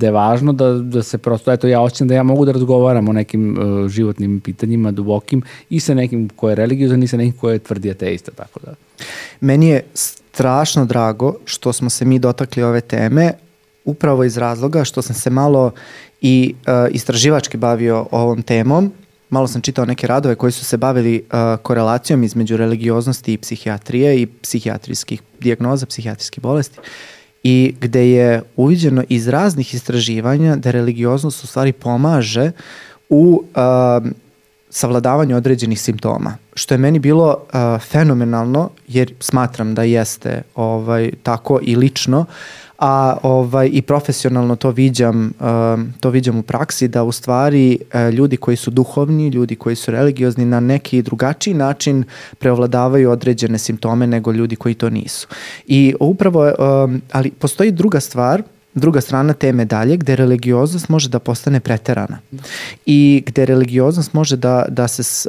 da 0.00 0.06
je 0.06 0.12
važno 0.12 0.52
da, 0.52 0.72
da 0.72 1.02
se 1.02 1.18
prosto, 1.18 1.52
eto 1.52 1.68
ja 1.68 1.80
osjećam 1.80 2.08
da 2.08 2.14
ja 2.14 2.22
mogu 2.22 2.44
da 2.44 2.52
razgovaram 2.52 3.08
o 3.08 3.12
nekim 3.12 3.50
uh, 3.52 3.88
životnim 3.88 4.40
pitanjima, 4.40 4.90
dubokim, 4.90 5.42
i 5.70 5.80
sa 5.80 5.94
nekim 5.94 6.28
ko 6.36 6.48
je 6.48 6.54
religiozan 6.54 7.02
i 7.02 7.08
sa 7.08 7.16
nekim 7.16 7.36
ko 7.40 7.50
je 7.50 7.58
tvrdi 7.58 7.90
ateista, 7.90 8.32
tako 8.32 8.60
da. 8.64 8.74
Meni 9.40 9.68
je 9.68 9.82
strašno 9.94 10.84
drago 10.84 11.34
što 11.44 11.72
smo 11.72 11.90
se 11.90 12.04
mi 12.04 12.18
dotakli 12.18 12.62
ove 12.62 12.80
teme 12.80 13.32
upravo 13.84 14.24
iz 14.24 14.36
razloga 14.36 14.84
što 14.84 15.02
sam 15.02 15.14
se 15.14 15.30
malo 15.30 15.70
i 16.20 16.54
uh, 16.54 16.94
istraživački 16.94 17.56
bavio 17.56 18.06
ovom 18.10 18.42
temom. 18.42 18.92
Malo 19.30 19.48
sam 19.48 19.62
čitao 19.62 19.84
neke 19.84 20.06
radove 20.06 20.34
koji 20.34 20.52
su 20.52 20.64
se 20.64 20.76
bavili 20.76 21.22
uh, 21.22 21.62
korelacijom 21.62 22.24
između 22.24 22.56
religioznosti 22.56 23.32
i 23.32 23.38
psihijatrije 23.38 24.22
i 24.22 24.26
psihijatrijskih 24.26 25.22
dijagnoza, 25.40 25.86
psihijatrijskih 25.86 26.42
bolesti 26.42 26.78
i 27.42 27.74
gde 27.80 28.10
je 28.10 28.42
uviđeno 28.56 29.04
iz 29.08 29.28
raznih 29.28 29.74
istraživanja 29.74 30.56
da 30.56 30.70
religioznost 30.70 31.44
u 31.44 31.46
stvari 31.46 31.72
pomaže 31.72 32.52
u 33.08 33.42
uh, 33.44 34.10
savladavanju 34.70 35.36
određenih 35.36 35.80
simptoma, 35.80 36.36
što 36.54 36.74
je 36.74 36.78
meni 36.78 36.98
bilo 36.98 37.36
uh, 37.36 37.80
fenomenalno, 37.80 38.70
jer 38.88 39.14
smatram 39.20 39.74
da 39.74 39.82
jeste 39.82 40.42
ovaj, 40.54 41.10
tako 41.22 41.60
i 41.62 41.76
lično, 41.76 42.24
a 42.80 43.16
ovaj 43.22 43.70
i 43.72 43.82
profesionalno 43.82 44.56
to 44.56 44.70
viđam 44.70 45.32
um, 45.40 45.92
to 46.00 46.10
viđam 46.10 46.38
u 46.38 46.42
praksi 46.42 46.88
da 46.88 47.02
u 47.02 47.12
stvari 47.12 47.78
uh, 47.80 48.14
ljudi 48.14 48.36
koji 48.36 48.56
su 48.56 48.70
duhovni, 48.70 49.28
ljudi 49.28 49.56
koji 49.56 49.76
su 49.76 49.90
religiozni 49.90 50.44
na 50.44 50.60
neki 50.60 51.02
drugačiji 51.02 51.54
način 51.54 52.04
preovladavaju 52.38 53.10
određene 53.10 53.58
simptome 53.58 54.06
nego 54.06 54.32
ljudi 54.32 54.56
koji 54.56 54.74
to 54.74 54.90
nisu. 54.90 55.28
I 55.66 55.94
upravo 56.00 56.52
um, 56.84 57.02
ali 57.12 57.30
postoji 57.30 57.70
druga 57.70 58.00
stvar 58.00 58.42
druga 58.74 59.00
strana 59.00 59.32
te 59.32 59.52
medalje 59.52 59.96
gde 59.96 60.16
religioznost 60.16 60.88
može 60.88 61.08
da 61.08 61.18
postane 61.18 61.60
preterana 61.60 62.18
i 62.86 63.22
gde 63.26 63.46
religioznost 63.46 64.12
može 64.12 64.36
da, 64.36 64.64
da, 64.68 64.88
se, 64.88 65.28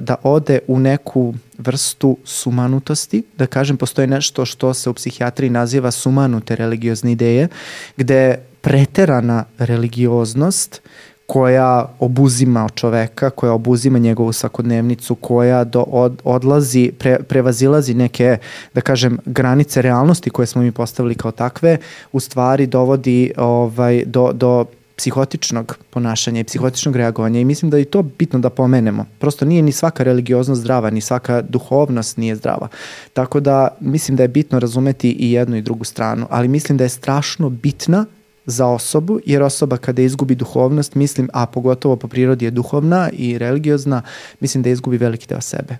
da 0.00 0.16
ode 0.22 0.58
u 0.68 0.78
neku 0.78 1.34
vrstu 1.58 2.16
sumanutosti, 2.24 3.22
da 3.38 3.46
kažem 3.46 3.76
postoji 3.76 4.06
nešto 4.06 4.44
što 4.44 4.74
se 4.74 4.90
u 4.90 4.94
psihijatriji 4.94 5.50
naziva 5.50 5.90
sumanute 5.90 6.56
religiozne 6.56 7.12
ideje, 7.12 7.48
gde 7.96 8.38
preterana 8.60 9.44
religioznost 9.58 10.80
koja 11.26 11.94
obuzima 11.98 12.68
čoveka, 12.74 13.30
koja 13.30 13.52
obuzima 13.52 13.98
njegovu 13.98 14.32
svakodnevnicu, 14.32 15.14
koja 15.14 15.64
do, 15.64 15.80
od, 15.80 16.20
odlazi, 16.24 16.92
pre, 16.98 17.18
prevazilazi 17.22 17.94
neke, 17.94 18.38
da 18.74 18.80
kažem, 18.80 19.18
granice 19.26 19.82
realnosti 19.82 20.30
koje 20.30 20.46
smo 20.46 20.62
mi 20.62 20.72
postavili 20.72 21.14
kao 21.14 21.30
takve, 21.30 21.78
u 22.12 22.20
stvari 22.20 22.66
dovodi 22.66 23.32
ovaj, 23.36 24.04
do, 24.06 24.32
do 24.32 24.64
psihotičnog 24.96 25.78
ponašanja 25.90 26.40
i 26.40 26.44
psihotičnog 26.44 26.96
reagovanja 26.96 27.40
i 27.40 27.44
mislim 27.44 27.70
da 27.70 27.76
je 27.76 27.84
to 27.84 28.02
bitno 28.02 28.38
da 28.38 28.50
pomenemo. 28.50 29.06
Prosto 29.18 29.44
nije 29.44 29.62
ni 29.62 29.72
svaka 29.72 30.02
religioznost 30.02 30.60
zdrava, 30.60 30.90
ni 30.90 31.00
svaka 31.00 31.42
duhovnost 31.42 32.16
nije 32.16 32.36
zdrava. 32.36 32.68
Tako 33.12 33.40
da 33.40 33.68
mislim 33.80 34.16
da 34.16 34.22
je 34.22 34.28
bitno 34.28 34.58
razumeti 34.58 35.10
i 35.10 35.32
jednu 35.32 35.56
i 35.56 35.62
drugu 35.62 35.84
stranu, 35.84 36.26
ali 36.30 36.48
mislim 36.48 36.78
da 36.78 36.84
je 36.84 36.88
strašno 36.88 37.50
bitna 37.50 38.06
za 38.46 38.66
osobu, 38.66 39.20
jer 39.26 39.42
osoba 39.42 39.76
kada 39.76 40.02
izgubi 40.02 40.34
duhovnost, 40.34 40.94
mislim, 40.94 41.28
a 41.32 41.46
pogotovo 41.46 41.96
po 41.96 42.08
prirodi 42.08 42.44
je 42.44 42.50
duhovna 42.50 43.10
i 43.12 43.38
religiozna, 43.38 44.02
mislim 44.40 44.62
da 44.62 44.70
izgubi 44.70 44.96
veliki 44.96 45.26
deo 45.26 45.40
sebe. 45.40 45.76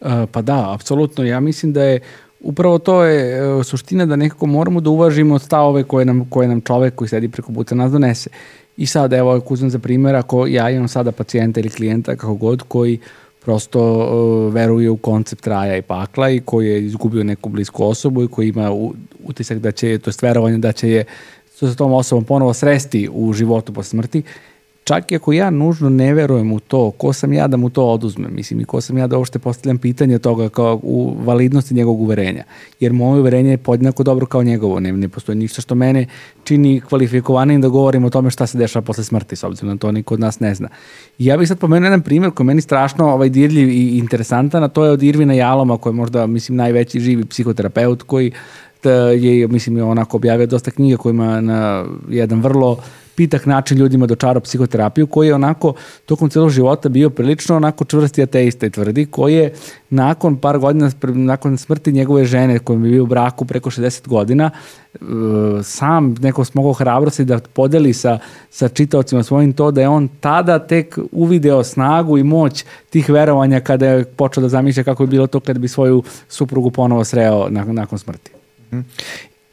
E, 0.00 0.26
pa 0.32 0.42
da, 0.42 0.74
apsolutno. 0.74 1.24
Ja 1.24 1.40
mislim 1.40 1.72
da 1.72 1.82
je 1.82 2.00
upravo 2.40 2.78
to 2.78 3.02
je 3.02 3.38
e, 3.60 3.64
suština 3.64 4.06
da 4.06 4.16
nekako 4.16 4.46
moramo 4.46 4.80
da 4.80 4.90
uvažimo 4.90 5.38
stavove 5.38 5.84
koje 5.84 6.04
nam, 6.04 6.26
koje 6.30 6.48
nam 6.48 6.60
čovek 6.60 6.94
koji 6.94 7.08
sedi 7.08 7.28
preko 7.28 7.52
puta 7.52 7.74
nas 7.74 7.92
donese. 7.92 8.30
I 8.76 8.86
sad, 8.86 9.12
evo, 9.12 9.30
ako 9.30 9.54
uzmem 9.54 9.70
za 9.70 9.78
primjer, 9.78 10.16
ako 10.16 10.46
ja 10.46 10.70
imam 10.70 10.88
sada 10.88 11.12
pacijenta 11.12 11.60
ili 11.60 11.70
klijenta, 11.70 12.16
kako 12.16 12.34
god, 12.34 12.62
koji 12.62 12.98
prosto 13.40 13.80
uh, 13.80 14.54
veruje 14.54 14.90
u 14.90 14.96
koncept 14.96 15.46
raja 15.46 15.76
i 15.76 15.82
pakla 15.82 16.30
i 16.30 16.40
koji 16.40 16.68
je 16.68 16.84
izgubio 16.84 17.24
neku 17.24 17.48
blisku 17.48 17.84
osobu 17.84 18.24
i 18.24 18.28
koji 18.28 18.48
ima 18.48 18.70
utisak 19.24 19.58
da 19.58 19.72
će, 19.72 19.98
to 19.98 20.10
je 20.10 20.14
verovanje 20.22 20.58
da 20.58 20.72
će 20.72 20.90
je 20.90 21.04
sa 21.66 21.74
tom 21.74 21.92
osobom 21.92 22.24
ponovo 22.24 22.54
sresti 22.54 23.08
u 23.12 23.32
životu 23.32 23.72
posle 23.72 23.90
smrti, 23.90 24.22
čak 24.88 25.12
i 25.12 25.16
ako 25.16 25.32
ja 25.32 25.50
nužno 25.50 25.90
ne 25.90 26.14
verujem 26.14 26.52
u 26.52 26.60
to, 26.60 26.90
ko 26.90 27.12
sam 27.12 27.32
ja 27.32 27.46
da 27.46 27.56
mu 27.56 27.70
to 27.70 27.84
oduzmem, 27.84 28.34
mislim 28.34 28.60
i 28.60 28.64
ko 28.64 28.80
sam 28.80 28.98
ja 28.98 29.06
da 29.06 29.18
uopšte 29.18 29.38
postavljam 29.38 29.78
pitanje 29.78 30.18
toga 30.18 30.48
kao 30.48 30.80
u 30.82 31.16
validnosti 31.24 31.74
njegovog 31.74 32.00
uverenja, 32.00 32.44
jer 32.80 32.92
moje 32.92 33.20
uverenje 33.20 33.50
je 33.50 33.58
podjednako 33.58 34.02
dobro 34.02 34.26
kao 34.26 34.42
njegovo, 34.42 34.80
ne, 34.80 34.92
ne 34.92 35.08
postoji 35.08 35.38
ništa 35.38 35.62
što 35.62 35.74
mene 35.74 36.06
čini 36.44 36.80
kvalifikovanim 36.80 37.60
da 37.60 37.68
govorim 37.68 38.04
o 38.04 38.10
tome 38.10 38.30
šta 38.30 38.46
se 38.46 38.58
dešava 38.58 38.84
posle 38.84 39.04
smrti, 39.04 39.36
s 39.36 39.44
obzirom 39.44 39.76
da 39.76 39.80
to 39.80 39.92
niko 39.92 40.14
od 40.14 40.20
nas 40.20 40.40
ne 40.40 40.54
zna. 40.54 40.68
I 41.18 41.26
ja 41.26 41.36
bih 41.36 41.48
sad 41.48 41.58
pomenuo 41.58 41.86
jedan 41.86 42.02
primjer 42.02 42.32
koji 42.32 42.44
je 42.44 42.46
meni 42.48 42.60
strašno 42.60 43.12
ovaj, 43.12 43.28
dirljiv 43.28 43.68
i 43.68 43.98
interesantan, 43.98 44.64
a 44.64 44.68
to 44.68 44.84
je 44.84 44.90
od 44.90 45.02
Irvina 45.02 45.34
Jaloma, 45.34 45.76
koji 45.78 45.92
je 45.92 45.96
možda, 45.96 46.26
mislim, 46.26 46.56
najveći 46.56 47.00
živi 47.00 47.24
psihoterapeut 47.24 48.02
koji 48.02 48.30
da 48.30 48.36
je, 49.20 49.48
mislim, 49.48 49.76
je 49.76 49.82
onako 49.82 50.16
objavio 50.16 50.46
dosta 50.46 50.70
knjiga 50.70 50.96
koji 50.96 51.10
ima 51.10 51.40
na 51.40 51.84
jedan 52.08 52.40
vrlo 52.40 52.78
pitak 53.18 53.46
način 53.46 53.78
ljudima 53.78 54.06
dočarao 54.06 54.40
psihoterapiju, 54.40 55.06
koji 55.06 55.28
je 55.28 55.34
onako 55.34 55.72
tokom 56.06 56.30
celog 56.30 56.50
života 56.50 56.88
bio 56.88 57.10
prilično 57.10 57.56
onako 57.56 57.84
čvrsti 57.84 58.22
ateista 58.22 58.66
i 58.66 58.70
tvrdi, 58.70 59.06
koji 59.06 59.34
je 59.34 59.52
nakon 59.90 60.36
par 60.36 60.58
godina, 60.58 60.90
nakon 61.02 61.58
smrti 61.58 61.92
njegove 61.92 62.24
žene, 62.24 62.58
kojom 62.58 62.84
je 62.84 62.90
bio 62.90 63.02
u 63.02 63.06
braku 63.06 63.44
preko 63.44 63.70
60 63.70 64.08
godina, 64.08 64.50
e, 64.50 64.98
sam 65.62 66.14
neko 66.20 66.44
smogao 66.44 66.72
hrabrosti 66.72 67.24
da 67.24 67.40
podeli 67.52 67.92
sa, 67.92 68.18
sa 68.50 68.68
čitaocima 68.68 69.22
svojim 69.22 69.52
to 69.52 69.70
da 69.70 69.80
je 69.80 69.88
on 69.88 70.08
tada 70.20 70.58
tek 70.58 70.98
uvideo 71.12 71.64
snagu 71.64 72.18
i 72.18 72.22
moć 72.22 72.64
tih 72.90 73.10
verovanja 73.10 73.60
kada 73.60 73.86
je 73.86 74.04
počeo 74.04 74.42
da 74.42 74.48
zamišlja 74.48 74.84
kako 74.84 75.02
je 75.02 75.06
bilo 75.06 75.26
to 75.26 75.40
kada 75.40 75.58
bi 75.58 75.68
svoju 75.68 76.02
suprugu 76.28 76.70
ponovo 76.70 77.04
sreo 77.04 77.48
nakon, 77.50 77.74
nakon 77.74 77.98
smrti. 77.98 78.37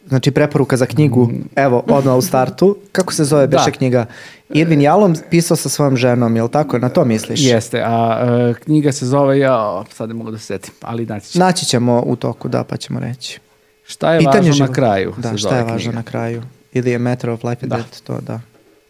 Znači 0.08 0.32
preporuka 0.32 0.78
za 0.78 0.86
knjigu, 0.86 1.30
evo, 1.56 1.84
odmah 1.88 2.16
u 2.16 2.22
startu. 2.22 2.78
Kako 2.92 3.14
se 3.14 3.24
zove 3.24 3.48
beše 3.48 3.66
Da. 3.66 3.72
knjiga? 3.72 4.06
Irvin 4.50 4.82
Jalom 4.82 5.16
pisao 5.30 5.58
sa 5.58 5.70
svojom 5.70 5.98
ženom, 5.98 6.36
jel 6.36 6.48
tako? 6.48 6.80
Na 6.80 6.90
to 6.90 7.06
misliš? 7.06 7.42
Jeste, 7.44 7.82
a 7.86 8.26
e, 8.50 8.54
knjiga 8.64 8.92
se 8.92 9.06
zove, 9.06 9.40
ja 9.40 9.84
sad 9.94 10.10
ne 10.10 10.16
mogu 10.16 10.32
da 10.32 10.38
se 10.38 10.46
setim, 10.46 10.74
ali 10.82 11.06
naći 11.06 11.32
ću. 11.32 11.40
Naći 11.40 11.66
ćemo 11.66 12.04
u 12.06 12.16
toku, 12.16 12.48
da, 12.48 12.64
pa 12.64 12.78
ćemo 12.78 13.00
reći. 13.00 13.40
Šta 13.88 14.14
je 14.14 14.26
važno 14.26 14.42
života. 14.54 14.68
na 14.68 14.74
kraju? 14.74 15.14
Da, 15.18 15.38
šta 15.38 15.58
je 15.58 15.64
važno 15.64 15.78
knjiga. 15.78 15.96
na 15.96 16.04
kraju? 16.04 16.44
Ili 16.74 16.92
je 16.92 17.00
Matter 17.00 17.30
of 17.30 17.44
Life 17.44 17.60
and 17.66 17.70
Da. 17.72 17.76
Death, 17.76 18.00
to 18.04 18.22
da. 18.22 18.40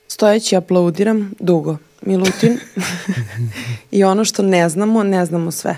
Stojeći 0.07 0.55
aplaudiram 0.55 1.31
dugo. 1.39 1.77
Milutin. 2.01 2.59
I 3.91 4.03
ono 4.03 4.25
što 4.25 4.43
ne 4.43 4.69
znamo, 4.69 5.03
ne 5.03 5.25
znamo 5.25 5.51
sve. 5.51 5.77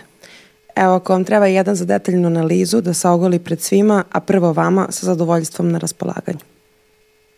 Evo, 0.77 0.93
ako 0.93 1.13
vam 1.13 1.23
treba 1.23 1.45
jedan 1.47 1.75
za 1.75 1.85
detaljnu 1.85 2.27
analizu 2.27 2.81
da 2.81 2.93
se 2.93 3.07
ogoli 3.09 3.39
pred 3.39 3.61
svima, 3.61 4.03
a 4.11 4.19
prvo 4.19 4.53
vama 4.53 4.87
sa 4.89 5.05
zadovoljstvom 5.05 5.71
na 5.71 5.77
raspolaganju. 5.79 6.39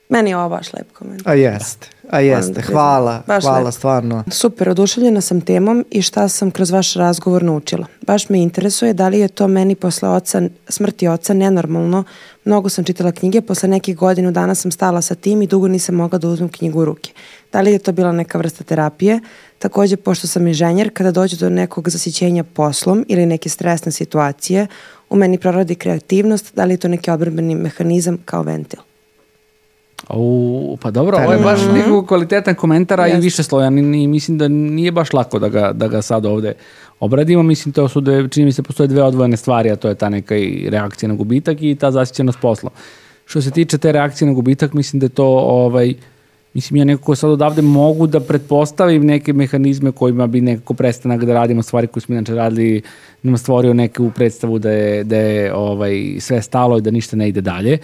Meni 0.09 0.29
je 0.29 0.37
ovo 0.37 0.49
baš 0.49 0.73
lep 0.73 0.91
komentar. 0.93 1.31
A 1.31 1.35
jeste, 1.35 1.87
a 2.09 2.19
jeste. 2.19 2.51
da 2.51 2.53
priznam. 2.53 2.73
Hvala, 2.73 3.23
Baš 3.27 3.43
hvala 3.43 3.59
lepo. 3.59 3.71
stvarno. 3.71 4.23
Super, 4.31 4.69
oduševljena 4.69 5.21
sam 5.21 5.41
temom 5.41 5.85
i 5.91 6.01
šta 6.01 6.27
sam 6.27 6.51
kroz 6.51 6.71
vaš 6.71 6.93
razgovor 6.93 7.43
naučila. 7.43 7.85
Baš 8.01 8.29
me 8.29 8.39
interesuje 8.41 8.93
da 8.93 9.07
li 9.07 9.19
je 9.19 9.27
to 9.27 9.47
meni 9.47 9.75
posle 9.75 10.09
oca, 10.09 10.41
smrti 10.69 11.07
oca 11.07 11.33
nenormalno. 11.33 12.03
Mnogo 12.45 12.69
sam 12.69 12.83
čitala 12.83 13.11
knjige, 13.11 13.41
posle 13.41 13.69
nekih 13.69 13.95
godinu 13.97 14.31
dana 14.31 14.55
sam 14.55 14.71
stala 14.71 15.01
sa 15.01 15.15
tim 15.15 15.41
i 15.41 15.47
dugo 15.47 15.67
nisam 15.67 15.95
mogla 15.95 16.19
da 16.19 16.27
uzmem 16.27 16.49
knjigu 16.49 16.79
u 16.81 16.85
ruke. 16.85 17.11
Da 17.51 17.61
li 17.61 17.71
je 17.71 17.79
to 17.79 17.91
bila 17.91 18.11
neka 18.11 18.37
vrsta 18.37 18.63
terapije? 18.63 19.19
Takođe, 19.60 19.97
pošto 19.97 20.28
sam 20.28 20.47
inženjer, 20.47 20.89
kada 20.93 21.12
dođe 21.12 21.38
do 21.38 21.49
nekog 21.49 21.89
zasićenja 21.89 22.43
poslom 22.43 23.05
ili 23.07 23.26
neke 23.26 23.49
stresne 23.49 23.91
situacije, 23.91 24.68
u 25.10 25.16
meni 25.16 25.38
proradi 25.38 25.76
kreativnost, 25.76 26.55
da 26.55 26.66
li 26.66 26.74
je 26.74 26.78
to 26.78 26.88
neki 26.88 27.12
odbrbeni 27.12 27.55
mehanizam 27.55 28.18
kao 28.26 28.41
ventil? 28.41 28.80
U, 30.10 30.78
pa 30.82 30.91
dobro, 30.91 31.18
ovo 31.18 31.34
je 31.34 31.39
baš 31.39 31.60
nekako 31.74 32.05
kvalitetan 32.05 32.55
komentar, 32.55 33.01
a 33.01 33.07
i 33.07 33.10
Jeste. 33.10 33.22
više 33.22 33.43
slojan 33.43 33.78
i, 33.78 34.03
i 34.03 34.07
mislim 34.07 34.38
da 34.38 34.47
nije 34.47 34.91
baš 34.91 35.14
lako 35.14 35.39
da 35.39 35.49
ga, 35.49 35.72
da 35.74 35.88
ga 35.88 36.01
sad 36.01 36.26
ovde 36.26 36.53
obradimo. 36.99 37.43
Mislim, 37.43 37.74
to 37.74 37.88
su 37.89 38.01
dve, 38.01 38.30
čini 38.30 38.45
mi 38.45 38.51
se, 38.51 38.64
postoje 38.64 38.88
dve 38.88 39.03
odvojene 39.03 39.38
stvari, 39.38 39.72
a 39.72 39.76
to 39.76 39.89
je 39.89 39.95
ta 39.95 40.10
neka 40.10 40.36
i 40.36 40.70
reakcija 40.70 41.10
na 41.10 41.16
gubitak 41.16 41.62
i 41.62 41.76
ta 41.76 41.91
zasićenost 41.91 42.39
poslom. 42.41 42.74
Što 43.26 43.41
se 43.41 43.51
tiče 43.51 43.78
te 43.78 43.91
reakcije 43.91 44.28
na 44.28 44.34
gubitak, 44.34 44.74
mislim 44.74 44.99
da 44.99 45.05
je 45.05 45.10
to, 45.10 45.26
ovaj, 45.28 45.93
mislim, 46.53 46.77
ja 46.77 46.85
nekako 46.85 47.15
sad 47.15 47.29
odavde 47.29 47.61
mogu 47.61 48.07
da 48.07 48.19
pretpostavim 48.19 49.05
neke 49.05 49.33
mehanizme 49.33 49.91
kojima 49.91 50.27
bi 50.27 50.41
nekako 50.41 50.73
prestanak 50.73 51.23
da 51.23 51.33
radimo 51.33 51.63
stvari 51.63 51.87
koje 51.87 52.01
smo 52.01 52.15
inače 52.15 52.35
radili, 52.35 52.81
nam 53.23 53.37
stvorio 53.37 53.73
neku 53.73 54.11
predstavu 54.15 54.59
da 54.59 54.71
je, 54.71 55.03
da 55.03 55.17
je 55.17 55.53
ovaj, 55.53 56.15
sve 56.19 56.41
stalo 56.41 56.77
i 56.77 56.81
da 56.81 56.91
ništa 56.91 57.15
ne 57.15 57.29
ide 57.29 57.41
dalje 57.41 57.77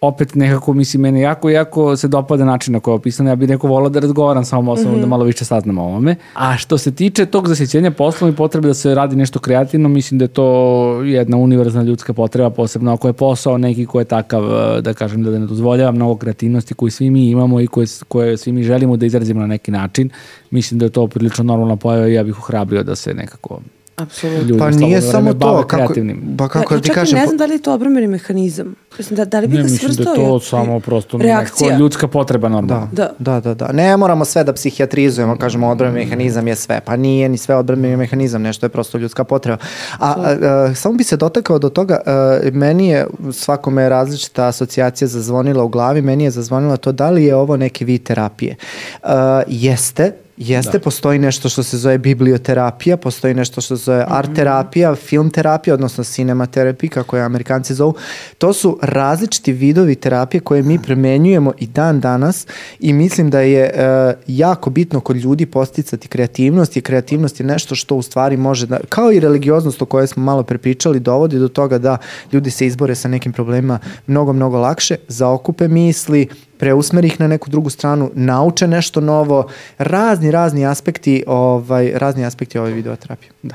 opet 0.00 0.34
nekako 0.34 0.72
mislim 0.72 1.02
mene 1.02 1.20
jako 1.20 1.50
jako 1.50 1.96
se 1.96 2.08
dopada 2.08 2.44
način 2.44 2.72
na 2.72 2.80
koji 2.80 2.92
je 2.92 2.96
opisano 2.96 3.30
ja 3.30 3.36
bih 3.36 3.48
neko 3.48 3.68
volao 3.68 3.88
da 3.88 4.00
razgovaram 4.00 4.44
sa 4.44 4.56
ovom 4.56 4.68
osobom 4.68 5.00
da 5.00 5.06
malo 5.06 5.24
više 5.24 5.44
saznam 5.44 5.78
o 5.78 5.82
ovome. 5.82 6.16
A 6.34 6.56
što 6.56 6.78
se 6.78 6.94
tiče 6.94 7.26
tog 7.26 7.48
zasjećenja 7.48 7.90
poslom 7.90 8.30
i 8.30 8.36
potrebe 8.36 8.68
da 8.68 8.74
se 8.74 8.94
radi 8.94 9.16
nešto 9.16 9.38
kreativno 9.38 9.88
mislim 9.88 10.18
da 10.18 10.24
je 10.24 10.28
to 10.28 11.02
jedna 11.02 11.36
univerzalna 11.36 11.88
ljudska 11.88 12.12
potreba 12.12 12.50
posebno 12.50 12.92
ako 12.92 13.08
je 13.08 13.12
posao 13.12 13.58
neki 13.58 13.86
ko 13.86 13.98
je 13.98 14.04
takav 14.04 14.44
eh, 14.44 14.80
da 14.80 14.94
kažem 14.94 15.22
da 15.22 15.30
ne 15.30 15.46
dozvoljava 15.46 15.92
mnogo 15.92 16.16
kreativnosti 16.16 16.74
koju 16.74 16.90
svi 16.90 17.10
mi 17.10 17.30
imamo 17.30 17.60
i 17.60 17.66
koje, 17.66 17.86
koje 18.08 18.36
svi 18.36 18.52
mi 18.52 18.62
želimo 18.62 18.96
da 18.96 19.06
izrazimo 19.06 19.40
na 19.40 19.46
neki 19.46 19.70
način. 19.70 20.10
Mislim 20.50 20.78
da 20.78 20.86
je 20.86 20.90
to 20.90 21.06
prilično 21.06 21.44
normalna 21.44 21.76
pojava 21.76 22.08
i 22.08 22.14
ja 22.14 22.22
bih 22.22 22.38
ohrabrio 22.38 22.82
da 22.82 22.94
se 22.94 23.14
nekako 23.14 23.60
Apsolutno. 23.96 24.42
ljudi 24.42 24.58
Pa 24.58 24.70
nije 24.70 25.00
slobodno 25.00 25.30
samo 25.30 25.34
to, 25.34 25.66
kako, 25.66 25.86
kreativnim. 25.86 26.34
pa 26.38 26.48
kako 26.48 26.74
ja, 26.74 26.78
da 26.78 26.82
ti 26.82 26.88
čak 26.88 26.94
kažem, 26.94 27.18
ne 27.18 27.26
znam 27.26 27.36
da 27.36 27.46
li 27.46 27.54
je 27.54 27.62
to 27.62 27.74
obrambeni 27.74 28.06
mehanizam. 28.06 28.74
Mislim, 28.98 29.16
da, 29.16 29.24
da 29.24 29.40
li 29.40 29.46
bi 29.46 29.56
ne 29.56 29.62
ga 29.62 29.68
mislim 29.68 29.88
da 29.88 29.94
svrstao 29.94 30.14
je 30.14 30.28
to 30.28 30.40
samo 30.40 30.80
prosto 30.80 31.18
reakcija. 31.18 31.66
nekako 31.68 31.82
ljudska 31.82 32.08
potreba 32.08 32.48
normalno 32.48 32.88
Da, 32.92 33.02
Da. 33.02 33.12
da, 33.18 33.40
da, 33.40 33.54
da. 33.54 33.72
Ne 33.72 33.96
moramo 33.96 34.24
sve 34.24 34.44
da 34.44 34.52
psihijatrizujemo, 34.52 35.36
kažemo 35.38 35.68
odbrambeni 35.68 36.04
mehanizam 36.04 36.48
je 36.48 36.56
sve. 36.56 36.80
Pa 36.80 36.96
nije 36.96 37.28
ni 37.28 37.38
sve 37.38 37.56
odbrambeni 37.56 37.96
mehanizam, 37.96 38.42
nešto 38.42 38.66
je 38.66 38.70
prosto 38.70 38.98
ljudska 38.98 39.24
potreba. 39.24 39.58
A, 39.98 40.10
a, 40.10 40.36
a, 40.42 40.74
samo 40.74 40.94
bi 40.94 41.04
se 41.04 41.16
dotakao 41.16 41.58
do 41.58 41.68
toga, 41.68 42.00
a, 42.06 42.38
meni 42.52 42.88
je 42.88 43.06
svakome 43.32 43.82
je 43.82 43.88
različita 43.88 44.46
asocijacija 44.46 45.08
zazvonila 45.08 45.64
u 45.64 45.68
glavi, 45.68 46.02
meni 46.02 46.24
je 46.24 46.30
zazvonila 46.30 46.76
to 46.76 46.92
da 46.92 47.10
li 47.10 47.24
je 47.24 47.34
ovo 47.36 47.56
neki 47.56 47.84
vid 47.84 48.02
terapije. 48.02 48.56
A, 49.02 49.42
jeste, 49.48 50.12
Jeste, 50.36 50.78
postoji 50.78 51.18
nešto 51.18 51.48
što 51.48 51.62
se 51.62 51.78
zove 51.78 51.98
biblioterapija, 51.98 52.96
postoji 52.96 53.34
nešto 53.34 53.60
što 53.60 53.76
se 53.76 53.84
zove 53.84 54.04
art 54.08 54.34
terapija, 54.34 54.94
film 54.94 55.30
terapija, 55.30 55.74
odnosno 55.74 56.04
cinematerapija, 56.04 56.90
kako 56.90 57.16
je 57.16 57.22
amerikanci 57.22 57.74
zovu. 57.74 57.94
To 58.38 58.52
su 58.52 58.78
različiti 58.82 59.52
vidovi 59.52 59.94
terapije 59.94 60.40
koje 60.40 60.62
mi 60.62 60.78
premenjujemo 60.78 61.52
i 61.58 61.66
dan 61.66 62.00
danas 62.00 62.46
i 62.80 62.92
mislim 62.92 63.30
da 63.30 63.40
je 63.40 63.64
e, 63.64 64.14
jako 64.26 64.70
bitno 64.70 65.00
kod 65.00 65.16
ljudi 65.16 65.46
posticati 65.46 66.08
kreativnost 66.08 66.76
i 66.76 66.80
kreativnost 66.80 67.40
je 67.40 67.46
nešto 67.46 67.74
što 67.74 67.96
u 67.96 68.02
stvari 68.02 68.36
može 68.36 68.66
da, 68.66 68.80
kao 68.88 69.12
i 69.12 69.20
religioznost 69.20 69.82
o 69.82 69.86
kojoj 69.86 70.06
smo 70.06 70.22
malo 70.22 70.42
prepričali, 70.42 71.00
dovodi 71.00 71.38
do 71.38 71.48
toga 71.48 71.78
da 71.78 71.96
ljudi 72.32 72.50
se 72.50 72.66
izbore 72.66 72.94
sa 72.94 73.08
nekim 73.08 73.32
problemima 73.32 73.78
mnogo, 74.06 74.32
mnogo 74.32 74.58
lakše, 74.58 74.96
zaokupe 75.08 75.68
misli, 75.68 76.28
preusmeri 76.64 77.06
ih 77.06 77.20
na 77.20 77.26
neku 77.28 77.50
drugu 77.50 77.70
stranu, 77.70 78.10
nauče 78.14 78.66
nešto 78.66 79.00
novo, 79.00 79.48
razni, 79.78 80.30
razni 80.30 80.66
aspekti, 80.66 81.24
ovaj, 81.26 81.92
razni 81.94 82.24
aspekti 82.24 82.58
ove 82.58 82.72
videoterapije. 82.72 83.30
Da. 83.42 83.54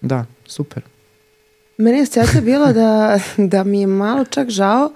Da, 0.00 0.24
super. 0.46 0.82
Meni 1.76 1.98
je 1.98 2.02
asocijacija 2.02 2.40
bila 2.40 2.72
da, 2.72 3.20
da 3.36 3.64
mi 3.64 3.80
je 3.80 3.86
malo 3.86 4.24
čak 4.24 4.50
žao 4.50 4.92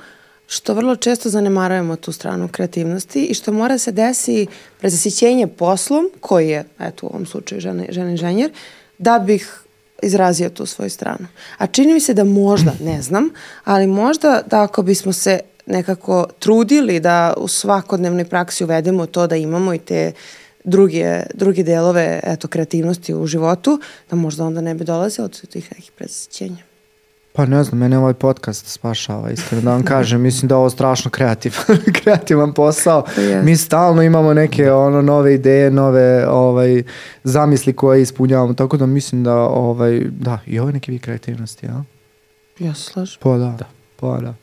što 0.47 0.75
vrlo 0.75 0.97
često 0.97 1.29
zanemarujemo 1.29 1.97
tu 1.97 2.13
stranu 2.13 2.49
kreativnosti 2.49 3.25
i 3.25 3.35
što 3.35 3.53
mora 3.53 3.79
se 3.79 3.93
desi 3.93 4.47
prezasićenje 4.81 5.47
poslom, 5.47 6.11
koji 6.21 6.49
je, 6.49 6.65
eto 6.81 7.07
u 7.07 7.11
ovom 7.11 7.27
slučaju 7.27 7.61
žena, 7.61 7.85
žena 7.89 8.11
inženjer, 8.11 8.51
da 8.99 9.19
bih 9.19 9.61
izrazio 10.03 10.49
tu 10.49 10.67
svoju 10.67 10.91
stranu. 10.91 11.27
A 11.59 11.67
čini 11.67 11.95
mi 11.95 12.01
se 12.01 12.15
da 12.15 12.25
možda, 12.25 12.73
ne 12.81 13.03
znam, 13.03 13.29
ali 13.65 13.87
možda 13.87 14.43
da 14.47 14.63
ako 14.63 14.83
bismo 14.83 15.13
se 15.13 15.41
nekako 15.67 16.27
trudili 16.39 17.01
da 17.01 17.35
u 17.37 17.49
svakodnevnoj 17.49 18.25
praksi 18.25 18.65
uvedemo 18.65 19.07
to 19.07 19.27
da 19.27 19.37
imamo 19.37 19.75
i 19.75 19.79
te 19.79 20.13
druge, 20.65 21.23
druge 21.35 21.63
delove 21.63 22.21
eto, 22.23 22.49
kreativnosti 22.49 23.15
u 23.15 23.27
životu, 23.27 23.81
da 24.11 24.17
možda 24.17 24.45
onda 24.45 24.61
ne 24.61 24.75
bi 24.75 24.85
dolazilo 24.85 25.29
do 25.29 25.39
tih 25.51 25.73
nekih 25.73 25.93
prezasićenja. 25.97 26.57
Pa 27.33 27.47
ne 27.47 27.65
znam, 27.65 27.79
mene 27.79 27.99
ovaj 27.99 28.15
podcast 28.15 28.67
spašava, 28.67 29.31
iskreno 29.31 29.63
da 29.63 29.71
vam 29.71 29.85
kažem. 29.95 30.21
Mislim 30.21 30.49
da 30.49 30.55
je 30.55 30.57
ovo 30.57 30.71
strašno 30.71 31.11
kreativ, 31.11 31.55
kreativan 32.03 32.55
posao. 32.55 33.03
Pa. 33.03 33.43
Mi 33.43 33.57
stalno 33.57 34.03
imamo 34.03 34.35
neke 34.35 34.73
ono 34.73 35.03
nove 35.03 35.35
ideje, 35.35 35.71
nove 35.71 36.29
ovaj, 36.29 36.83
zamisli 37.25 37.73
koje 37.73 38.03
ispunjavamo, 38.03 38.55
tako 38.55 38.77
da 38.77 38.87
mislim 38.87 39.25
da 39.25 39.35
ovaj, 39.35 40.01
da, 40.11 40.39
i 40.47 40.59
ovo 40.59 40.69
je 40.69 40.73
neki 40.73 40.91
vid 40.91 41.01
kreativnosti, 41.01 41.67
ja? 41.67 41.85
Ja 42.59 42.75
se 42.75 42.83
slažem. 42.83 43.19
Pa 43.23 43.37
da, 43.37 43.59
pa 43.97 44.19
da. 44.21 44.35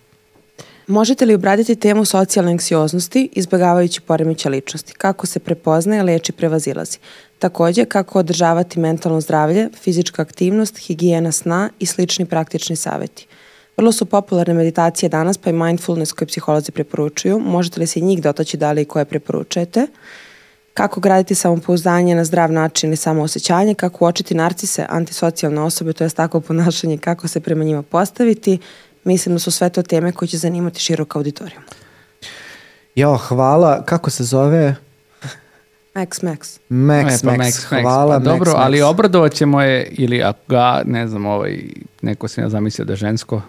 Možete 0.88 1.26
li 1.26 1.34
obraditi 1.34 1.76
temu 1.76 2.06
socijalne 2.06 2.52
anksioznosti, 2.52 3.30
izbjegavajući 3.34 4.02
poremeća 4.02 4.50
ličnosti? 4.50 4.94
Kako 4.94 5.28
se 5.28 5.40
prepoznaje, 5.40 6.04
leči, 6.04 6.32
prevazilazi? 6.32 6.98
Takođe, 7.40 7.86
kako 7.86 8.20
održavati 8.20 8.80
mentalno 8.80 9.22
zdravlje, 9.22 9.70
fizička 9.82 10.22
aktivnost, 10.22 10.78
higijena 10.78 11.32
sna 11.32 11.70
i 11.80 11.86
slični 11.86 12.26
praktični 12.26 12.76
saveti. 12.76 13.28
Vrlo 13.78 13.92
su 13.92 14.06
popularne 14.06 14.54
meditacije 14.54 15.10
danas, 15.10 15.38
pa 15.38 15.50
i 15.50 15.54
mindfulness 15.54 16.12
koje 16.12 16.28
psiholozi 16.28 16.72
preporučuju. 16.72 17.40
Možete 17.40 17.80
li 17.80 17.88
se 17.88 18.00
njih 18.00 18.22
dotaći 18.22 18.58
da 18.58 18.72
li 18.72 18.82
i 18.82 18.86
koje 18.86 19.06
preporučujete? 19.06 19.88
Kako 20.74 21.00
graditi 21.00 21.36
samopouzdanje 21.36 22.16
na 22.16 22.24
zdrav 22.26 22.52
način 22.52 22.94
i 22.94 22.96
samoosećanje, 22.96 23.74
kako 23.74 24.06
uočiti 24.06 24.36
narcise, 24.36 24.86
antisocijalne 24.90 25.62
osobe, 25.62 25.94
to 25.94 26.04
je 26.04 26.10
takvo 26.10 26.40
ponašanje, 26.40 26.98
kako 26.98 27.28
se 27.28 27.40
prema 27.40 27.64
njima 27.64 27.82
postaviti. 27.82 28.60
Mislim 29.04 29.36
da 29.36 29.40
su 29.40 29.52
sve 29.52 29.70
to 29.70 29.82
teme 29.84 30.12
koje 30.12 30.28
će 30.30 30.38
zanimati 30.38 30.80
širok 30.80 31.16
auditorijum. 31.16 31.64
Jo, 32.96 33.18
hvala. 33.18 33.84
Kako 33.86 34.10
se 34.10 34.24
zove? 34.24 34.76
Max, 35.96 36.24
Max. 36.24 36.60
Max, 36.70 37.16
E, 37.16 37.20
pa 37.24 37.32
Max, 37.32 37.64
hvala. 37.82 38.16
Pa 38.16 38.20
dobro, 38.20 38.52
Max, 38.52 38.56
ali 38.58 38.78
Max. 38.78 38.84
obradovat 38.84 39.34
ćemo 39.34 39.62
je, 39.62 39.88
ili 39.92 40.24
ako 40.24 40.40
ga, 40.48 40.82
ne 40.86 41.08
znam, 41.08 41.26
ovaj, 41.26 41.60
neko 42.02 42.28
se 42.28 42.42
ja 42.42 42.50
zamislio 42.50 42.86
da 42.86 42.94
je 42.94 42.98
žensko, 42.98 43.42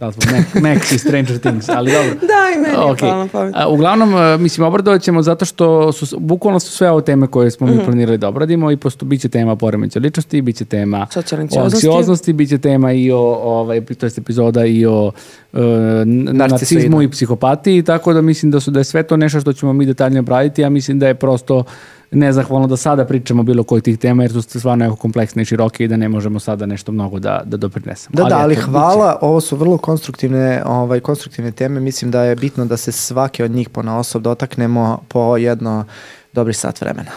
da 0.00 0.06
li 0.06 0.12
smo 0.12 0.22
Max, 0.56 0.94
i 0.94 0.98
Stranger 0.98 1.38
Things, 1.38 1.68
ali 1.68 1.92
dobro. 1.92 2.14
Da, 2.22 2.56
i 2.56 2.60
meni 2.60 2.74
je 2.74 2.78
Ok. 2.82 2.98
palo 3.00 3.16
na 3.16 3.28
pamet. 3.28 3.54
A, 3.56 3.68
uglavnom, 3.68 4.14
a, 4.14 4.36
mislim, 4.36 4.66
obradovat 4.66 5.02
ćemo 5.02 5.22
zato 5.22 5.44
što 5.44 5.92
su, 5.92 6.18
bukvalno 6.20 6.60
su 6.60 6.72
sve 6.72 6.90
ove 6.90 7.04
teme 7.04 7.26
koje 7.26 7.50
smo 7.50 7.66
Mhm. 7.66 7.76
mi 7.76 7.84
planirali 7.84 8.18
da 8.18 8.28
obradimo 8.28 8.70
i 8.70 8.76
posto 8.76 9.04
bit 9.04 9.20
će 9.20 9.28
tema 9.28 9.56
poremeća 9.56 9.98
ličnosti, 9.98 10.42
bit 10.42 10.56
će 10.56 10.64
tema 10.64 10.98
o 10.98 11.02
anksioznosti. 11.02 11.76
anksioznosti, 11.76 12.32
bit 12.32 12.48
će 12.48 12.58
tema 12.58 12.92
i 12.92 13.10
o, 13.10 13.18
ovaj, 13.34 13.80
to 13.80 14.06
jest 14.06 14.18
epizoda 14.18 14.64
i 14.64 14.86
o 14.86 15.12
e, 15.52 15.58
narcizmu 16.32 17.02
i 17.02 17.10
psihopatiji, 17.10 17.82
tako 17.82 18.12
da 18.12 18.20
mislim 18.20 18.50
da 18.50 18.60
su 18.60 18.70
da 18.70 18.80
je 18.80 18.84
sve 18.84 19.02
to 19.02 19.16
nešto 19.16 19.40
što 19.40 19.52
ćemo 19.52 19.72
mi 19.72 19.86
detaljno 19.86 20.20
obraditi, 20.20 20.62
ja 20.62 20.70
mislim 20.70 20.98
da 20.98 21.06
je 21.06 21.14
prosto 21.14 21.64
nezahvalno 22.10 22.66
da 22.66 22.76
sada 22.76 23.04
pričamo 23.04 23.42
bilo 23.42 23.64
koji 23.64 23.82
tih 23.82 23.98
tema 23.98 24.22
jer 24.22 24.32
su 24.32 24.42
stvarno 24.42 24.84
jako 24.84 24.96
kompleksne 24.96 25.42
i 25.42 25.44
široke 25.44 25.84
i 25.84 25.88
da 25.88 25.96
ne 25.96 26.08
možemo 26.08 26.40
sada 26.40 26.66
nešto 26.66 26.92
mnogo 26.92 27.18
da, 27.18 27.42
da 27.44 27.56
doprinesemo. 27.56 28.14
Da, 28.14 28.24
da, 28.24 28.38
ali 28.38 28.52
eto, 28.52 28.60
bit 28.60 28.66
će. 28.66 28.70
hvala, 28.70 29.18
ovo 29.20 29.40
su 29.40 29.56
vrlo 29.56 29.78
konstruktivne, 29.78 30.62
ovaj, 30.66 31.00
konstruktivne 31.00 31.52
teme, 31.52 31.80
mislim 31.80 32.10
da 32.10 32.22
je 32.22 32.36
bitno 32.36 32.64
da 32.64 32.76
se 32.76 32.92
svake 32.92 33.44
od 33.44 33.50
njih 33.50 33.68
po 33.68 33.80
osob 33.80 34.22
dotaknemo 34.22 35.00
po 35.08 35.36
jedno 35.36 35.84
dobri 36.32 36.54
sat 36.54 36.80
vremena. 36.80 37.10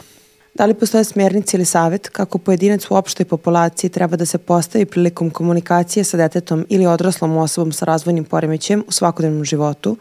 Da 0.54 0.66
li 0.66 0.74
postoje 0.74 1.04
smjernice 1.04 1.58
ili 1.58 1.66
savjet 1.66 2.10
kako 2.10 2.38
pojedinac 2.38 2.92
u 2.92 2.96
opštoj 2.96 3.26
populaciji 3.26 3.90
treba 3.90 4.16
da 4.18 4.26
se 4.26 4.38
postavi 4.38 4.86
prilikom 4.86 5.30
komunikacije 5.30 6.04
sa 6.04 6.18
detetom 6.18 6.66
ili 6.70 6.86
odraslom 6.86 7.38
osobom 7.38 7.72
sa 7.72 7.86
razvojnim 7.86 8.24
poremećajem 8.24 8.84
u 8.88 8.92
svakodnevnom 8.92 9.46
životu, 9.46 9.98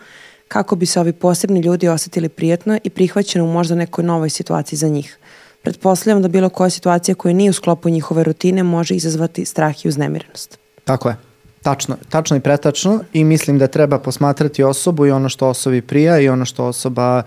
kako 0.53 0.76
bi 0.76 0.86
se 0.86 1.00
ovi 1.00 1.12
posebni 1.12 1.61
ljudi 1.61 1.88
osjetili 1.88 2.28
prijatno 2.28 2.78
i 2.84 2.90
prihvaćeno 2.90 3.44
u 3.44 3.53
možda 3.53 3.74
nekoj 3.74 4.05
novoj 4.05 4.30
situaciji 4.30 4.76
za 4.76 4.88
njih. 4.88 5.18
Pretpostavljam 5.62 6.22
da 6.22 6.28
bilo 6.28 6.48
koja 6.48 6.70
situacija 6.70 7.14
koja 7.14 7.32
nije 7.32 7.50
u 7.50 7.53
sklopu 7.53 7.88
njihove 7.88 8.24
rutine 8.24 8.62
može 8.62 8.94
izazvati 8.94 9.44
strah 9.44 9.84
i 9.84 9.88
uznemirenost. 9.88 10.59
Tako 10.84 11.09
je. 11.09 11.16
Tačno, 11.62 11.96
tačno 12.09 12.36
i 12.36 12.40
pretačno 12.40 13.00
i 13.12 13.24
mislim 13.24 13.59
da 13.59 13.66
treba 13.66 13.98
posmatrati 13.98 14.62
osobu 14.62 15.07
i 15.07 15.11
ono 15.11 15.28
što 15.28 15.48
osobi 15.48 15.80
prija 15.80 16.20
i 16.20 16.28
ono 16.28 16.44
što 16.44 16.64
osoba 16.64 17.22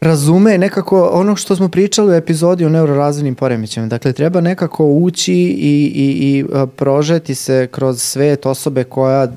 razume 0.00 0.58
nekako 0.58 1.10
ono 1.12 1.36
što 1.36 1.56
smo 1.56 1.68
pričali 1.68 2.12
u 2.12 2.14
epizodi 2.14 2.64
o 2.64 2.68
neurorazvojnim 2.68 3.34
poremećajima. 3.34 3.88
Dakle, 3.88 4.12
treba 4.12 4.40
nekako 4.40 4.86
ući 4.86 5.34
i, 5.34 5.92
i, 5.94 6.28
i 6.28 6.44
uh, 6.44 6.68
prožeti 6.76 7.34
se 7.34 7.68
kroz 7.70 8.02
svet 8.02 8.46
osobe 8.46 8.84
koja 8.84 9.24
uh, 9.24 9.30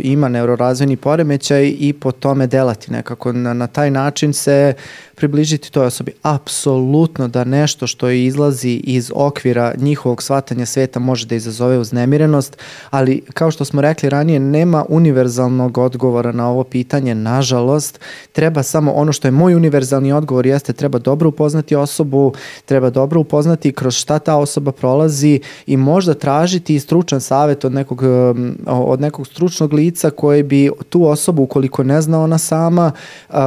ima 0.00 0.28
neurorazvojni 0.28 0.96
poremećaj 0.96 1.74
i 1.78 1.92
po 1.92 2.12
tome 2.12 2.46
delati 2.46 2.92
nekako. 2.92 3.32
Na, 3.32 3.54
na 3.54 3.66
taj 3.66 3.90
način 3.90 4.32
se 4.32 4.72
približiti 5.14 5.72
toj 5.72 5.86
osobi. 5.86 6.12
Apsolutno 6.22 7.28
da 7.28 7.44
nešto 7.44 7.86
što 7.86 8.10
izlazi 8.10 8.80
iz 8.84 9.12
okvira 9.14 9.74
njihovog 9.76 10.22
shvatanja 10.22 10.66
sveta 10.66 11.00
može 11.00 11.26
da 11.26 11.34
izazove 11.34 11.78
uznemirenost, 11.78 12.56
ali 12.90 13.22
kao 13.34 13.50
što 13.50 13.64
smo 13.64 13.80
rekli 13.80 14.08
ranije, 14.08 14.40
nema 14.40 14.84
univerzalnog 14.88 15.78
odgovora 15.78 16.32
na 16.32 16.48
ovo 16.48 16.64
pitanje, 16.64 17.14
nažalost, 17.14 18.00
treba 18.32 18.62
samo 18.62 18.92
ono 18.92 19.12
što 19.12 19.28
je 19.28 19.32
moj 19.32 19.54
univerzalni 19.54 19.89
odgovor 20.16 20.46
jeste 20.46 20.72
treba 20.72 20.98
dobro 20.98 21.28
upoznati 21.28 21.76
osobu, 21.76 22.32
treba 22.64 22.90
dobro 22.90 23.20
upoznati 23.20 23.72
kroz 23.72 23.94
šta 23.94 24.18
ta 24.18 24.36
osoba 24.36 24.72
prolazi 24.72 25.40
i 25.66 25.76
možda 25.76 26.14
tražiti 26.14 26.80
stručan 26.80 27.20
savet 27.20 27.64
od 27.64 27.72
nekog, 27.72 28.02
um, 28.02 28.56
od 28.66 29.00
nekog 29.00 29.26
stručnog 29.26 29.72
lica 29.72 30.10
koji 30.10 30.42
bi 30.42 30.70
tu 30.88 31.06
osobu, 31.06 31.42
ukoliko 31.42 31.82
ne 31.82 32.00
zna 32.00 32.20
ona 32.22 32.38
sama, 32.38 32.92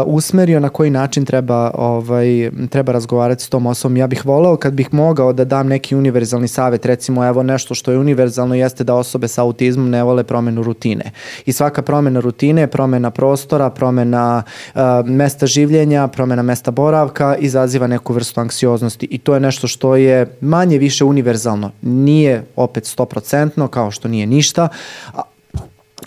usmerio 0.06 0.60
na 0.60 0.70
koji 0.70 0.90
način 0.90 1.26
treba 1.26 1.72
ovaj, 1.74 2.52
treba 2.70 2.92
razgovarati 2.92 3.44
s 3.44 3.50
tom 3.50 3.66
osobom. 3.66 3.98
Ja 3.98 4.08
bih 4.08 4.26
voleo 4.26 4.58
kad 4.58 4.74
bih 4.74 4.94
mogao 4.94 5.34
da 5.34 5.46
dam 5.46 5.68
neki 5.68 5.96
univerzalni 5.96 6.48
savet, 6.48 6.86
recimo 6.86 7.26
evo 7.26 7.44
nešto 7.44 7.76
što 7.76 7.92
je 7.92 7.98
univerzalno 7.98 8.56
jeste 8.56 8.84
da 8.84 8.96
osobe 8.96 9.28
sa 9.28 9.42
autizmom 9.42 9.90
ne 9.90 10.04
vole 10.04 10.24
promenu 10.24 10.64
rutine. 10.64 11.12
I 11.46 11.54
svaka 11.54 11.82
promena 11.82 12.20
rutine 12.20 12.68
promena 12.68 13.12
prostora, 13.12 13.70
promena 13.70 14.44
uh, 14.76 14.82
mesta 15.06 15.46
življenja, 15.46 16.08
promena 16.08 16.33
mesta 16.42 16.72
boravka 16.72 17.36
izaziva 17.36 17.88
neku 17.88 18.14
vrstu 18.14 18.42
anksioznosti 18.42 19.08
i 19.12 19.18
to 19.18 19.34
je 19.34 19.40
nešto 19.40 19.68
što 19.68 19.96
je 19.96 20.38
manje 20.42 20.78
više 20.78 21.04
univerzalno. 21.04 21.72
Nije 21.82 22.44
opet 22.56 22.84
100% 22.84 23.68
kao 23.68 23.92
što 23.92 24.08
nije 24.08 24.26
ništa, 24.26 24.68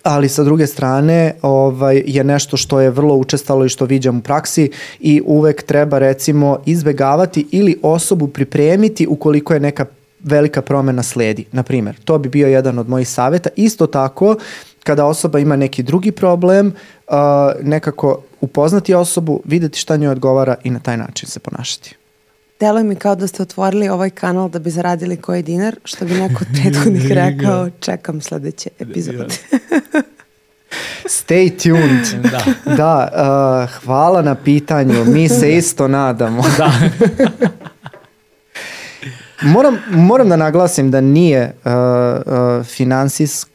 ali 0.02 0.28
sa 0.28 0.44
druge 0.44 0.66
strane 0.66 1.34
ovaj, 1.42 2.02
je 2.06 2.24
nešto 2.24 2.56
što 2.56 2.80
je 2.80 2.90
vrlo 2.90 3.14
učestalo 3.14 3.64
i 3.64 3.68
što 3.68 3.84
viđam 3.84 4.18
u 4.18 4.22
praksi 4.22 4.70
i 5.00 5.22
uvek 5.26 5.62
treba 5.62 5.98
recimo 5.98 6.58
izbegavati 6.66 7.46
ili 7.50 7.78
osobu 7.82 8.28
pripremiti 8.28 9.06
ukoliko 9.06 9.54
je 9.54 9.60
neka 9.60 9.86
velika 10.20 10.62
promena 10.62 11.02
sledi, 11.02 11.44
na 11.52 11.62
primjer. 11.62 11.96
To 12.04 12.18
bi 12.18 12.28
bio 12.28 12.48
jedan 12.48 12.78
od 12.78 12.88
mojih 12.88 13.08
saveta. 13.08 13.50
Isto 13.56 13.86
tako, 13.86 14.36
kada 14.86 15.04
osoba 15.04 15.38
ima 15.38 15.56
neki 15.56 15.82
drugi 15.82 16.12
problem, 16.12 16.66
uh, 16.66 17.14
nekako 17.62 18.22
upoznati 18.40 18.94
osobu, 18.94 19.40
videti 19.44 19.78
šta 19.78 19.96
njoj 19.96 20.12
odgovara 20.12 20.54
i 20.64 20.70
na 20.70 20.78
taj 20.78 20.96
način 20.96 21.28
se 21.28 21.40
ponašati. 21.40 21.96
Deluje 22.60 22.84
mi 22.84 22.96
kao 22.96 23.14
da 23.14 23.26
ste 23.26 23.42
otvorili 23.42 23.88
ovaj 23.88 24.10
kanal 24.10 24.48
da 24.48 24.58
bi 24.58 24.70
zaradili 24.70 25.16
koji 25.16 25.42
dinar, 25.42 25.76
što 25.84 26.04
bi 26.04 26.14
neko 26.14 26.38
od 26.40 26.46
prethodnih 26.62 27.10
rekao, 27.24 27.70
čekam 27.80 28.20
sledeće 28.20 28.70
epizode. 28.78 29.26
Stay 31.18 31.62
tuned. 31.62 32.22
Da, 32.22 32.44
da 32.76 33.08
uh, 33.12 33.80
hvala 33.84 34.22
na 34.22 34.34
pitanju, 34.34 35.04
mi 35.04 35.28
se 35.28 35.56
isto 35.56 35.88
nadamo. 35.88 36.42
Da. 36.58 36.72
moram, 39.42 39.78
moram 39.90 40.28
da 40.28 40.36
naglasim 40.36 40.90
da 40.90 41.00
nije 41.00 41.54
uh, 41.64 41.72
uh, 41.72 42.66
finansijsko, 42.66 43.50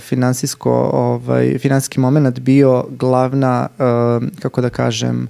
finansijsko, 0.00 0.90
ovaj, 0.92 1.58
finansijski 1.58 2.00
moment 2.00 2.38
bio 2.40 2.84
glavna, 2.90 3.68
uh, 3.78 4.28
kako 4.40 4.60
da 4.60 4.70
kažem, 4.70 5.28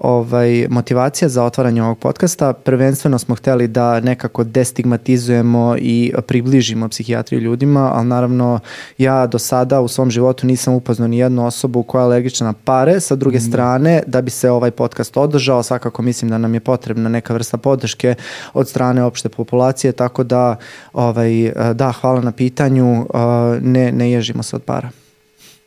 ovaj, 0.00 0.66
motivacija 0.70 1.28
za 1.28 1.44
otvaranje 1.44 1.82
ovog 1.82 1.98
podcasta. 1.98 2.52
Prvenstveno 2.52 3.18
smo 3.18 3.34
hteli 3.34 3.68
da 3.68 4.00
nekako 4.00 4.44
destigmatizujemo 4.44 5.76
i 5.78 6.12
približimo 6.26 6.88
psihijatriju 6.88 7.40
ljudima, 7.40 7.90
ali 7.94 8.06
naravno 8.06 8.60
ja 8.98 9.26
do 9.26 9.38
sada 9.38 9.80
u 9.80 9.88
svom 9.88 10.10
životu 10.10 10.46
nisam 10.46 10.74
upoznao 10.74 11.08
ni 11.08 11.18
jednu 11.18 11.46
osobu 11.46 11.82
koja 11.82 12.02
je 12.02 12.04
alergična 12.04 12.46
na 12.46 12.52
pare. 12.64 13.00
Sa 13.00 13.16
druge 13.16 13.38
mm. 13.38 13.40
strane, 13.40 14.02
da 14.06 14.22
bi 14.22 14.30
se 14.30 14.50
ovaj 14.50 14.70
podcast 14.70 15.16
održao, 15.16 15.62
svakako 15.62 16.02
mislim 16.02 16.30
da 16.30 16.38
nam 16.38 16.54
je 16.54 16.60
potrebna 16.60 17.08
neka 17.08 17.34
vrsta 17.34 17.56
podrške 17.56 18.14
od 18.54 18.68
strane 18.68 19.04
opšte 19.04 19.28
populacije, 19.28 19.92
tako 19.92 20.24
da 20.24 20.56
ovaj, 20.92 21.52
da, 21.74 21.92
hvala 21.92 22.20
na 22.20 22.32
pitanju, 22.32 23.06
ne, 23.60 23.92
ne 23.92 24.10
ježimo 24.10 24.42
se 24.42 24.56
od 24.56 24.62
para. 24.62 24.90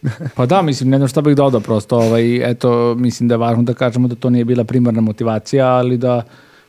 pa 0.36 0.46
da, 0.46 0.62
mislim, 0.62 0.90
ne 0.90 0.98
znam 0.98 1.08
šta 1.08 1.22
bih 1.22 1.36
dodao 1.36 1.62
prosto, 1.62 1.98
ovaj, 1.98 2.52
eto, 2.52 2.96
mislim 2.96 3.28
da 3.28 3.34
je 3.34 3.40
važno 3.40 3.64
da 3.64 3.74
kažemo 3.74 4.08
da 4.08 4.16
to 4.16 4.30
nije 4.30 4.46
bila 4.46 4.64
primarna 4.64 5.02
motivacija, 5.02 5.68
ali 5.68 5.98
da 5.98 6.24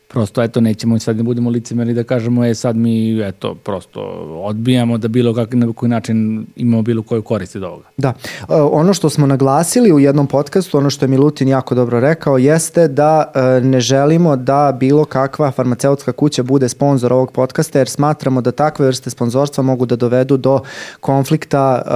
prosto 0.08 0.42
eto 0.42 0.60
nećemo 0.60 0.98
sad 0.98 1.16
ne 1.16 1.22
budemo 1.22 1.50
licemeri 1.50 1.94
da 1.94 2.04
kažemo 2.04 2.44
je 2.44 2.54
sad 2.54 2.76
mi 2.76 3.20
eto 3.22 3.54
prosto 3.54 4.00
odbijamo 4.44 4.98
da 4.98 5.08
bilo 5.08 5.34
kak, 5.34 5.54
na 5.54 5.72
koji 5.72 5.90
način 5.90 6.46
imamo 6.56 6.82
bilo 6.82 7.02
koju 7.02 7.22
korist 7.22 7.56
od 7.56 7.62
ovoga. 7.62 7.84
Da. 7.96 8.08
E, 8.08 8.54
ono 8.54 8.94
što 8.94 9.10
smo 9.10 9.26
naglasili 9.26 9.92
u 9.92 9.98
jednom 9.98 10.26
podcastu, 10.26 10.78
ono 10.78 10.90
što 10.90 11.04
je 11.04 11.08
Milutin 11.08 11.48
jako 11.48 11.74
dobro 11.74 12.00
rekao 12.00 12.38
jeste 12.38 12.88
da 12.88 13.32
e, 13.34 13.60
ne 13.60 13.80
želimo 13.80 14.36
da 14.36 14.76
bilo 14.80 15.04
kakva 15.04 15.50
farmaceutska 15.50 16.12
kuća 16.12 16.42
bude 16.42 16.68
sponsor 16.68 17.12
ovog 17.12 17.32
podcasta 17.32 17.78
jer 17.78 17.88
smatramo 17.88 18.40
da 18.40 18.52
takve 18.52 18.86
vrste 18.86 19.10
sponzorstva 19.10 19.64
mogu 19.64 19.86
da 19.86 19.96
dovedu 19.96 20.36
do 20.36 20.60
konflikta 21.00 21.82
e, 21.86 21.90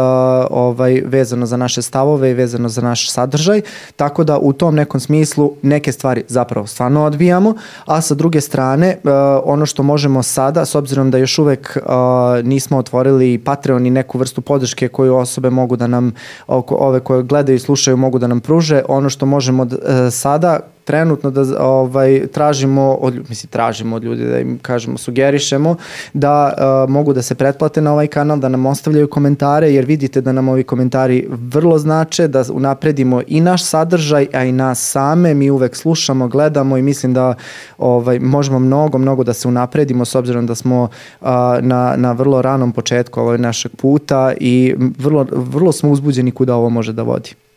ovaj 0.50 1.02
vezano 1.04 1.46
za 1.46 1.56
naše 1.56 1.82
stavove 1.82 2.30
i 2.30 2.34
vezano 2.34 2.68
za 2.68 2.82
naš 2.82 3.10
sadržaj, 3.10 3.60
tako 3.96 4.24
da 4.24 4.38
u 4.38 4.52
tom 4.52 4.74
nekom 4.74 5.00
smislu 5.00 5.52
neke 5.62 5.92
stvari 5.92 6.24
zapravo 6.28 6.66
stvarno 6.66 7.04
odbijamo, 7.04 7.54
a 7.86 7.97
sa 8.00 8.14
druge 8.14 8.40
strane, 8.40 8.96
uh, 9.04 9.10
ono 9.44 9.66
što 9.66 9.82
možemo 9.82 10.22
sada, 10.22 10.64
s 10.64 10.74
obzirom 10.74 11.10
da 11.10 11.18
još 11.18 11.38
uvek 11.38 11.76
uh, 11.76 12.46
nismo 12.46 12.78
otvorili 12.78 13.38
Patreon 13.38 13.86
i 13.86 13.90
neku 13.90 14.18
vrstu 14.18 14.40
podrške 14.40 14.88
koju 14.88 15.16
osobe 15.16 15.50
mogu 15.50 15.76
da 15.76 15.86
nam, 15.86 16.12
ove 16.46 17.00
koje 17.00 17.22
gledaju 17.22 17.56
i 17.56 17.58
slušaju 17.58 17.96
mogu 17.96 18.18
da 18.18 18.26
nam 18.26 18.40
pruže, 18.40 18.82
ono 18.88 19.10
što 19.10 19.26
možemo 19.26 19.62
uh, 19.62 19.70
sada 20.10 20.60
trenutno 20.88 21.30
da 21.30 21.42
ovaj 21.60 22.26
tražimo 22.26 22.98
od 23.00 23.14
mislim 23.28 23.50
tražimo 23.50 23.96
od 23.96 24.04
ljudi 24.04 24.24
da 24.24 24.38
im 24.38 24.58
kažemo 24.62 24.98
sugerišemo 24.98 25.76
da 26.12 26.52
uh, 26.52 26.90
mogu 26.90 27.12
da 27.12 27.22
se 27.22 27.34
pretplate 27.34 27.80
na 27.80 27.92
ovaj 27.92 28.06
kanal, 28.06 28.38
da 28.38 28.48
nam 28.48 28.66
ostavljaju 28.66 29.08
komentare 29.08 29.72
jer 29.72 29.84
vidite 29.84 30.20
da 30.20 30.32
nam 30.32 30.48
ovi 30.48 30.62
komentari 30.62 31.28
vrlo 31.30 31.78
znače 31.78 32.28
da 32.28 32.44
unapredimo 32.52 33.20
i 33.26 33.40
naš 33.40 33.64
sadržaj, 33.64 34.26
a 34.32 34.44
i 34.44 34.52
nas 34.52 34.90
same, 34.90 35.34
mi 35.34 35.50
uvek 35.50 35.76
slušamo, 35.76 36.28
gledamo 36.28 36.76
i 36.76 36.82
mislim 36.82 37.14
da 37.14 37.34
ovaj 37.78 38.18
možemo 38.18 38.58
mnogo 38.58 38.98
mnogo 38.98 39.24
da 39.24 39.32
se 39.32 39.48
unapredimo 39.48 40.04
s 40.04 40.14
obzirom 40.14 40.46
da 40.46 40.54
smo 40.54 40.82
uh, 40.82 41.28
na 41.60 41.94
na 41.96 42.12
vrlo 42.12 42.42
ranom 42.42 42.72
početku 42.72 43.20
ovog 43.20 43.40
našeg 43.40 43.76
puta 43.76 44.32
i 44.40 44.74
vrlo 44.98 45.26
vrlo 45.32 45.72
smo 45.72 45.90
uzbuđeni 45.90 46.30
kuda 46.30 46.56
ovo 46.56 46.70
može 46.70 46.92
da 46.92 47.02
vodi. 47.02 47.47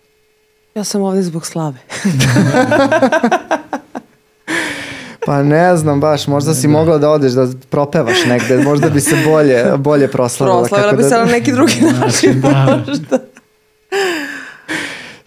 Ja 0.76 0.84
sam 0.84 1.02
ovde 1.02 1.22
zbog 1.22 1.46
slave. 1.46 1.78
Pa 5.26 5.44
ne 5.44 5.78
znam 5.78 6.00
baš, 6.00 6.28
možda 6.28 6.54
si 6.54 6.68
mogla 6.68 6.98
da 6.98 7.10
odeš 7.10 7.32
da 7.32 7.48
propevaš 7.70 8.26
negde, 8.26 8.58
možda 8.58 8.90
bi 8.90 9.02
se 9.02 9.16
bolje, 9.26 9.66
bolje 9.78 10.08
proslavila. 10.08 10.60
Proslavila 10.60 10.94
bi 10.94 11.04
da... 11.04 11.10
se 11.10 11.16
na 11.16 11.26
neki 11.26 11.52
drugi 11.52 11.82
način 11.82 12.42
da. 12.42 12.84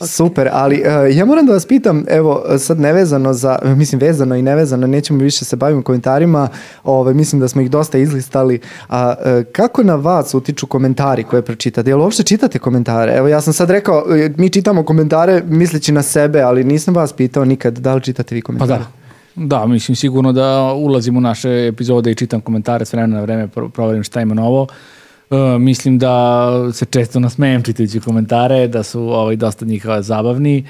Super, 0.07 0.49
ali 0.53 0.81
uh, 0.81 1.17
ja 1.17 1.25
moram 1.25 1.47
da 1.47 1.53
vas 1.53 1.67
pitam, 1.67 2.05
evo 2.09 2.45
sad 2.59 2.81
nevezano 2.81 3.33
za, 3.33 3.59
mislim 3.77 4.01
vezano 4.01 4.37
i 4.37 4.43
nevezano, 4.43 4.87
nećemo 4.87 5.19
više 5.19 5.45
se 5.45 5.57
bavimo 5.57 5.83
komentarima, 5.83 6.49
ove, 6.85 7.15
mislim 7.15 7.41
da 7.41 7.49
smo 7.49 7.63
ih 7.63 7.71
dosta 7.71 7.99
izlistali, 7.99 8.61
a 8.89 9.15
uh, 9.19 9.45
kako 9.53 9.83
na 9.83 9.95
vas 9.95 10.35
utiču 10.35 10.67
komentari 10.67 11.25
koje 11.25 11.43
pročitate? 11.43 11.91
Jel 11.91 12.01
uopšte 12.01 12.23
čitate 12.23 12.59
komentare? 12.59 13.13
Evo 13.17 13.29
ja 13.29 13.41
sam 13.41 13.53
sad 13.53 13.71
rekao, 13.71 14.05
e, 14.17 14.31
mi 14.37 14.51
čitamo 14.51 14.85
komentare 14.85 15.43
misleći 15.47 15.93
na 15.93 16.03
sebe, 16.03 16.41
ali 16.41 16.65
nisam 16.65 16.95
vas 16.95 17.13
pitao 17.13 17.45
nikad 17.45 17.79
da 17.79 17.95
li 17.95 18.03
čitate 18.03 18.35
vi 18.35 18.43
komentare. 18.43 18.71
Pa 18.71 18.79
da. 18.79 19.05
Da, 19.37 19.67
mislim 19.67 19.97
sigurno 19.97 20.33
da 20.33 20.73
ulazim 20.73 21.17
u 21.17 21.21
naše 21.21 21.67
epizode 21.67 22.11
i 22.11 22.15
čitam 22.15 22.41
komentare 22.41 22.85
s 22.85 22.93
vremena 22.93 23.17
na 23.17 23.23
vreme, 23.23 23.49
proverim 23.49 24.03
šta 24.03 24.21
ima 24.21 24.35
novo. 24.35 24.63
Uh, 24.63 24.69
Uh, 25.35 25.61
mislim 25.61 25.99
da 25.99 26.49
se 26.73 26.85
često 26.85 27.21
nasmejem 27.21 27.63
čitajući 27.63 28.01
komentare, 28.01 28.69
da 28.69 28.83
su 28.83 29.01
ovaj, 29.01 29.37
dosta 29.37 29.65
njih 29.65 29.87
zabavni 30.01 30.65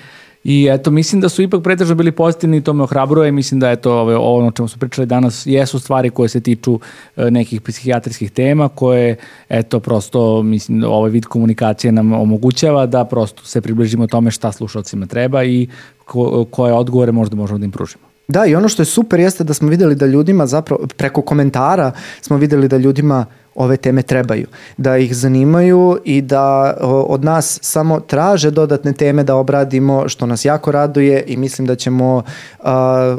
i 0.44 0.68
eto, 0.70 0.90
mislim 0.90 1.20
da 1.20 1.28
su 1.28 1.42
ipak 1.42 1.62
pretežno 1.62 1.94
bili 1.94 2.12
pozitivni 2.12 2.56
i 2.56 2.60
to 2.60 2.72
me 2.72 2.82
ohrabruje 2.82 3.32
mislim 3.32 3.60
da 3.60 3.70
eto, 3.70 3.92
ove, 3.92 4.16
ovo 4.16 4.46
o 4.46 4.50
čemu 4.50 4.68
smo 4.68 4.80
pričali 4.80 5.06
danas 5.06 5.46
jesu 5.46 5.78
stvari 5.78 6.10
koje 6.10 6.28
se 6.28 6.40
tiču 6.40 6.72
uh, 6.72 6.80
nekih 7.30 7.60
psihijatrijskih 7.60 8.30
tema 8.30 8.68
koje 8.68 9.16
eto, 9.48 9.80
prosto, 9.80 10.42
mislim, 10.42 10.84
ovaj 10.84 11.10
vid 11.10 11.24
komunikacije 11.24 11.92
nam 11.92 12.12
omogućava 12.12 12.86
da 12.86 13.04
prosto 13.04 13.44
se 13.44 13.60
približimo 13.60 14.06
tome 14.06 14.30
šta 14.30 14.52
slušalcima 14.52 15.06
treba 15.06 15.44
i 15.44 15.68
ko, 16.04 16.46
koje 16.50 16.72
odgovore 16.72 17.12
možda 17.12 17.36
možemo 17.36 17.58
da 17.58 17.64
im 17.64 17.72
pružimo. 17.72 18.04
Da, 18.28 18.46
i 18.46 18.54
ono 18.54 18.68
što 18.68 18.82
je 18.82 18.86
super 18.86 19.20
jeste 19.20 19.44
da 19.44 19.54
smo 19.54 19.68
videli 19.68 19.94
da 19.94 20.06
ljudima 20.06 20.46
zapravo, 20.46 20.86
preko 20.96 21.22
komentara 21.22 21.92
smo 22.20 22.36
videli 22.36 22.68
da 22.68 22.76
ljudima 22.76 23.26
ove 23.54 23.76
teme 23.76 24.02
trebaju, 24.02 24.46
da 24.76 24.96
ih 24.96 25.16
zanimaju 25.16 25.98
i 26.04 26.22
da 26.22 26.76
od 26.82 27.24
nas 27.24 27.58
samo 27.62 28.00
traže 28.00 28.50
dodatne 28.50 28.92
teme 28.92 29.24
da 29.24 29.36
obradimo, 29.36 30.08
što 30.08 30.26
nas 30.26 30.44
jako 30.44 30.72
raduje 30.72 31.24
i 31.26 31.36
mislim 31.36 31.66
da 31.66 31.74
ćemo 31.74 32.16
uh, 32.16 32.66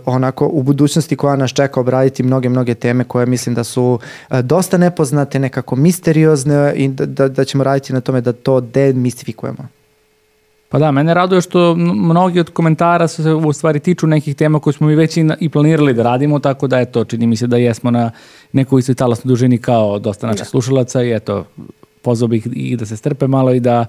onako 0.05 0.49
u 0.51 0.63
budućnosti 0.63 1.15
koja 1.15 1.35
nas 1.35 1.51
čeka 1.51 1.79
obraditi 1.79 2.23
mnoge, 2.23 2.49
mnoge 2.49 2.73
teme 2.73 3.03
koje 3.03 3.25
mislim 3.25 3.55
da 3.55 3.63
su 3.63 3.99
uh, 4.29 4.39
dosta 4.39 4.77
nepoznate, 4.77 5.39
nekako 5.39 5.75
misteriozne 5.75 6.73
i 6.75 6.87
da, 6.87 7.05
da, 7.05 7.27
da 7.27 7.45
ćemo 7.45 7.63
raditi 7.63 7.93
na 7.93 8.01
tome 8.01 8.21
da 8.21 8.33
to 8.33 8.61
demistifikujemo. 8.61 9.74
Pa 10.69 10.79
da, 10.79 10.91
mene 10.91 11.13
raduje 11.13 11.41
što 11.41 11.75
mnogi 11.75 12.39
od 12.39 12.49
komentara 12.49 13.07
se 13.07 13.33
u 13.33 13.53
stvari 13.53 13.79
tiču 13.79 14.07
nekih 14.07 14.35
tema 14.35 14.59
koje 14.59 14.73
smo 14.73 14.87
mi 14.87 14.95
već 14.95 15.17
i, 15.17 15.25
i 15.39 15.49
planirali 15.49 15.93
da 15.93 16.03
radimo, 16.03 16.39
tako 16.39 16.67
da 16.67 16.79
eto, 16.79 17.05
čini 17.05 17.27
mi 17.27 17.35
se 17.35 17.47
da 17.47 17.57
jesmo 17.57 17.91
na 17.91 18.11
nekoj 18.51 18.79
istoj 18.79 18.95
talasnoj 18.95 19.29
dužini 19.29 19.57
kao 19.57 19.99
dosta 19.99 20.27
naših 20.27 20.41
da. 20.41 20.49
slušalaca 20.49 21.03
i 21.03 21.13
eto, 21.13 21.45
pozvao 22.01 22.27
bih 22.27 22.47
i 22.53 22.75
da 22.75 22.85
se 22.85 22.97
strpe 22.97 23.27
malo 23.27 23.53
i 23.53 23.59
da 23.59 23.85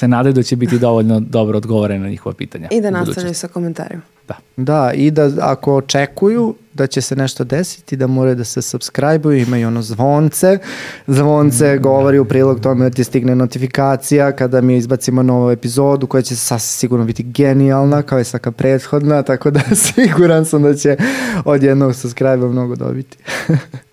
se 0.00 0.08
nadaju 0.08 0.32
da 0.32 0.42
će 0.42 0.56
biti 0.56 0.78
dovoljno 0.78 1.20
dobro 1.20 1.56
odgovoreno 1.56 2.04
na 2.04 2.10
njihova 2.10 2.34
pitanja. 2.34 2.68
I 2.70 2.80
da 2.80 2.90
nastavljaju 2.90 3.34
sa 3.34 3.48
komentarima. 3.48 4.02
Da. 4.28 4.36
Da, 4.56 4.92
i 4.94 5.10
da 5.10 5.30
ako 5.40 5.74
očekuju 5.76 6.54
da 6.74 6.86
će 6.86 7.00
se 7.00 7.16
nešto 7.16 7.44
desiti, 7.44 7.96
da 7.96 8.06
moraju 8.06 8.36
da 8.36 8.44
se 8.44 8.62
subscribe-uju, 8.62 9.42
imaju 9.42 9.66
ono 9.66 9.82
zvonce. 9.82 10.58
Zvonce 11.06 11.74
mm, 11.74 11.82
govori 11.82 12.18
u 12.18 12.24
prilog 12.24 12.60
tome 12.60 12.84
da 12.84 12.90
ti 12.90 13.04
stigne 13.04 13.34
notifikacija 13.36 14.32
kada 14.32 14.60
mi 14.60 14.76
izbacimo 14.76 15.22
novu 15.22 15.50
epizodu 15.50 16.06
koja 16.06 16.22
će 16.22 16.36
sasvim 16.36 16.78
sigurno 16.78 17.04
biti 17.04 17.22
genijalna 17.22 18.02
kao 18.02 18.20
i 18.20 18.24
svaka 18.24 18.52
prethodna, 18.52 19.22
tako 19.22 19.50
da 19.50 19.60
siguran 19.84 20.44
sam 20.44 20.62
da 20.62 20.74
će 20.74 20.96
od 21.44 21.62
jednog 21.62 21.94
subscribe-a 21.94 22.48
mnogo 22.48 22.76
dobiti. 22.76 23.18